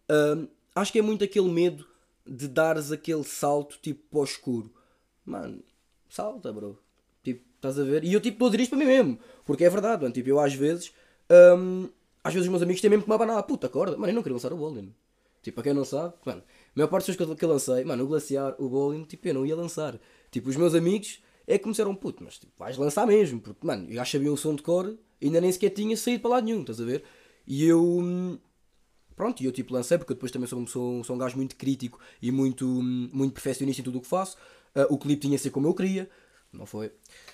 Um, 0.09 0.47
acho 0.75 0.93
que 0.93 0.99
é 0.99 1.01
muito 1.01 1.23
aquele 1.25 1.49
medo 1.49 1.85
de 2.25 2.47
dares 2.47 2.91
aquele 2.91 3.23
salto 3.23 3.77
tipo 3.81 4.03
para 4.09 4.19
o 4.19 4.23
escuro. 4.23 4.71
Mano, 5.25 5.63
salta, 6.09 6.51
bro. 6.51 6.79
Tipo, 7.23 7.43
Estás 7.61 7.77
a 7.77 7.83
ver? 7.83 8.03
E 8.03 8.11
eu 8.11 8.19
tipo 8.19 8.43
a 8.43 8.49
dizer 8.49 8.63
isto 8.63 8.71
para 8.71 8.79
mim 8.79 8.85
mesmo. 8.85 9.19
Porque 9.45 9.63
é 9.63 9.69
verdade, 9.69 10.01
mano. 10.01 10.13
Tipo, 10.13 10.29
eu 10.29 10.39
às 10.39 10.53
vezes. 10.55 10.91
hum, 11.57 11.89
às 12.23 12.33
vezes 12.33 12.47
os 12.47 12.51
meus 12.51 12.63
amigos 12.63 12.81
têm 12.81 12.89
mesmo 12.89 13.03
que 13.03 13.09
me 13.09 13.13
abanar. 13.13 13.37
Ah, 13.37 13.43
puta, 13.43 13.67
acorda. 13.67 13.95
Mano, 13.97 14.11
eu 14.11 14.15
não 14.15 14.23
queria 14.23 14.33
lançar 14.33 14.51
o 14.51 14.57
bowling. 14.57 14.91
Tipo, 15.43 15.55
para 15.55 15.63
quem 15.65 15.73
não 15.73 15.85
sabe, 15.85 16.13
mano, 16.25 16.41
a 16.41 16.71
maior 16.75 16.87
parte 16.87 17.15
que 17.15 17.21
eu, 17.23 17.35
que 17.35 17.45
eu 17.45 17.49
lancei, 17.49 17.83
mano, 17.83 18.03
o 18.03 18.07
glaciar, 18.07 18.55
o 18.59 18.69
bowling, 18.69 19.03
tipo, 19.05 19.27
eu 19.27 19.33
não 19.33 19.45
ia 19.45 19.55
lançar. 19.55 19.99
Tipo, 20.29 20.49
os 20.49 20.55
meus 20.55 20.75
amigos 20.75 21.19
é 21.47 21.57
que 21.57 21.65
me 21.65 21.71
disseram, 21.71 21.95
puto, 21.95 22.23
mas 22.23 22.37
tipo, 22.37 22.51
vais 22.57 22.77
lançar 22.77 23.07
mesmo. 23.07 23.39
Porque, 23.39 23.65
mano, 23.65 23.89
eu 23.89 23.95
já 23.95 24.05
sabia 24.05 24.31
o 24.31 24.37
som 24.37 24.55
de 24.55 24.61
cor 24.63 24.95
e 25.19 25.25
ainda 25.25 25.41
nem 25.41 25.51
sequer 25.51 25.71
tinha 25.71 25.95
saído 25.97 26.21
para 26.21 26.31
lado 26.31 26.45
nenhum, 26.45 26.61
estás 26.61 26.81
a 26.81 26.85
ver? 26.85 27.03
E 27.45 27.65
eu. 27.65 28.39
Pronto, 29.21 29.39
e 29.43 29.45
eu 29.45 29.51
tipo 29.51 29.71
lancei, 29.71 29.99
porque 29.99 30.13
eu 30.13 30.15
depois 30.15 30.31
também 30.31 30.47
sou, 30.47 30.65
sou, 30.65 31.03
sou 31.03 31.15
um 31.15 31.19
gajo 31.19 31.37
muito 31.37 31.55
crítico 31.55 31.99
e 32.19 32.31
muito, 32.31 32.65
muito 32.65 33.33
perfeccionista 33.33 33.79
em 33.79 33.83
tudo 33.83 33.99
o 33.99 34.01
que 34.01 34.07
faço. 34.07 34.35
Ah, 34.73 34.87
o 34.89 34.97
clipe 34.97 35.21
tinha 35.21 35.37
de 35.37 35.43
ser 35.43 35.51
como 35.51 35.67
eu 35.67 35.75
queria, 35.75 36.09
não 36.51 36.65
foi. 36.65 36.91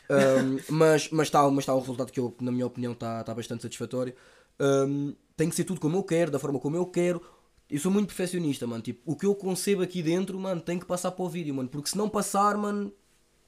Ahm, 0.10 0.58
mas 0.70 1.04
está 1.04 1.50
mas 1.50 1.66
tá 1.66 1.74
um 1.74 1.80
resultado 1.80 2.12
que 2.12 2.20
eu, 2.20 2.36
na 2.42 2.52
minha 2.52 2.66
opinião, 2.66 2.92
está 2.92 3.24
tá 3.24 3.34
bastante 3.34 3.62
satisfatório. 3.62 4.14
Ahm, 4.60 5.14
tem 5.38 5.50
que 5.50 5.56
ser 5.56 5.64
tudo 5.64 5.80
como 5.80 5.96
eu 5.96 6.04
quero, 6.04 6.30
da 6.30 6.38
forma 6.38 6.60
como 6.60 6.76
eu 6.76 6.86
quero. 6.88 7.22
Eu 7.70 7.80
sou 7.80 7.90
muito 7.90 8.08
perfeccionista, 8.08 8.68
mano. 8.68 8.84
Tipo, 8.84 9.10
o 9.10 9.16
que 9.16 9.26
eu 9.26 9.34
concebo 9.34 9.82
aqui 9.82 10.04
dentro, 10.04 10.38
mano, 10.38 10.60
tem 10.60 10.78
que 10.78 10.86
passar 10.86 11.12
para 11.12 11.24
o 11.24 11.30
vídeo, 11.30 11.56
mano. 11.56 11.70
Porque 11.70 11.88
se 11.90 11.98
não 11.98 12.10
passar, 12.10 12.58
mano, 12.58 12.92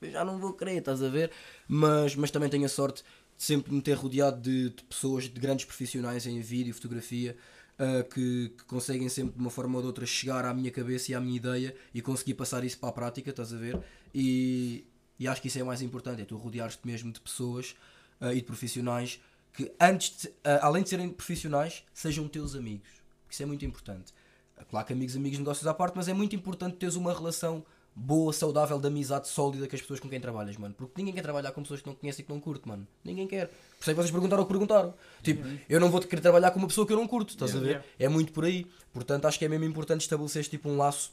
eu 0.02 0.12
já 0.12 0.24
não 0.24 0.40
vou 0.40 0.54
querer, 0.54 0.78
estás 0.78 1.04
a 1.04 1.10
ver? 1.10 1.30
Mas, 1.68 2.16
mas 2.16 2.32
também 2.32 2.48
tenho 2.48 2.64
a 2.64 2.70
sorte 2.70 3.04
de 3.36 3.44
sempre 3.44 3.74
me 3.74 3.82
ter 3.82 3.96
rodeado 3.96 4.40
de, 4.40 4.70
de 4.70 4.84
pessoas, 4.86 5.26
de 5.26 5.40
grandes 5.42 5.66
profissionais 5.66 6.26
em 6.26 6.40
vídeo 6.40 6.72
e 6.72 6.74
fotografia, 6.74 7.36
ah, 7.80 8.04
que, 8.04 8.50
que 8.58 8.64
conseguem 8.66 9.10
sempre 9.10 9.34
de 9.36 9.40
uma 9.40 9.50
forma 9.50 9.76
ou 9.78 9.82
de 9.82 9.88
outra 9.88 10.06
chegar 10.06 10.46
à 10.46 10.54
minha 10.54 10.70
cabeça 10.72 11.12
e 11.12 11.16
à 11.16 11.20
minha 11.22 11.36
ideia 11.38 11.76
e 11.94 12.02
conseguir 12.02 12.36
passar 12.36 12.64
isso 12.64 12.78
para 12.78 12.90
a 12.90 12.92
prática, 12.92 13.30
estás 13.32 13.54
a 13.54 13.58
ver? 13.58 13.80
E, 14.14 14.86
e 15.18 15.28
acho 15.28 15.42
que 15.42 15.48
isso 15.48 15.60
é 15.60 15.64
mais 15.64 15.82
importante, 15.82 16.22
é 16.22 16.26
tu 16.26 16.38
rodeares-te 16.38 16.86
mesmo 16.86 17.12
de 17.12 17.20
pessoas 17.20 17.76
ah, 18.22 18.34
e 18.34 18.38
de 18.38 18.44
profissionais 18.44 19.20
que 19.54 19.72
antes 19.80 20.22
de- 20.22 20.32
ah, 20.44 20.60
além 20.68 20.84
de 20.84 20.90
serem 20.90 21.10
profissionais, 21.10 21.84
sejam 21.94 22.28
teus 22.28 22.56
amigos. 22.56 22.90
Isso 23.30 23.42
é 23.44 23.46
muito 23.46 23.66
importante. 23.66 24.14
Claro 24.70 24.86
que 24.86 24.94
amigos, 24.94 25.16
amigos, 25.16 25.40
negócios 25.40 25.66
à 25.66 25.74
parte, 25.74 25.96
mas 25.96 26.08
é 26.08 26.14
muito 26.14 26.36
importante 26.36 26.76
teres 26.76 26.96
uma 26.96 27.14
relação 27.14 27.64
boa, 28.00 28.32
saudável, 28.32 28.80
de 28.80 28.88
amizade 28.88 29.28
sólida 29.28 29.68
com 29.68 29.76
as 29.76 29.82
pessoas 29.82 30.00
com 30.00 30.10
quem 30.10 30.20
trabalhas, 30.22 30.56
mano. 30.58 30.74
Porque 30.74 30.94
ninguém 30.98 31.14
quer 31.14 31.22
trabalhar 31.22 31.52
com 31.52 31.62
pessoas 31.62 31.82
que 31.82 31.88
não 31.88 31.96
conhece 31.96 32.22
e 32.22 32.24
que 32.26 32.32
não 32.32 32.40
curte, 32.40 32.68
mano. 32.68 32.88
Ninguém 33.04 33.28
quer. 33.28 33.48
Por 33.48 33.82
isso 33.82 33.92
é 33.92 33.94
que 33.94 34.00
vocês 34.00 34.12
perguntaram 34.12 34.44
o 34.44 34.46
que 34.46 34.52
perguntaram. 34.52 34.94
Tipo, 35.22 35.46
eu 35.68 35.80
não 35.80 35.90
vou 35.92 36.00
querer 36.02 36.22
trabalhar 36.22 36.52
com 36.52 36.60
uma 36.60 36.68
pessoa 36.68 36.88
que 36.88 36.94
eu 36.94 36.98
não 36.98 37.08
curto, 37.08 37.32
estás 37.32 37.56
a 37.56 37.60
ver? 37.60 37.66
Yeah. 37.68 37.86
É 38.00 38.08
muito 38.08 38.32
por 38.32 38.46
aí. 38.46 38.66
Portanto, 38.94 39.26
acho 39.26 39.38
que 39.38 39.46
é 39.46 39.50
mesmo 39.50 39.66
importante 39.66 40.02
estabelecer 40.02 40.46
tipo 40.48 40.70
um 40.70 40.78
laço 40.78 41.12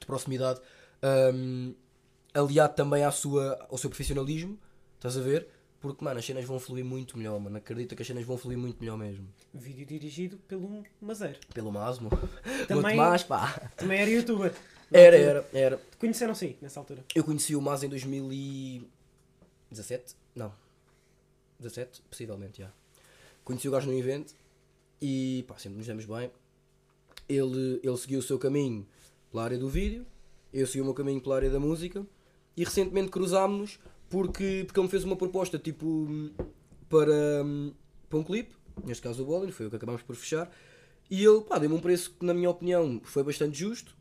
de 0.00 0.06
proximidade, 0.06 0.60
hum, 1.34 1.74
aliado 2.34 2.74
também 2.74 3.04
à 3.04 3.10
sua, 3.10 3.66
ao 3.70 3.78
seu 3.78 3.88
profissionalismo, 3.90 4.58
estás 4.96 5.16
a 5.16 5.20
ver? 5.20 5.46
Porque, 5.80 6.02
mano, 6.04 6.18
as 6.18 6.24
cenas 6.24 6.44
vão 6.44 6.58
fluir 6.58 6.84
muito 6.84 7.16
melhor, 7.18 7.38
mano. 7.38 7.58
Acredita 7.58 7.94
que 7.94 8.02
as 8.02 8.08
cenas 8.08 8.24
vão 8.24 8.36
fluir 8.38 8.58
muito 8.58 8.80
melhor 8.80 8.96
mesmo. 8.96 9.28
Vídeo 9.54 9.86
dirigido 9.86 10.36
pelo 10.48 10.82
Mazeiro. 11.00 11.38
Pelo 11.54 11.70
Masmo. 11.70 12.08
Também- 12.66 12.96
mais, 12.96 13.22
pá. 13.22 13.70
Também 13.76 14.00
era 14.00 14.10
youtuber. 14.10 14.52
Era, 14.92 15.16
era, 15.16 15.48
era. 15.52 15.80
Conheceram-se 15.98 16.44
aí, 16.44 16.56
nessa 16.60 16.78
altura. 16.80 17.04
Eu 17.14 17.24
conheci 17.24 17.56
o 17.56 17.60
Mas 17.60 17.82
em 17.82 17.88
2017? 17.88 20.14
Não. 20.34 20.52
17? 21.58 22.02
Possivelmente, 22.08 22.62
já. 22.62 22.70
Conheci 23.44 23.68
o 23.68 23.70
gajo 23.70 23.90
num 23.90 23.98
evento 23.98 24.34
e 25.00 25.44
pá, 25.48 25.56
sempre 25.58 25.78
nos 25.78 25.86
demos 25.86 26.04
bem. 26.04 26.30
Ele, 27.28 27.80
ele 27.82 27.96
seguiu 27.96 28.20
o 28.20 28.22
seu 28.22 28.38
caminho 28.38 28.86
pela 29.30 29.44
área 29.44 29.58
do 29.58 29.68
vídeo, 29.68 30.06
eu 30.52 30.66
segui 30.66 30.80
o 30.80 30.84
meu 30.84 30.94
caminho 30.94 31.20
pela 31.20 31.36
área 31.36 31.50
da 31.50 31.58
música 31.58 32.06
e 32.56 32.64
recentemente 32.64 33.10
cruzámos-nos 33.10 33.78
porque, 34.08 34.62
porque 34.64 34.78
ele 34.78 34.86
me 34.86 34.90
fez 34.90 35.02
uma 35.02 35.16
proposta 35.16 35.58
tipo 35.58 36.08
para, 36.88 37.44
para 38.08 38.18
um 38.18 38.22
clipe, 38.22 38.54
neste 38.84 39.02
caso 39.02 39.22
o 39.22 39.26
Bowling, 39.26 39.50
foi 39.50 39.66
o 39.66 39.70
que 39.70 39.76
acabámos 39.76 40.02
por 40.02 40.14
fechar. 40.14 40.50
E 41.10 41.24
ele 41.24 41.40
pá, 41.40 41.58
deu-me 41.58 41.74
um 41.74 41.80
preço 41.80 42.14
que, 42.18 42.24
na 42.24 42.32
minha 42.32 42.50
opinião, 42.50 43.00
foi 43.04 43.24
bastante 43.24 43.58
justo 43.58 43.96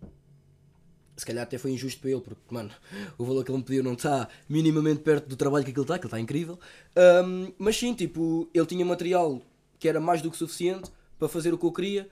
se 1.15 1.25
calhar 1.25 1.43
até 1.43 1.57
foi 1.57 1.71
injusto 1.71 2.01
para 2.01 2.11
ele, 2.11 2.21
porque, 2.21 2.41
mano, 2.49 2.71
o 3.17 3.25
valor 3.25 3.43
que 3.43 3.51
ele 3.51 3.57
me 3.57 3.63
pediu 3.63 3.83
não 3.83 3.93
está 3.93 4.27
minimamente 4.49 5.01
perto 5.01 5.27
do 5.27 5.35
trabalho 5.35 5.63
que 5.63 5.71
aquilo 5.71 5.83
está, 5.83 5.97
que 5.97 6.05
ele 6.05 6.07
está 6.07 6.19
incrível. 6.19 6.59
Ahm, 6.95 7.53
mas 7.57 7.77
sim, 7.77 7.93
tipo, 7.93 8.49
ele 8.53 8.65
tinha 8.65 8.85
material 8.85 9.41
que 9.79 9.87
era 9.87 9.99
mais 9.99 10.21
do 10.21 10.29
que 10.29 10.37
suficiente 10.37 10.91
para 11.17 11.27
fazer 11.27 11.53
o 11.53 11.57
que 11.57 11.65
eu 11.65 11.71
queria. 11.71 12.09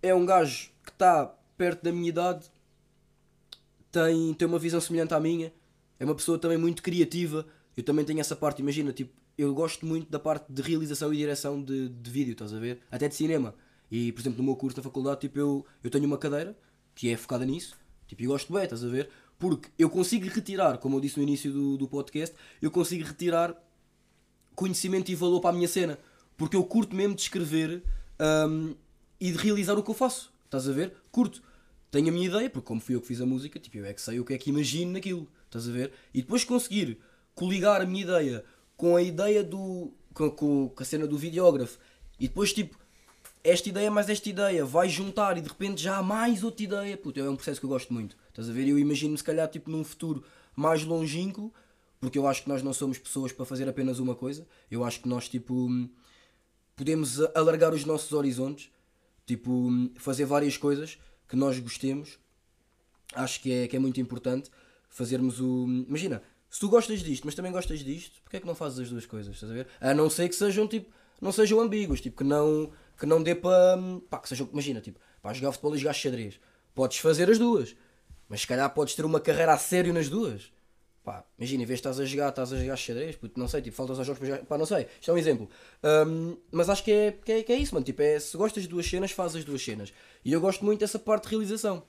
É 0.00 0.14
um 0.14 0.24
gajo 0.24 0.70
que 0.84 0.90
está 0.90 1.26
perto 1.56 1.82
da 1.82 1.92
minha 1.92 2.08
idade, 2.08 2.46
tem, 3.90 4.34
tem 4.34 4.46
uma 4.46 4.58
visão 4.58 4.80
semelhante 4.80 5.14
à 5.14 5.20
minha, 5.20 5.52
é 5.98 6.04
uma 6.04 6.14
pessoa 6.14 6.38
também 6.38 6.58
muito 6.58 6.82
criativa. 6.82 7.44
Eu 7.76 7.82
também 7.82 8.04
tenho 8.04 8.20
essa 8.20 8.36
parte, 8.36 8.60
imagina, 8.60 8.92
tipo, 8.92 9.12
eu 9.36 9.54
gosto 9.54 9.86
muito 9.86 10.10
da 10.10 10.18
parte 10.18 10.52
de 10.52 10.62
realização 10.62 11.12
e 11.12 11.16
direção 11.16 11.62
de, 11.62 11.88
de 11.88 12.10
vídeo, 12.10 12.32
estás 12.32 12.52
a 12.52 12.58
ver? 12.58 12.80
Até 12.90 13.08
de 13.08 13.14
cinema. 13.14 13.54
E, 13.90 14.12
por 14.12 14.20
exemplo, 14.20 14.38
no 14.38 14.44
meu 14.44 14.56
curso 14.56 14.76
na 14.76 14.82
faculdade, 14.82 15.20
tipo, 15.20 15.38
eu, 15.38 15.66
eu 15.82 15.90
tenho 15.90 16.04
uma 16.04 16.18
cadeira 16.18 16.56
que 16.94 17.08
é 17.08 17.16
focada 17.16 17.44
nisso. 17.46 17.76
Tipo, 18.08 18.22
eu 18.22 18.30
gosto 18.30 18.52
bem, 18.52 18.64
estás 18.64 18.82
a 18.82 18.88
ver? 18.88 19.08
Porque 19.38 19.68
eu 19.78 19.88
consigo 19.88 20.26
retirar, 20.28 20.78
como 20.78 20.96
eu 20.96 21.00
disse 21.00 21.18
no 21.18 21.22
início 21.22 21.52
do, 21.52 21.76
do 21.76 21.86
podcast, 21.86 22.34
eu 22.60 22.70
consigo 22.70 23.04
retirar 23.04 23.54
conhecimento 24.56 25.10
e 25.12 25.14
valor 25.14 25.40
para 25.40 25.50
a 25.50 25.52
minha 25.52 25.68
cena. 25.68 25.96
Porque 26.36 26.56
eu 26.56 26.64
curto 26.64 26.96
mesmo 26.96 27.14
de 27.14 27.22
escrever 27.22 27.82
hum, 28.48 28.74
e 29.20 29.30
de 29.30 29.38
realizar 29.38 29.78
o 29.78 29.82
que 29.82 29.90
eu 29.90 29.94
faço. 29.94 30.32
Estás 30.46 30.68
a 30.68 30.72
ver? 30.72 30.94
Curto. 31.12 31.42
Tenho 31.90 32.08
a 32.08 32.12
minha 32.12 32.26
ideia, 32.26 32.50
porque 32.50 32.66
como 32.66 32.80
fui 32.80 32.94
eu 32.94 33.00
que 33.00 33.06
fiz 33.06 33.20
a 33.20 33.26
música, 33.26 33.58
tipo, 33.58 33.76
eu 33.78 33.84
é 33.84 33.94
que 33.94 34.00
sei 34.00 34.18
o 34.18 34.24
que 34.24 34.34
é 34.34 34.38
que 34.38 34.50
imagino 34.50 34.92
naquilo. 34.92 35.28
Estás 35.46 35.68
a 35.68 35.72
ver? 35.72 35.92
E 36.12 36.20
depois 36.20 36.44
conseguir 36.44 36.98
coligar 37.34 37.80
a 37.80 37.86
minha 37.86 38.02
ideia 38.02 38.44
com 38.76 38.96
a 38.96 39.02
ideia 39.02 39.44
do. 39.44 39.92
com, 40.14 40.30
com, 40.30 40.68
com 40.70 40.82
a 40.82 40.86
cena 40.86 41.06
do 41.06 41.16
videógrafo. 41.16 41.78
E 42.18 42.26
depois, 42.26 42.52
tipo, 42.52 42.78
esta 43.42 43.68
ideia 43.68 43.90
mais 43.90 44.08
esta 44.08 44.28
ideia 44.28 44.64
vai 44.64 44.88
juntar 44.88 45.36
e 45.36 45.40
de 45.40 45.48
repente 45.48 45.82
já 45.82 45.98
há 45.98 46.02
mais 46.02 46.42
outra 46.42 46.64
ideia. 46.64 46.96
Puta, 46.96 47.20
é 47.20 47.28
um 47.28 47.36
processo 47.36 47.60
que 47.60 47.66
eu 47.66 47.70
gosto 47.70 47.92
muito. 47.92 48.16
Estás 48.28 48.48
a 48.48 48.52
ver? 48.52 48.68
Eu 48.68 48.78
imagino 48.78 49.16
se 49.16 49.24
calhar 49.24 49.48
tipo 49.48 49.70
num 49.70 49.84
futuro 49.84 50.24
mais 50.54 50.84
longínquo, 50.84 51.52
porque 52.00 52.18
eu 52.18 52.26
acho 52.26 52.42
que 52.42 52.48
nós 52.48 52.62
não 52.62 52.72
somos 52.72 52.98
pessoas 52.98 53.32
para 53.32 53.44
fazer 53.44 53.68
apenas 53.68 53.98
uma 53.98 54.14
coisa. 54.14 54.46
Eu 54.70 54.84
acho 54.84 55.00
que 55.00 55.08
nós 55.08 55.28
tipo 55.28 55.68
podemos 56.76 57.20
alargar 57.34 57.74
os 57.74 57.84
nossos 57.84 58.12
horizontes, 58.12 58.70
tipo 59.26 59.70
fazer 59.96 60.24
várias 60.24 60.56
coisas 60.56 60.98
que 61.28 61.36
nós 61.36 61.58
gostemos. 61.58 62.18
Acho 63.14 63.40
que 63.40 63.52
é, 63.52 63.68
que 63.68 63.76
é 63.76 63.78
muito 63.78 64.00
importante 64.00 64.50
fazermos 64.88 65.40
o. 65.40 65.66
Imagina, 65.86 66.22
se 66.50 66.60
tu 66.60 66.68
gostas 66.68 67.00
disto, 67.00 67.24
mas 67.24 67.34
também 67.34 67.52
gostas 67.52 67.80
disto, 67.80 68.20
porque 68.22 68.38
é 68.38 68.40
que 68.40 68.46
não 68.46 68.54
fazes 68.54 68.78
as 68.78 68.90
duas 68.90 69.06
coisas? 69.06 69.34
Estás 69.34 69.50
a 69.50 69.54
ver? 69.54 69.66
A 69.80 69.92
não 69.92 70.08
ser 70.08 70.28
que 70.28 70.34
sejam 70.34 70.66
tipo, 70.66 70.90
não 71.20 71.30
sejam 71.30 71.60
ambíguos, 71.60 72.00
tipo, 72.00 72.18
que 72.18 72.24
não, 72.24 72.70
que 72.98 73.06
não 73.06 73.22
dê 73.22 73.34
para. 73.34 73.78
pá, 74.10 74.18
que 74.18 74.28
sejam, 74.28 74.48
imagina, 74.52 74.80
tipo, 74.80 74.98
para 75.22 75.32
jogar 75.32 75.52
futebol 75.52 75.74
e 75.76 75.78
jogar 75.78 75.92
xadrez. 75.92 76.40
Podes 76.74 76.98
fazer 76.98 77.30
as 77.30 77.38
duas, 77.38 77.76
mas 78.28 78.40
se 78.40 78.46
calhar 78.46 78.68
podes 78.74 78.94
ter 78.94 79.04
uma 79.04 79.20
carreira 79.20 79.52
a 79.52 79.58
sério 79.58 79.94
nas 79.94 80.08
duas. 80.08 80.52
Pá, 81.04 81.24
imagina, 81.38 81.62
em 81.62 81.66
vez 81.66 81.78
de 81.78 81.80
estás 81.80 81.98
a 81.98 82.04
jogar, 82.04 82.28
estás 82.28 82.52
a 82.52 82.58
jogar 82.58 82.76
xadrez, 82.76 83.16
puto, 83.16 83.38
não 83.38 83.48
sei, 83.48 83.62
tipo, 83.62 83.74
faltas 83.74 83.98
aos 83.98 84.06
jogos 84.06 84.18
para 84.18 84.28
jogar, 84.28 84.44
pá, 84.44 84.58
não 84.58 84.66
sei, 84.66 84.86
isto 85.00 85.10
é 85.10 85.14
um 85.14 85.16
exemplo. 85.16 85.48
Hum, 86.06 86.36
mas 86.52 86.68
acho 86.68 86.84
que 86.84 86.92
é, 86.92 87.12
que, 87.12 87.32
é, 87.32 87.42
que 87.42 87.52
é 87.52 87.56
isso, 87.56 87.72
mano, 87.74 87.86
tipo, 87.86 88.02
é, 88.02 88.18
se 88.20 88.36
gostas 88.36 88.64
de 88.64 88.68
duas 88.68 88.84
cenas, 88.84 89.12
faz 89.12 89.34
as 89.34 89.44
duas 89.44 89.64
cenas. 89.64 89.92
E 90.24 90.32
eu 90.32 90.40
gosto 90.40 90.64
muito 90.64 90.80
dessa 90.80 90.98
parte 90.98 91.24
de 91.24 91.30
realização. 91.30 91.82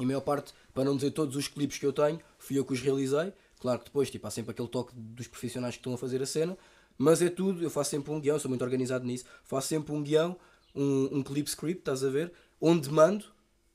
E 0.00 0.02
a 0.02 0.06
maior 0.06 0.20
parte, 0.22 0.52
para 0.74 0.84
não 0.84 0.96
dizer 0.96 1.12
todos 1.12 1.36
os 1.36 1.46
clipes 1.46 1.78
que 1.78 1.86
eu 1.86 1.92
tenho, 1.92 2.20
fui 2.38 2.58
eu 2.58 2.64
que 2.64 2.72
os 2.72 2.80
realizei. 2.80 3.32
Claro 3.60 3.80
que 3.80 3.86
depois, 3.86 4.10
tipo, 4.10 4.26
há 4.26 4.30
sempre 4.30 4.52
aquele 4.52 4.68
toque 4.68 4.92
dos 4.94 5.26
profissionais 5.28 5.74
que 5.74 5.80
estão 5.80 5.94
a 5.94 5.98
fazer 5.98 6.22
a 6.22 6.26
cena, 6.26 6.56
mas 6.98 7.22
é 7.22 7.30
tudo, 7.30 7.62
eu 7.62 7.70
faço 7.70 7.90
sempre 7.90 8.12
um 8.12 8.20
guião, 8.20 8.38
sou 8.38 8.48
muito 8.48 8.62
organizado 8.62 9.06
nisso, 9.06 9.24
faço 9.44 9.68
sempre 9.68 9.92
um 9.92 10.02
guião, 10.02 10.36
um, 10.74 11.18
um 11.18 11.22
clip 11.22 11.48
script, 11.48 11.78
estás 11.78 12.04
a 12.04 12.10
ver, 12.10 12.32
onde 12.60 12.90
mando, 12.90 13.24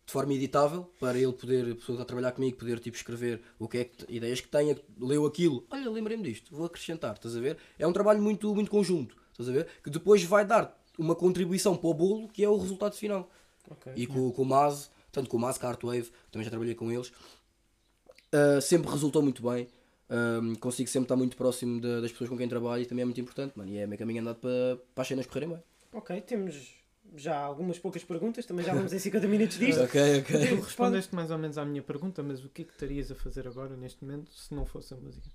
de 0.05 0.11
forma 0.11 0.33
editável, 0.33 0.91
para 0.99 1.17
ele 1.17 1.31
poder, 1.31 1.71
a 1.71 1.75
pessoa 1.75 1.77
que 1.77 1.91
está 1.93 2.03
a 2.03 2.05
trabalhar 2.05 2.31
comigo, 2.33 2.57
poder 2.57 2.79
tipo 2.79 2.97
escrever 2.97 3.41
o 3.57 3.67
que 3.69 3.77
é 3.77 3.85
que, 3.85 4.13
ideias 4.13 4.41
que 4.41 4.49
tenha, 4.49 4.77
leu 4.99 5.25
aquilo, 5.25 5.65
olha, 5.71 5.89
lembrei-me 5.89 6.23
disto, 6.23 6.53
vou 6.53 6.65
acrescentar, 6.65 7.13
estás 7.15 7.35
a 7.37 7.39
ver? 7.39 7.57
É 7.79 7.87
um 7.87 7.93
trabalho 7.93 8.21
muito, 8.21 8.53
muito 8.53 8.69
conjunto, 8.69 9.15
estás 9.31 9.47
a 9.47 9.53
ver? 9.53 9.67
Que 9.81 9.89
depois 9.89 10.21
vai 10.23 10.45
dar 10.45 10.77
uma 10.99 11.15
contribuição 11.15 11.77
para 11.77 11.89
o 11.89 11.93
bolo, 11.93 12.27
que 12.27 12.43
é 12.43 12.49
o 12.49 12.57
resultado 12.57 12.95
final. 12.95 13.29
Ok. 13.69 13.93
E 13.95 14.05
com, 14.05 14.31
com 14.31 14.41
o 14.41 14.45
Maz, 14.45 14.91
tanto 15.11 15.29
com 15.29 15.37
o 15.37 15.39
Maz, 15.39 15.57
com 15.57 15.65
a 15.65 15.69
Artwave, 15.69 16.11
também 16.29 16.43
já 16.43 16.49
trabalhei 16.49 16.75
com 16.75 16.91
eles, 16.91 17.07
uh, 17.07 18.61
sempre 18.61 18.91
resultou 18.91 19.21
muito 19.21 19.41
bem. 19.41 19.67
Um, 20.09 20.55
consigo 20.55 20.89
sempre 20.89 21.05
estar 21.05 21.15
muito 21.15 21.35
próximo 21.37 21.79
da- 21.81 22.01
das 22.01 22.11
pessoas 22.11 22.29
com 22.29 22.37
quem 22.37 22.47
trabalho 22.47 22.83
e 22.83 22.85
também 22.85 23.01
é 23.01 23.05
muito 23.05 23.19
importante, 23.21 23.57
mano. 23.57 23.71
E 23.71 23.77
é 23.77 23.87
meio 23.87 23.97
caminho 23.97 24.21
andado 24.21 24.35
para, 24.37 24.77
para 24.93 25.01
as 25.01 25.07
cenas 25.07 25.25
correrem 25.25 25.49
bem. 25.49 25.63
Ok, 25.93 26.21
temos 26.21 26.75
já 27.15 27.37
algumas 27.37 27.77
poucas 27.79 28.03
perguntas, 28.03 28.45
também 28.45 28.65
já 28.65 28.73
vamos 28.73 28.91
em 28.93 28.99
50 28.99 29.27
minutos 29.27 29.57
disto. 29.57 29.81
Ok, 29.83 30.19
ok. 30.19 30.47
Tu 30.49 30.55
respondeste 30.61 31.13
mais 31.15 31.31
ou 31.31 31.37
menos 31.37 31.57
à 31.57 31.65
minha 31.65 31.81
pergunta, 31.81 32.21
mas 32.23 32.43
o 32.43 32.49
que 32.49 32.63
é 32.63 32.65
que 32.65 32.71
estarias 32.73 33.11
a 33.11 33.15
fazer 33.15 33.47
agora, 33.47 33.75
neste 33.77 34.03
momento, 34.03 34.31
se 34.31 34.53
não 34.53 34.65
fosse 34.65 34.93
a 34.93 34.97
música? 34.97 35.27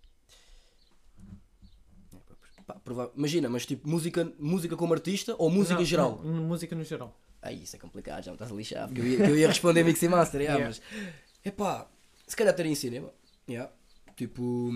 Pá, 2.66 2.76
Imagina, 3.16 3.48
mas 3.48 3.64
tipo, 3.64 3.88
música, 3.88 4.30
música 4.38 4.76
como 4.76 4.92
artista 4.92 5.34
ou 5.38 5.48
música 5.50 5.74
Não, 5.76 5.82
em 5.82 5.86
geral? 5.86 6.20
não, 6.22 6.42
música 6.44 6.76
no 6.76 6.84
geral. 6.84 7.18
Aí 7.40 7.62
isso 7.62 7.76
é 7.76 7.78
complicado, 7.78 8.22
já 8.24 8.30
me 8.30 8.34
estás 8.34 8.50
a 8.52 8.54
lixar. 8.54 8.86
Porque 8.88 9.00
eu 9.00 9.06
ia, 9.06 9.16
que 9.16 9.30
eu 9.30 9.38
ia 9.38 9.48
responder 9.48 9.82
Mix 9.84 10.02
e 10.02 10.08
Master, 10.08 10.40
yeah, 10.40 10.58
Yeah. 10.60 10.76
mas. 10.82 11.14
Epá, 11.44 11.88
se 12.26 12.36
calhar 12.36 12.52
estaria 12.52 12.70
em 12.72 12.74
cinema. 12.74 13.10
Yeah. 13.48 13.72
Tipo. 14.18 14.68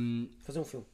Fazer 0.42 0.60
um 0.60 0.64
filme. 0.64 0.86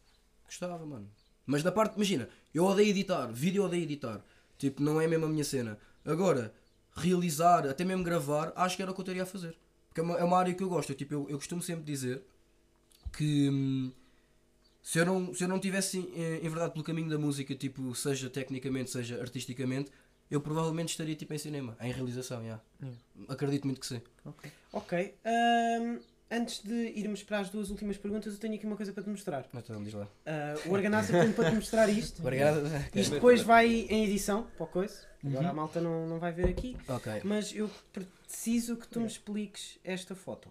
Gostava, 0.46 0.84
mano. 0.86 1.07
Mas 1.44 1.62
da 1.62 1.70
parte, 1.70 1.96
imagina, 1.96 2.28
eu 2.55 2.64
odeio 2.64 2.88
editar, 2.88 3.26
vídeo 3.26 3.61
eu 3.61 3.66
odeio 3.66 3.82
editar. 3.82 4.24
Tipo, 4.57 4.82
não 4.82 4.99
é 4.99 5.07
mesmo 5.07 5.26
a 5.26 5.28
minha 5.28 5.44
cena. 5.44 5.78
Agora, 6.05 6.55
realizar, 6.96 7.66
até 7.66 7.84
mesmo 7.84 8.03
gravar, 8.03 8.53
acho 8.57 8.74
que 8.74 8.82
era 8.82 8.90
o 8.90 8.94
que 8.94 9.01
eu 9.03 9.05
teria 9.05 9.24
a 9.24 9.26
fazer. 9.26 9.55
Porque 9.88 10.01
é 10.01 10.03
uma, 10.03 10.16
é 10.16 10.24
uma 10.24 10.38
área 10.38 10.55
que 10.55 10.62
eu 10.62 10.68
gosto. 10.68 10.90
Eu, 10.90 10.96
tipo, 10.96 11.12
eu, 11.12 11.26
eu 11.28 11.36
costumo 11.36 11.61
sempre 11.62 11.84
dizer 11.84 12.22
que 13.12 13.51
hum, 13.51 13.92
se 14.82 14.99
eu 14.99 15.05
não, 15.05 15.34
se 15.34 15.44
eu 15.44 15.49
não 15.49 15.59
tivesse 15.59 15.99
eh, 16.16 16.40
em 16.42 16.49
verdade 16.49 16.72
pelo 16.72 16.84
caminho 16.84 17.11
da 17.11 17.18
música, 17.18 17.55
tipo, 17.55 17.94
seja 17.94 18.30
tecnicamente, 18.30 18.90
seja 18.90 19.20
artisticamente, 19.20 19.90
eu 20.30 20.40
provavelmente 20.40 20.90
estaria 20.90 21.14
tipo 21.14 21.34
em 21.34 21.38
cinema, 21.38 21.76
em 21.82 21.92
realização, 21.92 22.42
já. 22.46 22.59
Acredito 23.28 23.66
muito 23.66 23.80
que 23.80 23.86
sim. 23.86 24.01
Ok. 24.72 25.14
ahm, 25.24 25.99
antes 26.30 26.62
de 26.62 26.92
irmos 26.96 27.22
para 27.22 27.40
as 27.40 27.50
duas 27.50 27.70
últimas 27.70 27.96
perguntas, 27.96 28.32
eu 28.32 28.38
tenho 28.38 28.54
aqui 28.54 28.66
uma 28.66 28.76
coisa 28.76 28.92
para 28.92 29.02
te 29.02 29.08
mostrar. 29.08 29.46
Então, 29.54 29.82
diz 29.82 29.94
lá. 29.94 30.06
Ah, 30.26 30.54
o 30.66 30.74
Arganassa 30.74 31.12
tem 31.12 31.32
para 31.32 31.50
te 31.50 31.56
mostrar 31.56 31.88
isto. 31.88 32.20
Obrigado. 32.20 32.62
Isto 32.94 33.14
depois 33.14 33.42
vai 33.42 33.66
em 33.66 34.04
edição 34.04 34.46
para 34.56 34.64
o 34.64 34.66
coisa. 34.66 34.94
Uhum. 35.22 35.30
Agora 35.30 35.48
a 35.48 35.52
malta 35.52 35.80
não, 35.80 36.06
não 36.06 36.18
vai 36.18 36.32
ver 36.32 36.48
aqui. 36.48 36.76
Ok. 36.88 37.20
Mas 37.24 37.54
eu 37.54 37.70
preciso 37.92 38.76
que 38.76 38.86
tu 38.86 39.00
me 39.00 39.06
expliques 39.06 39.78
esta 39.82 40.14
foto. 40.14 40.50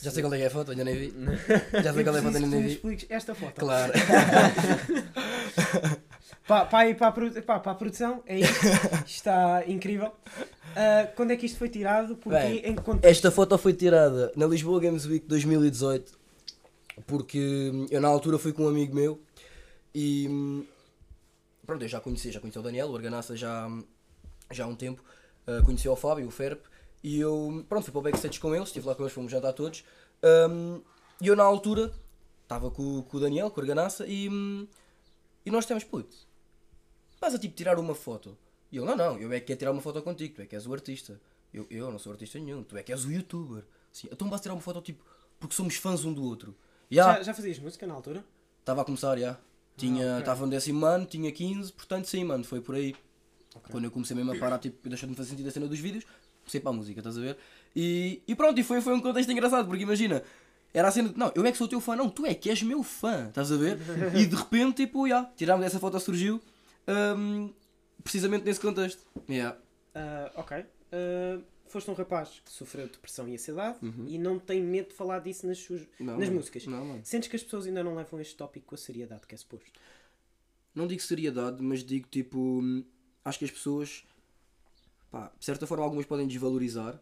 Já 0.00 0.12
sei 0.12 0.22
qual 0.22 0.32
é 0.34 0.40
é 0.40 0.46
a 0.46 0.50
foto, 0.50 0.70
ainda 0.70 0.84
nem 0.84 0.94
vi. 0.94 1.14
Já 1.82 1.92
sei 1.92 2.04
qual 2.04 2.14
é 2.14 2.20
a 2.20 2.22
foto, 2.22 2.36
ainda 2.36 2.48
nem 2.48 2.62
vi. 2.62 2.72
expliques 2.72 3.06
esta 3.10 3.34
foto. 3.34 3.54
Claro. 3.54 3.92
Para, 6.46 6.66
para, 6.66 7.08
a, 7.08 7.60
para 7.60 7.74
produção, 7.74 8.22
é 8.26 8.40
isto. 8.40 8.54
Está 9.06 9.64
incrível. 9.66 10.12
Ah, 10.76 11.08
quando 11.16 11.32
é 11.32 11.36
que 11.36 11.46
isto 11.46 11.58
foi 11.58 11.68
tirado? 11.68 12.16
Porque 12.16 12.38
Bem, 12.38 12.58
em 12.58 12.74
que? 12.74 12.82
Esta 13.06 13.30
foto 13.30 13.56
foi 13.58 13.72
tirada 13.72 14.32
na 14.36 14.46
Lisboa 14.46 14.80
Games 14.80 15.06
Week 15.06 15.26
2018 15.26 16.18
porque 17.06 17.70
hum, 17.72 17.86
eu 17.90 18.00
na 18.00 18.08
altura 18.08 18.38
fui 18.38 18.52
com 18.52 18.64
um 18.64 18.68
amigo 18.68 18.94
meu 18.94 19.20
e 19.94 20.26
hum, 20.28 20.64
pronto, 21.66 21.82
eu 21.84 21.88
já 21.88 22.00
conhecia, 22.00 22.32
já 22.32 22.40
conhecia 22.40 22.60
o 22.60 22.64
Daniel, 22.64 22.88
o 22.88 22.96
Arganassa 22.96 23.36
já, 23.36 23.66
hum, 23.66 23.84
já 24.50 24.64
há 24.64 24.66
um 24.66 24.74
tempo, 24.74 25.02
uh, 25.46 25.64
conhecia 25.64 25.90
o 25.90 25.96
Fábio, 25.96 26.26
o 26.26 26.30
Ferp 26.30 26.64
e 27.02 27.20
eu 27.20 27.64
pronto, 27.68 27.84
fui 27.84 27.92
para 27.92 28.00
o 28.00 28.02
backstage 28.02 28.40
com 28.40 28.54
eles, 28.54 28.68
estive 28.68 28.86
lá 28.86 28.94
com 28.94 29.02
eles, 29.02 29.12
fomos 29.12 29.30
jantar 29.30 29.52
todos 29.52 29.84
hum, 30.50 30.80
e 31.20 31.28
eu 31.28 31.36
na 31.36 31.44
altura 31.44 31.92
estava 32.42 32.70
com, 32.70 33.02
com 33.02 33.16
o 33.16 33.20
Daniel, 33.20 33.50
com 33.50 33.60
o 33.60 33.64
Arganassa 33.64 34.06
e, 34.06 34.28
e 35.48 35.50
nós 35.50 35.64
temos 35.64 35.82
puto, 35.82 36.14
vas 37.20 37.34
a 37.34 37.38
tipo 37.38 37.54
tirar 37.54 37.78
uma 37.78 37.94
foto 37.94 38.36
e 38.70 38.76
ele, 38.76 38.84
não, 38.86 38.96
não, 38.96 39.18
eu 39.18 39.32
é 39.32 39.40
que 39.40 39.46
quero 39.46 39.58
tirar 39.58 39.72
uma 39.72 39.80
foto 39.80 40.02
contigo, 40.02 40.34
tu 40.34 40.42
é 40.42 40.46
que 40.46 40.54
és 40.54 40.66
o 40.66 40.72
artista. 40.74 41.18
Eu, 41.52 41.66
eu 41.70 41.90
não 41.90 41.98
sou 41.98 42.12
artista 42.12 42.38
nenhum, 42.38 42.62
tu 42.62 42.76
é 42.76 42.82
que 42.82 42.92
és 42.92 43.04
o 43.04 43.10
youtuber. 43.10 43.64
Sim, 43.90 44.08
então 44.12 44.28
vais 44.28 44.42
tirar 44.42 44.54
uma 44.54 44.60
foto 44.60 44.82
tipo, 44.82 45.02
porque 45.40 45.54
somos 45.54 45.74
fãs 45.76 46.04
um 46.04 46.12
do 46.12 46.22
outro. 46.22 46.54
Já, 46.90 47.14
Já, 47.14 47.22
já 47.22 47.34
fazias 47.34 47.58
música 47.58 47.86
na 47.86 47.94
altura? 47.94 48.22
estava 48.60 48.82
a 48.82 48.84
começar, 48.84 49.18
já. 49.18 49.38
Tinha, 49.78 50.06
ok. 50.06 50.18
estava 50.20 50.44
no 50.44 50.50
décimo 50.50 50.84
ano, 50.84 51.06
tinha 51.06 51.32
15, 51.32 51.72
portanto 51.72 52.04
sim, 52.06 52.24
mano, 52.24 52.44
foi 52.44 52.60
por 52.60 52.74
aí. 52.74 52.94
Quando 53.70 53.84
eu 53.84 53.90
comecei 53.90 54.14
mesmo 54.14 54.32
a 54.32 54.36
parar, 54.36 54.58
tipo, 54.58 54.86
deixou 54.88 55.06
de 55.06 55.12
me 55.12 55.16
fazer 55.16 55.30
sentido 55.30 55.48
a 55.48 55.50
cena 55.50 55.66
dos 55.66 55.78
vídeos, 55.78 56.04
comecei 56.40 56.60
para 56.60 56.70
a 56.70 56.74
música, 56.74 57.00
estás 57.00 57.16
a 57.16 57.20
ver? 57.20 57.38
E, 57.74 58.22
e 58.28 58.34
pronto, 58.34 58.60
e 58.60 58.62
foi, 58.62 58.82
foi 58.82 58.92
um 58.92 59.00
contexto 59.00 59.32
engraçado, 59.32 59.66
porque 59.66 59.82
imagina, 59.82 60.22
era 60.72 60.88
a 60.88 60.90
cena 60.90 61.08
de, 61.08 61.18
não, 61.18 61.32
eu 61.34 61.44
é 61.44 61.50
que 61.52 61.58
sou 61.58 61.66
teu 61.68 61.80
fã, 61.80 61.96
não, 61.96 62.08
tu 62.10 62.26
é 62.26 62.34
que 62.34 62.50
és 62.50 62.62
meu 62.62 62.82
fã, 62.82 63.28
estás 63.28 63.50
a 63.50 63.56
ver? 63.56 63.78
E 64.16 64.26
de 64.26 64.36
repente, 64.36 64.84
tipo, 64.86 65.08
já, 65.08 65.24
tirámos 65.36 65.64
essa 65.66 65.78
foto, 65.78 65.98
surgiu, 65.98 66.40
hum, 67.16 67.52
precisamente 68.02 68.44
nesse 68.44 68.60
contexto. 68.60 69.02
Yeah. 69.28 69.58
Ah, 69.94 70.30
ok. 70.36 70.64
Ah, 70.92 71.40
foste 71.66 71.90
um 71.90 71.94
rapaz 71.94 72.40
que 72.44 72.50
sofreu 72.50 72.86
depressão 72.88 73.28
e 73.28 73.34
ansiedade 73.34 73.78
e 74.06 74.18
não 74.18 74.38
tem 74.38 74.62
medo 74.62 74.88
de 74.88 74.94
falar 74.94 75.18
disso 75.20 75.46
nas, 75.46 75.58
suas, 75.58 75.80
Uhum. 75.82 76.06
Não, 76.06 76.18
nas 76.18 76.28
músicas. 76.28 76.66
Não, 76.66 76.84
mano. 76.84 77.00
Sentes 77.04 77.28
que 77.28 77.36
as 77.36 77.42
pessoas 77.42 77.66
ainda 77.66 77.82
não 77.84 77.94
levam 77.94 78.20
este 78.20 78.36
tópico 78.36 78.66
com 78.66 78.74
a 78.74 78.78
seriedade 78.78 79.26
que 79.26 79.34
é 79.34 79.38
suposto? 79.38 79.70
não 80.74 80.86
digo 80.86 81.02
seriedade, 81.02 81.60
mas 81.62 81.82
digo 81.82 82.06
tipo. 82.08 82.38
hum, 82.38 82.84
Acho 83.24 83.40
que 83.40 83.44
as 83.44 83.50
pessoas, 83.50 84.04
pá, 85.10 85.30
de 85.38 85.44
certa 85.44 85.66
forma, 85.66 85.84
algumas 85.84 86.06
podem 86.06 86.26
desvalorizar 86.26 86.98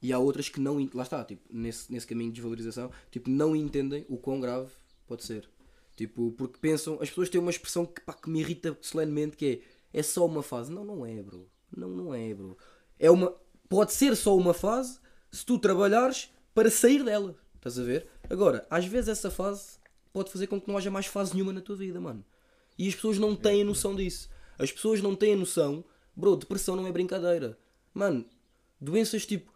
e 0.00 0.12
há 0.12 0.18
outras 0.18 0.48
que 0.48 0.60
não. 0.60 0.88
Lá 0.94 1.02
está, 1.02 1.24
tipo, 1.24 1.42
nesse, 1.50 1.92
nesse 1.92 2.06
caminho 2.06 2.30
de 2.30 2.36
desvalorização, 2.36 2.90
tipo, 3.10 3.30
não 3.30 3.56
entendem 3.56 4.04
o 4.08 4.16
quão 4.16 4.40
grave 4.40 4.70
pode 5.06 5.24
ser. 5.24 5.48
Tipo, 5.96 6.32
porque 6.32 6.58
pensam. 6.60 6.94
As 7.00 7.08
pessoas 7.08 7.30
têm 7.30 7.40
uma 7.40 7.50
expressão 7.50 7.86
que, 7.86 8.00
pá, 8.02 8.12
que 8.12 8.28
me 8.28 8.40
irrita 8.40 8.76
solenemente 8.80 9.36
que 9.36 9.62
é. 9.62 9.76
É 9.98 10.02
só 10.02 10.26
uma 10.26 10.42
fase. 10.42 10.70
Não, 10.70 10.84
não 10.84 11.06
é, 11.06 11.22
bro. 11.22 11.48
Não, 11.74 11.88
não 11.88 12.14
é, 12.14 12.34
bro. 12.34 12.56
É 12.98 13.10
uma. 13.10 13.34
Pode 13.68 13.92
ser 13.92 14.14
só 14.14 14.36
uma 14.36 14.52
fase 14.52 14.98
se 15.30 15.44
tu 15.44 15.58
trabalhares 15.58 16.30
para 16.54 16.70
sair 16.70 17.02
dela. 17.02 17.34
Estás 17.54 17.78
a 17.78 17.82
ver? 17.82 18.06
Agora, 18.28 18.66
às 18.70 18.84
vezes 18.84 19.08
essa 19.08 19.30
fase 19.30 19.78
pode 20.12 20.30
fazer 20.30 20.46
com 20.46 20.60
que 20.60 20.68
não 20.68 20.76
haja 20.76 20.90
mais 20.90 21.06
fase 21.06 21.34
nenhuma 21.34 21.52
na 21.52 21.60
tua 21.60 21.76
vida, 21.76 22.00
mano. 22.00 22.24
E 22.78 22.88
as 22.88 22.94
pessoas 22.94 23.18
não 23.18 23.34
têm 23.34 23.62
a 23.62 23.64
noção 23.64 23.94
disso. 23.94 24.28
As 24.58 24.70
pessoas 24.70 25.02
não 25.02 25.14
têm 25.14 25.34
a 25.34 25.36
noção, 25.36 25.84
bro, 26.14 26.36
depressão 26.36 26.76
não 26.76 26.86
é 26.86 26.92
brincadeira. 26.92 27.58
Mano, 27.92 28.24
doenças 28.80 29.26
tipo 29.26 29.52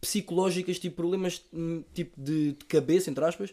psicológicas, 0.00 0.78
tipo 0.78 0.96
problemas 0.96 1.44
hum, 1.52 1.84
tipo 1.92 2.20
de, 2.20 2.52
de 2.52 2.64
cabeça, 2.64 3.10
entre 3.10 3.24
aspas, 3.24 3.52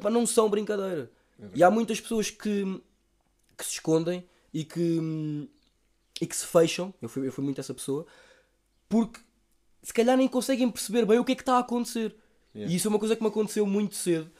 pá, 0.00 0.10
não 0.10 0.26
são 0.26 0.48
brincadeira. 0.48 1.10
E 1.54 1.62
há 1.62 1.70
muitas 1.70 2.00
pessoas 2.00 2.30
que, 2.30 2.80
que 3.56 3.64
se 3.64 3.72
escondem 3.72 4.28
e 4.52 4.62
que, 4.62 5.48
e 6.20 6.26
que 6.26 6.36
se 6.36 6.46
fecham. 6.46 6.92
Eu 7.00 7.08
fui, 7.08 7.26
eu 7.26 7.32
fui 7.32 7.42
muito 7.42 7.60
essa 7.60 7.72
pessoa 7.72 8.06
porque 8.90 9.20
se 9.82 9.94
calhar 9.94 10.16
nem 10.16 10.28
conseguem 10.28 10.70
perceber 10.70 11.06
bem 11.06 11.18
o 11.18 11.24
que 11.24 11.32
é 11.32 11.34
que 11.34 11.42
está 11.42 11.54
a 11.56 11.60
acontecer. 11.60 12.14
Yeah. 12.54 12.70
E 12.70 12.76
isso 12.76 12.88
é 12.88 12.90
uma 12.90 12.98
coisa 12.98 13.16
que 13.16 13.22
me 13.22 13.28
aconteceu 13.28 13.64
muito 13.64 13.94
cedo, 13.94 14.30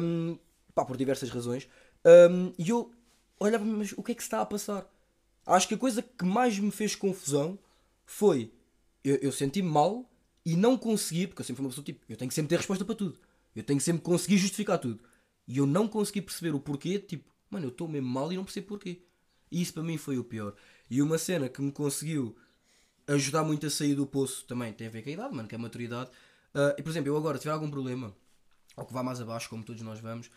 hum, 0.00 0.38
pá, 0.74 0.84
por 0.84 0.96
diversas 0.96 1.28
razões. 1.28 1.68
Hum, 2.30 2.52
e 2.56 2.70
eu 2.70 2.90
olhava 3.38 3.64
mas 3.64 3.92
o 3.92 4.02
que 4.02 4.12
é 4.12 4.14
que 4.14 4.22
se 4.22 4.28
está 4.28 4.40
a 4.40 4.46
passar? 4.46 4.90
Acho 5.44 5.68
que 5.68 5.74
a 5.74 5.78
coisa 5.78 6.02
que 6.02 6.24
mais 6.24 6.58
me 6.58 6.70
fez 6.70 6.94
confusão 6.94 7.58
foi 8.06 8.52
eu, 9.02 9.16
eu 9.16 9.32
senti-me 9.32 9.68
mal 9.68 10.08
e 10.44 10.56
não 10.56 10.76
consegui, 10.76 11.26
porque 11.26 11.42
eu 11.42 11.44
sempre 11.44 11.58
fui 11.58 11.64
uma 11.64 11.70
pessoa 11.70 11.84
tipo, 11.84 12.04
eu 12.08 12.16
tenho 12.16 12.28
que 12.28 12.34
sempre 12.34 12.48
ter 12.48 12.56
resposta 12.56 12.84
para 12.84 12.94
tudo. 12.94 13.18
Eu 13.54 13.62
tenho 13.62 13.78
que 13.78 13.84
sempre 13.84 14.02
conseguir 14.02 14.38
justificar 14.38 14.78
tudo. 14.78 15.00
E 15.46 15.58
eu 15.58 15.66
não 15.66 15.88
consegui 15.88 16.22
perceber 16.22 16.54
o 16.54 16.60
porquê, 16.60 16.98
tipo, 16.98 17.30
mano, 17.50 17.66
eu 17.66 17.70
estou 17.70 17.88
mesmo 17.88 18.08
mal 18.08 18.32
e 18.32 18.36
não 18.36 18.44
percebo 18.44 18.68
porquê. 18.68 19.02
E 19.50 19.60
isso 19.60 19.74
para 19.74 19.82
mim 19.82 19.96
foi 19.96 20.18
o 20.18 20.24
pior. 20.24 20.54
E 20.88 21.02
uma 21.02 21.18
cena 21.18 21.48
que 21.48 21.60
me 21.60 21.72
conseguiu 21.72 22.36
ajudar 23.06 23.42
muito 23.42 23.66
a 23.66 23.70
sair 23.70 23.94
do 23.94 24.06
poço 24.06 24.44
também 24.46 24.72
tem 24.72 24.86
a 24.86 24.90
ver 24.90 25.02
com 25.02 25.08
a 25.08 25.12
idade, 25.12 25.34
mano, 25.34 25.48
que 25.48 25.54
é 25.54 25.58
a 25.58 25.60
maturidade. 25.60 26.10
Ah, 26.54 26.74
e 26.78 26.82
por 26.82 26.90
exemplo, 26.90 27.08
eu 27.08 27.16
agora, 27.16 27.36
se 27.36 27.42
tiver 27.42 27.52
algum 27.52 27.70
problema, 27.70 28.14
ou 28.76 28.84
que 28.84 28.92
vá 28.92 29.02
mais 29.02 29.20
abaixo, 29.20 29.48
como 29.48 29.64
todos 29.64 29.82
nós 29.82 30.00
vamos, 30.00 30.30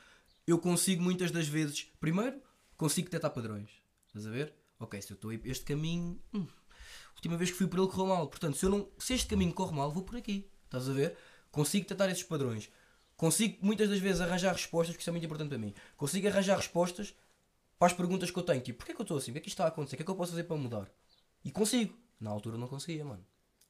eu 0.46 0.58
consigo 0.58 1.02
muitas 1.02 1.32
das 1.32 1.48
vezes, 1.48 1.88
primeiro, 2.00 2.42
consigo 2.76 3.06
detectar 3.06 3.32
padrões. 3.32 3.70
Estás 4.08 4.28
a 4.28 4.30
ver? 4.30 4.54
Ok, 4.80 5.02
se 5.02 5.12
eu 5.12 5.16
estou 5.16 5.30
a 5.30 5.36
ir 5.36 5.42
este 5.46 5.66
caminho, 5.66 6.20
hum, 6.34 6.46
última 7.24 7.38
vez 7.38 7.52
que 7.52 7.58
fui 7.58 7.68
por 7.68 7.80
ele 7.80 7.88
correu 7.88 8.08
mal. 8.08 8.28
Portanto, 8.28 8.58
se, 8.58 8.66
eu 8.66 8.70
não, 8.70 8.88
se 8.98 9.14
este 9.14 9.28
caminho 9.28 9.54
corre 9.54 9.74
mal, 9.74 9.90
vou 9.90 10.04
por 10.04 10.18
aqui. 10.18 10.50
Estás 10.66 10.90
a 10.90 10.94
ver? 10.94 11.16
Consigo 11.52 11.84
detectar 11.84 12.10
esses 12.10 12.24
padrões. 12.24 12.70
Consigo 13.16 13.58
muitas 13.62 13.90
das 13.90 14.00
vezes 14.00 14.20
arranjar 14.20 14.54
respostas, 14.54 14.94
porque 14.94 15.02
isso 15.02 15.10
é 15.10 15.14
muito 15.14 15.26
importante 15.26 15.50
para 15.50 15.58
mim. 15.58 15.74
Consigo 15.96 16.28
arranjar 16.28 16.58
respostas 16.58 17.16
para 17.80 17.88
as 17.88 17.94
perguntas 17.94 18.30
que 18.30 18.38
eu 18.38 18.44
tenho. 18.44 18.60
Tipo, 18.62 18.80
porquê 18.80 18.92
é 18.92 18.96
que 18.96 19.02
eu 19.02 19.04
estou 19.04 19.18
assim? 19.18 19.32
O 19.32 19.34
que 19.34 19.38
é 19.38 19.42
que 19.42 19.48
isto 19.48 19.56
está 19.56 19.66
a 19.66 19.68
acontecer? 19.70 19.96
O 19.96 19.98
que 19.98 20.04
é 20.04 20.06
que 20.06 20.12
eu 20.12 20.16
posso 20.16 20.32
fazer 20.32 20.44
para 20.44 20.58
mudar? 20.58 20.92
E 21.46 21.52
consigo. 21.52 21.98
Na 22.20 22.30
altura 22.30 22.58
não 22.58 22.68
conseguia, 22.68 23.06
mano. 23.06 23.26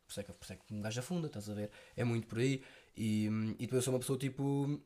Por 0.06 0.12
isso 0.12 0.20
é 0.20 0.24
que, 0.24 0.34
por 0.34 0.44
isso 0.44 0.54
é 0.54 0.56
que 0.56 0.74
um 0.74 0.82
gajo 0.82 1.00
afunda, 1.00 1.28
estás 1.28 1.50
a 1.50 1.54
ver? 1.54 1.70
É 1.96 2.04
muito 2.04 2.28
por 2.28 2.40
aí. 2.40 2.64
E, 2.98 3.26
e 3.60 3.66
depois 3.66 3.74
eu 3.74 3.82
sou 3.82 3.94
uma 3.94 4.00
pessoa 4.00 4.18
tipo. 4.18 4.82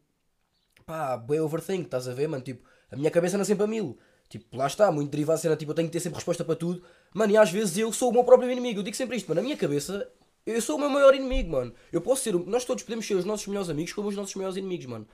pá, 0.85 1.15
bem 1.17 1.39
overthink, 1.39 1.85
estás 1.85 2.07
a 2.07 2.13
ver, 2.13 2.27
mano? 2.27 2.43
Tipo, 2.43 2.67
a 2.91 2.95
minha 2.95 3.11
cabeça 3.11 3.35
anda 3.37 3.45
sempre 3.45 3.63
a 3.63 3.67
mil. 3.67 3.97
Tipo, 4.29 4.57
lá 4.57 4.67
está, 4.67 4.91
muito 4.91 5.09
derivado 5.09 5.37
a 5.37 5.41
cena, 5.41 5.55
tipo, 5.55 5.71
eu 5.71 5.75
tenho 5.75 5.87
que 5.87 5.93
ter 5.93 6.01
sempre 6.01 6.17
resposta 6.17 6.43
para 6.43 6.55
tudo. 6.55 6.83
Mano, 7.17 7.33
e 7.33 7.37
às 7.37 7.49
vezes 7.49 7.75
eu 7.79 7.91
sou 7.91 8.11
o 8.11 8.13
meu 8.13 8.23
próprio 8.23 8.51
inimigo. 8.51 8.79
Eu 8.79 8.83
digo 8.83 8.95
sempre 8.95 9.17
isto, 9.17 9.27
mano. 9.27 9.41
Na 9.41 9.43
minha 9.43 9.57
cabeça, 9.57 10.07
eu 10.45 10.61
sou 10.61 10.75
o 10.75 10.79
meu 10.79 10.87
maior 10.87 11.15
inimigo, 11.15 11.49
mano. 11.49 11.73
Eu 11.91 11.99
posso 11.99 12.21
ser. 12.21 12.35
Nós 12.35 12.63
todos 12.63 12.83
podemos 12.83 13.07
ser 13.07 13.15
os 13.15 13.25
nossos 13.25 13.47
melhores 13.47 13.71
amigos 13.71 13.91
como 13.91 14.07
os 14.07 14.15
nossos 14.15 14.35
maiores 14.35 14.55
inimigos, 14.55 14.85
mano. 14.85 15.07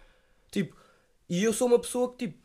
Tipo, 0.51 0.75
e 1.29 1.41
eu 1.41 1.53
sou 1.53 1.65
uma 1.65 1.79
pessoa 1.79 2.11
que, 2.11 2.27
tipo, 2.27 2.37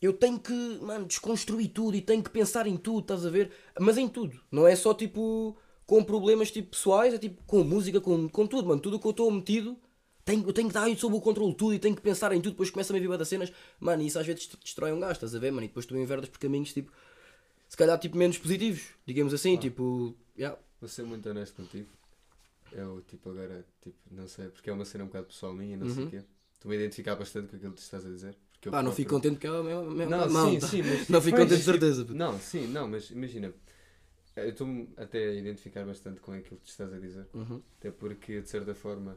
eu 0.00 0.12
tenho 0.12 0.38
que, 0.38 0.78
mano, 0.80 1.06
desconstruir 1.06 1.70
tudo 1.70 1.96
e 1.96 2.00
tenho 2.00 2.22
que 2.22 2.30
pensar 2.30 2.68
em 2.68 2.76
tudo, 2.76 3.00
estás 3.00 3.26
a 3.26 3.30
ver? 3.30 3.50
Mas 3.80 3.98
em 3.98 4.08
tudo. 4.08 4.40
Não 4.48 4.64
é 4.64 4.76
só, 4.76 4.94
tipo, 4.94 5.56
com 5.84 6.04
problemas, 6.04 6.52
tipo, 6.52 6.70
pessoais, 6.70 7.12
é 7.14 7.18
tipo, 7.18 7.42
com 7.48 7.64
música, 7.64 8.00
com, 8.00 8.28
com 8.28 8.46
tudo, 8.46 8.68
mano. 8.68 8.80
Tudo 8.80 8.98
o 8.98 9.00
que 9.00 9.06
eu 9.08 9.10
estou 9.10 9.28
metido, 9.28 9.76
tenho, 10.24 10.46
eu 10.46 10.52
tenho 10.52 10.68
que 10.68 10.74
dar 10.74 10.96
sob 10.96 11.16
o 11.16 11.20
controle 11.20 11.50
de 11.50 11.56
tudo 11.56 11.74
e 11.74 11.80
tenho 11.80 11.96
que 11.96 12.00
pensar 12.00 12.30
em 12.32 12.40
tudo. 12.40 12.52
Depois 12.52 12.70
começa-me 12.70 13.00
a 13.00 13.02
viver 13.02 13.18
das 13.18 13.26
cenas. 13.26 13.52
Mano, 13.80 14.04
e 14.04 14.06
isso 14.06 14.20
às 14.20 14.26
vezes 14.26 14.48
destrói 14.62 14.92
um 14.92 15.00
gajo, 15.00 15.14
estás 15.14 15.34
a 15.34 15.38
ver, 15.40 15.50
mano? 15.50 15.64
E 15.64 15.66
depois 15.66 15.84
tu 15.84 15.96
enverdas 15.96 16.28
por 16.28 16.38
caminhos, 16.38 16.72
tipo, 16.72 16.92
se 17.68 17.76
calhar, 17.76 17.98
tipo, 17.98 18.16
menos 18.16 18.38
positivos, 18.38 18.82
digamos 19.06 19.32
assim, 19.34 19.56
tipo, 19.56 20.14
yeah. 20.36 20.58
Vou 20.80 20.88
ser 20.88 21.02
muito 21.04 21.28
honesto 21.28 21.54
contigo. 21.56 21.88
Eu, 22.72 23.00
tipo, 23.02 23.30
agora, 23.30 23.64
tipo, 23.80 23.96
não 24.10 24.26
sei, 24.28 24.48
porque 24.48 24.68
é 24.68 24.72
uma 24.72 24.84
cena 24.84 25.04
um 25.04 25.06
bocado 25.06 25.26
pessoal 25.26 25.52
minha, 25.54 25.76
não 25.76 25.88
sei 25.88 26.04
o 26.04 26.10
quê. 26.10 26.22
Estou-me 26.54 26.76
a 26.76 26.80
identificar 26.80 27.14
bastante 27.16 27.48
com 27.48 27.56
aquilo 27.56 27.72
que 27.72 27.78
tu 27.78 27.82
estás 27.82 28.04
a 28.04 28.08
dizer. 28.08 28.36
Porque 28.52 28.70
Pá, 28.70 28.78
não 28.82 28.90
próprio- 28.90 28.96
fico 28.96 29.10
contente 29.10 29.38
que 29.38 29.46
é 29.46 29.50
a 29.50 29.62
mesma, 29.62 29.82
mesma 29.94 30.16
Não, 30.16 30.30
malta. 30.30 30.66
sim, 30.66 30.82
sim, 30.82 30.88
mas... 30.88 31.08
Não 31.08 31.20
fico 31.22 31.36
contente 31.36 31.50
de 31.58 31.60
tipo, 31.60 31.70
certeza. 31.70 32.02
puto. 32.04 32.14
Não, 32.16 32.38
sim, 32.38 32.66
não, 32.66 32.88
mas 32.88 33.10
imagina, 33.10 33.52
eu 34.36 34.48
estou-me 34.48 34.88
até 34.96 35.28
a 35.28 35.34
identificar 35.34 35.84
bastante 35.86 36.20
com 36.20 36.32
aquilo 36.32 36.56
que 36.58 36.64
tu 36.64 36.70
estás 36.70 36.92
a 36.92 36.98
dizer. 36.98 37.26
Uhum. 37.32 37.62
Até 37.78 37.90
porque, 37.90 38.40
de 38.40 38.48
certa 38.48 38.74
forma, 38.74 39.16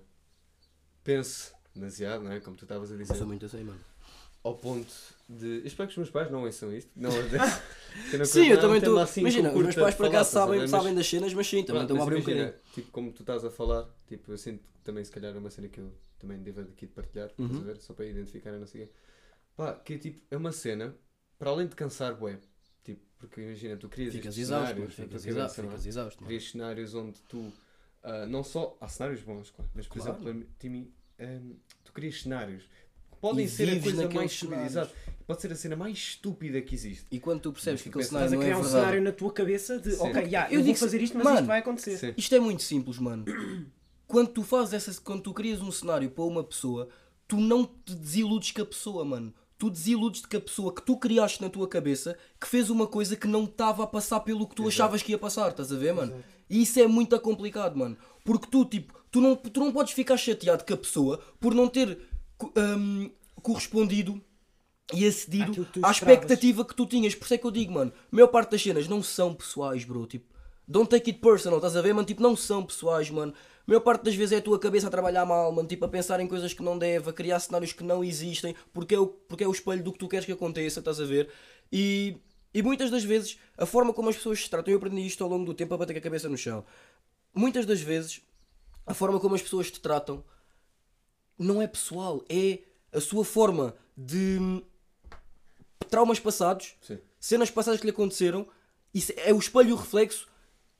penso 1.04 1.54
demasiado, 1.74 2.24
não 2.24 2.32
é? 2.32 2.39
Como 2.39 2.56
tu 2.56 2.66
estavas 2.66 2.91
a 2.91 2.95
dizer. 2.98 3.16
Sou 3.16 3.28
muito 3.28 3.45
assim, 3.45 3.64
mano. 3.64 3.80
Ao 4.48 4.56
ponto 4.58 4.93
de. 5.30 5.60
Eu 5.60 5.66
espero 5.68 5.88
que 5.88 5.93
os 5.93 5.98
meus 5.98 6.10
pais 6.10 6.32
não 6.32 6.43
ouçam 6.43 6.76
isto. 6.76 6.89
Não, 6.95 7.12
eu 8.12 8.20
não 8.20 8.26
Sim, 8.26 8.48
eu 8.48 8.60
também 8.60 8.78
um 8.78 8.80
estou. 8.80 9.00
assim 9.00 9.22
imagina, 9.22 9.50
os 9.50 9.64
meus 9.64 9.76
pais 9.76 9.95
por 9.95 10.06
acaso 10.06 10.30
estás 10.30 10.43
a 10.43 10.45
sabem, 10.45 10.60
ver? 10.60 10.68
sabem 10.68 10.93
Mas- 10.93 10.95
das 10.95 11.08
cenas, 11.08 11.34
mas 11.34 11.48
sim, 11.48 11.64
também 11.64 11.82
estão 11.82 11.98
a 11.98 12.00
mas 12.00 12.04
abrir 12.04 12.16
um 12.18 12.20
bocadinho. 12.22 12.54
Tipo, 12.72 12.91
como 12.91 13.12
tu 13.12 13.24
estás 13.24 13.43
a 13.45 13.52
falar, 13.52 13.88
tipo, 14.08 14.32
eu 14.32 14.38
sinto 14.38 14.64
que 14.64 14.80
também 14.84 15.04
se 15.04 15.12
calhar 15.12 15.36
é 15.36 15.38
uma 15.38 15.50
cena 15.50 15.68
que 15.68 15.80
eu 15.80 15.91
também 16.20 16.39
devo 16.41 16.62
aqui 16.62 16.86
de 16.88 16.93
partilhar, 16.93 17.28
estás 17.28 17.50
Uhum. 17.52 17.62
a 17.62 17.64
ver? 17.64 17.78
Só 17.82 17.93
para 17.93 18.06
identificar 18.06 18.52
não 18.52 18.68
sei 18.68 18.84
o 18.84 18.88
quê. 18.88 18.93
Pá, 19.56 19.74
que 19.74 19.98
tipo, 19.98 20.22
é 20.30 20.38
uma 20.38 20.52
cena, 20.52 20.95
para 21.39 21.50
além 21.50 21.68
de 21.68 21.76
cansar, 21.76 22.16
bué, 22.16 22.39
tipo, 22.84 23.02
porque 23.18 23.41
imagina, 23.41 23.76
tu 23.78 23.89
crias 23.89 24.14
Ficas 24.14 24.38
exausto, 24.38 24.76
cenários 24.76 24.93
Ficas 24.93 25.26
exausto, 25.26 25.62
é? 25.62 25.64
ficas 25.66 25.86
exausto. 25.86 26.24
crias 26.26 26.50
cenários 26.52 26.93
onde 26.93 27.20
tu 27.24 27.52
ah, 28.04 28.26
não 28.28 28.43
só 28.43 28.78
há 28.80 28.88
cenários 28.88 29.22
bons, 29.22 29.50
claro, 29.52 29.72
mas 29.76 29.88
por 29.88 29.98
Claro. 29.98 30.14
exemplo, 30.14 30.34
para 30.34 30.48
Timmy, 30.60 30.93
ahm, 31.20 31.56
tu 31.84 31.91
crias 31.91 32.22
cenários 32.22 32.64
podem 33.22 33.45
E 33.45 33.49
ser 33.49 33.70
a 33.78 33.82
coisa 33.82 34.09
mais 34.09 34.32
estúpida, 34.32 34.65
exato, 34.65 34.93
pode 35.26 35.41
ser 35.41 35.51
a 35.51 35.55
cena 35.55 35.76
mais 35.76 35.97
estúpida 35.97 36.61
que 36.61 36.74
existe. 36.76 37.05
E 37.11 37.20
quando 37.20 37.41
tu 37.41 37.51
percebes 37.51 37.82
que 37.82 37.89
aquele 37.89 38.03
pensas- 38.03 38.09
cenário 38.20 38.26
Estás 38.28 38.34
a 38.34 38.36
não 38.36 38.41
é 38.41 38.45
criar 38.45 38.57
um 38.57 38.61
verdade. 38.63 38.82
cenário 38.86 39.01
na 39.03 39.11
tua 39.11 39.32
cabeça 39.34 39.80
de, 39.80 39.91
Sim. 39.91 40.03
ok, 40.09 40.30
já, 40.30 40.47
Eu 40.49 40.59
eu, 40.59 40.65
vou 40.65 40.76
fazer 40.76 41.01
isto, 41.01 41.15
mas 41.18 41.24
Mano, 41.26 41.38
isto 41.38 41.47
vai 41.47 41.59
acontecer. 41.59 41.97
Sim. 41.97 42.13
Isto 42.18 42.36
é 42.36 42.39
muito 42.39 42.63
simples, 42.63 42.97
mano. 42.99 43.26
Quando 44.07 44.30
tu 44.30 44.43
fazes 44.43 44.74
essa. 44.74 45.01
Quando 45.01 45.22
tu 45.24 45.34
crias 45.34 45.61
um 45.61 45.72
cenário 45.72 46.09
para 46.09 46.24
uma 46.24 46.43
pessoa, 46.43 46.88
tu 47.28 47.36
não 47.38 47.65
te 47.65 47.93
desiludes 47.93 48.51
com 48.51 48.61
a 48.61 48.65
pessoa, 48.65 49.03
mano. 49.03 49.34
Tu 49.57 49.70
desiludes-te 49.72 50.28
com 50.28 50.38
a 50.38 50.41
pessoa 50.41 50.74
que 50.74 50.82
tu 50.84 50.95
criaste 50.97 51.41
na 51.41 51.49
tua 51.49 51.68
cabeça 51.68 52.15
que 52.39 52.47
fez 52.47 52.70
uma 52.70 52.86
coisa 52.88 53.15
que 53.15 53.28
não 53.28 53.43
estava 53.45 53.84
a 53.84 53.88
passar 53.88 54.20
pelo 54.20 54.47
que 54.47 54.53
tu 54.55 54.61
Exato. 54.61 54.70
achavas 54.70 55.01
que 55.01 55.11
ia 55.11 55.18
passar, 55.18 55.49
estás 55.49 55.74
a 55.74 55.76
ver, 55.76 55.93
mano? 55.93 56.24
E 56.49 56.61
isso 56.61 56.80
é 56.80 56.88
muito 56.88 57.20
complicado, 57.20 57.76
mano. 57.76 57.97
Porque 58.24 58.47
tu, 58.49 58.63
tipo, 58.63 58.93
tu 59.11 59.20
não, 59.20 59.36
tu 59.36 59.59
não 59.59 59.72
podes 59.74 59.93
ficar 59.93 60.15
chateado 60.15 60.63
com 60.63 60.74
a 60.74 60.78
pessoa 60.78 61.20
por 61.39 61.55
não 61.55 61.68
ter 61.68 61.97
hum, 62.56 63.10
correspondido 63.42 64.22
e 64.94 65.06
acedido 65.06 65.68
à 65.84 65.92
expectativa 65.92 66.64
que 66.64 66.76
tu 66.76 66.86
tinhas. 66.86 67.14
Por 67.16 67.26
isso 67.26 67.34
é 67.34 67.38
que 67.38 67.46
eu 67.46 67.52
digo, 67.52 67.74
mano, 67.74 67.92
a 67.96 68.16
maior 68.16 68.28
parte 68.28 68.52
das 68.52 68.62
cenas 68.62 68.88
não 68.88 69.04
são 69.04 69.34
pessoais, 69.34 69.84
bro. 69.84 70.06
Tipo, 70.06 70.26
don't 70.68 70.90
take 70.90 71.12
it 71.12 71.20
personal, 71.20 71.58
estás 71.58 71.76
a 71.76 71.82
ver, 71.82 71.94
mano? 71.94 72.08
Tipo, 72.08 72.22
não 72.22 72.36
são 72.36 72.64
pessoais, 72.64 73.10
mano. 73.10 73.34
A 73.34 73.64
maior 73.72 73.82
parte 73.82 74.04
das 74.04 74.16
vezes 74.16 74.32
é 74.32 74.38
a 74.38 74.42
tua 74.42 74.58
cabeça 74.58 74.88
a 74.88 74.90
trabalhar 74.90 75.26
mal, 75.26 75.52
mano. 75.52 75.68
Tipo, 75.68 75.86
a 75.86 75.90
pensar 75.90 76.20
em 76.20 76.28
coisas 76.28 76.54
que 76.54 76.64
não 76.64 76.78
deve, 76.78 77.10
a 77.10 77.14
criar 77.14 77.40
cenários 77.40 77.74
que 77.74 77.84
não 77.84 78.04
existem, 78.04 78.56
porque 78.74 78.96
é 78.96 79.00
o, 79.00 79.08
porque 79.08 79.44
é 79.44 79.48
o 79.48 79.52
espelho 79.52 79.84
do 79.84 79.92
que 79.92 80.00
tu 80.00 80.08
queres 80.08 80.26
que 80.26 80.32
aconteça, 80.32 80.80
estás 80.80 81.02
a 81.02 81.06
ver? 81.06 81.30
E, 81.72 82.18
e 82.54 82.62
muitas 82.62 82.90
das 82.90 83.04
vezes, 83.04 83.38
a 83.58 83.66
forma 83.66 83.94
como 83.94 84.10
as 84.10 84.16
pessoas 84.16 84.40
se 84.40 84.50
tratam, 84.50 84.72
eu 84.72 84.78
aprendi 84.78 85.06
isto 85.06 85.22
ao 85.24 85.30
longo 85.30 85.46
do 85.46 85.54
tempo 85.54 85.74
a 85.74 85.78
bater 85.78 85.94
com 85.94 86.00
a 86.00 86.02
cabeça 86.02 86.30
no 86.30 86.38
chão. 86.38 86.64
Muitas 87.36 87.66
das 87.66 87.82
vezes, 87.82 88.22
a 88.86 88.94
forma 88.94 89.20
como 89.20 89.36
as 89.36 89.42
pessoas 89.42 89.70
te 89.70 89.82
tratam 89.82 90.24
não 91.38 91.62
é 91.62 91.68
pessoal, 91.68 92.24
é 92.30 92.60
a 92.92 93.00
sua 93.00 93.24
forma 93.24 93.76
de 93.96 94.38
hum, 94.40 94.62
traumas 95.90 96.20
passados, 96.20 96.74
Sim. 96.82 97.00
cenas 97.20 97.50
passadas 97.52 97.80
que 97.80 97.86
lhe 97.86 97.92
aconteceram, 97.92 98.48
isso 98.94 99.14
é 99.18 99.34
o 99.34 99.38
espelho 99.38 99.70
e 99.70 99.74
o 99.74 99.76
reflexo 99.76 100.28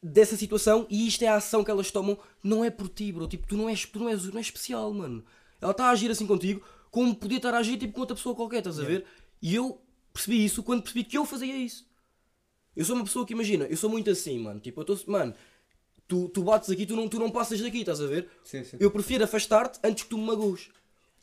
dessa 0.01 0.36
situação 0.36 0.86
e 0.89 1.08
isto 1.08 1.24
é 1.24 1.28
a 1.28 1.36
ação 1.36 1.64
que 1.64 1.72
elas 1.72 1.91
tomam, 1.91 2.18
não 2.43 2.64
é 2.64 2.70
por 2.70 2.89
ti, 2.89 3.12
bro. 3.12 3.28
Tipo, 3.28 3.47
tu 3.47 3.58
não 3.58 3.70
és, 3.70 3.86
tu 3.86 3.99
não 3.99 4.10
és, 4.10 4.26
não 4.26 4.38
és 4.38 4.47
especial, 4.47 4.93
mano. 4.93 5.24
Ela 5.60 5.72
está 5.72 5.86
a 5.86 5.89
agir 5.91 6.10
assim 6.12 6.28
contigo, 6.28 6.64
como 6.91 7.16
podia 7.16 7.38
estar 7.38 7.53
a 7.53 7.58
agir 7.58 7.78
tipo 7.78 7.93
com 7.93 8.01
outra 8.01 8.16
pessoa 8.16 8.36
qualquer, 8.36 8.60
estás 8.60 8.80
a 8.80 8.84
ver? 8.84 9.05
E 9.41 9.55
eu 9.55 9.82
percebi 10.14 10.43
isso 10.43 10.64
quando 10.64 10.82
percebi 10.82 11.03
que 11.03 11.18
eu 11.18 11.26
fazia 11.26 11.55
isso. 11.55 11.86
Eu 12.76 12.86
sou 12.86 12.95
uma 12.95 13.05
pessoa 13.05 13.26
que 13.26 13.34
imagina, 13.34 13.66
eu 13.66 13.78
sou 13.78 13.89
muito 13.89 14.10
assim, 14.10 14.39
mano. 14.39 14.60
Tipo, 14.60 14.82
eu 14.82 14.93
estou, 14.93 15.12
mano, 15.12 15.34
tu, 16.08 16.30
tu 16.30 16.43
bates 16.43 16.70
aqui, 16.70 16.86
tu 16.86 16.95
não, 16.95 17.08
tu 17.08 17.20
não 17.20 17.30
passas 17.30 17.60
daqui, 17.62 17.80
estás 17.80 18.01
a 18.01 18.08
ver? 18.08 18.30
Sim, 18.43 18.64
sim. 18.64 18.78
Eu 18.80 18.89
prefiro 18.91 19.24
afastar-te 19.24 19.80
antes 19.84 20.03
que 20.03 20.10
tu 20.10 20.18
me 20.18 20.26
magoes. 20.26 20.70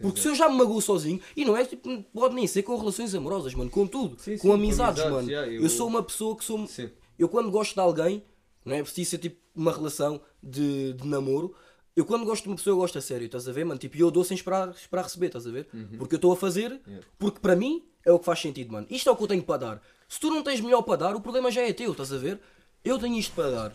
Porque 0.01 0.21
se 0.21 0.27
eu 0.29 0.35
já 0.35 0.49
me 0.49 0.57
magoo 0.57 0.81
sozinho, 0.83 1.21
e 1.37 1.45
não 1.45 1.57
é 1.57 1.65
tipo, 1.65 2.03
pode 2.13 2.35
nem 2.35 2.47
ser 2.49 2.63
com 2.65 2.77
relações 2.77 3.15
amorosas, 3.15 3.55
mano, 3.55 3.71
com 3.71 3.87
tudo, 3.87 4.19
Sim, 4.21 4.37
com 4.39 4.53
amizades, 4.53 5.01
amizades, 5.01 5.13
mano. 5.13 5.31
já, 5.31 5.47
eu... 5.47 5.63
eu- 5.63 5.71
sou 5.71 5.87
uma 5.87 6.03
pessoa 6.03 6.37
que 6.37 6.45
sou. 6.45 6.67
Sim. 6.67 6.91
Eu 7.19 7.29
quando 7.29 7.51
gosto 7.51 7.75
de 7.75 7.81
alguém, 7.81 8.23
não 8.65 8.75
é 8.75 8.83
preciso 8.83 9.11
ser 9.11 9.19
tipo 9.19 9.37
uma 9.55 9.73
relação 9.73 10.21
de, 10.43 10.95
de 10.95 11.07
namoro. 11.07 11.55
Eu 11.97 12.05
quando 12.05 12.25
gosto 12.25 12.43
de 12.43 12.49
uma 12.49 12.57
pessoa, 12.57 12.73
eu 12.75 12.79
gosto 12.79 12.99
a 12.99 13.01
sério, 13.01 13.27
estás 13.27 13.49
a 13.49 13.53
ver, 13.53 13.65
mano? 13.65 13.79
Tipo, 13.79 13.97
eu 13.97 14.11
dou 14.11 14.25
sem 14.25 14.35
esperar, 14.37 14.71
esperar 14.71 15.03
receber, 15.05 15.27
estás 15.27 15.47
a 15.47 15.51
ver? 15.53 15.69
Porque 15.97 16.17
eu 16.17 16.19
estou 16.19 16.33
a 16.33 16.37
fazer, 16.37 16.73
Uhum. 16.73 16.81
Yeah. 16.89 17.07
porque 17.17 17.39
para 17.39 17.55
mim 17.55 17.85
é 18.05 18.11
o 18.11 18.19
que 18.19 18.25
faz 18.25 18.41
sentido, 18.41 18.73
mano. 18.73 18.87
Isto 18.91 19.09
é 19.09 19.13
o 19.13 19.17
que 19.17 19.23
eu 19.23 19.29
tenho 19.29 19.45
para 19.45 19.59
dar. 19.59 19.83
Se 20.09 20.19
tu 20.19 20.29
não 20.29 20.43
tens 20.43 20.61
melhor 20.61 20.83
para 20.83 20.97
dar, 20.97 21.15
o 21.17 21.21
problema 21.21 21.53
já 21.53 21.63
é 21.63 21.73
teu, 21.73 21.93
estás 21.93 22.13
a 22.13 22.19
ver? 22.19 22.41
Eu 22.85 22.99
tenho 22.99 23.17
isto 23.17 23.33
para 23.33 23.49
dar. 23.51 23.73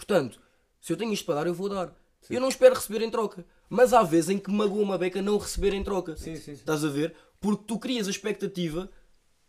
Portanto, 0.00 0.40
se 0.80 0.92
eu 0.92 0.96
tenho 0.96 1.12
isto 1.12 1.26
para 1.26 1.34
dar, 1.36 1.46
eu 1.46 1.54
vou 1.54 1.68
dar. 1.68 1.94
Eu 2.28 2.40
não 2.40 2.48
espero 2.48 2.74
receber 2.74 3.02
em 3.02 3.10
troca. 3.10 3.44
Mas 3.68 3.92
há 3.92 4.02
vezes 4.02 4.30
em 4.30 4.38
que 4.38 4.50
magoa 4.50 4.82
uma 4.82 4.96
beca 4.96 5.20
não 5.20 5.36
receber 5.36 5.74
em 5.74 5.84
troca. 5.84 6.16
Sim, 6.16 6.36
sim, 6.36 6.42
sim. 6.42 6.52
Estás 6.52 6.84
a 6.84 6.88
ver? 6.88 7.14
Porque 7.38 7.64
tu 7.66 7.78
crias 7.78 8.06
a 8.08 8.10
expectativa 8.10 8.90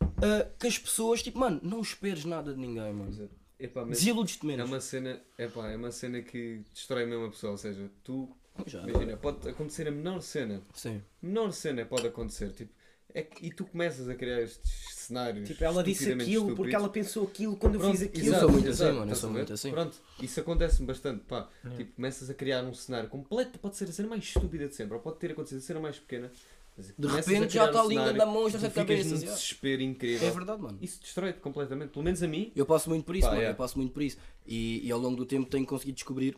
ah, 0.02 0.48
que 0.60 0.68
as 0.68 0.78
pessoas, 0.78 1.24
tipo, 1.24 1.40
mano, 1.40 1.60
não 1.64 1.82
esperes 1.82 2.26
nada 2.26 2.54
de 2.54 2.60
ninguém, 2.60 2.94
mano. 2.94 3.30
Epá, 3.58 3.86
mas 3.86 4.00
Desiludes-te 4.00 4.44
é 4.44 4.48
menos. 4.48 4.70
uma 4.70 4.82
cena, 4.82 5.22
epá, 5.38 5.70
é 5.70 5.76
uma 5.76 5.92
cena 5.92 6.22
que 6.22 6.64
destrói 6.74 7.06
mesmo 7.06 7.26
a 7.26 7.30
pessoa, 7.30 7.52
ou 7.52 7.58
seja, 7.58 7.90
tu 8.04 8.36
Já. 8.66 8.82
imagina, 8.82 9.16
pode 9.18 9.48
acontecer 9.48 9.88
a 9.88 9.92
menor 9.92 10.22
cena, 10.22 10.64
Sim. 10.74 11.02
menor 11.22 11.52
cena 11.52 11.86
pode 11.86 12.08
acontecer, 12.08 12.52
tipo, 12.52 12.74
é 13.14 13.22
que- 13.22 13.46
e 13.48 13.52
tu 13.52 13.66
começas 13.66 14.08
a 14.10 14.16
criar 14.16 14.42
estes 14.42 14.72
cenários. 14.96 15.48
Tipo, 15.48 15.64
ela 15.64 15.84
disse 15.84 16.12
aquilo 16.12 16.24
porque 16.56 16.70
estúpidos. 16.70 16.74
ela 16.74 16.90
pensou 16.90 17.24
aquilo 17.28 17.56
quando 17.58 17.76
eu 17.76 17.80
Pronto, 17.80 17.92
fiz 17.98 18.02
aquilo. 18.08 18.26
Eu 18.26 18.30
exato, 18.30 18.42
sou 18.44 18.52
muito 18.52 18.68
exato, 18.70 18.90
assim, 18.90 19.00
mano, 19.00 19.12
eu 19.12 19.16
sou 19.16 19.30
muito 19.30 19.54
assim. 19.54 19.72
Pronto, 19.72 19.98
isso 20.22 20.40
acontece-me 20.40 20.88
bastante, 20.88 21.24
pá. 21.26 21.50
Tipo, 21.78 21.94
começas 21.94 22.30
a 22.30 22.34
criar 22.34 22.64
um 22.64 22.74
cenário 22.74 23.10
completo, 23.10 23.60
pode 23.60 23.76
ser 23.78 23.86
a 23.86 23.92
cena 23.92 24.08
mais 24.10 24.24
estúpida 24.24 24.68
de 24.68 24.76
sempre, 24.76 24.94
ou 24.96 25.00
pode 25.02 25.18
ter 25.20 25.32
acontecido 25.32 25.58
a 25.60 25.62
cena 25.62 25.80
mais 25.80 25.98
pequena. 26.00 26.32
De 26.98 27.08
repente 27.08 27.54
já 27.54 27.66
está 27.66 27.82
a 27.82 27.86
língua 27.86 28.14
da 28.14 28.26
monstro 28.26 28.66
e 28.66 28.70
tu 28.70 28.80
a 28.80 28.84
num 28.84 28.88
já. 28.88 29.04
desespero 29.18 29.82
incrível. 29.82 30.28
É 30.28 30.32
verdade, 30.32 30.62
mano. 30.62 30.78
Isso 30.82 31.02
destrói-te 31.02 31.40
completamente, 31.40 31.90
pelo 31.92 32.04
menos 32.04 32.24
a 32.24 32.28
mim. 32.28 32.52
Eu 32.56 32.66
passo 32.66 32.90
muito 32.90 33.04
por 33.06 33.16
isso, 33.16 33.28
Pá, 33.28 33.34
mano. 33.34 33.46
é. 33.46 33.50
Eu 33.52 33.56
passo 33.56 33.78
muito 33.78 33.92
por 33.92 34.02
isso. 34.02 34.18
E, 34.48 34.88
e 34.88 34.92
ao 34.92 34.98
longo 34.98 35.18
do 35.18 35.26
tempo 35.26 35.50
tenho 35.50 35.66
conseguido 35.66 35.96
descobrir 35.96 36.36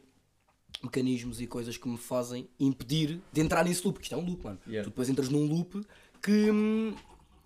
mecanismos 0.84 1.40
e 1.40 1.48
coisas 1.48 1.78
que 1.78 1.88
me 1.88 1.98
fazem 1.98 2.50
impedir 2.60 3.22
de 3.32 3.42
entrar 3.42 3.64
nesse 3.64 3.86
loop, 3.86 3.94
porque 3.94 4.06
isto 4.06 4.16
é 4.16 4.18
um 4.18 4.26
loop, 4.26 4.44
mano. 4.44 4.60
Yeah. 4.68 4.84
Tu 4.84 4.90
depois 4.90 5.08
entras 5.08 5.30
num 5.30 5.46
loop 5.46 5.86
que. 6.24 6.50
hum, 6.52 6.96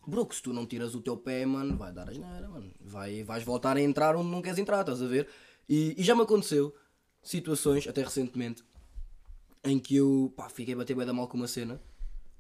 Bro, 0.10 0.30
se 0.32 0.42
tu 0.42 0.54
não 0.54 0.66
tiras 0.66 0.96
o 0.96 1.02
teu 1.02 1.18
pé, 1.18 1.46
mano, 1.46 1.76
vai 1.76 1.92
dar 1.92 2.10
asneira, 2.10 2.48
mano. 2.48 2.72
Vai, 2.80 3.24
vais 3.24 3.44
voltar 3.44 3.76
a 3.76 3.82
entrar 3.82 4.16
onde 4.16 4.30
não 4.32 4.42
queres 4.42 4.58
entrar, 4.58 4.80
estás 4.80 5.02
a 5.02 5.06
ver? 5.08 5.28
E, 5.68 5.96
e 5.98 6.04
já 6.04 6.16
me 6.16 6.22
aconteceu 6.22 6.74
situações, 7.22 7.86
até 7.90 8.04
recentemente, 8.04 8.64
em 9.66 9.78
que 9.78 9.98
eu 9.98 10.32
pá, 10.36 10.48
fiquei 10.50 10.74
a 10.74 10.78
bater 10.78 10.96
bem 10.96 11.06
da 11.06 11.12
mal 11.12 11.28
com 11.28 11.36
uma 11.36 11.48
cena, 11.48 11.82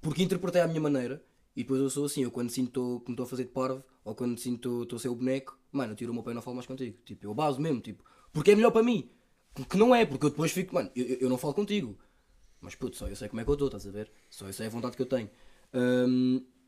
porque 0.02 0.24
interpretei 0.24 0.62
à 0.62 0.68
minha 0.68 0.80
maneira, 0.80 1.22
e 1.56 1.64
depois 1.64 1.82
eu 1.82 1.90
sou 1.90 2.06
assim, 2.06 2.24
eu 2.24 2.32
quando 2.32 2.50
sinto 2.52 3.02
que 3.04 3.10
me 3.12 3.14
estou 3.16 3.26
a 3.26 3.28
fazer 3.28 3.44
de 3.44 3.50
parvo, 3.52 3.84
ou 4.06 4.16
quando 4.16 4.40
sinto 4.40 4.70
que 4.78 4.84
estou 4.84 4.96
a 4.96 5.00
ser 5.02 5.10
o 5.10 5.16
boneco, 5.16 5.60
mano, 5.72 5.92
eu 5.92 5.98
tiro 5.98 6.12
o 6.12 6.14
meu 6.14 6.24
pé 6.24 6.32
e 6.32 6.34
não 6.36 6.42
falo 6.42 6.56
mais 6.56 6.68
contigo. 6.68 6.98
Tipo, 7.04 7.26
eu 7.26 7.34
baso 7.34 7.60
mesmo, 7.60 7.82
tipo, 7.82 8.02
porque 8.32 8.52
é 8.52 8.56
melhor 8.56 8.72
para 8.72 8.84
mim. 8.84 9.10
Que 9.70 9.76
não 9.76 9.94
é, 9.94 10.06
porque 10.06 10.28
eu 10.28 10.30
depois 10.30 10.54
fico, 10.54 10.74
mano, 10.74 10.90
eu- 10.96 11.18
eu 11.20 11.30
não 11.30 11.38
falo 11.38 11.54
contigo. 11.54 11.98
Mas 12.62 12.76
puto, 12.76 12.96
só 12.96 13.08
eu 13.08 13.16
sei 13.16 13.28
como 13.28 13.42
é 13.42 13.44
que 13.44 13.50
eu 13.50 13.54
estou, 13.56 13.68
estás 13.68 13.86
a 13.88 13.92
ver? 13.92 14.10
Só 14.30 14.48
eu 14.48 14.54
sei 14.54 14.68
a 14.68 14.70
vontade 14.70 14.96
que 14.96 15.02
eu 15.02 15.06
tenho. 15.06 15.30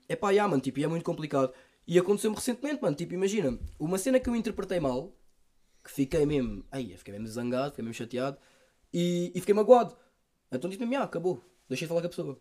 É 0.08 0.16
pá, 0.16 0.34
já, 0.34 0.48
mano, 0.48 0.62
tipo, 0.62 0.80
e 0.80 0.84
é 0.84 0.88
muito 0.88 1.04
complicado. 1.04 1.54
E 1.88 1.98
aconteceu-me 1.98 2.36
recentemente, 2.36 2.82
mano, 2.82 2.96
tipo, 2.96 3.14
imagina, 3.14 3.58
uma 3.80 3.98
cena 3.98 4.20
que 4.20 4.30
eu 4.30 4.36
interpretei 4.36 4.80
mal, 4.80 5.16
que 5.84 5.92
fiquei 5.92 6.26
mesmo, 6.26 6.64
ai, 6.72 6.96
fiquei 6.98 7.14
mesmo 7.14 7.28
zangado, 7.28 7.72
fiquei 7.72 7.84
mesmo 7.84 7.96
chateado, 7.96 8.38
e, 8.94 9.32
e 9.34 9.40
fiquei 9.40 9.54
magoado. 9.54 9.96
Então 10.52 10.70
disse 10.70 10.80
mesmo, 10.80 10.96
ah, 11.02 11.06
acabou, 11.06 11.44
deixei 11.68 11.86
de 11.86 11.90
falar 11.90 12.02
com 12.02 12.08
a 12.08 12.10
pessoa. 12.10 12.40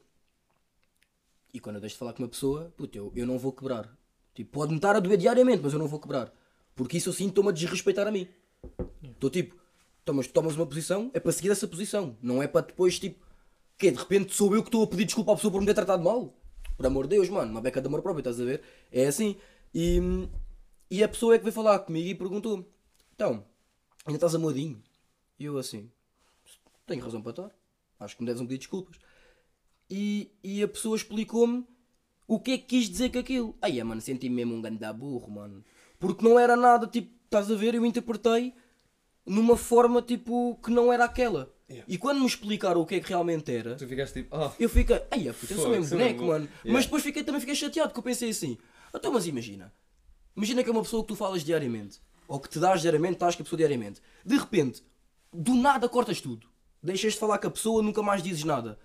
E 1.53 1.61
quando 1.61 1.77
eu 1.77 1.81
deixo 1.81 1.95
de 1.95 1.99
falar 1.99 2.13
com 2.13 2.23
uma 2.23 2.29
pessoa, 2.29 2.73
puto, 2.77 2.97
eu, 2.97 3.13
eu 3.15 3.27
não 3.27 3.39
vou 3.39 3.53
quebrar. 3.53 3.97
Tipo, 4.35 4.51
pode-me 4.53 4.77
estar 4.77 4.95
a 4.95 5.01
doer 5.01 5.17
diariamente, 5.17 5.63
mas 5.63 5.73
eu 5.73 5.79
não 5.79 5.89
vou 5.89 5.99
quebrar. 5.99 6.33
Porque 6.75 6.99
isso 6.99 7.09
eu 7.09 7.13
sinto 7.13 7.31
estou-me 7.31 7.51
a 7.51 7.53
desrespeitar 7.53 8.07
a 8.07 8.11
mim. 8.11 8.29
Estou 9.03 9.31
tipo, 9.31 9.57
tomas, 10.05 10.27
tomas 10.29 10.57
uma 10.57 10.67
posição, 10.67 11.11
é 11.13 11.21
para 11.21 11.33
seguir 11.33 11.51
essa 11.51 11.67
posição. 11.67 12.17
Não 12.23 12.43
é 12.43 12.47
para 12.47 12.67
depois, 12.67 12.99
tipo, 12.99 13.27
que 13.77 13.91
de 13.91 13.99
repente 13.99 14.35
sou 14.35 14.55
eu 14.55 14.63
que 14.63 14.69
estou 14.69 14.85
a 14.85 14.87
pedir 14.87 15.07
desculpa 15.07 15.33
à 15.33 15.37
pessoa 15.37 15.51
por 15.51 15.61
me 15.61 15.67
ter 15.67 15.75
tratado 15.75 16.03
mal. 16.03 16.38
Por 16.79 16.87
amor 16.87 17.09
de 17.09 17.17
Deus, 17.17 17.29
mano, 17.29 17.51
uma 17.51 17.61
beca 17.61 17.81
de 17.81 17.89
amor 17.89 18.03
próprio, 18.03 18.21
estás 18.21 18.41
a 18.41 18.45
ver? 18.45 18.63
É 18.93 19.09
assim. 19.09 19.37
E, 19.75 19.99
e 20.89 21.03
a 21.03 21.09
pessoa 21.09 21.35
é 21.35 21.39
que 21.39 21.43
veio 21.43 21.53
falar 21.53 21.81
comigo 21.81 22.09
e 22.09 22.15
perguntou: 22.15 22.65
Então, 23.17 23.45
ainda 24.07 24.17
estás 24.17 24.37
amoadinho? 24.37 24.81
E 25.41 25.45
eu 25.45 25.59
assim, 25.59 25.91
tenho 26.87 27.03
razão 27.03 27.21
para 27.21 27.31
estar. 27.31 27.51
Acho 27.99 28.17
que 28.17 28.23
me 28.23 28.27
deves 28.27 28.41
um 28.41 28.47
pedido 28.47 28.61
de 28.61 28.67
desculpas. 28.67 28.97
E, 29.91 30.31
e 30.41 30.63
a 30.63 30.69
pessoa 30.69 30.95
explicou-me 30.97 31.67
o 32.29 32.39
que 32.39 32.53
é 32.53 32.59
que 32.59 32.67
quis 32.67 32.89
dizer 32.89 33.11
com 33.11 33.19
aquilo. 33.19 33.57
Aí, 33.61 33.83
mano, 33.83 34.01
senti-me 34.01 34.37
mesmo 34.37 34.55
um 34.55 34.63
ganda 34.63 34.93
burro, 34.93 35.33
mano. 35.33 35.65
Porque 35.99 36.25
não 36.25 36.39
era 36.39 36.55
nada, 36.55 36.87
tipo, 36.87 37.13
estás 37.25 37.51
a 37.51 37.57
ver? 37.57 37.75
Eu 37.75 37.85
interpretei 37.85 38.55
numa 39.27 39.57
forma, 39.57 40.01
tipo, 40.01 40.57
que 40.63 40.71
não 40.71 40.93
era 40.93 41.05
aquela. 41.05 41.53
Yeah. 41.71 41.85
E 41.87 41.99
quando 41.99 42.21
me 42.21 42.27
explicaram 42.27 42.81
o 42.81 42.87
que 42.87 42.95
é 42.95 43.01
que 43.01 43.09
realmente 43.11 43.53
era, 43.53 43.77
Tu 43.77 43.87
ficaste 43.87 44.15
tipo, 44.15 44.35
ah, 44.35 44.51
eu 44.59 44.69
fiquei, 44.71 45.03
ai, 45.11 45.31
puta, 45.33 45.53
eu 45.53 45.59
sou 45.59 45.71
mesmo 45.71 45.91
boneco, 45.99 46.25
mano. 46.25 46.45
Yeah. 46.47 46.73
Mas 46.73 46.85
depois 46.87 47.03
fiquei, 47.03 47.23
também 47.23 47.41
fiquei 47.41 47.55
chateado, 47.55 47.91
porque 47.91 47.99
eu 47.99 48.03
pensei 48.05 48.31
assim, 48.31 48.57
então, 48.95 49.13
mas 49.13 49.27
imagina, 49.27 49.71
imagina 50.35 50.63
que 50.65 50.71
é 50.71 50.73
uma 50.73 50.83
pessoa 50.83 51.03
que 51.03 51.09
tu 51.09 51.15
falas 51.17 51.45
diariamente, 51.45 52.01
ou 52.27 52.41
que 52.41 52.49
te 52.49 52.59
dás 52.59 52.81
diariamente, 52.81 53.15
estás 53.15 53.35
com 53.37 53.43
a 53.43 53.45
pessoa 53.45 53.59
diariamente. 53.59 54.01
De 54.25 54.37
repente, 54.37 54.83
do 55.33 55.55
nada 55.55 55.89
cortas 55.91 56.21
tudo. 56.23 56.47
Deixas 56.83 57.13
de 57.15 57.19
falar 57.19 57.37
com 57.39 57.49
a 57.49 57.51
pessoa, 57.51 57.83
nunca 57.83 58.03
mais 58.03 58.23
dizes 58.23 58.45
nada. 58.45 58.79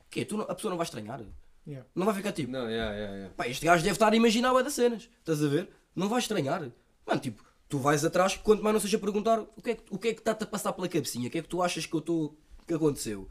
O 0.00 0.04
quê? 0.08 0.24
Tu 0.24 0.36
não- 0.36 0.44
a 0.48 0.54
pessoa 0.54 0.70
não 0.70 0.78
vai 0.78 0.84
estranhar? 0.86 1.20
Yeah. 1.66 1.86
Não 1.94 2.06
vai 2.06 2.14
ficar 2.14 2.32
tipo, 2.32 2.50
Não, 2.50 2.68
yeah, 2.70 2.94
yeah, 2.94 3.14
yeah. 3.16 3.34
pá, 3.34 3.48
este 3.48 3.64
gajo 3.66 3.82
deve 3.82 3.94
estar 3.96 4.12
a 4.12 4.16
imaginar 4.16 4.52
das 4.62 4.72
cenas. 4.74 5.08
Estás 5.18 5.42
a 5.42 5.48
ver? 5.48 5.68
Não 5.94 6.08
vais 6.08 6.24
estranhar. 6.24 6.70
Mano, 7.06 7.20
tipo, 7.20 7.44
tu 7.74 7.78
vais 7.80 8.04
atrás, 8.04 8.36
quanto 8.36 8.62
mais 8.62 8.72
não 8.72 8.80
seja 8.80 8.98
perguntar 9.00 9.40
o 9.56 9.60
que 9.60 9.70
é 9.70 9.74
que, 9.74 9.82
o 9.90 9.98
que, 9.98 10.08
é 10.08 10.14
que 10.14 10.20
está-te 10.20 10.44
a 10.44 10.46
passar 10.46 10.72
pela 10.72 10.88
cabecinha, 10.88 11.26
o 11.26 11.30
que 11.30 11.38
é 11.38 11.42
que 11.42 11.48
tu 11.48 11.60
achas 11.60 11.84
que 11.84 11.92
eu 11.94 11.98
estou. 11.98 12.38
que 12.68 12.72
aconteceu. 12.72 13.28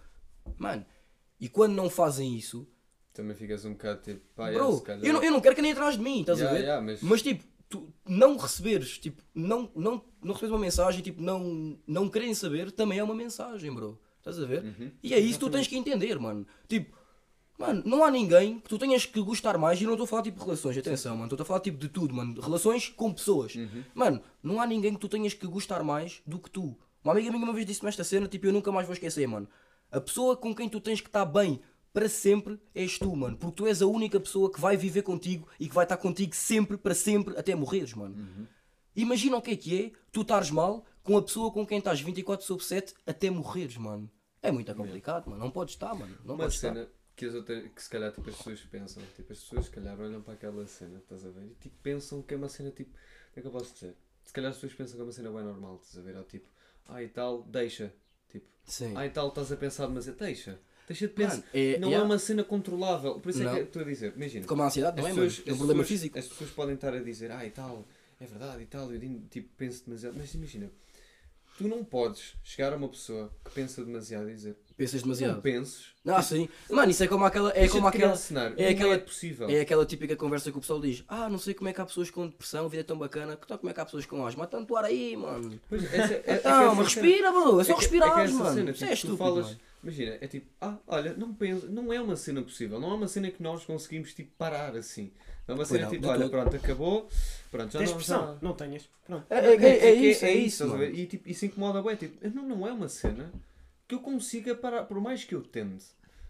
Mano, 0.58 0.86
e 1.40 1.48
quando 1.48 1.74
não 1.74 1.90
fazem 1.90 2.36
isso, 2.36 2.68
Também 3.14 3.36
ficas 3.38 3.64
um 3.64 3.72
bocado 3.72 4.02
tipo, 4.02 4.20
pá, 4.36 4.52
bro, 4.52 4.74
se 4.78 4.84
calhar. 4.84 5.06
eu, 5.06 5.14
não, 5.14 5.24
eu 5.24 5.32
não 5.32 5.40
quero 5.40 5.56
que 5.56 5.62
nem 5.62 5.72
atrás 5.72 5.96
de 5.96 6.02
mim, 6.04 6.20
estás 6.22 6.40
Yeah, 6.40 6.58
a 6.58 6.60
ver? 6.60 6.66
yeah, 6.68 6.86
mas- 6.86 7.02
mas... 7.02 7.22
tipo, 7.22 7.46
tu 7.70 7.88
não 8.06 8.36
receberes, 8.36 8.98
tipo, 8.98 9.24
não, 9.34 9.72
não, 9.74 10.04
não 10.22 10.34
receberes 10.34 10.52
uma 10.52 10.60
mensagem, 10.60 11.02
tipo, 11.02 11.22
não, 11.22 11.80
não 11.88 12.10
querem 12.10 12.34
saber, 12.34 12.70
também 12.72 13.00
é 13.00 13.04
uma 13.04 13.16
mensagem, 13.16 13.74
bro. 13.74 13.98
Estás 14.18 14.40
a 14.42 14.46
ver? 14.46 14.64
Uhum. 14.66 14.92
E 15.02 15.14
é 15.14 15.20
isso 15.20 15.40
que 15.40 15.46
tu 15.46 15.50
tens 15.52 15.68
que 15.68 15.78
entender, 15.78 16.20
mano. 16.20 16.46
Tipo, 16.68 16.98
mano, 17.58 17.84
não 17.86 18.04
há 18.04 18.12
ninguém 18.12 18.60
que 18.60 18.70
tu 18.70 18.78
tenhas 18.78 19.06
que 19.06 19.22
gostar 19.22 19.58
mais, 19.58 19.80
e 19.82 19.86
não 19.86 19.94
estou 19.94 20.06
a 20.06 20.08
falar 20.08 20.24
tipo 20.24 20.40
de 20.40 20.46
relações, 20.46 20.78
atenção, 20.78 21.16
mano, 21.16 21.32
estou 21.32 21.44
a 21.44 21.46
falar 21.46 21.60
tipo 21.60 21.78
de 21.78 21.90
tudo, 21.90 22.14
mano. 22.14 22.40
Relações 22.42 22.90
com 22.90 23.14
pessoas. 23.14 23.56
Uhum. 23.56 23.84
Mano, 23.94 24.22
não 24.42 24.62
há 24.62 24.68
ninguém 24.68 24.94
que 24.94 25.00
tu 25.00 25.10
tenhas 25.10 25.34
que 25.34 25.48
gostar 25.48 25.84
mais 25.84 26.22
do 26.26 26.40
que 26.40 26.50
tu. 26.50 26.78
Uma 27.04 27.14
amiga 27.14 27.32
minha 27.32 27.44
uma 27.44 27.54
vez 27.54 27.66
disse-me 27.66 27.90
esta 27.90 28.04
cena, 28.04 28.28
tipo, 28.28 28.46
eu 28.46 28.54
nunca 28.54 28.72
mais 28.72 28.88
vou 28.88 28.94
esquecer, 28.94 29.28
mano. 29.28 29.48
A 29.92 30.00
pessoa 30.00 30.38
com 30.38 30.56
quem 30.56 30.70
tu 30.70 30.80
tens 30.80 31.02
que 31.02 31.08
estar 31.08 31.26
bem 31.26 31.60
para 31.94 32.10
sempre 32.10 32.60
és 32.74 32.98
tu, 32.98 33.16
mano. 33.16 33.38
Porque 33.38 33.56
tu 33.56 33.68
és 33.68 33.82
a 33.82 33.88
única 33.88 34.20
pessoa 34.20 34.52
que 34.52 34.60
vai 34.60 34.76
viver 34.76 35.04
contigo 35.04 35.48
e 35.60 35.68
que 35.68 35.76
vai 35.76 35.86
estar 35.86 35.98
contigo 35.98 36.34
sempre, 36.36 36.78
para 36.78 36.96
sempre, 36.96 37.38
até 37.38 37.54
morreres, 37.54 37.94
mano. 37.94 38.48
Imagina 38.96 39.38
o 39.38 39.42
que 39.42 39.52
é 39.52 39.56
que 39.56 39.86
é 39.86 39.92
tu 40.12 40.22
estares 40.22 40.50
mal 40.50 40.86
com 41.04 41.18
a 41.18 41.22
pessoa 41.22 41.52
com 41.52 41.66
quem 41.66 41.78
estás 41.78 42.00
24 42.00 42.46
sobre 42.46 42.64
7 42.66 42.94
até 43.06 43.30
morreres, 43.30 43.78
mano. 43.78 44.10
É 44.42 44.52
muito 44.52 44.74
complicado, 44.74 45.30
mano. 45.30 45.44
Não 45.44 45.52
podes 45.52 45.76
estar, 45.76 45.94
mano. 45.94 46.18
Não 46.24 46.36
Uma 46.36 46.44
podes 46.44 46.56
estar. 46.56 46.88
Que, 47.16 47.26
as 47.26 47.34
outras, 47.36 47.64
que 47.72 47.82
se 47.84 47.90
calhar 47.90 48.12
tipo, 48.12 48.30
as 48.30 48.36
pessoas 48.38 48.60
pensam, 48.62 49.04
tipo, 49.16 49.32
as 49.34 49.40
pessoas 49.40 49.66
se 49.66 49.72
calhar 49.72 50.00
olham 50.00 50.22
para 50.22 50.34
aquela 50.34 50.66
cena, 50.66 50.98
estás 51.00 51.26
a 51.26 51.30
ver? 51.30 51.46
E 51.46 51.56
tipo, 51.62 51.76
pensam 51.84 52.22
que 52.22 52.34
é 52.34 52.38
uma 52.38 52.50
cena 52.50 52.72
tipo, 52.72 52.92
como 52.92 53.02
é 53.38 53.42
que 53.42 53.48
eu 53.48 53.52
posso 53.52 53.74
dizer? 53.74 53.96
Se 54.24 54.34
calhar 54.34 54.50
as 54.52 54.58
pessoas 54.58 54.74
pensam 54.74 54.96
que 54.96 55.02
é 55.02 55.04
uma 55.04 55.12
cena 55.12 55.30
bem 55.32 55.44
normal, 55.44 55.80
estás 55.84 55.98
a 55.98 56.02
ver? 56.02 56.18
Ou 56.18 56.24
tipo, 56.24 56.48
ah 56.88 57.04
e 57.04 57.08
tal, 57.10 57.44
deixa. 57.44 57.94
Tipo, 58.30 58.46
Sim. 58.66 58.94
ah 58.96 59.06
e 59.06 59.10
tal, 59.10 59.28
estás 59.30 59.52
a 59.52 59.56
pensar 59.58 59.88
demasiado, 59.88 60.18
deixa. 60.18 60.60
Deixa 60.88 61.08
de 61.08 61.14
pensar. 61.14 61.38
Mano, 61.38 61.48
é- 61.54 61.78
não 61.78 61.88
yeah. 61.90 61.98
é 61.98 62.02
uma 62.06 62.20
cena 62.20 62.44
controlável. 62.44 63.20
Por 63.20 63.30
isso 63.30 63.42
é 63.42 63.46
Não. 63.46 63.54
que 63.56 63.62
estou 63.62 63.82
a 63.82 63.86
dizer, 63.86 64.14
imagina. 64.18 64.46
Como 64.46 64.62
a 64.64 64.66
ansiedade, 64.66 64.98
não 65.02 65.08
é, 65.08 65.14
mano? 65.14 65.24
pessoas- 65.26 65.48
É 65.48 65.54
um 65.54 65.58
problema 65.58 65.82
pessoas- 65.84 65.88
físico. 66.00 66.20
As 66.20 66.28
pessoas 66.28 66.50
podem 66.52 66.76
estar 66.76 66.94
a 66.94 67.00
dizer, 67.00 67.32
ah 67.32 67.46
e 67.46 67.52
tal, 67.52 67.88
é 68.20 68.26
verdade 68.26 68.64
e 68.64 68.66
tal, 68.66 68.92
eu 68.94 69.00
tipo, 69.30 69.50
penso 69.56 69.86
demasiado. 69.86 70.16
Mas 70.18 70.34
imagina, 70.34 70.70
tu 71.58 71.68
não 71.70 71.86
podes 71.86 72.36
chegar 72.44 72.74
a 72.74 72.76
uma 72.76 72.90
pessoa 72.90 73.34
que 73.46 73.52
pensa 73.52 73.84
demasiado 73.86 74.30
e 74.30 74.34
dizer, 74.34 74.58
Pensas 74.76 75.02
não 75.04 75.14
demasiado. 75.14 75.42
penses. 75.42 75.94
Ah, 76.06 76.22
sim. 76.22 76.50
Mano, 76.70 76.90
isso 76.92 77.04
é 77.04 77.08
como 77.08 77.24
aquela. 77.26 77.52
É 77.52 77.60
Deixa 77.62 77.74
como 77.76 77.88
aquela. 77.88 78.16
cenário. 78.16 78.56
é 78.58 78.64
Não 78.66 78.72
aquela- 78.72 78.94
é 78.96 78.98
possível. 78.98 79.50
É 79.50 79.60
aquela 79.62 79.86
típica 79.86 80.16
conversa 80.16 80.52
que 80.52 80.58
o 80.58 80.62
pessoal 80.62 80.82
diz: 80.82 81.04
Ah, 81.08 81.30
não 81.30 81.38
sei 81.38 81.54
como 81.54 81.70
é 81.70 81.74
que 81.74 81.80
há 81.80 81.86
pessoas 81.86 82.10
com 82.10 82.28
depressão, 82.28 82.66
a 82.66 82.68
vida 82.70 82.82
é 82.82 82.84
tão 82.84 82.98
bacana. 82.98 83.36
Que 83.38 83.48
tal 83.48 83.58
como 83.60 83.70
é 83.70 83.74
que 83.74 83.80
há 83.80 83.86
pessoas 83.86 84.06
com 84.06 84.26
asma? 84.26 84.48
Tanto 84.48 84.76
ar 84.76 84.86
aí, 84.86 85.16
mano. 85.16 85.60
Pois, 85.70 85.84
essa- 85.94 86.14
é- 86.14 86.24
é 86.26 86.42
Não, 86.44 86.66
essa 86.66 86.76
mas 86.76 86.92
cena- 86.92 87.06
respira, 87.08 87.32
bro. 87.32 87.60
É 87.60 87.64
só 87.64 87.72
é 87.72 87.76
respirar, 87.76 88.20
é 88.20 88.24
essa 88.24 88.34
mano. 88.34 88.54
cena, 88.56 88.72
Isso 88.72 88.80
tipo, 88.80 88.86
é 88.86 88.90
tu 88.90 88.94
estúpido. 88.96 89.18
falas, 89.18 89.46
mano. 89.46 89.60
imagina, 89.84 90.18
é 90.22 90.28
tipo, 90.28 90.48
ah, 90.62 90.76
olha, 90.88 91.14
não, 91.14 91.34
pensa, 91.34 91.68
não 91.68 91.94
é 91.94 92.02
uma 92.02 92.16
cena 92.16 92.42
possível, 92.42 92.80
não 92.80 92.92
é 92.92 92.94
uma 92.96 93.08
cena 93.08 93.30
que 93.32 93.42
nós 93.44 93.64
conseguimos 93.64 94.14
tipo, 94.14 94.32
parar 94.38 94.76
assim. 94.76 95.12
Não 95.48 95.56
é 95.56 95.60
uma 95.60 95.66
cena 95.66 95.84
não, 95.84 95.90
tipo, 95.92 96.08
olha, 96.08 96.22
todo. 96.22 96.32
pronto, 96.32 96.56
acabou, 96.56 97.10
pronto, 97.52 97.72
já 97.72 97.80
Tens 97.80 97.90
não 97.90 97.98
pressão? 97.98 98.22
já- 98.28 98.38
Não 98.42 98.54
tenhas. 98.54 98.90
Pronto. 99.06 99.26
É, 99.30 99.36
é, 99.40 99.54
é, 99.56 99.90
é 99.92 99.96
que 99.96 100.10
isso, 100.10 100.26
é 100.26 100.34
isso. 100.34 100.70
ver? 100.78 100.96
E 100.98 101.06
tipo, 101.06 101.30
isso 101.30 101.46
incomoda 101.46 101.82
bem, 101.82 101.96
tipo, 101.98 102.28
não, 102.34 102.44
não 102.48 102.68
é 102.68 102.72
uma 102.72 102.88
cena 102.88 103.30
que 104.00 104.00
eu 104.00 104.14
consiga 104.14 104.56
parar, 104.56 104.84
por 104.84 105.00
mais 105.00 105.24
que 105.24 105.36
eu 105.36 105.42
tente, 105.42 105.86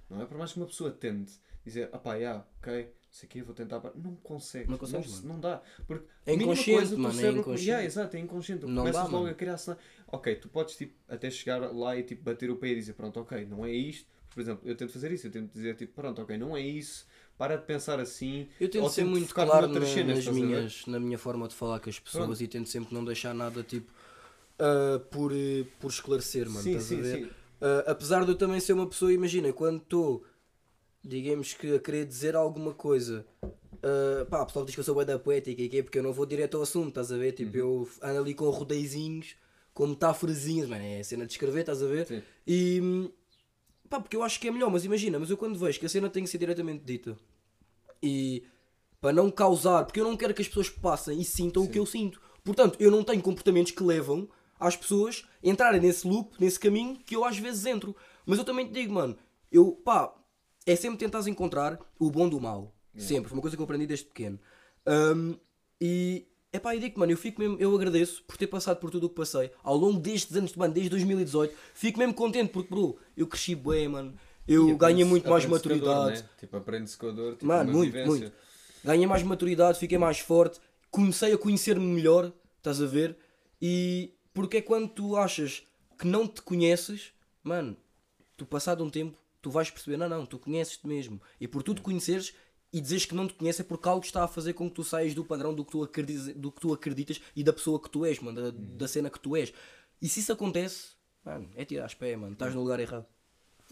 não 0.10 0.22
é? 0.22 0.26
Por 0.26 0.38
mais 0.38 0.52
que 0.52 0.58
uma 0.58 0.66
pessoa 0.68 0.92
tente 0.92 1.34
dizer, 1.66 1.90
ah 1.92 1.98
pá, 1.98 2.20
já, 2.20 2.46
ok, 2.62 2.92
isso 3.12 3.26
aqui 3.26 3.40
eu 3.40 3.46
vou 3.46 3.56
tentar 3.56 3.80
parar, 3.80 3.96
não 3.98 4.16
consegue, 4.18 4.70
Não 4.70 4.78
consegues, 4.78 5.22
não, 5.24 5.34
não 5.36 5.40
dá, 5.40 5.62
porque 5.88 6.06
É 6.26 6.34
inconsciente, 6.34 6.72
coisa, 6.76 6.98
mano, 6.98 7.20
é 7.20 7.22
cérebro- 7.22 7.42
inconsciente. 7.42 7.70
Yeah, 7.70 7.86
exato, 7.86 8.18
é 8.18 8.20
inconsciente, 8.20 8.62
tu 8.62 8.68
Não 8.68 8.76
começas 8.82 9.02
dá, 9.02 9.08
logo 9.08 9.24
mano. 9.24 9.30
a 9.34 9.34
criar 9.36 9.58
cena, 9.58 9.78
ok, 10.08 10.36
tu 10.36 10.50
podes 10.50 10.76
tipo, 10.76 10.94
até 11.08 11.30
chegar 11.30 11.60
lá 11.74 11.96
e 11.98 12.04
tipo, 12.04 12.24
bater 12.24 12.50
o 12.50 12.58
pé 12.58 12.70
e 12.70 12.76
dizer, 12.76 12.94
pronto, 12.94 13.20
ok, 13.20 13.46
não 13.46 13.66
é 13.66 13.72
isto, 13.72 14.08
por 14.34 14.42
exemplo, 14.42 14.68
eu 14.68 14.76
tento 14.76 14.92
fazer 14.92 15.12
isso, 15.12 15.28
eu 15.28 15.32
tento 15.32 15.52
dizer 15.54 15.76
tipo, 15.76 15.94
pronto, 15.94 16.22
ok, 16.22 16.38
não 16.38 16.56
é 16.58 16.62
isso, 16.62 17.06
para 17.38 17.56
de 17.56 17.66
pensar 17.66 18.00
assim, 18.00 18.50
Eu 18.60 18.70
tento 18.70 18.90
ser 18.90 19.04
tento 19.04 19.10
muito 19.10 19.34
claro 19.34 19.68
na, 19.68 19.80
cenas, 19.86 20.18
nas 20.18 20.28
minhas, 20.28 20.86
na 20.88 21.00
minha 21.00 21.18
forma 21.18 21.48
de 21.48 21.56
falar 21.56 21.80
com 21.80 21.90
as 21.90 22.00
pessoas 22.00 22.40
Pronto. 22.40 22.44
e 22.44 22.48
tento 22.48 22.70
sempre 22.70 22.94
não 22.94 23.04
deixar 23.04 23.34
nada 23.34 23.64
tipo 23.64 23.92
ah, 24.60 25.00
por, 25.12 25.32
eh, 25.34 25.66
por 25.80 25.90
esclarecer, 25.90 26.50
mano. 26.50 26.62
Sim, 26.62 26.68
estás 26.68 26.86
sim, 26.88 27.00
a 27.00 27.04
ver? 27.04 27.20
sim. 27.20 27.30
Ah, 27.64 27.92
apesar 27.92 28.26
de 28.26 28.32
eu 28.32 28.36
também 28.38 28.60
ser 28.60 28.74
uma 28.74 28.86
pessoa, 28.86 29.14
imagina, 29.14 29.54
quando 29.54 29.78
estou, 29.78 30.26
digamos 31.02 31.54
que 31.54 31.76
a 31.76 31.80
querer 31.80 32.06
dizer 32.06 32.36
alguma 32.36 32.74
coisa, 32.74 33.26
ah, 33.82 34.26
pá, 34.30 34.42
o 34.42 34.46
pessoal 34.46 34.66
diz 34.66 34.76
que 34.76 34.82
eu 34.82 34.84
sou 34.84 34.96
bem 34.96 35.06
da 35.06 35.18
poética 35.18 35.62
e 35.62 35.70
que 35.70 35.78
é 35.78 35.84
porque 35.84 35.98
eu 35.98 36.04
não 36.04 36.12
vou 36.12 36.26
direto 36.26 36.58
ao 36.58 36.64
assunto, 36.64 36.90
estás 36.90 37.10
a 37.10 37.18
ver? 37.18 37.30
Uhum. 37.30 37.36
Tipo, 37.36 37.58
eu 37.58 37.90
ando 38.02 38.20
ali 38.20 38.34
com 38.34 38.50
rodeizinhos, 38.50 39.38
com 39.74 39.88
metáforazinhas, 39.88 40.68
mano, 40.68 40.84
é 40.84 41.00
a 41.00 41.04
cena 41.06 41.26
de 41.26 41.32
escrever, 41.32 41.62
estás 41.62 41.82
a 41.82 41.88
ver? 41.88 42.06
Sim. 42.06 42.22
E 42.46 43.10
pá, 43.90 44.02
porque 44.02 44.18
eu 44.18 44.24
acho 44.24 44.42
que 44.42 44.50
é 44.50 44.52
melhor, 44.52 44.70
mas 44.70 44.84
imagina, 44.84 45.18
mas 45.18 45.30
eu 45.30 45.38
quando 45.38 45.58
vejo 45.58 45.80
que 45.80 45.86
a 45.86 45.90
cena 45.90 46.10
tem 46.10 46.24
que 46.26 46.30
ser 46.30 46.40
diretamente 46.40 46.84
dita 46.84 47.18
e 48.02 48.44
para 49.00 49.14
não 49.14 49.32
causar, 49.32 49.86
porque 49.86 50.02
eu 50.02 50.04
não 50.04 50.18
quero 50.18 50.34
que 50.34 50.42
as 50.42 50.48
pessoas 50.50 50.70
passem 50.70 51.20
e 51.22 51.24
sintam 51.24 51.64
o 51.64 51.70
que 51.70 51.80
eu 51.80 51.86
sinto. 51.86 52.22
Portanto, 52.44 52.78
eu 52.80 52.92
não 52.92 53.04
tenho 53.04 53.22
comportamentos 53.22 53.72
que 53.72 53.84
levam 53.84 54.28
às 54.68 54.76
pessoas 54.76 55.26
entrarem 55.44 55.82
nesse 55.82 56.08
loop, 56.08 56.36
nesse 56.40 56.60
caminho 56.60 56.98
que 57.06 57.16
eu 57.16 57.26
às 57.26 57.38
vezes 57.38 57.66
entro. 57.66 57.96
Mas 58.26 58.40
eu 58.40 58.46
também 58.46 58.66
te 58.66 58.74
digo, 58.74 58.94
mano, 58.94 59.18
eu 59.52 59.72
pá, 59.72 60.14
é 60.66 60.76
sempre 60.76 60.98
tentares 60.98 61.28
encontrar 61.28 61.78
o 62.00 62.10
bom 62.10 62.28
do 62.30 62.40
mal. 62.40 62.74
Sempre, 62.96 63.30
foi 63.30 63.36
uma 63.38 63.42
coisa 63.42 63.58
que 63.58 63.62
eu 63.62 63.66
aprendi 63.66 63.88
desde 63.88 64.06
pequeno. 64.06 64.40
Hum, 64.88 65.36
e 65.82 66.28
é 66.52 66.60
pá, 66.60 66.76
eu 66.76 66.80
digo, 66.80 67.00
mano, 67.00 67.12
eu 67.12 67.18
fico 67.18 67.42
mesmo, 67.42 67.58
eu 67.60 67.76
agradeço 67.76 68.24
por 68.24 68.38
ter 68.38 68.48
passado 68.48 68.78
por 68.78 68.92
tudo 68.92 69.08
o 69.08 69.10
que 69.10 69.16
passei 69.16 69.52
ao 69.64 69.76
longo 69.76 70.00
destes 70.00 70.36
anos, 70.38 70.56
mano, 70.56 70.74
desde 70.74 70.92
2018. 70.92 71.56
Fico 71.74 71.98
mesmo 72.00 72.14
contente 72.14 72.52
porque, 72.52 72.70
bro, 72.70 72.98
eu 73.18 73.26
cresci 73.28 73.56
bem, 73.56 73.88
mano. 73.88 74.14
Eu 74.48 74.78
ganhei 74.78 75.04
muito 75.06 75.30
mais 75.30 75.44
a 75.44 75.48
dor, 75.48 75.56
maturidade. 75.56 76.22
né? 76.22 76.30
Tipo, 76.40 76.58
aprende-se 76.58 76.98
com 76.98 77.08
a 77.08 77.12
dor, 77.12 77.32
tipo, 77.34 77.46
Mano, 77.46 77.72
muito, 77.72 77.92
vivência. 77.92 78.08
muito. 78.10 78.34
Ganhei 78.84 79.08
mais 79.08 79.24
maturidade, 79.24 79.80
fiquei 79.80 79.98
mais 79.98 80.20
forte, 80.20 80.60
comecei 80.92 81.34
a 81.34 81.38
conhecer-me 81.38 81.86
melhor, 81.86 82.32
estás 82.58 82.82
a 82.82 82.86
ver? 82.86 83.18
E 83.62 84.14
porque 84.34 84.58
é 84.58 84.62
quando 84.62 84.88
tu 84.90 85.16
achas 85.16 85.64
que 85.98 86.08
não 86.08 86.28
te 86.28 86.42
conheces, 86.42 87.12
mano, 87.44 87.78
tu 88.36 88.46
passado 88.46 88.84
um 88.84 88.90
tempo, 88.90 89.18
tu 89.42 89.50
vais 89.52 89.70
perceber, 89.70 89.98
não, 89.98 90.10
não, 90.10 90.26
tu 90.26 90.40
conheces-te 90.40 90.88
mesmo. 90.88 91.22
E 91.40 91.48
por 91.48 91.64
tu 91.64 91.74
te 91.74 91.82
conheceres 91.82 92.34
e 92.72 92.82
dizes 92.82 93.06
que 93.06 93.14
não 93.14 93.28
te 93.28 93.36
conheces 93.36 93.62
é 93.62 93.64
porque 93.64 93.88
algo 93.88 94.04
está 94.04 94.24
a 94.24 94.28
fazer 94.28 94.54
com 94.54 94.68
que 94.68 94.76
tu 94.76 94.84
saias 94.84 95.14
do 95.14 95.24
padrão 95.24 95.54
do 95.54 95.64
que 95.64 95.72
tu 95.72 95.84
acreditas, 95.84 96.34
do 96.36 96.52
que 96.52 96.60
tu 96.60 96.74
acreditas 96.74 97.22
e 97.36 97.44
da 97.44 97.54
pessoa 97.54 97.80
que 97.80 97.90
tu 97.90 98.06
és, 98.06 98.20
mano, 98.20 98.52
da, 98.52 98.58
da 98.58 98.88
cena 98.88 99.10
que 99.10 99.20
tu 99.20 99.36
és. 99.36 99.54
E 100.02 100.10
se 100.10 100.20
isso 100.22 100.34
acontece, 100.34 100.88
mano, 101.24 101.50
é 101.56 101.64
tirar 101.64 101.86
as 101.86 101.94
pés, 101.94 102.18
mano, 102.18 102.34
estás 102.34 102.54
no 102.56 102.62
lugar 102.62 102.80
errado. 102.80 103.06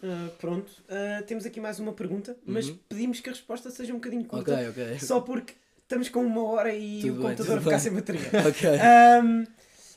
Ah, 0.03 0.29
pronto, 0.39 0.71
Ah, 0.89 1.23
temos 1.23 1.45
aqui 1.45 1.59
mais 1.59 1.79
uma 1.79 1.93
pergunta, 1.93 2.37
mas 2.45 2.69
pedimos 2.87 3.19
que 3.19 3.29
a 3.29 3.33
resposta 3.33 3.69
seja 3.71 3.91
um 3.91 3.97
bocadinho 3.97 4.25
curta. 4.25 4.53
Ok, 4.53 4.69
ok. 4.69 4.99
Só 4.99 5.19
porque 5.21 5.53
estamos 5.81 6.09
com 6.09 6.25
uma 6.25 6.43
hora 6.43 6.73
e 6.73 7.01
Tudo 7.01 7.19
o 7.19 7.21
computador 7.23 7.61
ficar 7.61 7.79
sem 7.79 7.93
bateria. 7.93 8.21
Ok. 8.47 8.69
Ahm, 8.79 9.45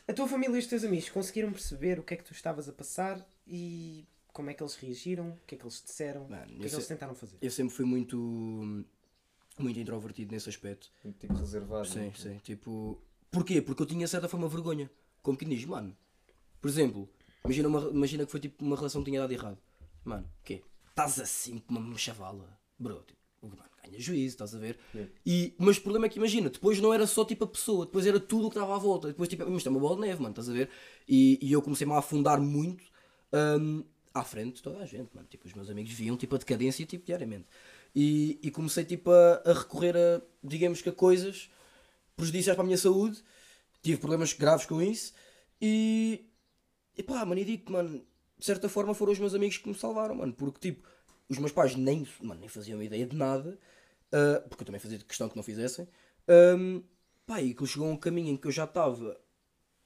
a 0.06 0.12
tua 0.12 0.28
família 0.28 0.56
e 0.56 0.58
os 0.58 0.66
teus 0.66 0.84
amigos 0.84 1.08
conseguiram 1.08 1.52
perceber 1.52 1.98
o 1.98 2.02
que 2.02 2.14
é 2.14 2.16
que 2.16 2.24
tu 2.24 2.32
estavas 2.32 2.68
a 2.68 2.72
passar 2.72 3.26
e 3.46 4.06
como 4.32 4.50
é 4.50 4.54
que 4.54 4.62
eles 4.62 4.74
reagiram, 4.74 5.30
o 5.30 5.46
que 5.46 5.54
é 5.54 5.58
que 5.58 5.64
eles 5.64 5.82
disseram, 5.82 6.28
Mano, 6.28 6.42
o 6.42 6.60
que 6.60 6.66
é 6.66 6.68
que 6.68 6.74
eles 6.74 6.86
tentaram 6.86 7.14
fazer. 7.14 7.36
Eu 7.40 7.50
sempre 7.50 7.72
fui 7.72 7.84
muito, 7.84 8.84
muito 9.58 9.78
introvertido 9.78 10.32
nesse 10.32 10.48
aspecto. 10.48 10.90
Tipo, 11.20 11.34
reservado. 11.34 11.86
Sim, 11.86 12.00
né? 12.00 12.12
sim. 12.16 12.38
Tipo, 12.42 13.00
porquê? 13.30 13.62
Porque 13.62 13.82
eu 13.82 13.86
tinha 13.86 14.06
certa 14.08 14.28
forma 14.28 14.48
vergonha. 14.48 14.90
Como 15.22 15.38
que 15.38 15.44
diz, 15.44 15.64
mano. 15.64 15.96
Por 16.60 16.68
exemplo, 16.68 17.08
imagina, 17.44 17.68
uma, 17.68 17.80
imagina 17.90 18.26
que 18.26 18.30
foi 18.30 18.40
tipo 18.40 18.64
uma 18.64 18.76
relação 18.76 19.02
que 19.02 19.10
tinha 19.10 19.20
dado 19.20 19.32
errado. 19.32 19.58
Mano, 20.04 20.28
quê? 20.44 20.62
Estás 20.90 21.18
assim 21.18 21.58
com 21.58 21.74
uma 21.74 21.96
chavala, 21.96 22.58
bro. 22.78 23.02
Tipo, 23.06 23.20
mano, 23.50 23.70
ganha 23.82 24.00
juízo, 24.00 24.34
estás 24.34 24.54
a 24.54 24.58
ver? 24.58 24.78
E, 25.24 25.54
mas 25.58 25.76
o 25.76 25.82
problema 25.82 26.06
é 26.06 26.08
que 26.08 26.18
imagina, 26.18 26.48
depois 26.50 26.80
não 26.80 26.92
era 26.92 27.06
só 27.06 27.24
tipo 27.24 27.44
a 27.44 27.48
pessoa, 27.48 27.86
depois 27.86 28.06
era 28.06 28.20
tudo 28.20 28.46
o 28.46 28.50
que 28.50 28.56
estava 28.56 28.74
à 28.74 28.78
volta. 28.78 29.08
Depois 29.08 29.28
tipo, 29.28 29.48
isto 29.56 29.66
é 29.68 29.70
uma 29.70 29.80
bola 29.80 29.96
de 29.96 30.02
neve, 30.02 30.22
mano, 30.22 30.32
estás 30.32 30.48
a 30.48 30.52
ver? 30.52 30.68
E, 31.08 31.38
e 31.42 31.52
eu 31.52 31.62
comecei-me 31.62 31.92
a 31.92 31.98
afundar 31.98 32.40
muito 32.40 32.84
hum, 33.32 33.84
à 34.12 34.24
frente 34.24 34.56
de 34.56 34.62
toda 34.62 34.78
a 34.78 34.86
gente, 34.86 35.10
mano. 35.14 35.26
Tipo, 35.28 35.46
os 35.46 35.54
meus 35.54 35.68
amigos 35.70 35.92
viam 35.92 36.16
tipo 36.16 36.34
a 36.34 36.38
decadência 36.38 36.86
tipo, 36.86 37.04
diariamente. 37.04 37.46
E, 37.94 38.38
e 38.42 38.50
comecei 38.50 38.84
tipo 38.84 39.10
a, 39.10 39.42
a 39.44 39.52
recorrer 39.52 39.96
a, 39.96 40.22
digamos 40.42 40.82
que 40.82 40.88
a 40.88 40.92
coisas 40.92 41.50
prejudiciais 42.16 42.56
para 42.56 42.62
a 42.62 42.66
minha 42.66 42.78
saúde. 42.78 43.22
Tive 43.82 43.98
problemas 43.98 44.32
graves 44.32 44.66
com 44.66 44.80
isso. 44.80 45.12
E, 45.60 46.24
e 46.96 47.02
pá, 47.02 47.24
mano, 47.24 47.40
e 47.40 47.44
digo 47.44 47.70
mano, 47.72 48.04
de 48.38 48.44
certa 48.44 48.68
forma 48.68 48.94
foram 48.94 49.12
os 49.12 49.18
meus 49.18 49.34
amigos 49.34 49.58
que 49.58 49.68
me 49.68 49.74
salvaram, 49.74 50.14
mano. 50.14 50.32
Porque, 50.32 50.58
tipo, 50.60 50.86
os 51.28 51.38
meus 51.38 51.52
pais 51.52 51.74
nem, 51.76 52.06
mano, 52.20 52.40
nem 52.40 52.48
faziam 52.48 52.82
ideia 52.82 53.06
de 53.06 53.16
nada. 53.16 53.58
ah, 54.12 54.40
porque 54.48 54.62
eu 54.62 54.66
também 54.66 54.80
fazia 54.80 54.98
questão 54.98 55.28
que 55.28 55.36
não 55.36 55.42
fizessem. 55.42 55.88
Ahm, 56.28 56.82
pá, 57.26 57.40
e 57.42 57.54
que 57.54 57.66
chegou 57.66 57.88
a 57.88 57.92
um 57.92 57.96
caminho 57.96 58.30
em 58.30 58.36
que 58.36 58.46
eu 58.46 58.52
já 58.52 58.64
estava. 58.64 59.18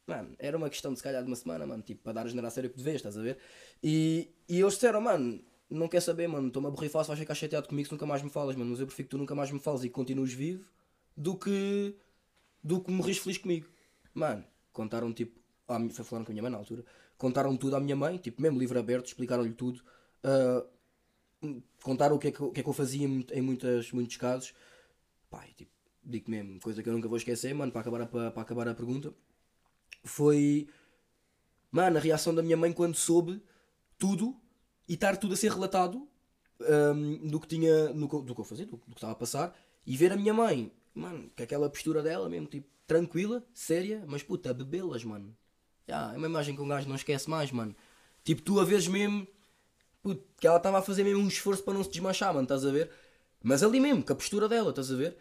Mano, 0.07 0.35
era 0.39 0.57
uma 0.57 0.71
questão 0.71 0.93
de 0.93 0.99
se 0.99 1.03
calhar 1.05 1.23
de 1.23 1.29
uma 1.29 1.37
semana, 1.37 1.67
mano, 1.67 1.83
tipo, 1.83 2.03
para 2.03 2.15
dar 2.15 2.27
a 2.27 2.29
generar 2.29 2.51
sério 2.51 2.71
que 2.71 2.79
de 2.79 2.83
vez, 2.83 2.97
estás 2.97 3.19
a 3.19 3.23
ver? 3.23 3.39
E, 3.83 4.31
e 4.49 4.61
eles 4.61 4.75
disseram, 4.75 5.01
mano, 5.03 5.43
não 5.71 5.87
quer 5.89 6.01
saber, 6.01 6.27
mano, 6.29 6.49
estou-me 6.49 6.69
a 6.69 6.71
borrifar, 6.71 7.05
se 7.05 7.09
vais 7.09 7.21
ficar 7.21 7.35
chateado 7.35 7.69
comigo 7.69 7.89
se 7.89 7.93
nunca 7.93 8.07
mais 8.07 8.23
me 8.23 8.31
falas, 8.31 8.57
mano, 8.57 8.71
mas 8.71 8.81
eu 8.81 8.87
prefiro 8.87 9.07
que 9.07 9.11
tu 9.11 9.19
nunca 9.19 9.35
mais 9.35 9.51
me 9.51 9.61
fales 9.61 9.85
e 9.85 9.89
que 9.89 9.95
continues 9.95 10.33
vivo 10.33 10.67
do 11.17 11.37
que, 11.37 11.95
do 12.65 12.81
que 12.81 12.91
morres 12.91 13.19
feliz 13.19 13.37
comigo. 13.39 13.67
Mano, 14.15 14.45
contaram 14.73 15.13
tipo, 15.13 15.39
à 15.69 15.79
foi 15.91 16.05
falando 16.05 16.25
com 16.25 16.33
a 16.33 16.35
minha 16.35 16.43
mãe 16.43 16.53
na 16.53 16.59
altura, 16.59 16.85
contaram 17.19 17.55
tudo 17.57 17.77
à 17.77 17.81
minha 17.81 17.97
mãe, 17.97 18.17
tipo, 18.17 18.41
mesmo 18.41 18.59
livro 18.59 18.79
aberto, 18.79 19.07
explicaram-lhe 19.07 19.53
tudo, 19.53 19.83
ah, 20.25 20.65
contaram 21.83 22.17
o 22.17 22.19
que 22.19 22.29
é 22.29 22.33
que, 22.33 22.41
eu- 22.41 22.51
que, 22.51 22.61
é 22.61 22.63
que 22.63 22.69
eu 22.69 22.73
fazia 22.73 23.05
em, 23.05 23.09
mu- 23.09 23.27
em 23.33 23.41
muitas, 23.43 23.93
muitos 23.93 24.17
casos. 24.17 24.55
Pá, 25.31 25.45
tipo, 25.57 25.73
digo 26.05 26.31
mesmo, 26.31 26.61
coisa 26.61 26.83
que 26.83 26.89
eu 26.89 26.93
nunca 26.95 27.09
vou 27.09 27.19
esquecer, 27.19 27.55
mano, 27.55 27.73
para 27.73 27.83
acabar 27.83 28.03
a, 28.03 28.07
para, 28.07 28.31
para 28.31 28.43
acabar 28.43 28.69
a 28.69 28.75
pergunta, 28.75 29.15
foi, 30.05 30.69
mano, 31.71 31.97
a 31.99 32.01
reação 32.01 32.35
da 32.35 32.43
minha 32.43 32.57
mãe 32.57 32.73
quando 32.73 32.95
soube 32.97 33.43
tudo 33.99 34.37
e 34.89 34.95
estar 34.95 35.17
tudo 35.17 35.35
a 35.35 35.37
ser 35.37 35.53
relatado 35.53 36.09
hum, 36.95 37.29
do 37.31 37.41
que 37.41 37.49
tinha, 37.49 37.91
no, 37.95 38.09
do 38.09 38.35
que 38.35 38.41
eu 38.41 38.45
fazia, 38.45 38.67
do, 38.67 38.73
do 38.77 38.87
que 38.87 38.95
estava 38.95 39.13
a 39.13 39.17
passar, 39.17 39.57
e 39.87 39.97
ver 39.97 40.13
a 40.13 40.17
minha 40.17 40.35
mãe, 40.35 40.73
mano, 40.95 41.31
com 41.37 41.43
aquela 41.43 41.71
postura 41.71 42.03
dela 42.03 42.29
mesmo, 42.29 42.49
tipo, 42.49 42.69
tranquila, 42.87 43.45
séria, 43.55 44.05
mas 44.07 44.23
puta, 44.23 44.55
bebê-las, 44.55 45.05
mano. 45.05 45.37
Já, 45.89 46.13
é 46.15 46.17
uma 46.17 46.27
imagem 46.29 46.55
que 46.55 46.63
um 46.63 46.69
gajo 46.69 46.89
não 46.89 46.97
esquece 46.97 47.29
mais, 47.31 47.51
mano. 47.53 47.75
Tipo, 48.25 48.43
tu 48.43 48.61
a 48.61 48.65
vezes 48.65 48.89
mesmo, 48.89 49.27
que 50.17 50.47
ela 50.47 50.57
estava 50.57 50.79
a 50.79 50.83
fazer 50.83 51.05
mesmo 51.05 51.23
um 51.23 51.29
esforço 51.29 51.63
para 51.63 51.75
não 51.75 51.85
se 51.85 51.91
desmanchar, 51.91 52.33
mano, 52.33 52.45
estás 52.45 52.65
a 52.65 52.71
ver? 52.71 52.91
Mas 53.43 53.63
ali 53.63 53.81
mesmo, 53.81 54.03
com 54.03 54.13
a 54.13 54.17
postura 54.17 54.49
dela, 54.49 54.71
estás 54.71 54.91
a 54.91 54.97
ver? 54.97 55.17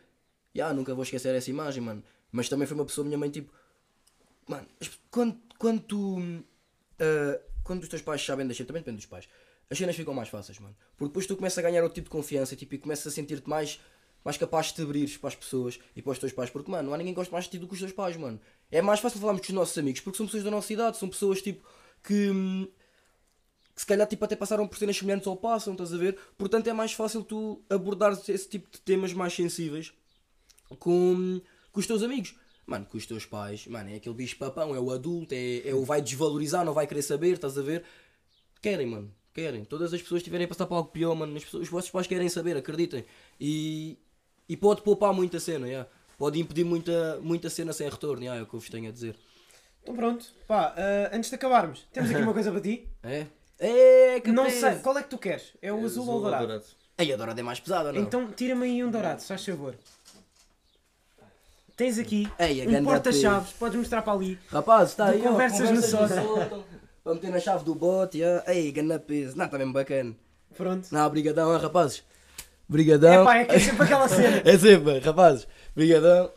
Já, 0.54 0.74
nunca 0.74 0.94
vou 0.94 1.04
esquecer 1.04 1.36
essa 1.36 1.50
imagem, 1.50 1.84
mano. 1.84 2.04
Mas 2.32 2.50
também 2.50 2.68
foi 2.68 2.76
uma 2.76 2.86
pessoa, 2.86 3.06
minha 3.06 3.18
mãe, 3.18 3.30
tipo, 3.30 3.52
mano, 4.48 4.68
quando, 5.12 5.38
quando 5.58 5.82
tu. 5.82 6.18
ah, 7.00 7.40
quando 7.64 7.84
os 7.84 7.90
teus 7.90 8.02
pais 8.02 8.26
sabem 8.26 8.46
cenas, 8.46 8.58
também 8.66 8.82
depende 8.82 8.98
dos 8.98 9.06
pais, 9.06 9.28
as 9.70 9.78
cenas 9.78 9.96
ficam 9.96 10.14
mais 10.14 10.30
fáceis, 10.30 10.58
mano. 10.58 10.76
Porque 10.96 11.10
depois 11.10 11.28
tu 11.28 11.36
começas 11.36 11.58
a 11.58 11.62
ganhar 11.62 11.84
outro 11.84 11.96
tipo 11.96 12.06
de 12.06 12.12
confiança 12.12 12.56
tipo, 12.56 12.74
e 12.76 12.78
começas 12.78 13.06
a 13.08 13.12
sentir-te 13.12 13.50
mais, 13.50 13.80
mais 14.24 14.38
capaz 14.38 14.68
de 14.68 14.76
te 14.76 14.82
abrir 14.82 15.20
para 15.20 15.28
as 15.28 15.36
pessoas 15.36 15.78
e 15.94 16.02
para 16.02 16.12
os 16.12 16.20
teus 16.20 16.32
pais. 16.32 16.50
Porque, 16.50 16.72
mano, 16.72 16.88
não 16.88 16.94
há 16.94 16.98
ninguém 16.98 17.14
que 17.14 17.18
goste 17.18 17.32
mais 17.32 17.46
de 17.46 17.52
ti 17.52 17.60
do 17.60 17.68
que 17.68 17.74
os 17.74 17.80
teus 17.80 17.92
pais, 17.92 18.16
mano. 18.16 18.40
É 18.72 18.82
mais 18.82 19.02
fácil 19.02 19.20
falarmos 19.20 19.42
com 19.42 19.52
os 19.52 19.54
nossos 19.54 19.78
amigos 19.78 20.00
porque 20.00 20.16
são 20.16 20.26
pessoas 20.26 20.44
da 20.44 20.52
nossa 20.52 20.72
idade, 20.72 20.98
são 20.98 21.10
pessoas 21.10 21.42
tipo 21.42 21.68
que. 22.04 22.72
Que 23.78 23.82
se 23.82 23.86
calhar 23.86 24.08
tipo, 24.08 24.26
até 24.26 24.36
passaram 24.36 24.68
por 24.68 24.76
cenas 24.76 24.98
semelhantes 24.98 25.28
ou 25.28 25.38
passam, 25.38 25.74
estás 25.74 25.94
a 25.94 25.98
ver? 25.98 26.18
Portanto 26.36 26.66
é 26.68 26.74
mais 26.74 26.94
fácil 26.94 27.24
tu 27.24 27.62
abordar 27.70 28.12
esse 28.28 28.50
tipo 28.50 28.68
de 28.72 28.82
temas 28.82 29.14
mais 29.14 29.34
sensíveis 29.34 29.94
com, 30.80 31.40
com 31.72 31.80
os 31.80 31.86
teus 31.86 32.02
amigos. 32.02 32.34
Mano, 32.66 32.88
com 32.88 32.98
os 32.98 33.06
teus 33.06 33.24
pais, 33.24 33.68
mano, 33.68 33.92
é 33.92 33.98
aquele 33.98 34.16
bicho 34.16 34.36
papão, 34.36 34.74
é 34.74 34.80
o 34.80 34.90
adulto, 34.90 35.36
é, 35.36 35.70
é 35.70 35.76
o 35.76 35.86
vai 35.86 36.02
desvalorizar, 36.02 36.66
não 36.66 36.74
vai 36.74 36.88
querer 36.88 37.04
saber, 37.04 37.34
estás 37.34 37.56
a 37.56 37.62
ver? 37.62 37.84
Querem, 38.64 38.88
mano, 38.88 39.14
querem. 39.32 39.64
Todas 39.64 39.94
as 39.94 40.02
pessoas 40.02 40.24
tiverem 40.24 40.46
a 40.46 40.48
passar 40.48 40.66
por 40.66 40.74
algo 40.74 40.90
pior, 40.90 41.14
mano, 41.14 41.38
as 41.38 41.46
pessoas, 41.46 41.62
os 41.62 41.70
vossos 41.70 41.92
pais 41.92 42.08
querem 42.08 42.30
saber, 42.30 42.58
acreditem. 42.58 43.06
E, 43.40 43.96
e 44.50 44.58
pode 44.58 44.82
poupar 44.82 45.14
muita 45.14 45.40
cena, 45.40 45.68
yeah. 45.68 45.88
pode 46.18 46.40
impedir 46.40 46.64
muita, 46.64 47.20
muita 47.22 47.48
cena 47.48 47.72
sem 47.74 47.88
retorno, 47.88 48.24
yeah, 48.24 48.40
é 48.40 48.44
o 48.44 48.48
que 48.48 48.56
eu 48.56 48.60
vos 48.60 48.70
tenho 48.72 48.90
a 48.90 48.92
dizer. 48.92 49.16
Então 49.84 49.96
pronto, 49.96 50.26
pá, 50.48 50.74
ah, 50.76 51.16
antes 51.16 51.30
de 51.30 51.36
acabarmos, 51.36 51.86
temos 51.94 52.10
aqui 52.10 52.24
uma 52.24 52.34
coisa 52.34 52.52
para 52.52 52.60
ti. 52.60 52.90
É? 53.04 53.28
É, 53.60 54.20
que 54.20 54.32
Não 54.32 54.46
peso. 54.46 54.60
sei, 54.60 54.76
qual 54.76 54.98
é 54.98 55.04
que 55.04 55.10
tu 55.10 55.18
queres? 55.18 55.54
É 55.62 55.72
o 55.74 55.82
É 55.82 55.84
azul 55.84 56.08
ou 56.08 56.20
o 56.20 56.22
dourado? 56.22 56.62
Aí 56.98 57.12
a 57.14 57.18
dourada 57.18 57.40
é 57.40 57.44
mais 57.44 57.60
pesada, 57.60 57.92
não? 57.92 58.02
Então 58.02 58.32
tira-me 58.32 58.66
aí 58.66 58.84
um 58.84 58.92
dourado, 58.92 59.22
se 59.22 59.28
faz 59.28 59.46
favor. 59.46 59.76
Tens 61.76 62.00
aqui 62.00 62.28
Ei, 62.40 62.76
a 62.76 62.80
um 62.80 62.84
porta-chaves, 62.84 63.52
podes 63.54 63.78
mostrar 63.78 64.02
para 64.02 64.14
ali. 64.14 64.40
Rapaz, 64.50 64.90
está 64.90 65.08
aí, 65.10 65.22
ó, 65.22 65.32
Conversas 65.32 65.70
no 65.70 65.82
Sótão. 65.82 66.26
sótão. 66.26 66.64
Para 67.04 67.14
meter 67.14 67.30
na 67.30 67.40
chave 67.40 67.64
do 67.64 67.76
bote, 67.76 68.18
yeah. 68.18 68.52
ei, 68.52 68.72
ganda 68.72 69.00
peso. 69.00 69.38
Não, 69.38 69.46
está 69.46 69.58
mesmo 69.58 69.74
bacana. 69.74 70.16
Pronto. 70.56 70.88
Não, 70.92 71.10
brigadão, 71.10 71.54
hein, 71.54 71.62
rapazes. 71.62 72.04
Brigadão. 72.68 73.22
É 73.22 73.24
pá, 73.24 73.38
é 73.38 73.46
que 73.46 73.56
é 73.56 73.60
sempre 73.60 73.84
aquela 73.84 74.08
cena. 74.10 74.42
É 74.44 74.58
sempre, 74.58 75.00
rapazes. 75.00 75.48
Brigadão. 75.76 76.32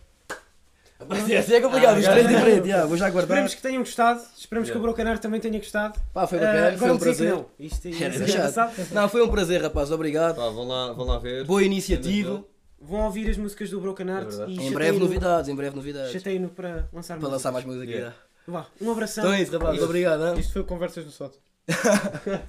Rapaz, 1.00 1.22
Assim 1.24 1.54
é 1.54 1.60
complicado, 1.60 1.96
Ah, 1.96 1.98
os 1.98 2.04
três 2.04 2.22
já- 2.24 2.28
diferentes, 2.28 2.66
yeah, 2.66 2.86
vou 2.86 2.96
já 2.96 3.08
guardar. 3.10 3.22
Esperemos 3.30 3.54
que 3.54 3.62
tenham 3.62 3.78
gostado. 3.82 4.22
Esperemos 4.36 4.70
que 4.70 4.76
o 4.76 4.80
Brocanar 4.80 5.18
também 5.18 5.40
tenha 5.40 5.58
gostado. 5.58 5.98
Pá, 6.12 6.26
foi 6.26 6.38
Ah, 6.38 6.42
bacana, 6.42 6.64
foi 6.66 6.74
agora 6.76 6.92
um 6.92 6.98
prazer. 6.98 7.30
não. 7.32 7.46
Isto 7.58 7.86
é 7.88 7.90
isto 7.90 8.02
é 8.04 8.06
engraçado. 8.08 8.72
Não, 8.92 9.08
foi 9.08 9.22
um 9.22 9.28
prazer, 9.30 9.62
rapaz, 9.62 9.90
obrigado. 9.90 10.36
Pá, 10.36 10.48
vão 10.50 10.68
lá, 10.68 10.92
vão 10.92 11.06
lá 11.06 11.18
ver. 11.18 11.44
Boa 11.44 11.62
iniciativa. 11.62 12.44
Vão 12.82 13.00
ouvir 13.04 13.28
as 13.30 13.36
músicas 13.36 13.70
do 13.70 13.80
Brocanart 13.80 14.26
É 14.26 14.28
verdade. 14.30 14.52
e 14.52 14.66
Em 14.66 14.72
breve 14.72 14.98
novidades, 14.98 15.48
em 15.50 15.54
breve 15.54 15.76
novidades. 15.76 16.12
chateiem-no 16.12 16.48
para 16.48 16.88
lançar 16.92 17.18
Para 17.18 17.28
lançar 17.28 17.52
mais 17.52 17.64
música. 17.64 17.90
Yeah. 17.90 18.14
Vá, 18.46 18.66
um 18.80 18.90
abração. 18.90 19.24
Então 19.24 19.34
é 19.34 19.42
isso, 19.42 19.52
rapazes, 19.52 19.82
obrigado. 19.82 20.26
hein? 20.26 20.38
Isto 20.40 20.52
foi 20.54 20.64
Conversas 20.64 21.04
no 21.04 21.10
Sótão. 21.10 21.38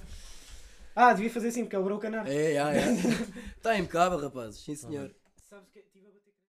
Ah, 0.93 1.13
devia 1.13 1.29
fazer 1.29 1.47
assim, 1.47 1.63
porque 1.63 1.75
é 1.75 1.79
o 1.79 1.83
Brocanart. 1.83 2.27
É, 2.27 2.53
é, 2.53 2.57
é. 2.57 2.97
Está 3.55 3.77
impecável, 3.77 4.19
rapazes, 4.19 4.59
sim 4.61 4.75
senhor. 4.75 5.09